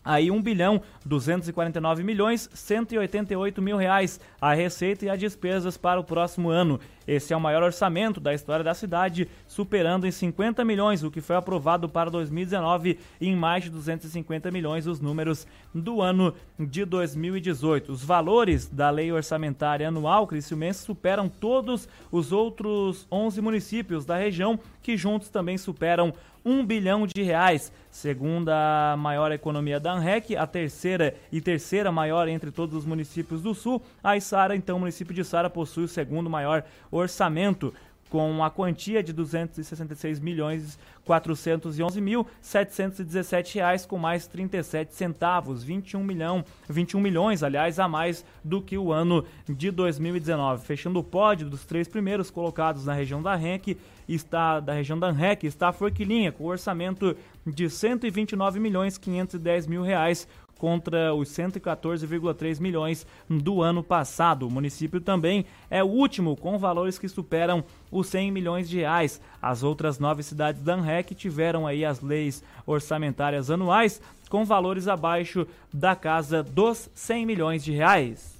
aí 0.06 0.30
1 0.30 0.42
bilhão 0.42 0.82
249 1.04 2.04
milhões 2.04 2.48
188 2.54 3.62
mil 3.62 3.76
reais 3.76 4.20
a 4.40 4.54
receita 4.54 5.06
e 5.06 5.10
as 5.10 5.20
despesas 5.20 5.76
para 5.76 6.00
o 6.00 6.04
próximo 6.04 6.50
ano. 6.50 6.80
Esse 7.08 7.34
é 7.34 7.38
o 7.38 7.42
maior 7.42 7.62
orçamento 7.62 8.20
da 8.20 8.34
história 8.34 8.64
da 8.64 8.74
cidade, 8.74 9.28
superando 9.48 10.08
em 10.08 10.12
50 10.12 10.66
milhões 10.66 11.04
o 11.04 11.12
que 11.12 11.22
foi 11.22 11.36
aprovado 11.36 11.88
para 11.88 12.10
2019 12.10 13.00
e 13.22 13.28
em 13.28 13.36
mais 13.36 13.64
de 13.64 13.70
250 13.70 14.50
milhões 14.50 14.88
os 14.88 15.00
números 15.00 15.46
do 15.74 16.02
ano 16.02 16.34
de 16.60 16.84
2018. 16.84 17.92
Os 17.92 18.04
valores 18.04 18.68
da 18.68 18.90
lei 18.90 19.12
orçamentária 19.12 19.88
anual 19.88 20.26
criciumense 20.26 20.84
superam 20.84 21.30
todos 21.30 21.88
os 22.12 22.32
outros 22.32 23.08
11 23.12 23.40
municípios 23.42 24.04
da 24.04 24.18
região, 24.18 24.60
que 24.82 24.98
juntos 24.98 25.30
também 25.30 25.58
superam 25.58 26.14
1 26.46 26.66
bilhão 26.66 27.08
de 27.08 27.24
reais. 27.24 27.72
Segundo 27.90 28.50
a 28.50 28.96
maior 28.98 29.32
economia 29.32 29.80
da 29.80 29.94
ANREC, 29.94 30.38
a 30.38 30.46
terceira 30.46 31.16
e 31.32 31.42
terceira 31.42 31.92
maior 31.92 32.28
entre 32.28 32.52
todos 32.52 32.76
os 32.76 32.86
municípios 32.86 33.42
do 33.42 33.56
Sul, 33.56 33.82
a 34.04 34.16
Isara, 34.16 34.56
então 34.56 34.78
o 34.78 34.80
município 34.80 35.14
de 35.14 35.24
Sara 35.24 35.50
possui 35.50 35.86
o 35.86 35.88
segundo 35.88 36.30
maior 36.30 36.64
orçamento 36.92 37.74
com 38.16 38.42
a 38.42 38.50
quantia 38.50 39.04
de 39.04 39.12
266 39.12 40.22
milhões 40.22 40.80
411 41.04 42.00
mil 42.00 42.26
717 42.40 43.56
reais 43.56 43.86
com 43.86 43.98
mais 43.98 44.26
37 44.26 44.94
centavos, 44.94 45.66
21 45.66 46.02
milhão, 46.02 46.46
21 46.70 47.02
milhões, 47.02 47.44
aliás, 47.44 47.78
a 47.78 47.90
mais 47.90 48.24
do 48.42 48.62
que 48.62 48.78
o 48.78 48.94
ano 48.94 49.26
de 49.50 49.70
2019. 49.70 50.66
Fechando 50.66 50.98
o 50.98 51.04
pódio 51.04 51.50
dos 51.50 51.66
três 51.66 51.90
primeiros 51.90 52.32
colocados 52.32 52.86
na 52.86 52.94
região 52.94 53.22
da 53.22 53.36
REC, 53.36 53.78
está 54.08 54.62
da 54.62 54.72
região 54.72 54.98
da 54.98 55.12
REC, 55.12 55.44
está 55.44 55.68
a 55.68 55.74
Forquilinha 55.74 56.32
com 56.32 56.46
orçamento 56.46 57.18
de 57.46 57.70
129 57.70 58.62
milhões 58.62 58.98
510 58.98 59.68
mil 59.68 59.84
reais 59.84 60.26
contra 60.58 61.14
os 61.14 61.30
114,3 61.30 62.60
milhões 62.60 63.06
do 63.30 63.62
ano 63.62 63.84
passado. 63.84 64.48
O 64.48 64.52
município 64.52 65.02
também 65.02 65.46
é 65.70 65.84
o 65.84 65.88
último 65.88 66.36
com 66.36 66.58
valores 66.58 66.98
que 66.98 67.08
superam 67.08 67.64
os 67.92 68.08
100 68.08 68.32
milhões 68.32 68.70
de 68.70 68.78
reais. 68.78 69.22
As 69.42 69.64
outras 69.64 70.00
nove 70.00 70.24
cidades 70.24 70.62
da 70.62 70.74
ANREC 70.74 71.14
tiveram 71.16 71.68
aí 71.68 71.86
as 71.86 72.02
leis 72.02 72.44
orçamentárias 72.66 73.50
anuais 73.50 74.02
com 74.30 74.44
valores 74.44 74.88
abaixo 74.88 75.48
da 75.74 75.96
casa 75.96 76.42
dos 76.42 76.90
100 76.94 77.26
milhões 77.26 77.64
de 77.64 77.72
reais. 77.72 78.35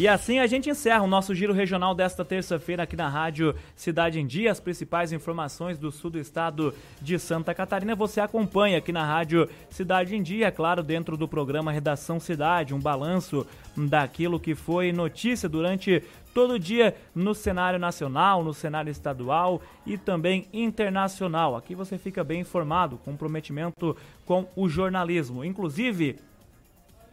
E 0.00 0.08
assim 0.08 0.38
a 0.38 0.46
gente 0.46 0.70
encerra 0.70 1.02
o 1.02 1.06
nosso 1.06 1.34
giro 1.34 1.52
regional 1.52 1.94
desta 1.94 2.24
terça-feira 2.24 2.84
aqui 2.84 2.96
na 2.96 3.06
Rádio 3.06 3.54
Cidade 3.76 4.18
em 4.18 4.26
Dia. 4.26 4.50
As 4.50 4.58
principais 4.58 5.12
informações 5.12 5.78
do 5.78 5.92
sul 5.92 6.08
do 6.08 6.18
estado 6.18 6.72
de 7.02 7.18
Santa 7.18 7.52
Catarina 7.52 7.94
você 7.94 8.18
acompanha 8.18 8.78
aqui 8.78 8.92
na 8.92 9.04
Rádio 9.04 9.46
Cidade 9.68 10.16
em 10.16 10.22
Dia, 10.22 10.50
claro, 10.50 10.82
dentro 10.82 11.18
do 11.18 11.28
programa 11.28 11.70
Redação 11.70 12.18
Cidade, 12.18 12.72
um 12.72 12.80
balanço 12.80 13.46
daquilo 13.76 14.40
que 14.40 14.54
foi 14.54 14.90
notícia 14.90 15.50
durante 15.50 16.02
todo 16.32 16.58
dia 16.58 16.96
no 17.14 17.34
cenário 17.34 17.78
nacional, 17.78 18.42
no 18.42 18.54
cenário 18.54 18.90
estadual 18.90 19.60
e 19.84 19.98
também 19.98 20.48
internacional. 20.50 21.54
Aqui 21.54 21.74
você 21.74 21.98
fica 21.98 22.24
bem 22.24 22.40
informado, 22.40 22.96
comprometimento 23.04 23.94
com 24.24 24.48
o 24.56 24.66
jornalismo. 24.66 25.44
Inclusive, 25.44 26.18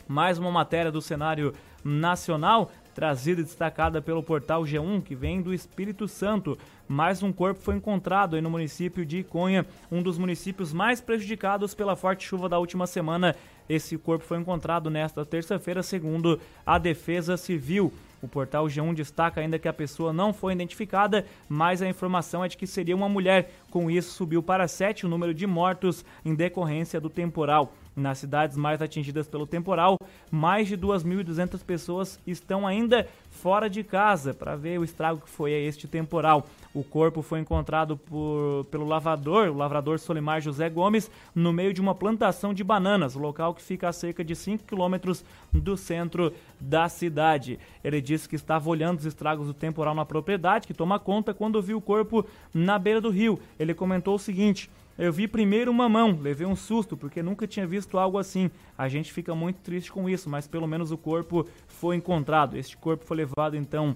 mais 0.08 0.40
uma 0.40 0.50
matéria 0.50 0.90
do 0.90 1.02
cenário 1.02 1.54
nacional, 1.88 2.72
trazida 2.94 3.42
e 3.42 3.44
destacada 3.44 4.02
pelo 4.02 4.24
portal 4.24 4.64
G1, 4.64 5.02
que 5.04 5.16
vem 5.16 5.42
do 5.42 5.54
Espírito 5.54 6.08
Santo. 6.08 6.58
Mais 6.88 7.22
um 7.24 7.32
corpo 7.32 7.62
foi 7.62 7.76
encontrado 7.76 8.42
no 8.42 8.50
município 8.50 9.06
de 9.06 9.20
Iconha, 9.20 9.66
um 9.92 10.02
dos 10.02 10.18
municípios 10.18 10.74
mais 10.74 11.00
prejudicados 11.00 11.74
pela 11.74 11.96
forte 11.96 12.26
chuva 12.26 12.50
da 12.50 12.60
última 12.60 12.88
semana. 12.88 13.36
Esse 13.70 13.98
corpo 13.98 14.26
foi 14.26 14.38
encontrado 14.38 14.90
nesta 14.90 15.26
terça-feira, 15.26 15.84
segundo 15.84 16.40
a 16.66 16.78
Defesa 16.78 17.38
Civil. 17.38 17.94
O 18.22 18.28
portal 18.28 18.66
G1 18.66 18.96
destaca 18.96 19.42
ainda 19.42 19.60
que 19.60 19.68
a 19.68 19.74
pessoa 19.74 20.12
não 20.12 20.34
foi 20.34 20.54
identificada, 20.54 21.26
mas 21.48 21.82
a 21.82 21.88
informação 21.88 22.44
é 22.44 22.48
de 22.48 22.58
que 22.58 22.66
seria 22.66 22.96
uma 22.96 23.08
mulher. 23.08 23.52
Com 23.70 23.92
isso, 23.92 24.12
subiu 24.12 24.42
para 24.42 24.68
sete 24.68 25.06
o 25.06 25.10
número 25.10 25.34
de 25.34 25.46
mortos 25.46 26.04
em 26.26 26.34
decorrência 26.34 27.00
do 27.00 27.10
temporal. 27.10 27.74
Nas 27.98 28.20
cidades 28.20 28.56
mais 28.56 28.80
atingidas 28.80 29.28
pelo 29.28 29.48
temporal, 29.48 29.98
mais 30.30 30.68
de 30.68 30.78
2.200 30.78 31.64
pessoas 31.64 32.20
estão 32.28 32.68
ainda 32.68 33.08
fora 33.32 33.68
de 33.68 33.84
casa 33.84 34.36
para 34.36 34.56
ver 34.56 34.80
o 34.80 34.84
estrago 34.84 35.22
que 35.22 35.30
foi 35.30 35.52
este 35.52 35.88
temporal. 35.88 36.46
O 36.76 36.84
corpo 36.84 37.24
foi 37.24 37.40
encontrado 37.40 37.98
por, 37.98 38.66
pelo 38.70 38.86
lavrador, 38.86 39.48
o 39.48 39.58
lavrador 39.58 39.98
Solimar 39.98 40.40
José 40.42 40.70
Gomes, 40.70 41.10
no 41.34 41.52
meio 41.52 41.74
de 41.74 41.82
uma 41.82 41.96
plantação 41.96 42.54
de 42.54 42.64
bananas, 42.64 43.16
local 43.16 43.56
que 43.56 43.64
fica 43.64 43.90
a 43.90 43.94
cerca 43.94 44.24
de 44.24 44.36
5 44.36 44.66
quilômetros 44.66 45.26
do 45.52 45.76
centro 45.76 46.32
da 46.60 46.88
cidade. 46.90 47.58
Ele 47.84 48.00
disse 48.00 48.30
que 48.30 48.36
estava 48.36 48.70
olhando 48.70 49.00
os 49.00 49.06
estragos 49.06 49.48
do 49.48 49.56
temporal 49.56 49.96
na 49.96 50.06
propriedade, 50.06 50.68
que 50.68 50.74
toma 50.74 51.00
conta 51.00 51.34
quando 51.34 51.60
viu 51.64 51.80
o 51.80 51.82
corpo 51.82 52.24
na 52.54 52.78
beira 52.78 53.02
do 53.02 53.10
rio. 53.10 53.40
Ele 53.60 53.74
comentou 53.74 54.14
o 54.14 54.20
seguinte: 54.20 54.70
eu 54.98 55.14
vi 55.14 55.28
primeiro 55.28 55.72
uma 55.72 55.88
mão, 55.88 56.18
levei 56.20 56.48
um 56.48 56.56
susto 56.56 56.98
porque 56.98 57.22
nunca 57.22 57.46
tinha 57.46 57.68
visto 57.68 57.98
algo 57.98 58.18
assim. 58.18 58.50
A 58.78 58.88
gente 58.88 59.14
fica 59.14 59.36
muito 59.36 59.62
triste 59.62 59.92
com 59.92 60.10
isso, 60.10 60.30
mas 60.30 60.48
pelo 60.48 60.68
menos 60.68 60.92
o 60.92 60.98
corpo 60.98 61.48
foi 61.68 61.96
encontrado. 61.96 62.58
Este 62.58 62.76
corpo 62.76 63.06
foi 63.06 63.18
levado 63.18 63.56
então 63.56 63.96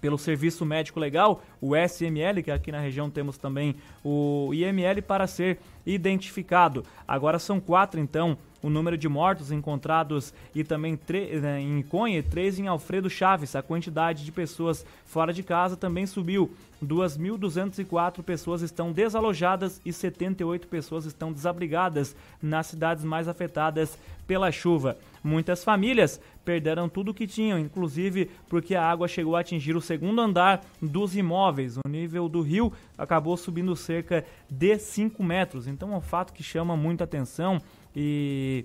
pelo 0.00 0.16
Serviço 0.16 0.64
Médico 0.64 1.00
Legal, 1.00 1.42
o 1.60 1.74
SML, 1.76 2.42
que 2.42 2.50
aqui 2.50 2.70
na 2.70 2.80
região 2.80 3.10
temos 3.10 3.36
também 3.36 3.74
o 4.04 4.50
IML, 4.54 5.02
para 5.02 5.26
ser 5.26 5.58
identificado. 5.84 6.84
Agora 7.06 7.38
são 7.38 7.60
quatro, 7.60 7.98
então, 8.00 8.38
o 8.62 8.68
número 8.68 8.96
de 8.96 9.08
mortos 9.08 9.52
encontrados 9.52 10.32
e 10.54 10.64
também 10.64 10.98
né, 11.40 11.60
em 11.60 11.82
Conhe, 11.82 12.22
três 12.22 12.58
em 12.58 12.66
Alfredo 12.66 13.08
Chaves. 13.08 13.54
A 13.54 13.62
quantidade 13.62 14.24
de 14.24 14.32
pessoas 14.32 14.84
fora 15.04 15.32
de 15.32 15.42
casa 15.42 15.76
também 15.76 16.06
subiu. 16.06 16.50
2.204 16.84 18.22
pessoas 18.22 18.62
estão 18.62 18.92
desalojadas 18.92 19.80
e 19.84 19.92
78 19.92 20.68
pessoas 20.68 21.04
estão 21.06 21.32
desabrigadas 21.32 22.14
nas 22.40 22.68
cidades 22.68 23.04
mais 23.04 23.26
afetadas 23.26 23.98
pela 24.26 24.52
chuva. 24.52 24.96
Muitas 25.22 25.64
famílias 25.64 26.20
perderam 26.44 26.88
tudo 26.88 27.10
o 27.10 27.14
que 27.14 27.26
tinham, 27.26 27.58
inclusive 27.58 28.30
porque 28.48 28.74
a 28.74 28.88
água 28.88 29.08
chegou 29.08 29.34
a 29.34 29.40
atingir 29.40 29.76
o 29.76 29.80
segundo 29.80 30.20
andar 30.20 30.64
dos 30.80 31.16
imóveis. 31.16 31.76
O 31.76 31.88
nível 31.88 32.28
do 32.28 32.40
rio 32.40 32.72
acabou 32.96 33.36
subindo 33.36 33.74
cerca 33.74 34.24
de 34.48 34.78
5 34.78 35.22
metros. 35.22 35.66
Então 35.66 35.92
é 35.92 35.96
um 35.96 36.00
fato 36.00 36.32
que 36.32 36.42
chama 36.42 36.76
muita 36.76 37.04
atenção 37.04 37.60
e 38.00 38.64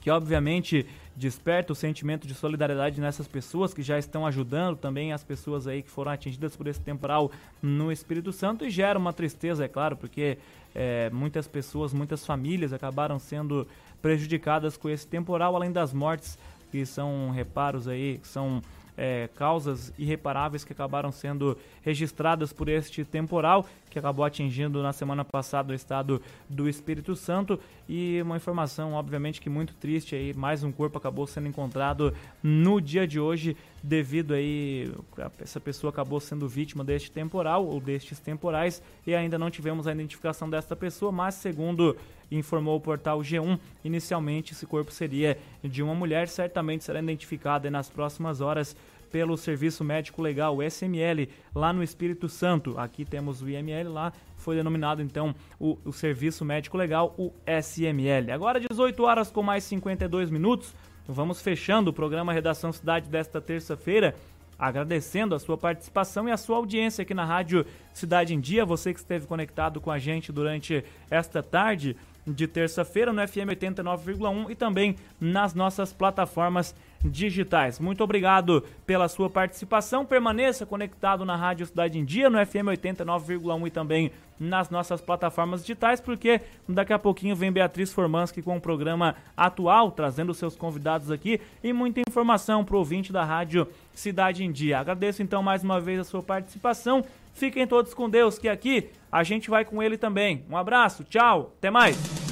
que 0.00 0.10
obviamente 0.10 0.84
desperta 1.14 1.72
o 1.72 1.76
sentimento 1.76 2.26
de 2.26 2.34
solidariedade 2.34 3.00
nessas 3.00 3.28
pessoas 3.28 3.72
que 3.72 3.82
já 3.82 3.98
estão 3.98 4.26
ajudando 4.26 4.76
também 4.76 5.12
as 5.12 5.22
pessoas 5.22 5.68
aí 5.68 5.80
que 5.80 5.90
foram 5.90 6.10
atingidas 6.10 6.56
por 6.56 6.66
esse 6.66 6.80
temporal 6.80 7.30
no 7.62 7.92
Espírito 7.92 8.32
Santo 8.32 8.64
e 8.64 8.70
gera 8.70 8.98
uma 8.98 9.12
tristeza, 9.12 9.64
é 9.64 9.68
claro, 9.68 9.96
porque 9.96 10.38
é, 10.74 11.08
muitas 11.10 11.46
pessoas, 11.46 11.92
muitas 11.92 12.26
famílias 12.26 12.72
acabaram 12.72 13.18
sendo 13.20 13.68
prejudicadas 14.02 14.76
com 14.76 14.88
esse 14.88 15.06
temporal, 15.06 15.54
além 15.54 15.70
das 15.70 15.92
mortes 15.92 16.36
que 16.72 16.84
são 16.84 17.30
reparos 17.30 17.86
aí, 17.86 18.18
que 18.18 18.26
são 18.26 18.60
é, 19.00 19.30
causas 19.34 19.94
irreparáveis 19.98 20.62
que 20.62 20.74
acabaram 20.74 21.10
sendo 21.10 21.56
registradas 21.82 22.52
por 22.52 22.68
este 22.68 23.02
temporal 23.02 23.66
que 23.88 23.98
acabou 23.98 24.26
atingindo 24.26 24.82
na 24.82 24.92
semana 24.92 25.24
passada 25.24 25.72
o 25.72 25.74
estado 25.74 26.20
do 26.50 26.68
Espírito 26.68 27.16
Santo 27.16 27.58
e 27.88 28.20
uma 28.20 28.36
informação 28.36 28.92
obviamente 28.92 29.40
que 29.40 29.48
muito 29.48 29.72
triste 29.72 30.14
aí 30.14 30.34
mais 30.34 30.62
um 30.62 30.70
corpo 30.70 30.98
acabou 30.98 31.26
sendo 31.26 31.48
encontrado 31.48 32.14
no 32.42 32.78
dia 32.78 33.06
de 33.06 33.18
hoje 33.18 33.56
devido 33.82 34.34
aí 34.34 34.92
essa 35.38 35.58
pessoa 35.58 35.90
acabou 35.90 36.20
sendo 36.20 36.46
vítima 36.46 36.84
deste 36.84 37.10
temporal 37.10 37.66
ou 37.66 37.80
destes 37.80 38.20
temporais 38.20 38.82
e 39.06 39.14
ainda 39.14 39.38
não 39.38 39.50
tivemos 39.50 39.86
a 39.86 39.92
identificação 39.92 40.50
desta 40.50 40.76
pessoa 40.76 41.10
mas 41.10 41.36
segundo 41.36 41.96
informou 42.30 42.76
o 42.76 42.80
portal 42.80 43.20
G1. 43.20 43.58
Inicialmente, 43.84 44.52
esse 44.52 44.66
corpo 44.66 44.92
seria 44.92 45.36
de 45.62 45.82
uma 45.82 45.94
mulher, 45.94 46.28
certamente 46.28 46.84
será 46.84 47.00
identificada 47.00 47.70
nas 47.70 47.88
próximas 47.90 48.40
horas 48.40 48.76
pelo 49.10 49.36
Serviço 49.36 49.82
Médico 49.82 50.22
Legal, 50.22 50.56
o 50.56 50.62
SML, 50.62 51.28
lá 51.54 51.72
no 51.72 51.82
Espírito 51.82 52.28
Santo. 52.28 52.78
Aqui 52.78 53.04
temos 53.04 53.42
o 53.42 53.48
IML, 53.48 53.92
lá 53.92 54.12
foi 54.36 54.56
denominado 54.56 55.02
então 55.02 55.34
o, 55.58 55.78
o 55.84 55.92
Serviço 55.92 56.44
Médico 56.44 56.76
Legal, 56.76 57.14
o 57.18 57.32
SML. 57.46 58.30
Agora 58.32 58.60
18 58.60 59.02
horas 59.02 59.30
com 59.30 59.42
mais 59.42 59.64
52 59.64 60.30
minutos. 60.30 60.74
Vamos 61.06 61.42
fechando 61.42 61.90
o 61.90 61.92
programa 61.92 62.32
Redação 62.32 62.72
Cidade 62.72 63.08
desta 63.08 63.40
terça-feira 63.40 64.14
agradecendo 64.60 65.34
a 65.34 65.38
sua 65.38 65.56
participação 65.56 66.28
e 66.28 66.32
a 66.32 66.36
sua 66.36 66.58
audiência 66.58 67.00
aqui 67.00 67.14
na 67.14 67.24
Rádio 67.24 67.64
Cidade 67.94 68.34
em 68.34 68.40
Dia. 68.40 68.66
Você 68.66 68.92
que 68.92 69.00
esteve 69.00 69.26
conectado 69.26 69.80
com 69.80 69.90
a 69.90 69.98
gente 69.98 70.30
durante 70.30 70.84
esta 71.10 71.42
tarde 71.42 71.96
de 72.26 72.46
terça-feira 72.46 73.12
no 73.12 73.26
FM 73.26 73.48
89,1 73.48 74.50
e 74.50 74.54
também 74.54 74.96
nas 75.18 75.54
nossas 75.54 75.94
plataformas 75.94 76.74
digitais. 77.04 77.78
Muito 77.78 78.04
obrigado 78.04 78.64
pela 78.86 79.08
sua 79.08 79.30
participação. 79.30 80.04
Permaneça 80.04 80.66
conectado 80.66 81.24
na 81.24 81.36
Rádio 81.36 81.66
Cidade 81.66 81.98
em 81.98 82.04
Dia, 82.04 82.28
no 82.28 82.44
FM 82.44 82.68
89,1 82.68 83.66
e 83.66 83.70
também 83.70 84.12
nas 84.38 84.70
nossas 84.70 85.02
plataformas 85.02 85.60
digitais, 85.60 86.00
porque 86.00 86.40
daqui 86.66 86.92
a 86.92 86.98
pouquinho 86.98 87.36
vem 87.36 87.52
Beatriz 87.52 87.92
Formanski 87.92 88.40
com 88.40 88.56
o 88.56 88.60
programa 88.60 89.14
atual, 89.36 89.90
trazendo 89.90 90.32
seus 90.32 90.56
convidados 90.56 91.10
aqui 91.10 91.40
e 91.62 91.72
muita 91.72 92.00
informação 92.08 92.64
para 92.64 92.74
o 92.74 92.78
ouvinte 92.78 93.12
da 93.12 93.22
Rádio 93.22 93.68
Cidade 93.92 94.42
em 94.42 94.50
Dia. 94.50 94.78
Agradeço 94.78 95.22
então 95.22 95.42
mais 95.42 95.62
uma 95.62 95.78
vez 95.78 96.00
a 96.00 96.04
sua 96.04 96.22
participação. 96.22 97.04
Fiquem 97.34 97.66
todos 97.66 97.92
com 97.92 98.08
Deus, 98.08 98.38
que 98.38 98.48
aqui 98.48 98.88
a 99.12 99.22
gente 99.22 99.50
vai 99.50 99.64
com 99.64 99.82
ele 99.82 99.98
também. 99.98 100.42
Um 100.48 100.56
abraço, 100.56 101.04
tchau, 101.04 101.52
até 101.58 101.70
mais. 101.70 102.29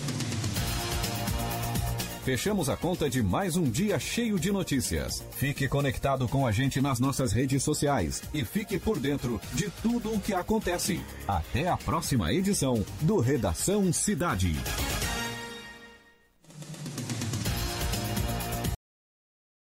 Fechamos 2.28 2.68
a 2.68 2.76
conta 2.76 3.08
de 3.08 3.22
mais 3.22 3.56
um 3.56 3.64
dia 3.64 3.98
cheio 3.98 4.38
de 4.38 4.52
notícias. 4.52 5.24
Fique 5.30 5.66
conectado 5.66 6.28
com 6.28 6.46
a 6.46 6.52
gente 6.52 6.78
nas 6.78 7.00
nossas 7.00 7.32
redes 7.32 7.62
sociais 7.62 8.22
e 8.34 8.44
fique 8.44 8.78
por 8.78 8.98
dentro 8.98 9.40
de 9.54 9.70
tudo 9.82 10.12
o 10.12 10.20
que 10.20 10.34
acontece. 10.34 11.00
Até 11.26 11.68
a 11.68 11.76
próxima 11.78 12.30
edição 12.30 12.84
do 13.00 13.18
Redação 13.18 13.90
Cidade. 13.94 14.54